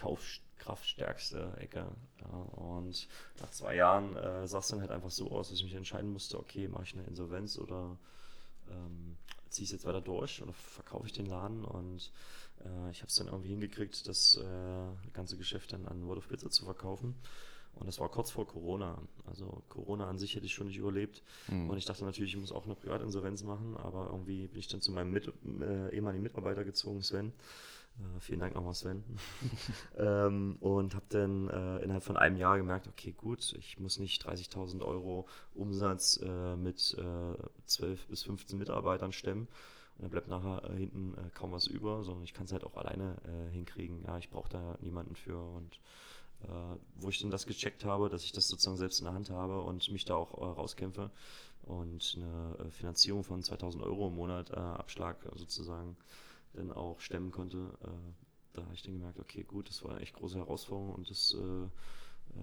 kaufkraftstärkste 0.58 1.56
Ecke. 1.58 1.86
Ja, 2.20 2.26
und 2.28 3.08
nach 3.40 3.50
zwei 3.50 3.76
Jahren 3.76 4.16
äh, 4.16 4.46
sah 4.46 4.58
es 4.58 4.68
dann 4.68 4.80
halt 4.80 4.90
einfach 4.90 5.10
so 5.10 5.30
aus, 5.30 5.48
dass 5.48 5.58
ich 5.58 5.64
mich 5.64 5.74
entscheiden 5.74 6.12
musste, 6.12 6.38
okay, 6.38 6.68
mache 6.68 6.84
ich 6.84 6.94
eine 6.94 7.04
Insolvenz 7.04 7.58
oder 7.58 7.96
ähm, 8.70 9.16
ziehe 9.48 9.64
ich 9.64 9.70
es 9.70 9.72
jetzt 9.72 9.86
weiter 9.86 10.00
durch 10.00 10.42
oder 10.42 10.52
verkaufe 10.52 11.06
ich 11.06 11.12
den 11.12 11.26
Laden 11.26 11.64
und 11.64 12.12
äh, 12.64 12.90
ich 12.90 13.00
habe 13.00 13.08
es 13.08 13.14
dann 13.16 13.28
irgendwie 13.28 13.50
hingekriegt, 13.50 14.06
das 14.08 14.36
äh, 14.36 15.12
ganze 15.12 15.36
Geschäft 15.36 15.72
dann 15.72 15.86
an 15.86 16.06
World 16.06 16.18
of 16.18 16.28
Pizza 16.28 16.50
zu 16.50 16.64
verkaufen. 16.64 17.14
Und 17.76 17.88
das 17.88 17.98
war 17.98 18.08
kurz 18.08 18.30
vor 18.30 18.46
Corona. 18.46 19.02
Also 19.26 19.64
Corona 19.68 20.08
an 20.08 20.16
sich 20.16 20.36
hätte 20.36 20.46
ich 20.46 20.54
schon 20.54 20.68
nicht 20.68 20.76
überlebt. 20.76 21.24
Mhm. 21.48 21.70
Und 21.70 21.76
ich 21.76 21.84
dachte 21.84 22.04
natürlich, 22.04 22.32
ich 22.32 22.40
muss 22.40 22.52
auch 22.52 22.66
eine 22.66 22.76
Privatinsolvenz 22.76 23.42
machen, 23.42 23.76
aber 23.76 24.10
irgendwie 24.12 24.46
bin 24.46 24.60
ich 24.60 24.68
dann 24.68 24.80
zu 24.80 24.92
meinem 24.92 25.10
Mit 25.10 25.32
äh, 25.60 25.92
ehemaligen 25.92 26.22
Mitarbeiter 26.22 26.64
gezogen, 26.64 27.02
Sven. 27.02 27.32
Äh, 27.98 28.20
vielen 28.20 28.40
Dank 28.40 28.54
nochmal, 28.54 28.74
Sven. 28.74 29.04
ähm, 29.98 30.56
und 30.60 30.94
habe 30.94 31.06
dann 31.10 31.48
äh, 31.48 31.78
innerhalb 31.78 32.02
von 32.02 32.16
einem 32.16 32.36
Jahr 32.36 32.56
gemerkt, 32.56 32.88
okay, 32.88 33.12
gut, 33.12 33.54
ich 33.58 33.78
muss 33.78 33.98
nicht 33.98 34.26
30.000 34.26 34.82
Euro 34.82 35.28
Umsatz 35.54 36.20
äh, 36.22 36.56
mit 36.56 36.96
äh, 36.98 37.66
12 37.66 38.06
bis 38.08 38.22
15 38.24 38.58
Mitarbeitern 38.58 39.12
stemmen. 39.12 39.48
Und 39.96 40.02
dann 40.02 40.10
bleibt 40.10 40.28
nachher 40.28 40.68
äh, 40.70 40.76
hinten 40.76 41.14
äh, 41.14 41.30
kaum 41.34 41.52
was 41.52 41.68
über, 41.68 42.02
sondern 42.02 42.24
ich 42.24 42.34
kann 42.34 42.46
es 42.46 42.52
halt 42.52 42.64
auch 42.64 42.76
alleine 42.76 43.16
hinkriegen. 43.52 44.02
Ja, 44.04 44.18
ich 44.18 44.30
brauche 44.30 44.48
da 44.48 44.76
niemanden 44.80 45.14
für 45.14 45.38
und 45.38 45.80
wo 46.96 47.08
ich 47.08 47.22
dann 47.22 47.30
das 47.30 47.46
gecheckt 47.46 47.86
habe, 47.86 48.10
dass 48.10 48.22
ich 48.22 48.32
das 48.32 48.48
sozusagen 48.48 48.76
selbst 48.76 48.98
in 48.98 49.06
der 49.06 49.14
Hand 49.14 49.30
habe 49.30 49.62
und 49.62 49.90
mich 49.90 50.04
da 50.04 50.14
auch 50.14 50.36
rauskämpfe 50.36 51.10
und 51.62 52.18
eine 52.18 52.70
Finanzierung 52.70 53.24
von 53.24 53.42
2000 53.42 53.82
Euro 53.82 54.08
im 54.08 54.16
Monat 54.16 54.52
Abschlag 54.52 55.16
sozusagen 55.36 55.96
dann 56.54 56.72
auch 56.72 57.00
stemmen 57.00 57.30
konnte. 57.30 57.58
Äh, 57.82 57.88
da 58.54 58.62
habe 58.62 58.74
ich 58.74 58.82
dann 58.82 58.94
gemerkt, 58.94 59.18
okay, 59.18 59.42
gut, 59.42 59.68
das 59.68 59.82
war 59.82 59.92
eine 59.92 60.00
echt 60.00 60.14
große 60.14 60.38
Herausforderung 60.38 60.94
und 60.94 61.10
das 61.10 61.34
äh, 61.34 62.38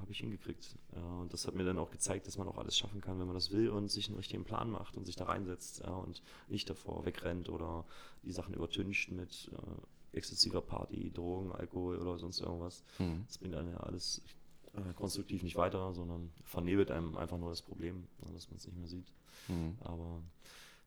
habe 0.00 0.12
ich 0.12 0.18
hingekriegt. 0.18 0.76
und 0.92 1.32
das 1.32 1.46
hat 1.46 1.54
mir 1.54 1.64
dann 1.64 1.78
auch 1.78 1.90
gezeigt, 1.90 2.26
dass 2.26 2.38
man 2.38 2.46
auch 2.46 2.56
alles 2.56 2.78
schaffen 2.78 3.00
kann, 3.00 3.18
wenn 3.18 3.26
man 3.26 3.34
das 3.34 3.50
will 3.50 3.68
und 3.68 3.90
sich 3.90 4.08
einen 4.08 4.16
richtigen 4.16 4.44
Plan 4.44 4.70
macht 4.70 4.96
und 4.96 5.04
sich 5.06 5.16
da 5.16 5.24
reinsetzt 5.24 5.80
ja, 5.80 5.90
und 5.90 6.22
nicht 6.48 6.70
davor 6.70 7.04
wegrennt 7.04 7.48
oder 7.48 7.84
die 8.22 8.30
Sachen 8.30 8.54
übertüncht 8.54 9.10
mit 9.10 9.50
exzessiver 10.12 10.60
Party, 10.60 11.10
Drogen, 11.12 11.52
Alkohol 11.52 11.98
oder 11.98 12.18
sonst 12.18 12.40
irgendwas. 12.40 12.84
Mhm. 12.98 13.24
Das 13.26 13.38
bringt 13.38 13.54
dann 13.54 13.70
ja 13.70 13.78
alles 13.78 14.22
äh, 14.74 14.92
konstruktiv 14.94 15.42
nicht 15.42 15.56
weiter, 15.56 15.92
sondern 15.94 16.30
vernebelt 16.44 16.90
einem 16.90 17.16
einfach 17.16 17.38
nur 17.38 17.50
das 17.50 17.62
Problem, 17.62 18.06
ne, 18.24 18.32
dass 18.32 18.48
man 18.48 18.56
es 18.58 18.66
nicht 18.66 18.78
mehr 18.78 18.88
sieht. 18.88 19.12
Mhm. 19.48 19.76
Aber 19.80 20.22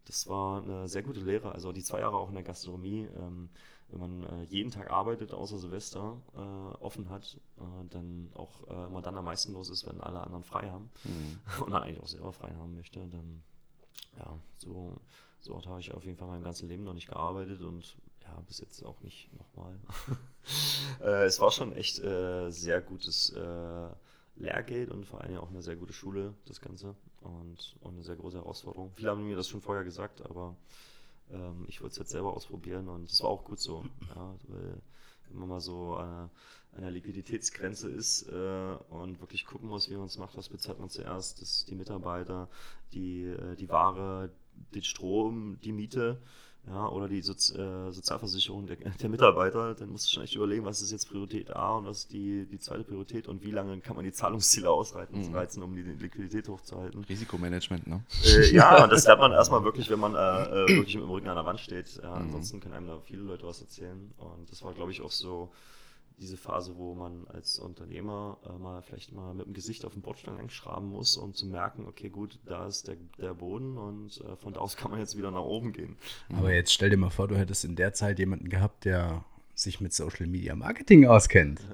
das 0.06 0.28
war 0.28 0.64
eine 0.64 0.88
sehr 0.88 1.04
gute 1.04 1.20
Lehre. 1.20 1.52
Also 1.52 1.72
die 1.72 1.84
zwei 1.84 2.00
Jahre 2.00 2.18
auch 2.18 2.30
in 2.30 2.36
der 2.36 2.44
Gastronomie, 2.44 3.08
ähm, 3.18 3.50
wenn 3.90 4.00
man 4.00 4.24
äh, 4.24 4.44
jeden 4.46 4.72
Tag 4.72 4.90
arbeitet, 4.90 5.34
außer 5.34 5.58
Silvester, 5.58 6.18
äh, 6.36 6.84
offen 6.84 7.10
hat, 7.10 7.38
äh, 7.58 7.88
dann 7.90 8.32
auch 8.34 8.68
äh, 8.68 8.88
immer 8.88 9.02
dann 9.02 9.18
am 9.18 9.26
meisten 9.26 9.54
los 9.54 9.70
ist, 9.70 9.86
wenn 9.86 10.02
alle 10.02 10.22
anderen 10.22 10.44
frei 10.44 10.70
haben 10.70 10.90
mhm. 11.04 11.40
und 11.64 11.70
man 11.70 11.84
eigentlich 11.84 12.02
auch 12.02 12.08
selber 12.08 12.32
frei 12.32 12.54
haben 12.58 12.76
möchte, 12.76 13.00
dann 13.00 13.44
ja, 14.18 14.38
so, 14.58 14.98
so 15.40 15.62
habe 15.66 15.80
ich 15.80 15.94
auf 15.94 16.06
jeden 16.06 16.18
Fall 16.18 16.28
mein 16.28 16.44
ganzes 16.44 16.68
Leben 16.68 16.84
noch 16.84 16.94
nicht 16.94 17.08
gearbeitet 17.08 17.62
und 17.62 17.98
ja, 18.24 18.42
bis 18.48 18.60
jetzt 18.60 18.84
auch 18.86 19.00
nicht 19.02 19.30
nochmal. 19.38 19.78
äh, 21.02 21.26
es 21.26 21.40
war 21.40 21.52
schon 21.52 21.74
echt 21.74 22.00
äh, 22.00 22.50
sehr 22.50 22.82
gutes 22.82 23.34
Lehrgeld 24.36 24.90
und 24.90 25.06
vor 25.06 25.22
allem 25.22 25.38
auch 25.38 25.50
eine 25.50 25.62
sehr 25.62 25.76
gute 25.76 25.94
Schule, 25.94 26.34
das 26.46 26.62
Ganze. 26.62 26.96
Und 27.22 27.76
auch 27.84 27.92
eine 27.92 28.04
sehr 28.04 28.16
große 28.16 28.38
Herausforderung. 28.38 28.92
Viele 28.96 29.12
haben 29.12 29.26
mir 29.26 29.36
das 29.36 29.48
schon 29.48 29.62
vorher 29.62 29.84
gesagt, 29.84 30.22
aber 30.22 30.56
ähm, 31.32 31.66
ich 31.68 31.82
wollte 31.82 31.94
es 31.94 31.98
jetzt 32.00 32.12
selber 32.12 32.34
ausprobieren 32.34 32.90
und 32.90 33.10
das 33.10 33.22
war 33.22 33.30
auch 33.30 33.44
gut 33.44 33.60
so. 33.60 33.86
Ja, 34.16 34.36
weil 34.48 34.82
wenn 35.30 35.40
man 35.40 35.50
mal 35.50 35.62
so 35.62 35.96
an 35.96 36.30
einer 36.76 36.92
Liquiditätsgrenze 36.92 37.90
ist 37.90 38.28
äh, 38.28 38.76
und 38.90 39.20
wirklich 39.20 39.46
gucken 39.46 39.70
muss, 39.70 39.90
wie 39.90 39.96
man 39.96 40.08
es 40.08 40.18
macht, 40.18 40.38
was 40.38 40.50
bezahlt 40.50 40.80
man 40.80 40.90
zuerst, 40.90 41.42
das, 41.42 41.66
die 41.66 41.76
Mitarbeiter, 41.76 42.50
die, 42.94 43.24
äh, 43.24 43.56
die 43.56 43.70
Ware, 43.70 44.32
den 44.74 44.84
Strom, 44.84 45.60
die 45.64 45.72
Miete 45.72 46.22
ja, 46.68 46.88
oder 46.88 47.08
die 47.08 47.22
Sozi 47.22 47.56
äh, 47.56 47.92
Sozialversicherung 47.92 48.68
der, 48.68 48.78
der, 48.78 49.10
Mitarbeiter, 49.10 49.74
dann 49.74 49.90
musst 49.90 50.06
du 50.06 50.14
schon 50.14 50.24
echt 50.24 50.36
überlegen, 50.36 50.64
was 50.64 50.82
ist 50.82 50.92
jetzt 50.92 51.10
Priorität 51.10 51.56
A 51.56 51.78
und 51.78 51.88
was 51.88 52.00
ist 52.00 52.14
die, 52.14 52.46
die 52.46 52.60
zweite 52.60 52.84
Priorität 52.84 53.28
und 53.28 53.44
wie 53.44 53.50
lange 53.50 53.80
kann 53.80 53.96
man 53.96 54.06
die 54.06 54.12
Zahlungsziele 54.12 54.70
ausreizen, 54.70 55.60
mhm. 55.60 55.64
um 55.64 55.76
die 55.76 55.82
Liquidität 55.82 56.48
hochzuhalten. 56.48 57.04
Risikomanagement, 57.04 57.88
ne? 57.88 58.04
Äh, 58.26 58.54
ja, 58.54 58.86
das 58.88 59.06
lernt 59.06 59.22
man 59.22 59.32
erstmal 59.32 59.64
wirklich, 59.64 59.90
wenn 59.90 60.00
man 60.00 60.14
äh, 60.14 60.18
äh 60.18 60.68
wirklich 60.78 60.96
im 60.96 61.10
Rücken 61.10 61.30
an 61.30 61.36
der 61.36 61.46
Wand 61.46 61.60
steht. 61.60 61.98
Mhm. 61.98 62.10
Ansonsten 62.10 62.60
können 62.60 62.76
einem 62.76 62.88
da 62.88 63.00
viele 63.00 63.24
Leute 63.24 63.48
was 63.48 63.62
erzählen 63.62 64.14
und 64.18 64.52
das 64.52 64.64
war, 64.64 64.74
glaube 64.74 64.92
ich, 64.92 65.02
auch 65.02 65.12
so 65.12 65.50
diese 66.22 66.38
Phase, 66.38 66.78
wo 66.78 66.94
man 66.94 67.26
als 67.28 67.60
Unternehmer 67.60 68.38
äh, 68.46 68.58
mal 68.62 68.82
vielleicht 68.82 69.12
mal 69.12 69.34
mit 69.34 69.48
dem 69.48 69.54
Gesicht 69.54 69.86
auf 69.86 69.94
den 69.94 70.02
Bordstein 70.02 70.38
einschraben 70.38 70.88
muss, 70.90 71.18
um 71.18 71.34
zu 71.34 71.48
merken, 71.48 71.86
okay, 71.88 72.10
gut, 72.10 72.40
da 72.46 72.68
ist 72.68 72.88
der, 72.88 72.98
der 73.20 73.34
Boden 73.34 73.78
und 73.78 74.22
äh, 74.22 74.36
von 74.38 74.54
da 74.54 74.60
aus 74.60 74.78
kann 74.78 74.92
man 74.92 75.00
jetzt 75.00 75.18
wieder 75.18 75.32
nach 75.32 75.42
oben 75.42 75.74
gehen. 75.74 75.98
Aber 76.34 76.54
jetzt 76.54 76.72
stell 76.72 76.90
dir 76.90 76.98
mal 76.98 77.10
vor, 77.10 77.28
du 77.28 77.38
hättest 77.38 77.66
in 77.66 77.76
der 77.76 77.94
Zeit 77.94 78.20
jemanden 78.20 78.50
gehabt, 78.50 78.86
der 78.86 79.26
sich 79.56 79.82
mit 79.82 79.94
Social 79.94 80.28
Media 80.28 80.56
Marketing 80.56 81.06
auskennt. 81.06 81.62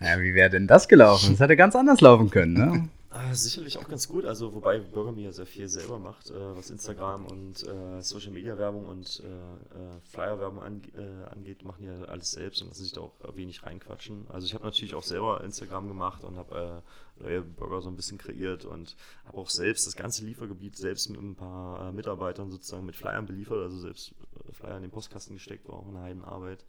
Ja, 0.00 0.20
wie 0.20 0.32
wäre 0.32 0.48
denn 0.48 0.68
das 0.68 0.86
gelaufen? 0.86 1.30
Das 1.30 1.40
hätte 1.40 1.56
ganz 1.56 1.74
anders 1.74 2.00
laufen 2.00 2.30
können, 2.30 2.52
ne? 2.52 2.88
Ah, 3.10 3.34
sicherlich 3.34 3.78
auch 3.78 3.88
ganz 3.88 4.06
gut. 4.06 4.26
Also, 4.26 4.52
wobei 4.52 4.80
Burger 4.80 5.18
ja 5.18 5.32
sehr 5.32 5.46
viel 5.46 5.66
selber 5.66 5.98
macht, 5.98 6.30
äh, 6.30 6.56
was 6.56 6.68
Instagram 6.68 7.24
und 7.24 7.66
äh, 7.66 8.02
Social 8.02 8.32
Media 8.32 8.58
Werbung 8.58 8.84
und 8.84 9.22
äh, 9.24 9.26
äh 9.26 10.00
Flyer 10.02 10.38
Werbung 10.38 10.62
an, 10.62 10.82
äh, 10.94 11.24
angeht, 11.30 11.64
machen 11.64 11.84
ja 11.84 12.02
alles 12.04 12.32
selbst 12.32 12.60
und 12.60 12.68
lassen 12.68 12.82
sich 12.82 12.92
da 12.92 13.00
auch 13.00 13.14
wenig 13.34 13.62
reinquatschen. 13.62 14.26
Also, 14.28 14.46
ich 14.46 14.52
habe 14.52 14.64
natürlich 14.64 14.94
auch 14.94 15.02
selber 15.02 15.42
Instagram 15.42 15.88
gemacht 15.88 16.22
und 16.22 16.36
habe 16.36 16.82
äh, 17.18 17.22
neue 17.22 17.40
Burger 17.40 17.80
so 17.80 17.88
ein 17.88 17.96
bisschen 17.96 18.18
kreiert 18.18 18.66
und 18.66 18.94
habe 19.24 19.38
auch 19.38 19.48
selbst 19.48 19.86
das 19.86 19.96
ganze 19.96 20.26
Liefergebiet 20.26 20.76
selbst 20.76 21.08
mit 21.08 21.18
ein 21.18 21.34
paar 21.34 21.90
Mitarbeitern 21.92 22.50
sozusagen 22.50 22.84
mit 22.84 22.94
Flyern 22.94 23.24
beliefert, 23.24 23.62
also 23.62 23.78
selbst 23.78 24.14
Flyer 24.52 24.76
in 24.76 24.82
den 24.82 24.90
Postkasten 24.90 25.34
gesteckt, 25.34 25.66
war 25.66 25.76
auch 25.76 25.88
eine 25.88 26.02
Heidenarbeit, 26.02 26.64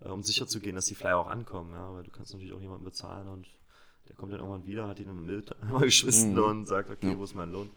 um 0.00 0.22
sicherzugehen, 0.22 0.76
dass 0.76 0.86
die 0.86 0.94
Flyer 0.94 1.18
auch 1.18 1.26
ankommen. 1.26 1.72
Ja, 1.72 1.92
weil 1.94 2.02
du 2.02 2.10
kannst 2.10 2.34
natürlich 2.34 2.52
auch 2.52 2.60
jemanden 2.60 2.84
bezahlen 2.84 3.28
und 3.28 3.46
der 4.10 4.16
kommt 4.16 4.32
dann 4.32 4.40
irgendwann 4.40 4.66
wieder, 4.66 4.88
hat 4.88 4.98
ihn 4.98 5.08
im 5.08 5.26
Bild 5.26 5.54
mal 5.70 5.84
geschmissen 5.84 6.32
mhm. 6.32 6.42
und 6.42 6.66
sagt, 6.66 6.90
okay, 6.90 7.12
ja. 7.12 7.18
wo 7.18 7.22
ist 7.22 7.34
mein 7.34 7.52
Lohn? 7.52 7.70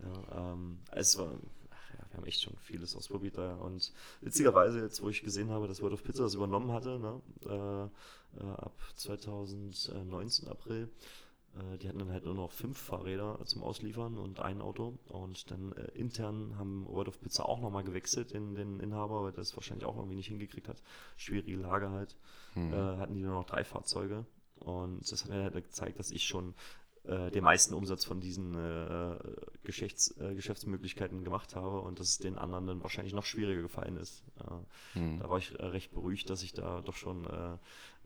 Ja, 0.00 0.52
ähm, 0.52 0.78
es 0.92 1.18
war, 1.18 1.26
ja, 1.26 2.04
wir 2.10 2.16
haben 2.16 2.26
echt 2.26 2.42
schon 2.42 2.56
vieles 2.62 2.94
ausprobiert 2.94 3.36
da. 3.38 3.56
Und 3.56 3.92
witzigerweise, 4.20 4.80
jetzt 4.80 5.02
wo 5.02 5.08
ich 5.08 5.22
gesehen 5.22 5.50
habe, 5.50 5.66
dass 5.66 5.82
World 5.82 5.94
of 5.94 6.04
Pizza 6.04 6.22
das 6.22 6.34
übernommen 6.34 6.70
hatte, 6.70 7.00
ne, 7.00 7.20
äh, 7.46 8.40
äh, 8.40 8.50
ab 8.50 8.72
2019 8.94 10.48
April, 10.48 10.88
äh, 11.56 11.78
die 11.78 11.88
hatten 11.88 11.98
dann 11.98 12.12
halt 12.12 12.24
nur 12.24 12.34
noch 12.34 12.52
fünf 12.52 12.78
Fahrräder 12.78 13.40
zum 13.44 13.64
Ausliefern 13.64 14.16
und 14.16 14.38
ein 14.38 14.60
Auto. 14.60 14.96
Und 15.08 15.50
dann 15.50 15.72
äh, 15.72 15.88
intern 15.98 16.54
haben 16.56 16.86
World 16.86 17.08
of 17.08 17.20
Pizza 17.20 17.48
auch 17.48 17.60
nochmal 17.60 17.82
gewechselt 17.82 18.30
in 18.30 18.54
den 18.54 18.78
Inhaber, 18.78 19.24
weil 19.24 19.32
das 19.32 19.56
wahrscheinlich 19.56 19.86
auch 19.86 19.96
irgendwie 19.96 20.16
nicht 20.16 20.28
hingekriegt 20.28 20.68
hat. 20.68 20.80
Schwierige 21.16 21.56
Lage 21.56 21.90
halt. 21.90 22.16
Mhm. 22.54 22.72
Äh, 22.72 22.76
hatten 22.76 23.14
die 23.14 23.22
nur 23.22 23.34
noch 23.34 23.44
drei 23.44 23.64
Fahrzeuge. 23.64 24.24
Und 24.56 25.10
das 25.10 25.24
hat 25.24 25.30
mir 25.30 25.42
halt 25.42 25.54
gezeigt, 25.54 25.98
dass 25.98 26.10
ich 26.10 26.24
schon 26.24 26.54
äh, 27.04 27.30
den 27.30 27.44
meisten 27.44 27.74
Umsatz 27.74 28.04
von 28.04 28.20
diesen 28.20 28.54
äh, 28.54 29.18
Geschäfts-, 29.62 30.18
äh, 30.18 30.34
Geschäftsmöglichkeiten 30.34 31.22
gemacht 31.22 31.54
habe 31.54 31.80
und 31.82 32.00
dass 32.00 32.08
es 32.08 32.18
den 32.18 32.38
anderen 32.38 32.66
dann 32.66 32.82
wahrscheinlich 32.82 33.12
noch 33.12 33.26
schwieriger 33.26 33.60
gefallen 33.60 33.98
ist. 33.98 34.24
Hm. 34.94 35.18
Da 35.20 35.28
war 35.28 35.36
ich 35.36 35.58
äh, 35.58 35.66
recht 35.66 35.92
beruhigt, 35.92 36.30
dass 36.30 36.42
ich 36.42 36.54
da 36.54 36.80
doch 36.80 36.96
schon 36.96 37.26
äh, 37.26 37.58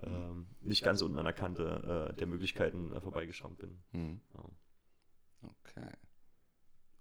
ähm, 0.02 0.46
nicht 0.62 0.82
ganz 0.82 1.00
unten 1.02 1.18
an 1.18 1.24
der 1.24 1.32
Kante 1.32 2.10
äh, 2.10 2.16
der 2.16 2.26
Möglichkeiten 2.26 3.00
vorbeigeschrammt 3.00 3.58
bin. 3.58 3.78
Hm. 3.92 4.20
Ja. 4.34 4.44
Okay. 5.42 5.90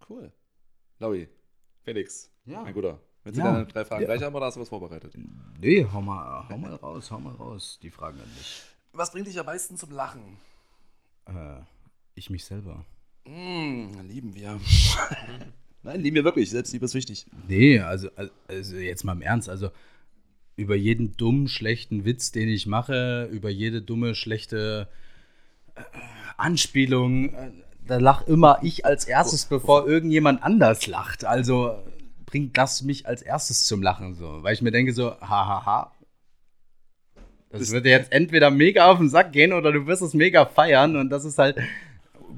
Cool. 0.07 0.31
Laui, 0.99 1.27
Felix, 1.81 2.31
ja. 2.45 2.61
mein 2.61 2.73
Guter. 2.73 2.99
Wenn 3.23 3.33
Sie 3.33 3.41
ja. 3.41 3.51
deine 3.51 3.65
drei 3.65 3.85
Fragen 3.85 4.03
ja. 4.03 4.07
gleich 4.07 4.21
haben, 4.21 4.35
oder 4.35 4.45
hast 4.45 4.55
du 4.55 4.61
was 4.61 4.69
vorbereitet? 4.69 5.13
Nee, 5.59 5.85
hau 5.91 6.01
mal, 6.01 6.47
hau 6.47 6.57
mal 6.57 6.75
raus, 6.75 7.11
hau 7.11 7.19
mal 7.19 7.33
raus, 7.33 7.79
die 7.81 7.89
Fragen 7.89 8.19
an 8.21 8.29
mich. 8.35 8.63
Was 8.97 9.11
bringt 9.11 9.27
dich 9.27 9.39
am 9.39 9.45
meisten 9.45 9.77
zum 9.77 9.91
Lachen? 9.91 10.37
Äh, 11.27 11.59
ich 12.15 12.31
mich 12.31 12.43
selber. 12.43 12.83
Mm, 13.25 13.91
lieben 14.07 14.33
wir. 14.33 14.59
Nein, 15.83 16.01
lieben 16.01 16.15
wir 16.15 16.23
wirklich. 16.23 16.49
Selbstliebe 16.49 16.85
ist 16.85 16.95
wichtig. 16.95 17.27
Nee, 17.47 17.79
also, 17.79 18.09
also 18.47 18.75
jetzt 18.75 19.03
mal 19.03 19.11
im 19.11 19.21
Ernst. 19.21 19.49
Also 19.49 19.69
über 20.55 20.75
jeden 20.75 21.15
dummen, 21.15 21.47
schlechten 21.47 22.05
Witz, 22.05 22.31
den 22.31 22.49
ich 22.49 22.65
mache, 22.65 23.29
über 23.31 23.51
jede 23.51 23.83
dumme, 23.83 24.15
schlechte 24.15 24.87
äh, 25.75 25.81
Anspielung, 26.37 27.35
äh, 27.35 27.51
da 27.85 27.97
lach 27.97 28.25
immer 28.25 28.57
ich 28.63 28.83
als 28.83 29.05
erstes, 29.05 29.45
oh, 29.45 29.49
bevor 29.59 29.83
oh. 29.83 29.87
irgendjemand 29.87 30.41
anders 30.41 30.87
lacht. 30.87 31.23
Also 31.23 31.77
bringt 32.25 32.57
das 32.57 32.81
mich 32.81 33.05
als 33.05 33.21
erstes 33.21 33.65
zum 33.65 33.83
Lachen 33.83 34.15
so, 34.15 34.41
weil 34.41 34.55
ich 34.55 34.63
mir 34.63 34.71
denke 34.71 34.91
so, 34.91 35.11
hahaha, 35.21 35.91
das 37.49 37.71
wird 37.71 37.85
jetzt 37.85 38.11
entweder 38.11 38.51
mega 38.51 38.91
auf 38.91 38.97
den 38.97 39.09
Sack 39.09 39.31
gehen 39.31 39.53
oder 39.53 39.71
du 39.71 39.85
wirst 39.87 40.01
es 40.01 40.13
mega 40.13 40.45
feiern 40.45 40.95
und 40.95 41.09
das 41.09 41.25
ist 41.25 41.37
halt 41.37 41.57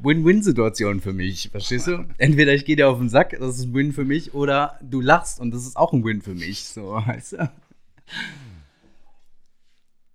Win-Win-Situation 0.01 1.01
für 1.01 1.13
mich, 1.13 1.49
verstehst 1.49 1.87
du? 1.87 2.05
Entweder 2.17 2.53
ich 2.53 2.65
gehe 2.65 2.75
dir 2.75 2.89
auf 2.89 2.99
den 2.99 3.09
Sack, 3.09 3.35
das 3.39 3.57
ist 3.57 3.65
ein 3.65 3.73
Win 3.73 3.93
für 3.93 4.05
mich, 4.05 4.33
oder 4.33 4.79
du 4.81 5.01
lachst 5.01 5.39
und 5.39 5.51
das 5.51 5.65
ist 5.65 5.75
auch 5.75 5.93
ein 5.93 6.03
Win 6.05 6.21
für 6.21 6.35
mich, 6.35 6.63
so, 6.65 6.93
weißt 7.05 7.33
du? 7.33 7.51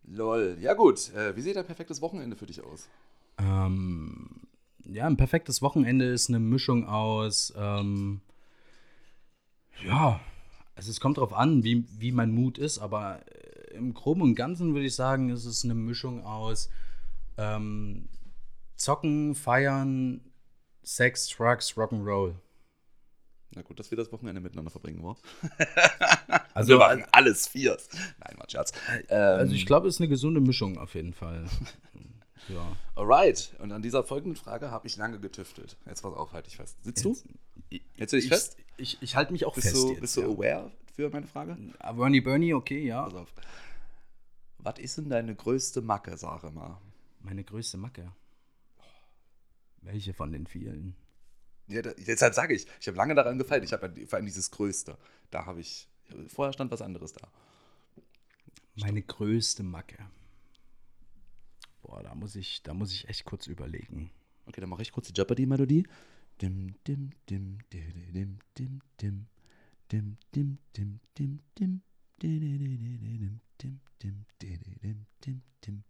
Lol. 0.06 0.56
Ja 0.60 0.74
gut, 0.74 1.12
äh, 1.14 1.36
wie 1.36 1.40
sieht 1.40 1.56
ein 1.56 1.66
perfektes 1.66 2.00
Wochenende 2.00 2.36
für 2.36 2.46
dich 2.46 2.62
aus? 2.62 2.88
Ähm, 3.38 4.30
ja, 4.84 5.06
ein 5.06 5.16
perfektes 5.16 5.60
Wochenende 5.60 6.06
ist 6.06 6.28
eine 6.28 6.38
Mischung 6.38 6.86
aus, 6.86 7.52
ähm, 7.56 8.20
ja, 9.84 10.20
also 10.76 10.90
es 10.90 11.00
kommt 11.00 11.18
darauf 11.18 11.32
an, 11.32 11.64
wie, 11.64 11.84
wie 11.98 12.12
mein 12.12 12.32
Mut 12.32 12.58
ist, 12.58 12.78
aber 12.78 13.20
im 13.74 13.94
Groben 13.94 14.22
und 14.22 14.34
Ganzen 14.34 14.74
würde 14.74 14.86
ich 14.86 14.94
sagen, 14.94 15.30
ist 15.30 15.44
es 15.44 15.64
eine 15.64 15.74
Mischung 15.74 16.24
aus 16.24 16.70
ähm, 17.36 18.08
Zocken, 18.76 19.34
Feiern, 19.34 20.20
Sex, 20.82 21.28
Drugs, 21.28 21.72
Rock'n'Roll. 21.72 22.34
Na 23.54 23.62
gut, 23.62 23.78
dass 23.78 23.90
wir 23.90 23.96
das 23.96 24.10
Wochenende 24.10 24.40
miteinander 24.40 24.70
verbringen, 24.70 25.02
wa? 25.04 25.16
also 26.54 26.70
wir 26.70 26.78
waren 26.80 27.04
alles 27.12 27.46
vier. 27.46 27.76
Nein, 28.18 28.34
mein 28.36 28.50
Schatz. 28.50 28.72
Ähm, 29.08 29.38
also 29.38 29.54
ich 29.54 29.64
glaube, 29.64 29.86
es 29.86 29.94
ist 29.94 30.00
eine 30.00 30.08
gesunde 30.08 30.40
Mischung 30.40 30.76
auf 30.76 30.94
jeden 30.94 31.12
Fall. 31.12 31.46
ja. 32.48 32.76
Alright. 32.96 33.54
Und 33.60 33.70
an 33.70 33.80
dieser 33.80 34.02
folgenden 34.02 34.36
Frage 34.36 34.72
habe 34.72 34.88
ich 34.88 34.96
lange 34.96 35.20
getüftelt. 35.20 35.76
Jetzt 35.86 36.02
pass 36.02 36.14
auf, 36.14 36.32
halte 36.32 36.48
ich 36.48 36.56
fest. 36.56 36.76
Sitzt 36.82 37.04
jetzt, 37.04 37.24
du? 37.24 37.78
Jetzt 37.96 38.12
ich, 38.12 38.28
fest? 38.28 38.56
Ich, 38.76 39.00
ich 39.00 39.14
halte 39.14 39.32
mich 39.32 39.44
auch 39.44 39.54
bist 39.54 39.68
fest. 39.68 39.82
Du, 39.82 39.90
jetzt, 39.90 40.00
bist 40.00 40.16
du 40.16 40.22
ja. 40.22 40.26
aware 40.26 40.72
für 40.94 41.10
meine 41.10 41.26
Frage? 41.26 41.56
Bernie 41.78 42.20
Bernie, 42.20 42.54
okay, 42.54 42.86
ja. 42.86 43.02
Pass 43.04 43.14
auf. 43.14 43.34
Was 44.58 44.78
ist 44.78 44.98
denn 44.98 45.10
deine 45.10 45.34
größte 45.34 45.82
Macke, 45.82 46.16
sag 46.16 46.42
mal? 46.54 46.80
Meine 47.20 47.44
größte 47.44 47.76
Macke. 47.76 48.12
Welche 49.82 50.14
von 50.14 50.32
den 50.32 50.46
vielen? 50.46 50.96
Ja, 51.66 51.82
da, 51.82 51.92
deshalb 51.94 52.34
sage 52.34 52.54
ich, 52.54 52.66
ich 52.80 52.86
habe 52.86 52.96
lange 52.96 53.14
daran 53.14 53.38
gefallen. 53.38 53.62
Ich 53.62 53.72
habe 53.72 53.92
vor 54.06 54.16
allem 54.16 54.26
dieses 54.26 54.50
Größte. 54.50 54.96
Da 55.30 55.46
habe 55.46 55.60
ich, 55.60 55.88
vorher 56.28 56.52
stand 56.52 56.70
was 56.70 56.82
anderes 56.82 57.12
da. 57.12 57.28
Meine 58.76 59.02
größte 59.02 59.62
Macke. 59.62 59.98
Boah, 61.82 62.02
da 62.02 62.14
muss 62.14 62.34
ich, 62.34 62.62
da 62.62 62.72
muss 62.74 62.92
ich 62.92 63.08
echt 63.08 63.24
kurz 63.24 63.46
überlegen. 63.46 64.10
Okay, 64.46 64.60
dann 64.60 64.70
mache 64.70 64.82
ich 64.82 64.92
kurz 64.92 65.08
die 65.08 65.14
Jeopardy-Melodie. 65.14 65.86
Dim, 66.40 66.74
dim, 66.86 67.10
dim, 67.28 67.58
dim, 67.72 67.98
dim, 68.12 68.38
dim, 68.58 68.80
dim, 69.00 69.26
dim, 69.92 70.16
dim, 70.34 70.58
dim, 70.76 71.00
dim, 71.18 71.40
dim, 71.58 71.82
dim, 72.22 72.40
dim, 72.58 73.80
dim, 74.00 74.24
dim, 74.40 74.56
dim, 74.82 75.06
dim, 75.22 75.42
dim, 75.64 75.84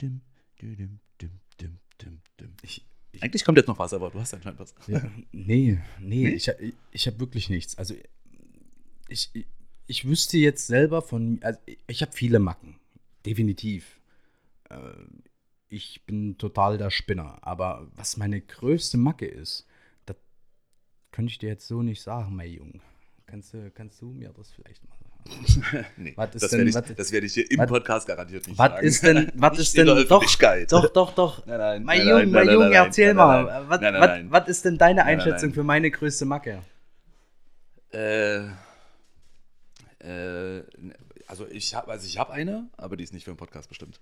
dim, 0.00 0.20
dim, 0.60 1.00
dim, 1.20 1.40
dim, 1.60 1.78
dim, 2.00 2.20
dim. 2.40 2.54
Ich, 2.62 2.84
ich, 3.12 3.22
Eigentlich 3.22 3.44
kommt 3.44 3.58
jetzt 3.58 3.68
noch 3.68 3.78
was, 3.78 3.92
aber 3.92 4.10
du 4.10 4.20
hast 4.20 4.34
anscheinend 4.34 4.60
was. 4.60 4.74
ja, 4.86 5.02
nee, 5.32 5.78
nee, 6.00 6.28
ich, 6.28 6.48
ich, 6.48 6.74
ich 6.90 7.06
habe 7.06 7.20
wirklich 7.20 7.48
nichts. 7.48 7.76
Also 7.78 7.94
ich, 9.08 9.30
ich, 9.32 9.46
ich 9.86 10.04
wüsste 10.06 10.38
jetzt 10.38 10.66
selber 10.66 11.02
von, 11.02 11.38
also 11.42 11.58
ich, 11.86 12.02
habe 12.02 12.12
viele 12.12 12.38
Macken, 12.38 12.78
definitiv. 13.24 14.00
Äh, 14.68 14.76
ich 15.68 16.04
bin 16.06 16.38
total 16.38 16.78
der 16.78 16.90
Spinner, 16.90 17.38
aber 17.42 17.88
was 17.94 18.16
meine 18.16 18.40
größte 18.40 18.96
Macke 18.96 19.26
ist, 19.26 19.66
das 20.06 20.16
könnte 21.10 21.30
ich 21.30 21.38
dir 21.38 21.48
jetzt 21.48 21.66
so 21.66 21.82
nicht 21.82 22.02
sagen, 22.02 22.36
mein 22.36 22.52
Junge. 22.52 22.80
Kannst 23.30 23.52
du, 23.52 23.70
kannst 23.72 24.00
du 24.00 24.06
mir 24.06 24.32
das 24.34 24.50
vielleicht 24.52 24.82
mal? 24.88 24.96
Nee, 25.98 26.14
Was 26.16 26.34
ist 26.34 26.42
das 26.44 26.50
denn- 26.52 26.72
werde 26.72 26.88
ich, 26.90 26.96
das 26.96 27.12
werde 27.12 27.26
ich 27.26 27.34
hier 27.34 27.50
im 27.50 27.66
Podcast 27.66 28.06
garantiert 28.06 28.46
nicht 28.46 28.58
Was 28.58 28.70
sagen. 28.70 28.86
ist 28.86 29.02
denn, 29.02 29.32
was 29.36 29.58
ist 29.58 29.76
denn, 29.76 29.86
doch, 29.86 30.04
doch, 30.66 30.90
doch, 30.92 31.14
doch. 31.14 31.46
Nein, 31.46 31.58
nein, 31.58 31.84
Mein 31.84 31.98
nein, 31.98 32.08
Junge, 32.08 32.20
nein, 32.22 32.30
mein 32.30 32.46
nein, 32.46 32.54
Junge, 32.54 32.74
erzähl 32.74 33.12
mal, 33.12 33.68
was, 34.30 34.48
ist 34.48 34.64
denn 34.64 34.78
deine 34.78 35.04
Einschätzung 35.04 35.52
für 35.52 35.62
meine 35.62 35.90
größte 35.90 36.24
Macke? 36.24 36.62
Äh, 37.92 38.44
äh, 39.98 40.62
also 41.26 41.46
ich 41.50 41.74
habe 41.74 41.90
also 41.90 42.06
ich 42.06 42.18
habe 42.18 42.32
eine, 42.32 42.68
aber 42.78 42.96
die 42.96 43.04
ist 43.04 43.12
nicht 43.12 43.24
für 43.24 43.32
den 43.32 43.36
Podcast 43.36 43.68
bestimmt. 43.68 44.00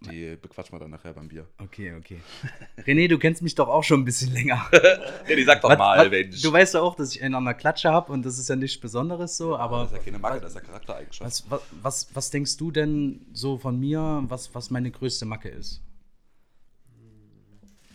Die 0.00 0.36
bequatschen 0.36 0.74
wir 0.74 0.80
dann 0.80 0.90
nachher 0.90 1.14
beim 1.14 1.28
Bier. 1.28 1.46
Okay, 1.58 1.94
okay. 1.94 2.20
René, 2.78 3.08
du 3.08 3.18
kennst 3.18 3.40
mich 3.40 3.54
doch 3.54 3.68
auch 3.68 3.82
schon 3.84 4.00
ein 4.00 4.04
bisschen 4.04 4.32
länger. 4.34 4.66
Ja, 5.28 5.36
die 5.36 5.44
sag 5.44 5.62
doch 5.62 5.70
Was- 5.70 5.78
mal, 5.78 5.98
was- 5.98 6.10
Mensch. 6.10 6.42
Du 6.42 6.52
weißt 6.52 6.74
ja 6.74 6.82
auch, 6.82 6.94
dass 6.94 7.14
ich 7.14 7.22
einen 7.22 7.34
an 7.34 7.44
der 7.46 7.54
Klatsche 7.54 7.90
habe 7.90 8.12
und 8.12 8.22
das 8.26 8.38
ist 8.38 8.48
ja 8.50 8.56
nichts 8.56 8.78
Besonderes 8.78 9.36
so, 9.38 9.56
aber 9.56 9.78
das 9.84 9.92
ist 9.92 9.96
ja 9.98 10.02
keine 10.04 10.18
Macke, 10.18 10.40
das 10.40 10.50
ist 10.50 10.56
ja 10.56 10.60
Charaktereigenschaft. 10.60 11.26
was, 11.26 11.50
was, 11.50 11.62
was, 11.82 12.14
was 12.14 12.30
denkst 12.30 12.56
du 12.58 12.70
denn 12.70 13.24
so 13.32 13.56
von 13.56 13.80
mir, 13.80 14.22
was, 14.28 14.54
was 14.54 14.70
meine 14.70 14.90
größte 14.90 15.24
Macke 15.24 15.48
ist? 15.48 15.80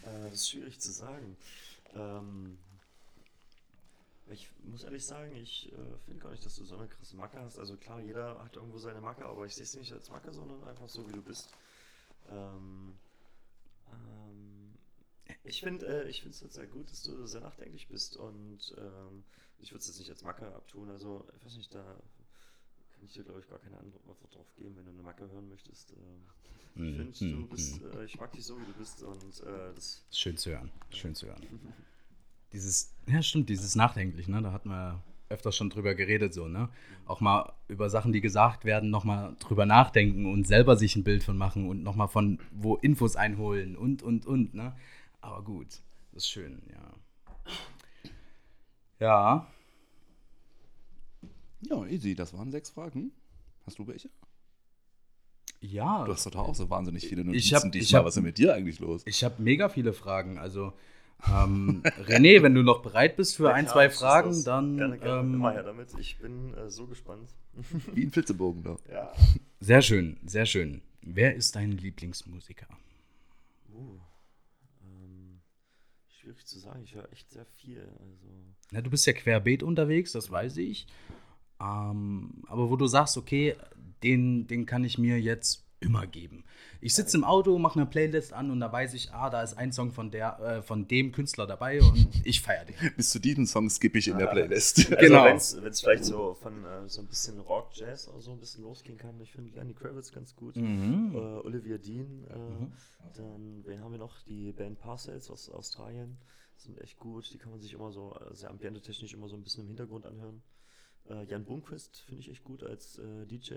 Äh, 0.04 0.24
das 0.30 0.34
ist 0.34 0.50
schwierig 0.50 0.80
zu 0.80 0.92
sagen. 0.92 1.38
Ähm, 1.96 2.58
ich 4.32 4.50
muss 4.64 4.84
ehrlich 4.84 5.06
sagen, 5.06 5.36
ich 5.36 5.72
äh, 5.72 5.76
finde 6.06 6.22
gar 6.24 6.32
nicht, 6.32 6.46
dass 6.46 6.56
du 6.56 6.64
so 6.64 6.78
eine 6.78 6.88
krasse 6.88 7.16
Macke 7.16 7.40
hast. 7.40 7.58
Also 7.60 7.76
klar, 7.78 8.00
jeder 8.00 8.38
hat 8.44 8.56
irgendwo 8.56 8.78
seine 8.78 9.02
Macke, 9.02 9.26
aber 9.26 9.46
ich 9.46 9.56
sehe 9.56 9.64
es 9.64 9.76
nicht 9.76 9.92
als 9.94 10.10
Macke, 10.10 10.32
sondern 10.32 10.64
einfach 10.68 10.88
so, 10.88 11.08
wie 11.08 11.14
du 11.14 11.22
bist. 11.22 11.50
Ähm, 12.30 13.00
ähm, 13.92 14.78
ich 15.44 15.62
finde 15.62 15.86
äh, 15.88 16.10
ich 16.10 16.22
finde 16.22 16.38
es 16.46 16.54
sehr 16.54 16.68
gut, 16.68 16.92
dass 16.92 17.04
du 17.04 17.26
sehr 17.28 17.42
nachdenklich 17.42 17.88
bist 17.88 18.18
und 18.18 18.76
ähm, 18.78 19.24
ich 19.60 19.72
würde 19.72 19.80
es 19.82 19.88
jetzt 19.88 20.00
nicht 20.00 20.10
als 20.10 20.24
Macke 20.24 20.54
abtun. 20.56 20.90
Also, 20.90 21.28
ich 21.38 21.46
weiß 21.46 21.58
nicht, 21.58 21.74
da 21.74 21.84
kann 22.94 23.04
ich 23.06 23.14
dir, 23.14 23.24
glaube 23.24 23.40
ich, 23.42 23.50
gar 23.50 23.60
keine 23.60 23.78
Antwort 23.80 24.36
drauf 24.36 24.54
geben, 24.56 24.76
wenn 24.78 24.86
du 24.86 24.92
eine 24.92 25.04
Macke 25.04 25.30
hören 25.32 25.50
möchtest. 25.50 25.92
Ähm, 25.94 26.26
ich 26.84 26.92
Mhm, 26.92 26.96
finde, 26.96 27.18
du 27.28 27.48
mhm, 27.48 27.48
bist, 27.48 27.82
äh, 27.82 28.06
ich 28.06 28.20
mag 28.20 28.32
dich 28.34 28.46
so, 28.46 28.60
wie 28.62 28.66
du 28.66 28.74
bist 28.74 29.04
und 29.04 29.42
äh, 29.42 29.74
das 29.76 30.06
Schön 30.12 30.38
zu 30.38 30.52
hören, 30.52 30.72
schön 30.92 31.16
zu 31.16 31.28
hören. 31.28 31.42
Dieses, 32.54 32.94
ja 33.08 33.22
stimmt, 33.22 33.50
dieses 33.50 33.76
Nachdenklich, 33.76 34.28
ne? 34.28 34.42
Da 34.42 34.52
hatten 34.52 34.70
wir 34.70 35.04
öfters 35.30 35.56
schon 35.56 35.70
drüber 35.70 35.94
geredet, 35.96 36.34
so, 36.34 36.48
ne? 36.48 36.70
Auch 37.06 37.22
mal 37.22 37.54
über 37.68 37.90
Sachen, 37.90 38.12
die 38.12 38.22
gesagt 38.22 38.66
werden, 38.66 38.90
nochmal 38.90 39.36
drüber 39.40 39.66
nachdenken 39.66 40.26
und 40.26 40.48
selber 40.48 40.76
sich 40.76 40.96
ein 40.96 41.04
Bild 41.04 41.24
von 41.24 41.38
machen 41.38 41.68
und 41.70 41.84
nochmal 41.84 42.08
von 42.08 42.40
wo 42.52 42.76
Infos 42.78 43.16
einholen 43.16 43.76
und, 43.76 44.02
und, 44.04 44.26
und, 44.26 44.54
ne? 44.54 44.76
Aber 45.22 45.44
gut, 45.44 45.68
das 46.14 46.24
ist 46.24 46.30
schön, 46.30 46.62
ja. 46.72 46.94
Ja, 49.00 49.48
Ja, 51.62 51.86
easy, 51.88 52.16
das 52.16 52.34
waren 52.34 52.52
sechs 52.52 52.70
Fragen. 52.70 53.12
Hast 53.66 53.78
du 53.80 53.88
welche? 53.88 54.10
ja. 55.62 56.06
Du 56.06 56.14
hast 56.14 56.26
doch 56.26 56.36
auch 56.36 56.56
so 56.56 56.70
wahnsinnig 56.70 57.06
viele 57.08 57.24
Notizen 57.26 57.46
Ich 57.48 57.54
hab- 57.54 57.66
ich 57.66 57.72
diesmal. 57.72 58.00
hab- 58.00 58.06
Was 58.06 58.12
ist 58.14 58.16
denn 58.16 58.24
mit 58.24 58.38
dir 58.38 58.54
eigentlich 58.54 58.80
los? 58.80 59.02
Ich 59.06 59.24
habe 59.26 59.42
mega 59.42 59.68
viele 59.70 59.92
Fragen. 59.94 60.38
Also, 60.40 60.72
ähm, 61.28 61.82
René, 62.08 62.42
wenn 62.42 62.54
du 62.56 62.64
noch 62.64 62.82
bereit 62.82 63.16
bist 63.18 63.36
für 63.36 63.46
Ja, 63.46 63.54
ein, 63.54 63.68
zwei 63.68 63.90
Fragen, 63.90 64.30
los. 64.30 64.44
dann 64.44 64.78
Gerne, 64.78 64.98
gerne. 64.98 65.20
ähm, 65.22 65.34
Immer 65.36 65.52
her 65.52 65.64
damit. 65.64 65.90
Ich 66.00 66.18
bin 66.20 66.54
äh, 66.56 66.70
so 66.70 66.88
gespannt. 66.88 67.30
Wie 67.94 68.06
ein 68.06 68.12
Flitzebogen 68.12 68.64
da. 68.64 68.78
Ja. 68.92 69.12
sehr 69.60 69.82
schön, 69.82 70.18
sehr 70.26 70.46
schön. 70.46 70.82
Wer 71.02 71.36
ist 71.36 71.56
dein 71.56 71.72
Lieblingsmusiker? 71.74 72.68
Uh, 73.74 74.00
ähm, 74.84 75.40
schwierig 76.08 76.46
zu 76.46 76.60
sagen. 76.60 76.82
Ich 76.84 76.96
höre 76.96 77.12
echt 77.12 77.30
sehr 77.32 77.46
viel. 77.46 77.80
Also, 77.82 78.28
Na, 78.72 78.82
du 78.82 78.90
bist 78.90 79.06
ja 79.06 79.14
querbeet 79.14 79.64
unterwegs, 79.64 80.12
das 80.12 80.30
weiß 80.32 80.58
ich. 80.58 80.88
Ähm, 81.62 82.44
aber 82.48 82.70
wo 82.70 82.76
du 82.78 82.88
sagst, 82.88 83.18
okay, 83.18 83.56
den, 84.04 84.48
den 84.48 84.66
kann 84.66 84.84
ich 84.86 84.98
mir 84.98 85.20
jetzt 85.20 85.66
immer 85.80 86.06
geben. 86.08 86.44
Ich 86.82 86.94
sitze 86.96 87.18
im 87.18 87.24
Auto, 87.24 87.58
mache 87.58 87.80
eine 87.80 87.90
Playlist 87.90 88.34
an 88.34 88.52
und 88.52 88.60
da 88.60 88.72
weiß 88.72 88.94
ich, 88.94 89.12
ah, 89.12 89.30
da 89.30 89.42
ist 89.42 89.58
ein 89.58 89.72
Song 89.72 89.92
von, 89.92 90.12
der, 90.12 90.40
äh, 90.40 90.62
von 90.62 90.88
dem 90.88 91.12
Künstler 91.12 91.48
dabei 91.48 91.82
und 91.82 92.08
ich 92.24 92.42
feiere 92.42 92.66
den. 92.66 92.76
Bis 92.96 93.10
zu 93.10 93.20
diesem 93.20 93.46
Song 93.46 93.70
skippe 93.70 93.98
ich 93.98 94.08
in 94.08 94.18
der 94.18 94.28
Playlist. 94.28 94.90
Genau. 95.00 95.24
Also 95.24 95.64
wenn 95.64 95.72
es 95.72 95.82
vielleicht 95.82 96.06
so 96.06 96.34
von 96.34 96.66
äh, 96.66 96.88
so 96.88 97.02
ein 97.02 97.08
bisschen 97.08 97.40
Rock, 97.40 97.70
Jazz 97.74 98.08
oder 98.08 98.22
so 98.22 98.32
ein 98.32 98.40
bisschen 98.40 98.64
losgehen 98.64 98.98
kann. 98.98 99.20
Ich 99.22 99.32
finde 99.32 99.56
Lenny 99.56 99.74
Kravitz 99.74 100.12
ganz 100.12 100.36
gut. 100.36 100.56
Mhm. 100.56 101.12
Äh, 101.14 101.18
Olivia 101.18 101.78
Dean. 101.78 102.26
Äh, 102.26 103.18
Dann, 103.18 103.64
wen 103.66 103.82
haben 103.82 103.92
wir 103.92 104.00
noch? 104.00 104.22
Die 104.24 104.52
Band 104.52 104.80
Parcells 104.80 105.30
aus 105.30 105.50
Australien. 105.50 106.18
Sind 106.58 106.80
echt 106.82 106.98
gut. 106.98 107.32
Die 107.34 107.38
kann 107.38 107.52
man 107.52 107.60
sich 107.60 107.74
immer 107.74 107.92
so, 107.92 108.16
äh, 108.16 108.36
sehr 108.36 108.50
ambiente-technisch 108.50 109.14
immer 109.14 109.30
so 109.30 109.36
ein 109.36 109.44
bisschen 109.44 109.64
im 109.64 109.68
Hintergrund 109.68 110.06
anhören. 110.06 110.42
Äh, 111.10 111.24
Jan 111.26 111.46
Blomqvist 111.46 112.02
finde 112.02 112.22
ich 112.22 112.30
echt 112.30 112.44
gut 112.44 112.64
als 112.64 113.00
äh, 113.00 113.26
DJ. 113.26 113.54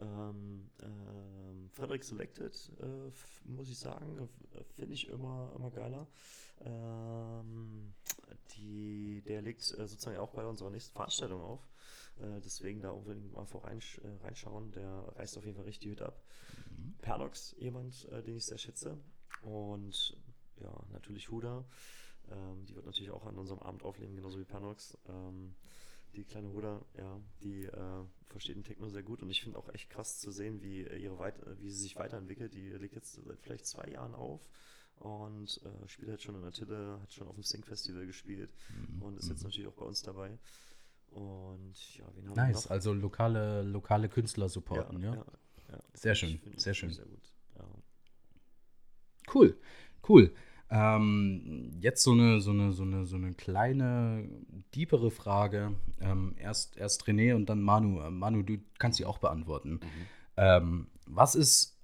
Ähm, 0.00 0.70
ähm, 0.82 1.70
Frederick 1.72 2.04
Selected, 2.04 2.72
äh, 2.80 3.10
muss 3.48 3.68
ich 3.68 3.78
sagen, 3.78 4.28
äh, 4.52 4.64
finde 4.74 4.94
ich 4.94 5.08
immer, 5.08 5.52
immer 5.56 5.70
geiler. 5.70 6.06
Ähm, 6.60 7.94
die, 8.56 9.22
der 9.26 9.42
legt 9.42 9.62
äh, 9.78 9.86
sozusagen 9.86 10.18
auch 10.18 10.32
bei 10.32 10.44
unserer 10.46 10.70
nächsten 10.70 10.94
Veranstaltung 10.94 11.40
auf. 11.40 11.60
Äh, 12.20 12.40
deswegen 12.40 12.80
da 12.80 12.90
unbedingt 12.90 13.32
mal 13.32 13.46
vor 13.46 13.64
reinsch 13.64 13.98
äh, 13.98 14.24
reinschauen. 14.24 14.72
Der 14.72 15.12
reißt 15.16 15.38
auf 15.38 15.44
jeden 15.44 15.56
Fall 15.56 15.64
richtig 15.64 15.84
die 15.84 15.90
Hütte 15.90 16.06
ab. 16.06 16.22
Pernox, 16.98 17.54
jemand, 17.58 18.08
äh, 18.10 18.22
den 18.22 18.36
ich 18.36 18.46
sehr 18.46 18.58
schätze. 18.58 18.98
Und 19.42 20.16
ja, 20.60 20.72
natürlich 20.92 21.30
Huda. 21.30 21.64
Ähm, 22.30 22.64
die 22.66 22.74
wird 22.74 22.86
natürlich 22.86 23.10
auch 23.10 23.26
an 23.26 23.36
unserem 23.36 23.60
Abend 23.60 23.82
auflegen, 23.82 24.16
genauso 24.16 24.38
wie 24.38 24.44
Pernox. 24.44 24.96
Die 26.16 26.24
kleine 26.24 26.52
Huda, 26.52 26.80
ja, 26.96 27.20
die 27.42 27.64
äh, 27.64 28.04
versteht 28.28 28.56
den 28.56 28.62
Techno 28.64 28.88
sehr 28.88 29.02
gut 29.02 29.22
und 29.22 29.30
ich 29.30 29.42
finde 29.42 29.58
auch 29.58 29.68
echt 29.74 29.90
krass 29.90 30.20
zu 30.20 30.30
sehen, 30.30 30.62
wie, 30.62 30.82
ihre 30.82 31.18
weit 31.18 31.38
äh, 31.42 31.58
wie 31.60 31.70
sie 31.70 31.82
sich 31.82 31.96
weiterentwickelt. 31.96 32.54
Die 32.54 32.70
legt 32.70 32.94
jetzt 32.94 33.14
seit 33.24 33.40
vielleicht 33.40 33.66
zwei 33.66 33.88
Jahren 33.88 34.14
auf 34.14 34.48
und 34.96 35.60
äh, 35.64 35.88
spielt 35.88 36.10
halt 36.10 36.22
schon 36.22 36.36
in 36.36 36.42
der 36.42 36.52
Tille, 36.52 37.00
hat 37.02 37.12
schon 37.12 37.26
auf 37.26 37.34
dem 37.34 37.42
Sync 37.42 37.66
Festival 37.66 38.06
gespielt 38.06 38.54
und 39.00 39.18
ist 39.18 39.28
jetzt 39.28 39.42
natürlich 39.42 39.68
auch 39.68 39.74
bei 39.74 39.84
uns 39.84 40.02
dabei. 40.02 40.38
Und 41.10 41.74
ja, 41.96 42.04
wen 42.14 42.28
haben 42.28 42.36
wir 42.36 42.42
Nice, 42.44 42.64
noch? 42.64 42.70
also 42.70 42.92
lokale, 42.92 43.62
lokale 43.62 44.08
Künstler 44.08 44.48
supporten, 44.48 45.02
ja. 45.02 45.14
ja. 45.14 45.24
Sehr 45.94 46.14
schön, 46.14 46.30
Ich 46.30 46.40
find- 46.40 46.60
sehr 46.60 46.72
ich 46.72 46.78
find 46.80 46.92
schön. 46.94 47.04
Sehr 47.04 47.06
gut. 47.10 47.32
Ja. 47.56 47.68
Cool, 49.34 49.56
cool. 50.08 50.34
Ähm, 50.74 51.70
jetzt 51.80 52.02
so 52.02 52.10
eine, 52.10 52.40
so, 52.40 52.50
eine, 52.50 52.72
so, 52.72 52.82
eine, 52.82 53.06
so 53.06 53.14
eine 53.14 53.32
kleine, 53.32 54.28
deepere 54.74 55.12
Frage. 55.12 55.76
Ähm, 56.00 56.34
erst, 56.36 56.76
erst 56.76 57.04
René 57.04 57.36
und 57.36 57.48
dann 57.48 57.62
Manu. 57.62 58.00
Äh, 58.00 58.10
Manu, 58.10 58.42
du 58.42 58.58
kannst 58.78 58.98
sie 58.98 59.04
auch 59.04 59.18
beantworten. 59.18 59.78
Ähm, 60.36 60.88
was 61.06 61.36
ist 61.36 61.78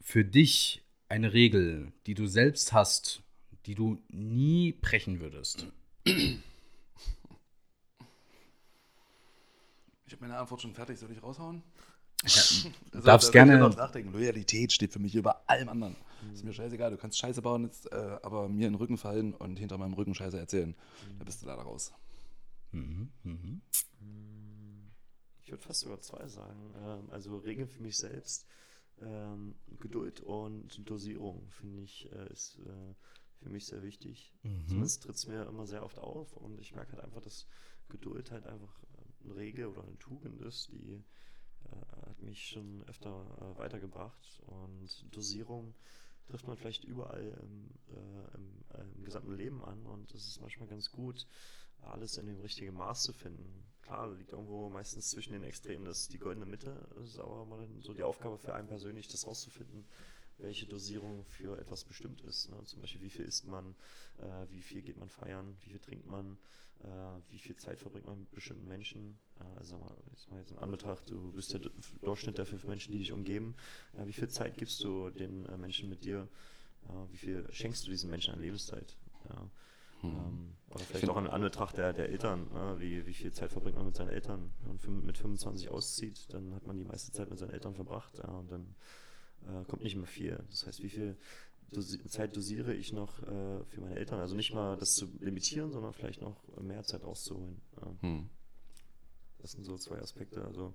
für 0.00 0.24
dich 0.24 0.84
eine 1.08 1.32
Regel, 1.32 1.92
die 2.06 2.14
du 2.14 2.26
selbst 2.26 2.72
hast, 2.72 3.22
die 3.66 3.76
du 3.76 4.02
nie 4.08 4.72
brechen 4.72 5.20
würdest? 5.20 5.68
Ich 6.04 6.42
habe 10.10 10.22
meine 10.22 10.36
Antwort 10.36 10.62
schon 10.62 10.74
fertig, 10.74 10.98
soll 10.98 11.12
ich 11.12 11.22
raushauen? 11.22 11.62
darfst 12.22 12.66
Also, 12.94 13.00
da 13.02 13.18
soll 13.20 13.32
gerne- 13.32 13.54
ich 13.54 13.60
noch 13.60 13.76
nachdenken. 13.76 14.12
Loyalität 14.12 14.72
steht 14.72 14.92
für 14.92 14.98
mich 14.98 15.14
über 15.14 15.48
allem 15.48 15.68
anderen. 15.68 15.96
Ist 16.34 16.44
mir 16.44 16.52
scheißegal, 16.52 16.90
du 16.90 16.98
kannst 16.98 17.18
Scheiße 17.18 17.40
bauen, 17.40 17.64
jetzt, 17.64 17.90
äh, 17.92 18.18
aber 18.22 18.48
mir 18.48 18.66
in 18.66 18.74
den 18.74 18.74
Rücken 18.74 18.98
fallen 18.98 19.32
und 19.34 19.56
hinter 19.58 19.78
meinem 19.78 19.94
Rücken 19.94 20.14
Scheiße 20.14 20.38
erzählen. 20.38 20.74
Da 21.18 21.24
bist 21.24 21.42
du 21.42 21.46
leider 21.46 21.62
raus. 21.62 21.92
Mhm, 22.72 23.08
mhm. 23.24 23.62
ich 25.42 25.50
würde 25.50 25.62
fast 25.62 25.80
sogar 25.80 26.00
zwei 26.00 26.28
sagen. 26.28 26.74
Ähm, 26.84 27.10
also 27.10 27.36
Regeln 27.38 27.68
für 27.68 27.82
mich 27.82 27.96
selbst, 27.96 28.46
ähm, 29.00 29.54
Geduld 29.80 30.20
und 30.20 30.88
Dosierung, 30.88 31.48
finde 31.50 31.82
ich, 31.82 32.10
äh, 32.12 32.30
ist 32.32 32.58
äh, 32.66 32.94
für 33.42 33.48
mich 33.48 33.66
sehr 33.66 33.82
wichtig. 33.82 34.32
Mhm. 34.42 34.66
Zumindest 34.68 35.02
tritt 35.02 35.16
es 35.16 35.26
mir 35.26 35.46
immer 35.46 35.66
sehr 35.66 35.82
oft 35.84 35.98
auf 35.98 36.36
und 36.36 36.60
ich 36.60 36.74
merke 36.74 36.92
halt 36.92 37.02
einfach, 37.02 37.22
dass 37.22 37.46
Geduld 37.88 38.30
halt 38.30 38.46
einfach 38.46 38.78
eine 39.24 39.36
Regel 39.36 39.66
oder 39.66 39.82
eine 39.82 39.98
Tugend 39.98 40.40
ist, 40.42 40.70
die 40.72 41.02
äh, 41.64 42.06
hat 42.08 42.22
mich 42.22 42.48
schon 42.48 42.84
öfter 42.88 43.24
äh, 43.40 43.58
weitergebracht 43.58 44.40
und 44.46 45.14
Dosierung 45.14 45.74
trifft 46.26 46.46
man 46.46 46.56
vielleicht 46.56 46.84
überall 46.84 47.38
im, 47.42 47.70
äh, 47.88 48.36
im, 48.36 48.64
äh, 48.74 48.96
im, 48.96 49.04
gesamten 49.04 49.34
Leben 49.34 49.64
an 49.64 49.84
und 49.86 50.12
es 50.14 50.26
ist 50.26 50.40
manchmal 50.40 50.68
ganz 50.68 50.90
gut, 50.90 51.26
alles 51.82 52.18
in 52.18 52.26
dem 52.26 52.40
richtigen 52.40 52.74
Maß 52.74 53.02
zu 53.02 53.12
finden. 53.12 53.64
Klar, 53.82 54.12
liegt 54.12 54.32
irgendwo 54.32 54.68
meistens 54.68 55.10
zwischen 55.10 55.32
den 55.32 55.42
Extremen, 55.42 55.84
das 55.84 56.02
ist 56.02 56.12
die 56.12 56.18
goldene 56.18 56.46
Mitte, 56.46 56.86
ist 57.02 57.18
aber 57.18 57.44
mal 57.46 57.66
so 57.80 57.92
die 57.92 58.02
Aufgabe 58.02 58.38
für 58.38 58.54
einen 58.54 58.68
persönlich, 58.68 59.08
das 59.08 59.26
rauszufinden, 59.26 59.84
welche 60.38 60.66
Dosierung 60.66 61.24
für 61.24 61.58
etwas 61.58 61.84
bestimmt 61.84 62.20
ist. 62.22 62.50
Ne? 62.50 62.62
Zum 62.64 62.80
Beispiel, 62.80 63.02
wie 63.02 63.10
viel 63.10 63.24
isst 63.24 63.46
man, 63.46 63.74
äh, 64.18 64.46
wie 64.50 64.62
viel 64.62 64.82
geht 64.82 64.98
man 64.98 65.08
feiern, 65.08 65.56
wie 65.62 65.70
viel 65.70 65.80
trinkt 65.80 66.06
man, 66.06 66.38
wie 67.30 67.38
viel 67.38 67.56
Zeit 67.56 67.78
verbringt 67.78 68.06
man 68.06 68.20
mit 68.20 68.30
bestimmten 68.32 68.66
Menschen. 68.66 69.18
Äh, 69.38 69.58
also 69.58 69.78
mal, 69.78 69.96
jetzt, 70.10 70.30
mal 70.30 70.38
jetzt 70.38 70.52
in 70.52 70.58
Anbetracht, 70.58 71.08
du 71.10 71.32
bist 71.32 71.52
der 71.52 71.60
Durchschnitt 72.02 72.38
der 72.38 72.46
fünf 72.46 72.64
Menschen, 72.64 72.92
die 72.92 72.98
dich 72.98 73.12
umgeben. 73.12 73.54
Äh, 73.96 74.06
wie 74.06 74.12
viel 74.12 74.28
Zeit 74.28 74.56
gibst 74.56 74.82
du 74.82 75.10
den 75.10 75.46
äh, 75.46 75.56
Menschen 75.56 75.88
mit 75.88 76.04
dir? 76.04 76.28
Äh, 76.88 77.12
wie 77.12 77.16
viel 77.16 77.46
schenkst 77.52 77.86
du 77.86 77.90
diesen 77.90 78.10
Menschen 78.10 78.34
an 78.34 78.40
Lebenszeit? 78.40 78.96
Hm. 80.00 80.10
Ähm, 80.10 80.54
oder 80.70 80.84
vielleicht 80.84 81.08
auch 81.08 81.18
in 81.18 81.26
Anbetracht 81.26 81.76
der, 81.76 81.92
der 81.92 82.08
Eltern, 82.08 82.48
ne? 82.52 82.76
wie, 82.78 83.06
wie 83.06 83.14
viel 83.14 83.32
Zeit 83.32 83.52
verbringt 83.52 83.76
man 83.76 83.86
mit 83.86 83.96
seinen 83.96 84.08
Eltern? 84.08 84.50
Wenn 84.64 84.94
man 84.94 85.06
mit 85.06 85.18
25 85.18 85.68
auszieht, 85.68 86.32
dann 86.32 86.54
hat 86.54 86.66
man 86.66 86.78
die 86.78 86.84
meiste 86.84 87.12
Zeit 87.12 87.28
mit 87.28 87.38
seinen 87.38 87.50
Eltern 87.50 87.74
verbracht 87.74 88.18
und 88.20 88.50
dann 88.50 88.74
äh, 89.46 89.64
kommt 89.64 89.82
nicht 89.82 89.96
mehr 89.96 90.06
viel. 90.06 90.42
Das 90.48 90.66
heißt, 90.66 90.82
wie 90.82 90.88
viel 90.88 91.16
Dosi 91.72 92.04
Zeit 92.08 92.36
dosiere 92.36 92.74
ich 92.74 92.92
noch 92.92 93.22
äh, 93.22 93.64
für 93.64 93.80
meine 93.80 93.96
Eltern? 93.96 94.20
Also 94.20 94.34
nicht 94.34 94.52
mal 94.52 94.76
das 94.76 94.94
zu 94.94 95.06
limitieren, 95.20 95.70
sondern 95.70 95.92
vielleicht 95.92 96.20
noch 96.20 96.42
mehr 96.60 96.82
Zeit 96.82 97.04
rauszuholen. 97.04 97.60
Ja. 97.76 97.96
Hm. 98.00 98.30
Das 99.38 99.52
sind 99.52 99.64
so 99.64 99.76
zwei 99.78 99.98
Aspekte. 99.98 100.44
Also 100.44 100.74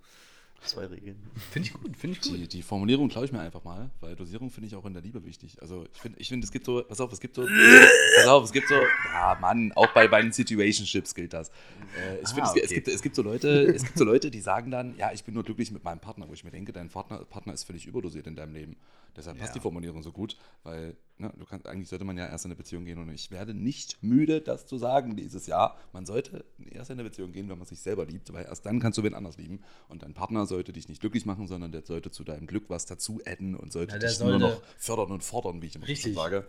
Zwei 0.61 0.85
Regeln. 0.85 1.21
Finde 1.51 1.67
ich 1.67 1.73
gut, 1.73 1.95
finde 1.95 2.17
ich 2.17 2.21
gut. 2.21 2.37
Die, 2.37 2.47
die 2.47 2.61
Formulierung 2.63 3.07
klaue 3.07 3.25
ich 3.25 3.31
mir 3.31 3.39
einfach 3.39 3.63
mal, 3.63 3.91
weil 3.99 4.15
Dosierung 4.15 4.49
finde 4.49 4.67
ich 4.67 4.75
auch 4.75 4.85
in 4.85 4.93
der 4.93 5.01
Liebe 5.01 5.23
wichtig. 5.23 5.61
Also 5.61 5.85
ich 5.93 6.01
finde, 6.01 6.19
ich 6.19 6.29
find, 6.29 6.43
es 6.43 6.51
gibt 6.51 6.65
so, 6.65 6.83
pass 6.83 6.99
auf, 6.99 7.11
es 7.11 7.19
gibt 7.19 7.35
so, 7.35 7.45
pass 8.17 8.27
auf, 8.27 8.43
es 8.45 8.51
gibt 8.51 8.67
so, 8.67 8.75
ja 9.13 9.37
Mann, 9.39 9.71
auch 9.73 9.91
bei, 9.93 10.07
bei 10.07 10.21
den 10.21 10.31
Situationships 10.31 11.13
gilt 11.13 11.33
das. 11.33 11.49
Äh, 11.49 12.21
ich 12.21 12.29
ah, 12.29 12.33
finde, 12.33 12.49
okay. 12.49 12.59
es, 12.63 12.65
es, 12.65 12.73
gibt, 12.73 12.87
es 12.87 13.01
gibt 13.01 13.15
so 13.15 13.21
Leute, 13.21 13.65
es 13.65 13.83
gibt 13.83 13.97
so 13.97 14.03
Leute, 14.03 14.31
die 14.31 14.41
sagen 14.41 14.71
dann, 14.71 14.97
ja, 14.97 15.11
ich 15.11 15.23
bin 15.23 15.33
nur 15.33 15.43
glücklich 15.43 15.71
mit 15.71 15.83
meinem 15.83 15.99
Partner, 15.99 16.27
wo 16.27 16.33
ich 16.33 16.43
mir 16.43 16.51
denke, 16.51 16.73
dein 16.73 16.89
Partner, 16.89 17.25
Partner 17.25 17.53
ist 17.53 17.63
völlig 17.63 17.85
überdosiert 17.85 18.25
in 18.25 18.35
deinem 18.35 18.53
Leben. 18.53 18.75
Deshalb 19.15 19.37
passt 19.37 19.51
ja. 19.51 19.59
die 19.59 19.61
Formulierung 19.61 20.01
so 20.03 20.11
gut, 20.11 20.35
weil 20.63 20.95
ne, 21.17 21.33
du 21.37 21.45
kannst, 21.45 21.67
eigentlich 21.67 21.89
sollte 21.89 22.05
man 22.05 22.17
ja 22.17 22.27
erst 22.27 22.45
in 22.45 22.51
eine 22.51 22.55
Beziehung 22.55 22.85
gehen 22.85 22.97
und 22.97 23.09
ich 23.09 23.31
werde 23.31 23.53
nicht 23.53 24.01
müde, 24.01 24.41
das 24.41 24.65
zu 24.65 24.77
sagen 24.77 25.15
dieses 25.15 25.47
Jahr. 25.47 25.77
Man 25.93 26.05
sollte 26.05 26.45
erst 26.71 26.89
in 26.89 26.99
eine 26.99 27.07
Beziehung 27.07 27.31
gehen, 27.31 27.49
wenn 27.49 27.57
man 27.57 27.67
sich 27.67 27.79
selber 27.79 28.05
liebt, 28.05 28.31
weil 28.33 28.45
erst 28.45 28.65
dann 28.65 28.79
kannst 28.79 28.97
du 28.97 29.03
wen 29.03 29.13
anders 29.13 29.37
lieben. 29.37 29.61
Und 29.87 30.03
dein 30.03 30.13
Partner 30.13 30.45
sollte 30.45 30.73
dich 30.73 30.89
nicht 30.89 31.01
glücklich 31.01 31.25
machen, 31.25 31.47
sondern 31.47 31.71
der 31.71 31.83
sollte 31.83 32.11
zu 32.11 32.23
deinem 32.23 32.47
Glück 32.47 32.65
was 32.69 32.85
dazu 32.85 33.21
adden 33.25 33.55
und 33.55 33.71
sollte 33.71 33.93
ja, 33.93 33.99
dich 33.99 34.17
sollte 34.17 34.39
nur 34.39 34.49
noch 34.49 34.61
fördern 34.77 35.11
und 35.11 35.23
fordern, 35.23 35.61
wie 35.61 35.67
ich 35.67 35.75
immer 35.75 35.87
Richtig. 35.87 36.15
sage. 36.15 36.45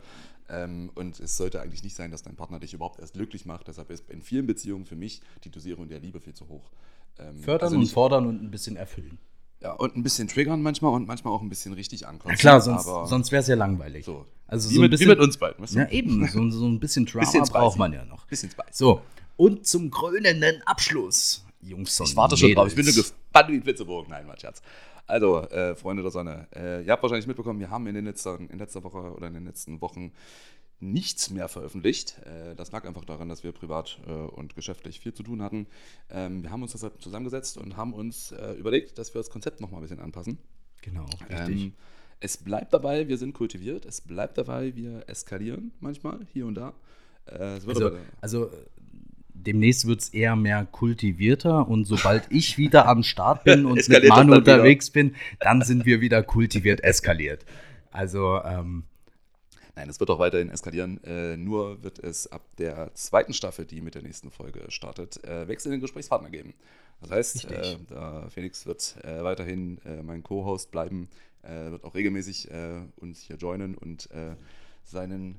Ähm, 0.49 0.91
und 0.95 1.19
es 1.21 1.37
sollte 1.37 1.61
eigentlich 1.61 1.83
nicht 1.83 1.97
sein, 1.97 2.11
dass 2.11 2.23
dein 2.23 2.37
Partner 2.37 2.61
dich 2.61 2.75
überhaupt 2.75 3.01
erst 3.01 3.15
glücklich 3.15 3.47
macht. 3.47 3.69
Deshalb 3.69 3.91
ist 3.91 4.09
in 4.11 4.23
vielen 4.23 4.47
Beziehungen 4.47 4.87
für 4.87 4.97
mich 4.97 5.21
die 5.45 5.51
Dosierung 5.51 5.89
der 5.89 6.01
Liebe 6.01 6.21
viel 6.21 6.35
zu 6.35 6.49
hoch. 6.49 6.71
Ähm, 7.19 7.39
fördern 7.39 7.69
also 7.69 7.79
und 7.79 7.87
fordern 7.87 8.27
und 8.27 8.43
ein 8.43 8.51
bisschen 8.51 8.77
erfüllen. 8.77 9.19
Ja, 9.61 9.73
und 9.73 9.97
ein 9.97 10.03
bisschen 10.03 10.29
triggern 10.29 10.63
manchmal 10.63 10.93
und 10.93 11.09
manchmal 11.09 11.33
auch 11.33 11.41
ein 11.41 11.49
bisschen 11.49 11.73
richtig 11.73 12.07
ankommen. 12.07 12.35
Ja 12.35 12.39
klar, 12.39 12.61
sonst, 12.61 12.85
sonst 12.85 13.33
wäre 13.33 13.41
es 13.41 13.49
ja 13.49 13.57
langweilig. 13.57 14.05
So. 14.05 14.27
Also 14.47 14.71
wie, 14.71 14.75
so 14.75 14.81
mit, 14.81 14.91
bisschen, 14.91 15.07
wie 15.07 15.11
mit 15.11 15.21
uns 15.21 15.37
beiden. 15.37 15.63
Weißt 15.63 15.75
du? 15.75 15.79
Ja, 15.81 15.89
eben. 15.89 16.27
So, 16.29 16.49
so 16.51 16.67
ein 16.67 16.79
bisschen 16.79 17.07
Drama 17.07 17.25
bisschen 17.25 17.45
braucht 17.45 17.79
man 17.79 17.93
ja 17.93 18.05
noch. 18.05 18.27
Bisschen 18.27 18.51
spicy. 18.51 18.69
So, 18.73 19.03
und 19.37 19.67
zum 19.67 19.91
krönenden 19.91 20.63
Abschluss, 20.63 21.45
Jungs 21.61 22.01
Ich 22.01 22.17
warte 22.17 22.37
schon 22.37 22.55
drauf. 22.55 22.69
Ich 22.69 22.75
bin 22.75 22.85
nur 22.85 22.95
gespannt 22.95 23.49
wie 23.49 23.55
ein 23.55 23.63
Flitzebogen. 23.63 24.11
Nein, 24.11 24.27
mein 24.27 24.39
Scherz. 24.39 24.63
Also, 25.07 25.41
äh, 25.43 25.77
Freunde 25.77 26.03
der 26.03 26.11
Sonne, 26.11 26.49
äh, 26.55 26.85
ihr 26.85 26.93
habt 26.93 27.03
wahrscheinlich 27.03 27.29
mitbekommen, 27.29 27.61
wir 27.61 27.71
haben 27.71 27.87
in, 27.87 27.95
den 27.95 28.07
letzten, 28.07 28.49
in 28.49 28.59
letzter 28.59 28.83
Woche 28.83 28.99
oder 29.15 29.29
in 29.29 29.35
den 29.35 29.45
letzten 29.45 29.81
Wochen 29.81 30.13
nichts 30.81 31.31
mehr 31.31 31.49
veröffentlicht. 31.49 32.19
Äh, 32.25 32.55
das 32.57 32.73
lag 32.73 32.85
einfach 32.85 33.05
daran, 33.05 33.29
dass 33.29 33.45
wir 33.45 33.53
privat 33.53 33.99
äh, 34.07 34.11
und 34.11 34.57
geschäftlich 34.57 35.01
viel 35.01 35.15
zu 35.15 35.23
tun 35.23 35.43
hatten. 35.43 35.67
Ähm, 36.11 36.43
wir 36.43 36.51
haben 36.51 36.63
uns 36.63 36.73
deshalb 36.73 37.01
zusammengesetzt 37.01 37.57
und 37.57 37.77
haben 37.77 37.93
uns 37.95 38.33
äh, 38.33 38.53
überlegt, 38.55 38.99
dass 38.99 39.15
wir 39.15 39.21
das 39.21 39.31
Konzept 39.31 39.61
nochmal 39.61 39.81
ein 39.81 39.83
bisschen 39.83 40.01
anpassen. 40.01 40.39
Genau, 40.83 41.07
richtig. 41.31 41.63
Ähm, 41.63 41.73
es 42.21 42.37
bleibt 42.37 42.73
dabei, 42.73 43.09
wir 43.09 43.19
sind 43.19 43.35
kultiviert. 43.35 43.85
Es 43.85 44.01
bleibt 44.01 44.39
dabei, 44.39 44.75
wir 44.75 45.05
eskalieren 45.07 45.73
manchmal, 45.81 46.21
hier 46.33 46.47
und 46.47 46.55
da. 46.55 46.75
also, 47.27 47.93
also 48.21 48.51
demnächst 49.35 49.87
wird 49.87 50.01
es 50.01 50.09
eher 50.11 50.37
mehr 50.37 50.65
kultivierter 50.65 51.69
und 51.69 51.85
sobald 51.85 52.25
ich 52.31 52.59
wieder 52.59 52.89
am 52.89 53.03
Start 53.03 53.45
bin 53.45 53.67
und 53.67 53.89
mit 53.89 54.09
Manu 54.09 54.37
unterwegs 54.37 54.91
bin, 54.91 55.15
dann 55.41 55.63
sind 55.63 55.87
wir 55.87 56.01
wieder 56.01 56.23
kultiviert 56.23 56.83
eskaliert. 56.83 57.45
Also 57.91 58.41
ähm, 58.45 58.85
Nein, 59.77 59.91
es 59.91 60.01
wird 60.01 60.09
auch 60.09 60.19
weiterhin 60.19 60.49
eskalieren. 60.49 61.05
Äh, 61.05 61.37
nur 61.37 61.83
wird 61.83 61.99
es 61.99 62.33
ab 62.33 62.43
der 62.57 62.95
zweiten 62.95 63.35
Staffel, 63.35 63.67
die 63.67 63.83
mit 63.83 63.95
der 63.95 64.03
nächsten 64.03 64.31
Folge 64.31 64.65
startet, 64.71 65.23
äh, 65.23 65.47
Wechsel 65.49 65.69
in 65.69 65.73
den 65.73 65.81
Gesprächspartner 65.83 66.31
geben. 66.31 66.55
Das 67.03 67.11
heißt, 67.11 67.51
äh, 67.51 67.77
Felix 68.31 68.65
wird 68.65 68.97
äh, 69.05 69.23
weiterhin 69.23 69.79
äh, 69.85 70.03
mein 70.03 70.23
Co-Host 70.23 70.71
bleiben, 70.71 71.11
äh, 71.36 71.36
wird 71.49 71.85
auch 71.85 71.95
regelmäßig 71.95 72.49
uns 72.97 73.21
hier 73.21 73.37
joinen 73.37 73.75
und 73.77 74.09
seinen 74.85 75.39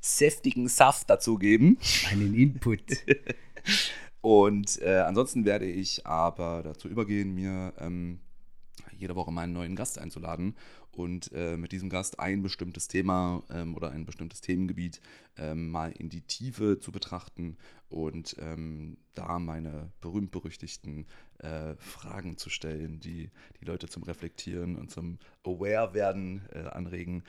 säftigen 0.00 0.68
Saft 0.68 1.08
dazugeben. 1.08 1.78
Einen 2.10 2.34
Input. 2.34 2.82
und 4.20 4.82
ansonsten 4.82 5.44
werde 5.44 5.66
ich 5.66 6.06
aber 6.06 6.62
dazu 6.62 6.88
übergehen, 6.88 7.34
mir 7.34 7.72
ähm, 7.78 8.20
jede 9.02 9.16
Woche 9.16 9.30
meinen 9.30 9.52
neuen 9.52 9.76
Gast 9.76 9.98
einzuladen 9.98 10.56
und 10.92 11.30
äh, 11.32 11.56
mit 11.56 11.72
diesem 11.72 11.90
Gast 11.90 12.20
ein 12.20 12.42
bestimmtes 12.42 12.88
Thema 12.88 13.42
ähm, 13.50 13.74
oder 13.76 13.90
ein 13.90 14.06
bestimmtes 14.06 14.40
Themengebiet 14.40 15.00
ähm, 15.36 15.70
mal 15.70 15.92
in 15.92 16.08
die 16.08 16.22
Tiefe 16.22 16.78
zu 16.78 16.92
betrachten 16.92 17.56
und 17.90 18.36
ähm, 18.38 18.96
da 19.14 19.38
meine 19.38 19.90
berühmt-berüchtigten 20.00 21.06
äh, 21.38 21.74
Fragen 21.76 22.38
zu 22.38 22.48
stellen, 22.48 23.00
die 23.00 23.30
die 23.60 23.64
Leute 23.66 23.88
zum 23.88 24.02
Reflektieren 24.04 24.76
und 24.76 24.90
zum 24.90 25.18
Aware-Werden 25.44 26.42
äh, 26.52 26.60
anregen. 26.60 27.24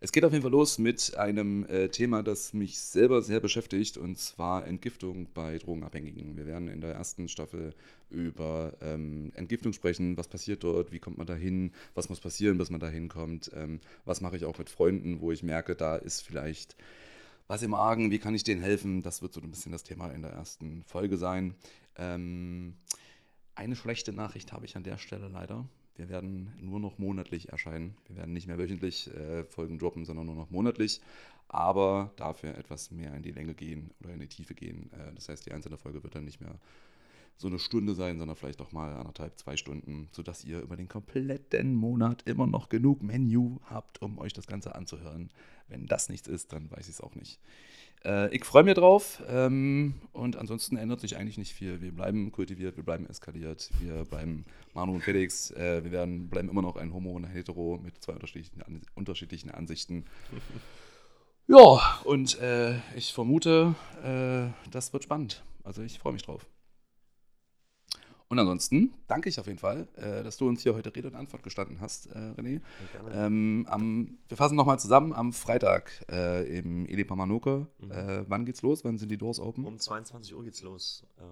Es 0.00 0.12
geht 0.12 0.24
auf 0.24 0.30
jeden 0.30 0.42
Fall 0.42 0.52
los 0.52 0.78
mit 0.78 1.16
einem 1.16 1.66
äh, 1.66 1.88
Thema, 1.88 2.22
das 2.22 2.52
mich 2.52 2.78
selber 2.78 3.20
sehr 3.20 3.40
beschäftigt, 3.40 3.96
und 3.96 4.16
zwar 4.16 4.64
Entgiftung 4.64 5.26
bei 5.34 5.58
Drogenabhängigen. 5.58 6.36
Wir 6.36 6.46
werden 6.46 6.68
in 6.68 6.80
der 6.80 6.92
ersten 6.92 7.28
Staffel 7.28 7.74
über 8.08 8.74
ähm, 8.80 9.32
Entgiftung 9.34 9.72
sprechen. 9.72 10.16
Was 10.16 10.28
passiert 10.28 10.62
dort? 10.62 10.92
Wie 10.92 11.00
kommt 11.00 11.18
man 11.18 11.26
da 11.26 11.34
hin? 11.34 11.72
Was 11.94 12.08
muss 12.08 12.20
passieren, 12.20 12.58
bis 12.58 12.70
man 12.70 12.78
da 12.78 12.88
hinkommt? 12.88 13.50
Ähm, 13.54 13.80
was 14.04 14.20
mache 14.20 14.36
ich 14.36 14.44
auch 14.44 14.56
mit 14.56 14.70
Freunden, 14.70 15.20
wo 15.20 15.32
ich 15.32 15.42
merke, 15.42 15.74
da 15.74 15.96
ist 15.96 16.20
vielleicht 16.20 16.76
was 17.48 17.64
im 17.64 17.74
Argen? 17.74 18.12
Wie 18.12 18.20
kann 18.20 18.36
ich 18.36 18.44
denen 18.44 18.62
helfen? 18.62 19.02
Das 19.02 19.20
wird 19.20 19.32
so 19.32 19.40
ein 19.40 19.50
bisschen 19.50 19.72
das 19.72 19.82
Thema 19.82 20.12
in 20.12 20.22
der 20.22 20.30
ersten 20.30 20.84
Folge 20.84 21.16
sein. 21.16 21.56
Ähm, 21.96 22.76
eine 23.56 23.74
schlechte 23.74 24.12
Nachricht 24.12 24.52
habe 24.52 24.64
ich 24.64 24.76
an 24.76 24.84
der 24.84 24.98
Stelle 24.98 25.26
leider. 25.26 25.68
Wir 25.98 26.08
werden 26.08 26.52
nur 26.60 26.78
noch 26.78 26.98
monatlich 26.98 27.48
erscheinen. 27.48 27.96
Wir 28.06 28.16
werden 28.16 28.32
nicht 28.32 28.46
mehr 28.46 28.56
wöchentlich 28.56 29.12
äh, 29.14 29.42
Folgen 29.44 29.78
droppen, 29.78 30.04
sondern 30.04 30.26
nur 30.26 30.36
noch 30.36 30.50
monatlich. 30.50 31.00
Aber 31.48 32.12
dafür 32.16 32.56
etwas 32.56 32.92
mehr 32.92 33.12
in 33.14 33.22
die 33.22 33.32
Länge 33.32 33.54
gehen 33.54 33.90
oder 34.00 34.14
in 34.14 34.20
die 34.20 34.28
Tiefe 34.28 34.54
gehen. 34.54 34.90
Äh, 34.92 35.12
das 35.14 35.28
heißt, 35.28 35.44
die 35.44 35.52
einzelne 35.52 35.76
Folge 35.76 36.02
wird 36.04 36.14
dann 36.14 36.24
nicht 36.24 36.40
mehr 36.40 36.54
so 37.36 37.48
eine 37.48 37.58
Stunde 37.58 37.94
sein, 37.94 38.18
sondern 38.18 38.36
vielleicht 38.36 38.60
auch 38.60 38.70
mal 38.70 38.94
anderthalb, 38.94 39.36
zwei 39.38 39.56
Stunden, 39.56 40.08
sodass 40.12 40.44
ihr 40.44 40.60
über 40.60 40.76
den 40.76 40.88
kompletten 40.88 41.74
Monat 41.74 42.22
immer 42.26 42.46
noch 42.46 42.68
genug 42.68 43.02
Menü 43.02 43.56
habt, 43.64 44.00
um 44.00 44.18
euch 44.18 44.32
das 44.32 44.46
Ganze 44.46 44.76
anzuhören. 44.76 45.30
Wenn 45.68 45.86
das 45.86 46.08
nichts 46.08 46.28
ist, 46.28 46.52
dann 46.52 46.70
weiß 46.70 46.88
ich 46.88 46.94
es 46.94 47.00
auch 47.00 47.16
nicht. 47.16 47.40
Äh, 48.04 48.34
ich 48.34 48.44
freue 48.44 48.62
mich 48.62 48.74
drauf 48.74 49.22
ähm, 49.28 49.94
und 50.12 50.36
ansonsten 50.36 50.76
ändert 50.76 51.00
sich 51.00 51.16
eigentlich 51.16 51.38
nicht 51.38 51.52
viel. 51.52 51.80
Wir 51.80 51.92
bleiben 51.92 52.32
kultiviert, 52.32 52.76
wir 52.76 52.84
bleiben 52.84 53.06
eskaliert, 53.06 53.70
wir 53.80 54.04
bleiben 54.04 54.44
Manu 54.74 54.94
und 54.94 55.02
Felix, 55.02 55.50
äh, 55.50 55.82
wir 55.84 55.90
werden, 55.90 56.28
bleiben 56.28 56.48
immer 56.48 56.62
noch 56.62 56.76
ein 56.76 56.92
Homo 56.92 57.12
und 57.12 57.24
ein 57.24 57.30
Hetero 57.30 57.80
mit 57.82 58.02
zwei 58.02 58.12
unterschiedlichen, 58.12 58.62
an, 58.62 58.82
unterschiedlichen 58.94 59.50
Ansichten. 59.50 60.04
ja, 61.48 62.00
und 62.04 62.40
äh, 62.40 62.76
ich 62.96 63.12
vermute, 63.12 63.74
äh, 64.04 64.50
das 64.70 64.92
wird 64.92 65.04
spannend. 65.04 65.42
Also 65.64 65.82
ich 65.82 65.98
freue 65.98 66.12
mich 66.12 66.22
drauf. 66.22 66.46
Und 68.30 68.38
ansonsten 68.38 68.92
danke 69.06 69.30
ich 69.30 69.40
auf 69.40 69.46
jeden 69.46 69.58
Fall, 69.58 69.88
äh, 69.96 70.22
dass 70.22 70.36
du 70.36 70.46
uns 70.46 70.62
hier 70.62 70.74
heute 70.74 70.94
Rede 70.94 71.08
und 71.08 71.14
Antwort 71.14 71.42
gestanden 71.42 71.80
hast, 71.80 72.08
äh, 72.08 72.18
René. 72.36 72.60
Ähm, 73.12 73.66
am, 73.70 74.18
wir 74.28 74.36
fassen 74.36 74.54
nochmal 74.54 74.78
zusammen 74.78 75.14
am 75.14 75.32
Freitag 75.32 76.04
äh, 76.10 76.58
im 76.58 76.84
Eli 76.86 77.04
Pamanoke. 77.04 77.66
Mhm. 77.78 77.90
Äh, 77.90 78.28
wann 78.28 78.44
geht's 78.44 78.60
los? 78.60 78.84
Wann 78.84 78.98
sind 78.98 79.10
die 79.10 79.16
Doors 79.16 79.40
open? 79.40 79.64
Um 79.64 79.78
22 79.78 80.34
Uhr 80.34 80.44
geht's 80.44 80.62
los. 80.62 81.06
Ähm, 81.18 81.24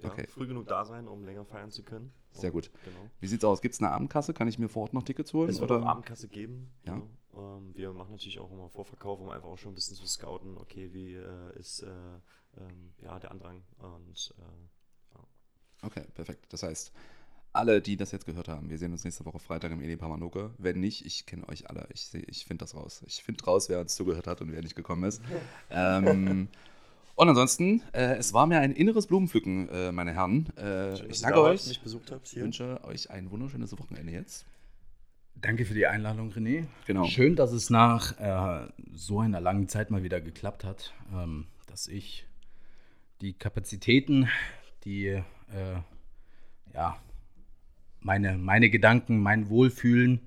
Ja, 0.00 0.10
Okay. 0.10 0.26
Früh 0.26 0.46
genug 0.48 0.66
da 0.66 0.84
sein, 0.84 1.06
um 1.06 1.24
länger 1.24 1.44
feiern 1.44 1.70
zu 1.70 1.82
können. 1.84 2.12
Sehr 2.32 2.50
gut. 2.50 2.70
Genau. 2.84 3.08
Wie 3.20 3.26
sieht's 3.28 3.44
aus? 3.44 3.62
Gibt 3.62 3.74
es 3.74 3.80
eine 3.80 3.92
Abendkasse? 3.92 4.34
Kann 4.34 4.48
ich 4.48 4.58
mir 4.58 4.68
vor 4.68 4.82
Ort 4.82 4.92
noch 4.92 5.04
Tickets 5.04 5.32
holen? 5.32 5.48
Es 5.48 5.60
wird 5.60 5.70
auch 5.70 5.76
oder? 5.76 5.86
Abendkasse 5.86 6.26
geben. 6.28 6.72
Ja. 6.84 7.00
Ähm, 7.36 7.72
wir 7.74 7.92
machen 7.92 8.10
natürlich 8.10 8.40
auch 8.40 8.50
immer 8.50 8.68
Vorverkauf, 8.68 9.20
um 9.20 9.30
einfach 9.30 9.48
auch 9.48 9.56
schon 9.58 9.70
ein 9.72 9.76
bisschen 9.76 9.96
zu 9.96 10.06
scouten, 10.06 10.58
okay, 10.58 10.92
wie 10.92 11.14
äh, 11.14 11.58
ist 11.58 11.82
äh, 11.82 11.86
ähm, 12.58 12.92
ja, 13.02 13.18
der 13.20 13.30
Andrang. 13.30 13.62
Und 13.78 14.34
äh, 14.38 14.42
Okay, 15.84 16.04
perfekt. 16.14 16.46
Das 16.50 16.62
heißt, 16.62 16.92
alle, 17.52 17.80
die 17.80 17.96
das 17.96 18.10
jetzt 18.12 18.26
gehört 18.26 18.48
haben, 18.48 18.68
wir 18.70 18.78
sehen 18.78 18.92
uns 18.92 19.04
nächste 19.04 19.24
Woche 19.24 19.38
Freitag 19.38 19.70
im 19.72 19.80
Eli 19.80 19.96
Pamanoke. 19.96 20.50
Wenn 20.58 20.80
nicht, 20.80 21.06
ich 21.06 21.26
kenne 21.26 21.48
euch 21.48 21.68
alle. 21.70 21.86
Ich, 21.92 22.06
seh- 22.06 22.24
ich 22.26 22.44
finde 22.44 22.64
das 22.64 22.74
raus. 22.74 23.02
Ich 23.06 23.22
finde 23.22 23.44
raus, 23.44 23.68
wer 23.68 23.80
uns 23.80 23.94
zugehört 23.94 24.26
hat 24.26 24.40
und 24.40 24.52
wer 24.52 24.60
nicht 24.62 24.74
gekommen 24.74 25.04
ist. 25.04 25.22
ähm, 25.70 26.48
und 27.16 27.28
ansonsten, 27.28 27.80
äh, 27.92 28.16
es 28.16 28.32
war 28.32 28.46
mir 28.46 28.58
ein 28.58 28.72
inneres 28.72 29.06
Blumenpflücken, 29.06 29.68
äh, 29.68 29.92
meine 29.92 30.12
Herren. 30.12 30.46
Äh, 30.56 30.96
schön, 30.96 31.10
ich 31.10 31.20
danke 31.20 31.42
euch. 31.42 31.66
mich 31.68 31.80
besucht 31.80 32.10
habt 32.10 32.26
Ich 32.26 32.32
hier. 32.34 32.42
wünsche 32.42 32.82
euch 32.82 33.10
ein 33.10 33.30
wunderschönes 33.30 33.78
Wochenende 33.78 34.12
jetzt. 34.12 34.44
Danke 35.36 35.64
für 35.64 35.74
die 35.74 35.86
Einladung, 35.86 36.32
René. 36.32 36.66
Genau. 36.86 37.04
Schön, 37.04 37.36
dass 37.36 37.52
es 37.52 37.70
nach 37.70 38.18
äh, 38.18 38.68
so 38.92 39.20
einer 39.20 39.40
langen 39.40 39.68
Zeit 39.68 39.90
mal 39.90 40.02
wieder 40.02 40.20
geklappt 40.20 40.64
hat, 40.64 40.92
ähm, 41.12 41.46
dass 41.66 41.86
ich 41.86 42.26
die 43.20 43.32
Kapazitäten, 43.34 44.28
die 44.84 45.22
äh, 45.54 45.80
ja, 46.74 46.98
meine, 48.00 48.36
meine 48.36 48.70
Gedanken, 48.70 49.18
mein 49.18 49.48
Wohlfühlen 49.48 50.20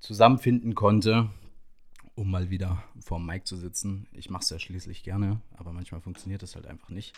zusammenfinden 0.00 0.74
konnte, 0.74 1.30
um 2.14 2.30
mal 2.30 2.50
wieder 2.50 2.82
vor 3.00 3.18
dem 3.18 3.26
Mic 3.26 3.44
zu 3.44 3.56
sitzen. 3.56 4.06
Ich 4.12 4.30
mache 4.30 4.42
es 4.42 4.50
ja 4.50 4.58
schließlich 4.58 5.02
gerne, 5.02 5.40
aber 5.56 5.72
manchmal 5.72 6.00
funktioniert 6.00 6.42
das 6.42 6.54
halt 6.54 6.66
einfach 6.66 6.88
nicht. 6.88 7.14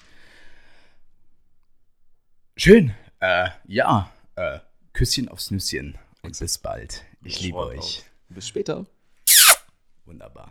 Schön. 2.56 2.93
Äh, 3.20 3.48
ja, 3.66 4.12
äh, 4.36 4.59
Küsschen 4.93 5.28
aufs 5.28 5.51
Nüsschen 5.51 5.97
und 6.22 6.39
bis 6.39 6.59
bald. 6.59 7.05
Ich 7.24 7.40
liebe 7.40 7.59
euch. 7.59 8.05
Bis 8.28 8.48
später. 8.48 8.84
Wunderbar. 10.05 10.51